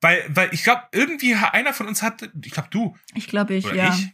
Weil, 0.00 0.24
weil 0.28 0.52
ich 0.52 0.64
glaube, 0.64 0.88
irgendwie 0.90 1.36
einer 1.36 1.72
von 1.72 1.86
uns 1.86 2.02
hatte, 2.02 2.32
ich 2.44 2.50
glaube 2.50 2.70
du. 2.70 2.98
Ich 3.14 3.28
glaube 3.28 3.54
ich, 3.54 3.64
ja. 3.64 3.94
Ich? 3.94 4.08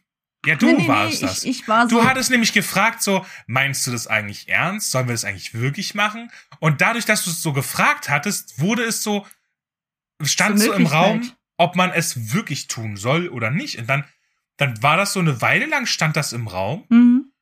Ja, 0.45 0.57
du 0.57 0.67
nee, 0.67 0.83
nee, 0.83 0.89
warst 0.89 1.23
nee, 1.23 1.29
das. 1.29 1.43
Ich, 1.45 1.63
ich 1.63 1.69
war 1.69 1.89
so 1.89 2.01
du 2.01 2.05
hattest 2.05 2.31
nämlich 2.31 2.53
gefragt, 2.53 3.03
so, 3.03 3.25
meinst 3.47 3.87
du 3.87 3.93
das 3.93 4.07
eigentlich 4.07 4.51
ernst? 4.51 4.91
Sollen 4.91 5.09
wir 5.09 5.15
das 5.15 5.25
eigentlich 5.25 5.55
wirklich 5.55 5.95
machen? 5.95 6.31
Und 6.59 6.83
dadurch, 6.83 7.07
dass 7.07 7.25
du 7.25 7.31
es 7.31 7.41
so 7.41 7.55
gefragt 7.55 8.11
hattest, 8.11 8.59
wurde 8.61 8.85
es 8.85 9.03
so, 9.03 9.27
stand 10.29 10.61
so 10.61 10.73
im 10.73 10.87
Raum, 10.87 11.31
ob 11.57 11.77
man 11.77 11.91
es 11.91 12.33
wirklich 12.33 12.69
tun 12.69 12.97
soll 12.97 13.29
oder 13.29 13.51
nicht. 13.51 13.79
Und 13.79 13.87
dann, 13.89 14.05
dann 14.57 14.83
war 14.83 14.97
das 14.97 15.13
so 15.13 15.21
eine 15.21 15.41
Weile 15.41 15.67
lang, 15.67 15.87
stand 15.87 16.17
das 16.17 16.33
im 16.33 16.47
Raum. 16.47 16.85
Mhm. 16.89 17.33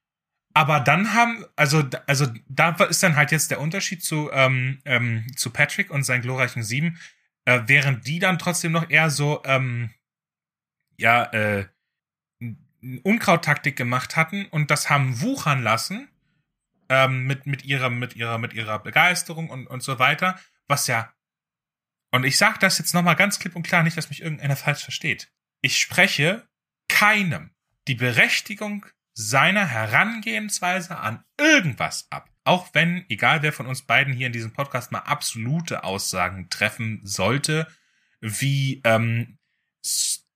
Aber 0.54 0.80
dann 0.80 1.14
haben, 1.14 1.44
also, 1.56 1.84
also 2.06 2.26
da 2.48 2.70
ist 2.84 3.02
dann 3.02 3.16
halt 3.16 3.30
jetzt 3.30 3.50
der 3.50 3.60
Unterschied 3.60 4.02
zu, 4.02 4.30
ähm, 4.32 4.80
ähm, 4.84 5.26
zu 5.36 5.50
Patrick 5.50 5.90
und 5.90 6.02
seinen 6.02 6.22
glorreichen 6.22 6.62
Sieben, 6.62 6.98
äh, 7.44 7.62
während 7.66 8.06
die 8.06 8.18
dann 8.18 8.38
trotzdem 8.38 8.72
noch 8.72 8.90
eher 8.90 9.10
so, 9.10 9.42
ähm, 9.44 9.90
ja, 10.96 11.24
äh, 11.32 11.66
Unkrauttaktik 13.02 13.76
gemacht 13.76 14.16
hatten 14.16 14.46
und 14.46 14.70
das 14.70 14.88
haben 14.88 15.20
wuchern 15.20 15.62
lassen 15.62 16.08
ähm, 16.88 17.24
mit 17.26 17.46
mit 17.46 17.64
ihrer 17.64 17.90
mit 17.90 18.16
ihrer 18.16 18.38
mit 18.38 18.54
ihrer 18.54 18.78
Begeisterung 18.78 19.50
und 19.50 19.66
und 19.66 19.82
so 19.82 19.98
weiter, 19.98 20.38
was 20.68 20.86
ja 20.86 21.12
und 22.10 22.24
ich 22.24 22.36
sage 22.36 22.58
das 22.58 22.78
jetzt 22.78 22.94
nochmal 22.94 23.16
ganz 23.16 23.38
klipp 23.38 23.56
und 23.56 23.62
klar, 23.62 23.82
nicht, 23.82 23.96
dass 23.96 24.08
mich 24.08 24.22
irgendeiner 24.22 24.56
falsch 24.56 24.82
versteht. 24.82 25.30
Ich 25.60 25.78
spreche 25.78 26.48
keinem 26.88 27.50
die 27.86 27.94
Berechtigung 27.94 28.86
seiner 29.12 29.66
Herangehensweise 29.66 30.98
an 30.98 31.24
irgendwas 31.38 32.06
ab. 32.10 32.30
Auch 32.44 32.68
wenn, 32.72 33.04
egal 33.08 33.42
wer 33.42 33.52
von 33.52 33.66
uns 33.66 33.82
beiden 33.82 34.14
hier 34.14 34.28
in 34.28 34.32
diesem 34.32 34.52
Podcast 34.52 34.92
mal 34.92 35.00
absolute 35.00 35.84
Aussagen 35.84 36.48
treffen 36.50 37.00
sollte, 37.02 37.66
wie 38.20 38.80
ähm, 38.84 39.38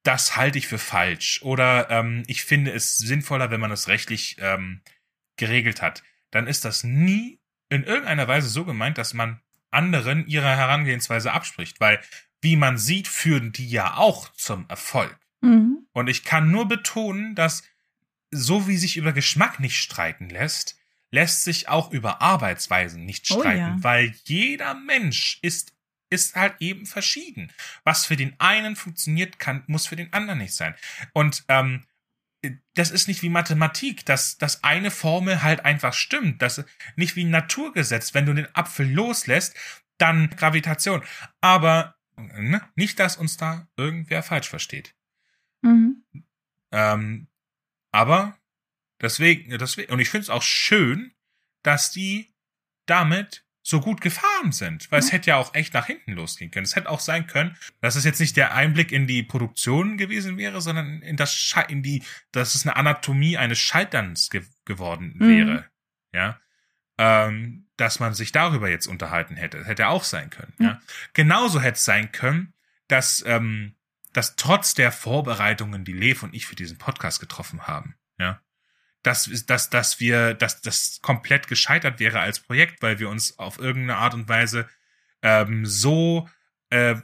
das 0.02 0.36
halte 0.36 0.58
ich 0.58 0.66
für 0.66 0.78
falsch 0.78 1.40
oder 1.42 1.90
ähm, 1.90 2.24
ich 2.26 2.44
finde 2.44 2.72
es 2.72 2.98
sinnvoller, 2.98 3.50
wenn 3.50 3.60
man 3.60 3.70
es 3.70 3.88
rechtlich 3.88 4.36
ähm, 4.40 4.82
geregelt 5.36 5.80
hat, 5.80 6.02
dann 6.30 6.46
ist 6.46 6.64
das 6.64 6.84
nie 6.84 7.40
in 7.68 7.84
irgendeiner 7.84 8.28
Weise 8.28 8.48
so 8.48 8.64
gemeint, 8.64 8.98
dass 8.98 9.14
man 9.14 9.40
anderen 9.72 10.26
ihre 10.26 10.56
Herangehensweise 10.56 11.32
abspricht, 11.32 11.80
weil 11.80 12.00
wie 12.40 12.56
man 12.56 12.76
sieht, 12.76 13.08
führen 13.08 13.52
die 13.52 13.68
ja 13.68 13.96
auch 13.96 14.28
zum 14.32 14.68
Erfolg. 14.68 15.16
Mhm. 15.40 15.86
Und 15.92 16.08
ich 16.08 16.24
kann 16.24 16.50
nur 16.50 16.66
betonen, 16.66 17.34
dass 17.34 17.62
so 18.30 18.66
wie 18.66 18.76
sich 18.76 18.96
über 18.96 19.12
Geschmack 19.12 19.60
nicht 19.60 19.76
streiten 19.76 20.28
lässt, 20.28 20.76
lässt 21.10 21.44
sich 21.44 21.68
auch 21.68 21.92
über 21.92 22.22
Arbeitsweisen 22.22 23.04
nicht 23.04 23.26
streiten, 23.26 23.74
oh 23.74 23.76
ja. 23.76 23.78
weil 23.80 24.14
jeder 24.24 24.74
Mensch 24.74 25.38
ist 25.42 25.72
ist 26.12 26.36
halt 26.36 26.56
eben 26.60 26.84
verschieden. 26.84 27.50
Was 27.84 28.04
für 28.04 28.16
den 28.16 28.38
einen 28.38 28.76
funktioniert, 28.76 29.38
kann, 29.38 29.64
muss 29.66 29.86
für 29.86 29.96
den 29.96 30.12
anderen 30.12 30.40
nicht 30.40 30.54
sein. 30.54 30.74
Und 31.14 31.44
ähm, 31.48 31.84
das 32.74 32.90
ist 32.90 33.08
nicht 33.08 33.22
wie 33.22 33.28
Mathematik, 33.28 34.04
dass, 34.04 34.38
dass 34.38 34.64
eine 34.64 34.90
Formel 34.90 35.42
halt 35.42 35.64
einfach 35.64 35.92
stimmt. 35.92 36.42
Das 36.42 36.58
ist 36.58 36.68
nicht 36.96 37.14
wie 37.16 37.24
ein 37.24 37.30
Naturgesetz. 37.30 38.14
Wenn 38.14 38.26
du 38.26 38.34
den 38.34 38.54
Apfel 38.54 38.90
loslässt, 38.90 39.56
dann 39.98 40.30
Gravitation. 40.30 41.04
Aber 41.40 41.96
ne, 42.16 42.60
nicht, 42.74 42.98
dass 42.98 43.16
uns 43.16 43.36
da 43.36 43.68
irgendwer 43.76 44.22
falsch 44.22 44.48
versteht. 44.48 44.94
Mhm. 45.62 46.04
Ähm, 46.72 47.28
aber 47.92 48.36
deswegen, 49.00 49.56
deswegen, 49.58 49.92
und 49.92 50.00
ich 50.00 50.10
finde 50.10 50.22
es 50.22 50.30
auch 50.30 50.42
schön, 50.42 51.14
dass 51.62 51.90
die 51.92 52.34
damit 52.86 53.46
so 53.62 53.80
gut 53.80 54.00
gefahren 54.00 54.52
sind. 54.52 54.90
Weil 54.90 55.00
mhm. 55.00 55.06
es 55.06 55.12
hätte 55.12 55.30
ja 55.30 55.36
auch 55.36 55.54
echt 55.54 55.74
nach 55.74 55.86
hinten 55.86 56.12
losgehen 56.12 56.50
können. 56.50 56.64
Es 56.64 56.76
hätte 56.76 56.90
auch 56.90 57.00
sein 57.00 57.26
können, 57.26 57.56
dass 57.80 57.96
es 57.96 58.04
jetzt 58.04 58.20
nicht 58.20 58.36
der 58.36 58.54
Einblick 58.54 58.92
in 58.92 59.06
die 59.06 59.22
Produktion 59.22 59.96
gewesen 59.96 60.36
wäre, 60.36 60.60
sondern 60.60 61.00
in 61.02 61.16
das 61.16 61.34
Sche 61.34 61.64
in 61.68 61.82
die, 61.82 62.02
dass 62.32 62.54
es 62.54 62.66
eine 62.66 62.76
Anatomie 62.76 63.36
eines 63.38 63.58
Scheiterns 63.58 64.30
ge 64.30 64.42
geworden 64.64 65.14
mhm. 65.16 65.28
wäre. 65.28 65.52
Mhm. 65.52 65.64
Ja. 66.12 66.40
Ähm, 66.98 67.68
dass 67.76 68.00
man 68.00 68.14
sich 68.14 68.32
darüber 68.32 68.68
jetzt 68.68 68.86
unterhalten 68.86 69.36
hätte. 69.36 69.64
Hätte 69.64 69.88
auch 69.88 70.04
sein 70.04 70.30
können. 70.30 70.52
Mhm. 70.58 70.66
Ja. 70.66 70.80
Genauso 71.14 71.60
hätte 71.60 71.76
es 71.76 71.84
sein 71.84 72.12
können, 72.12 72.52
dass, 72.88 73.24
ähm, 73.26 73.76
dass 74.12 74.36
trotz 74.36 74.74
der 74.74 74.92
Vorbereitungen, 74.92 75.84
die 75.84 75.94
Lev 75.94 76.22
und 76.22 76.34
ich 76.34 76.46
für 76.46 76.56
diesen 76.56 76.78
Podcast 76.78 77.20
getroffen 77.20 77.66
haben, 77.66 77.96
ja, 78.18 78.40
dass, 79.02 79.28
dass, 79.46 79.70
dass 79.70 80.00
wir, 80.00 80.34
dass 80.34 80.60
das 80.60 81.00
komplett 81.02 81.48
gescheitert 81.48 81.98
wäre 81.98 82.20
als 82.20 82.40
Projekt, 82.40 82.82
weil 82.82 82.98
wir 82.98 83.08
uns 83.08 83.38
auf 83.38 83.58
irgendeine 83.58 83.98
Art 83.98 84.14
und 84.14 84.28
Weise 84.28 84.68
ähm, 85.22 85.66
so, 85.66 86.28
äh, 86.70 86.96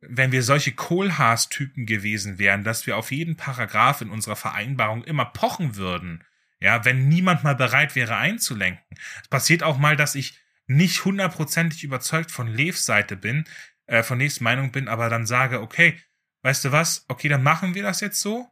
wenn 0.00 0.32
wir 0.32 0.42
solche 0.42 0.72
Kohlhaas-Typen 0.72 1.86
gewesen 1.86 2.38
wären, 2.38 2.64
dass 2.64 2.86
wir 2.86 2.96
auf 2.96 3.10
jeden 3.10 3.36
Paragraph 3.36 4.00
in 4.00 4.10
unserer 4.10 4.36
Vereinbarung 4.36 5.04
immer 5.04 5.24
pochen 5.24 5.76
würden, 5.76 6.24
ja, 6.60 6.84
wenn 6.84 7.08
niemand 7.08 7.44
mal 7.44 7.54
bereit 7.54 7.94
wäre 7.94 8.16
einzulenken. 8.16 8.84
Es 9.22 9.28
passiert 9.28 9.62
auch 9.62 9.78
mal, 9.78 9.96
dass 9.96 10.14
ich 10.14 10.38
nicht 10.66 11.04
hundertprozentig 11.04 11.82
überzeugt 11.82 12.30
von 12.30 12.46
Levs 12.46 12.84
Seite 12.84 13.16
bin, 13.16 13.44
äh, 13.86 14.02
von 14.02 14.18
Levs 14.18 14.40
Meinung 14.40 14.70
bin, 14.70 14.88
aber 14.88 15.08
dann 15.08 15.26
sage, 15.26 15.60
okay, 15.60 15.98
weißt 16.42 16.66
du 16.66 16.72
was, 16.72 17.04
okay, 17.08 17.28
dann 17.28 17.42
machen 17.42 17.74
wir 17.74 17.82
das 17.82 18.00
jetzt 18.00 18.20
so, 18.20 18.48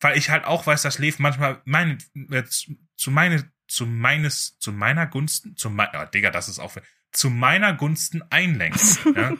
weil 0.00 0.16
ich 0.16 0.30
halt 0.30 0.44
auch 0.44 0.66
weiß, 0.66 0.82
dass 0.82 0.98
Lev 0.98 1.18
manchmal 1.18 1.60
meine, 1.64 1.98
äh, 2.30 2.44
zu 2.44 3.10
meine, 3.10 3.50
zu 3.68 3.86
meines, 3.86 4.58
zu 4.58 4.72
meiner 4.72 5.06
Gunsten, 5.06 5.56
zu 5.56 5.70
mein, 5.70 5.88
oh, 5.94 6.04
Digga, 6.06 6.30
das 6.30 6.48
ist 6.48 6.58
auch, 6.58 6.76
zu 7.12 7.30
meiner 7.30 7.74
Gunsten 7.74 8.22
einlenkt. 8.30 8.80
ja. 9.14 9.32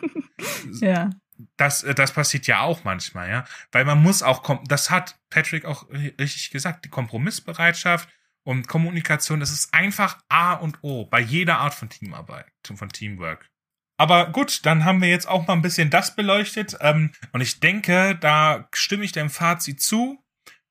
ja. 0.81 1.11
Das, 1.59 1.83
äh, 1.83 1.95
das 1.95 2.13
passiert 2.13 2.47
ja 2.47 2.61
auch 2.61 2.85
manchmal, 2.85 3.29
ja. 3.29 3.45
Weil 3.71 3.85
man 3.85 4.03
muss 4.03 4.23
auch, 4.23 4.63
das 4.67 4.91
hat 4.91 5.19
Patrick 5.31 5.65
auch 5.65 5.89
richtig 5.91 6.51
gesagt, 6.51 6.85
die 6.85 6.91
Kompromissbereitschaft 6.91 8.09
und 8.43 8.69
Kommunikation, 8.69 9.41
das 9.41 9.51
ist 9.51 9.75
einfach 9.75 10.19
A 10.29 10.55
und 10.55 10.79
O 10.83 11.05
bei 11.05 11.21
jeder 11.21 11.59
Art 11.59 11.75
von 11.75 11.91
Teamarbeit, 11.91 12.47
von 12.63 12.89
Teamwork. 12.89 13.51
Aber 13.99 14.31
gut, 14.31 14.65
dann 14.67 14.85
haben 14.85 15.01
wir 15.01 15.09
jetzt 15.09 15.27
auch 15.27 15.47
mal 15.47 15.55
ein 15.55 15.63
bisschen 15.63 15.91
das 15.91 16.15
beleuchtet. 16.15 16.77
Ähm, 16.81 17.13
und 17.33 17.41
ich 17.41 17.61
denke, 17.61 18.17
da 18.21 18.69
stimme 18.73 19.05
ich 19.05 19.13
dem 19.13 19.31
Fazit 19.31 19.81
zu. 19.81 20.23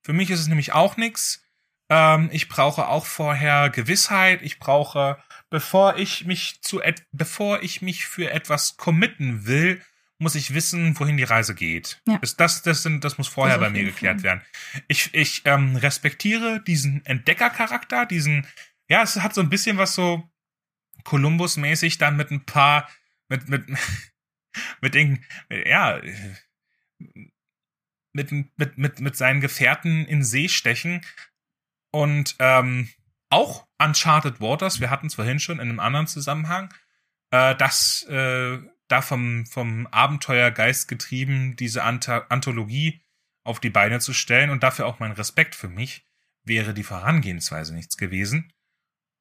Für 0.05 0.13
mich 0.13 0.29
ist 0.29 0.39
es 0.39 0.47
nämlich 0.47 0.71
auch 0.71 0.97
nix. 0.97 1.43
Ähm, 1.89 2.29
ich 2.31 2.47
brauche 2.47 2.87
auch 2.87 3.07
vorher 3.07 3.71
Gewissheit. 3.71 4.43
Ich 4.43 4.59
brauche, 4.59 5.17
bevor 5.49 5.97
ich 5.97 6.25
mich 6.25 6.61
zu, 6.61 6.79
bevor 7.11 7.63
ich 7.63 7.81
mich 7.81 8.05
für 8.05 8.29
etwas 8.29 8.77
committen 8.77 9.47
will, 9.47 9.81
muss 10.19 10.35
ich 10.35 10.53
wissen, 10.53 10.97
wohin 10.99 11.17
die 11.17 11.23
Reise 11.23 11.55
geht. 11.55 12.03
Ja. 12.07 12.19
Das, 12.19 12.35
das, 12.35 12.61
das, 12.61 12.83
sind, 12.83 13.03
das 13.03 13.17
muss 13.17 13.27
vorher 13.27 13.57
das 13.57 13.65
bei 13.65 13.71
mir 13.71 13.83
geklärt 13.83 14.21
Fall. 14.21 14.23
werden. 14.23 14.41
Ich, 14.87 15.11
ich 15.15 15.41
ähm, 15.45 15.75
respektiere 15.75 16.61
diesen 16.61 17.03
Entdeckercharakter, 17.03 18.05
diesen, 18.05 18.45
ja, 18.87 19.01
es 19.01 19.15
hat 19.15 19.33
so 19.33 19.41
ein 19.41 19.49
bisschen 19.49 19.77
was 19.77 19.95
so 19.95 20.29
Columbus-mäßig 21.03 21.97
dann 21.97 22.15
mit 22.15 22.29
ein 22.29 22.45
paar, 22.45 22.87
mit, 23.27 23.49
mit, 23.49 23.65
mit 24.81 24.93
den, 24.93 25.25
ja, 25.49 25.99
mit, 28.15 28.31
mit, 28.31 28.77
mit, 28.77 28.99
mit 29.01 29.15
seinen 29.15 29.41
Gefährten 29.41 30.05
in 30.05 30.23
See 30.23 30.47
stechen. 30.47 31.01
Und 31.91 32.35
ähm, 32.39 32.89
auch 33.29 33.67
Uncharted 33.77 34.39
Waters, 34.39 34.79
wir 34.79 34.89
hatten 34.89 35.07
es 35.07 35.15
vorhin 35.15 35.39
schon 35.39 35.59
in 35.59 35.69
einem 35.69 35.79
anderen 35.79 36.07
Zusammenhang, 36.07 36.73
äh, 37.31 37.55
das 37.55 38.03
äh, 38.03 38.59
da 38.87 39.01
vom, 39.01 39.45
vom 39.45 39.87
Abenteuergeist 39.87 40.87
getrieben, 40.87 41.55
diese 41.57 41.83
Anta 41.83 42.25
Anthologie 42.29 43.01
auf 43.43 43.59
die 43.59 43.69
Beine 43.69 43.99
zu 43.99 44.13
stellen 44.13 44.49
und 44.49 44.63
dafür 44.63 44.85
auch 44.85 44.99
mein 44.99 45.11
Respekt 45.11 45.53
für 45.53 45.67
mich, 45.67 46.05
wäre 46.43 46.73
die 46.73 46.83
Vorangehensweise 46.83 47.73
nichts 47.73 47.97
gewesen. 47.97 48.51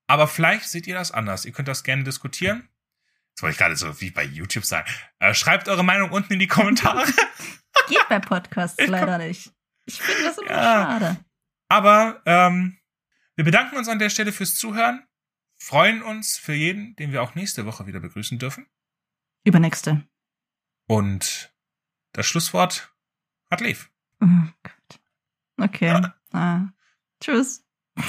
Aber 0.06 0.28
vielleicht 0.28 0.68
seht 0.68 0.86
ihr 0.86 0.94
das 0.94 1.10
anders. 1.10 1.44
Ihr 1.44 1.52
könnt 1.52 1.68
das 1.68 1.82
gerne 1.82 2.04
diskutieren. 2.04 2.68
Das 3.34 3.42
wollte 3.42 3.52
ich 3.54 3.58
gerade 3.58 3.76
so 3.76 4.00
wie 4.00 4.10
bei 4.10 4.22
YouTube 4.22 4.64
sagen. 4.64 4.88
Äh, 5.18 5.34
schreibt 5.34 5.68
eure 5.68 5.84
Meinung 5.84 6.10
unten 6.10 6.34
in 6.34 6.38
die 6.38 6.46
Kommentare. 6.46 7.04
Geht 7.88 8.08
bei 8.08 8.18
Podcasts 8.18 8.78
leider 8.86 9.18
nicht. 9.18 9.52
Ich 9.86 10.00
finde 10.00 10.24
das 10.24 10.38
immer 10.38 10.50
ja. 10.50 10.62
schade. 10.62 11.16
Aber 11.68 12.22
ähm, 12.26 12.78
wir 13.36 13.44
bedanken 13.44 13.76
uns 13.76 13.88
an 13.88 13.98
der 13.98 14.10
Stelle 14.10 14.32
fürs 14.32 14.54
Zuhören, 14.54 15.06
freuen 15.58 16.02
uns 16.02 16.36
für 16.36 16.54
jeden, 16.54 16.94
den 16.96 17.12
wir 17.12 17.22
auch 17.22 17.34
nächste 17.34 17.66
Woche 17.66 17.86
wieder 17.86 18.00
begrüßen 18.00 18.38
dürfen. 18.38 18.66
Übernächste. 19.44 20.06
Und 20.86 21.52
das 22.12 22.26
Schlusswort 22.26 22.94
hat 23.50 23.60
Lev. 23.60 23.90
Oh 24.20 24.26
Gott. 24.62 25.00
Okay. 25.58 25.86
Ja. 25.86 26.14
Ah. 26.32 26.68
Tschüss. 27.20 27.64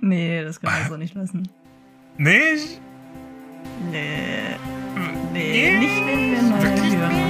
nee, 0.00 0.42
das 0.42 0.60
können 0.60 0.76
wir 0.76 0.88
so 0.88 0.96
nicht 0.96 1.14
lassen. 1.14 1.48
Nicht? 2.16 2.80
Nee. 3.90 4.56
Nee, 5.32 5.78
nicht 5.78 6.06
wenn 6.06 6.30
wir 6.32 6.62
Wirklich 6.62 6.96
Hörer 6.96 7.29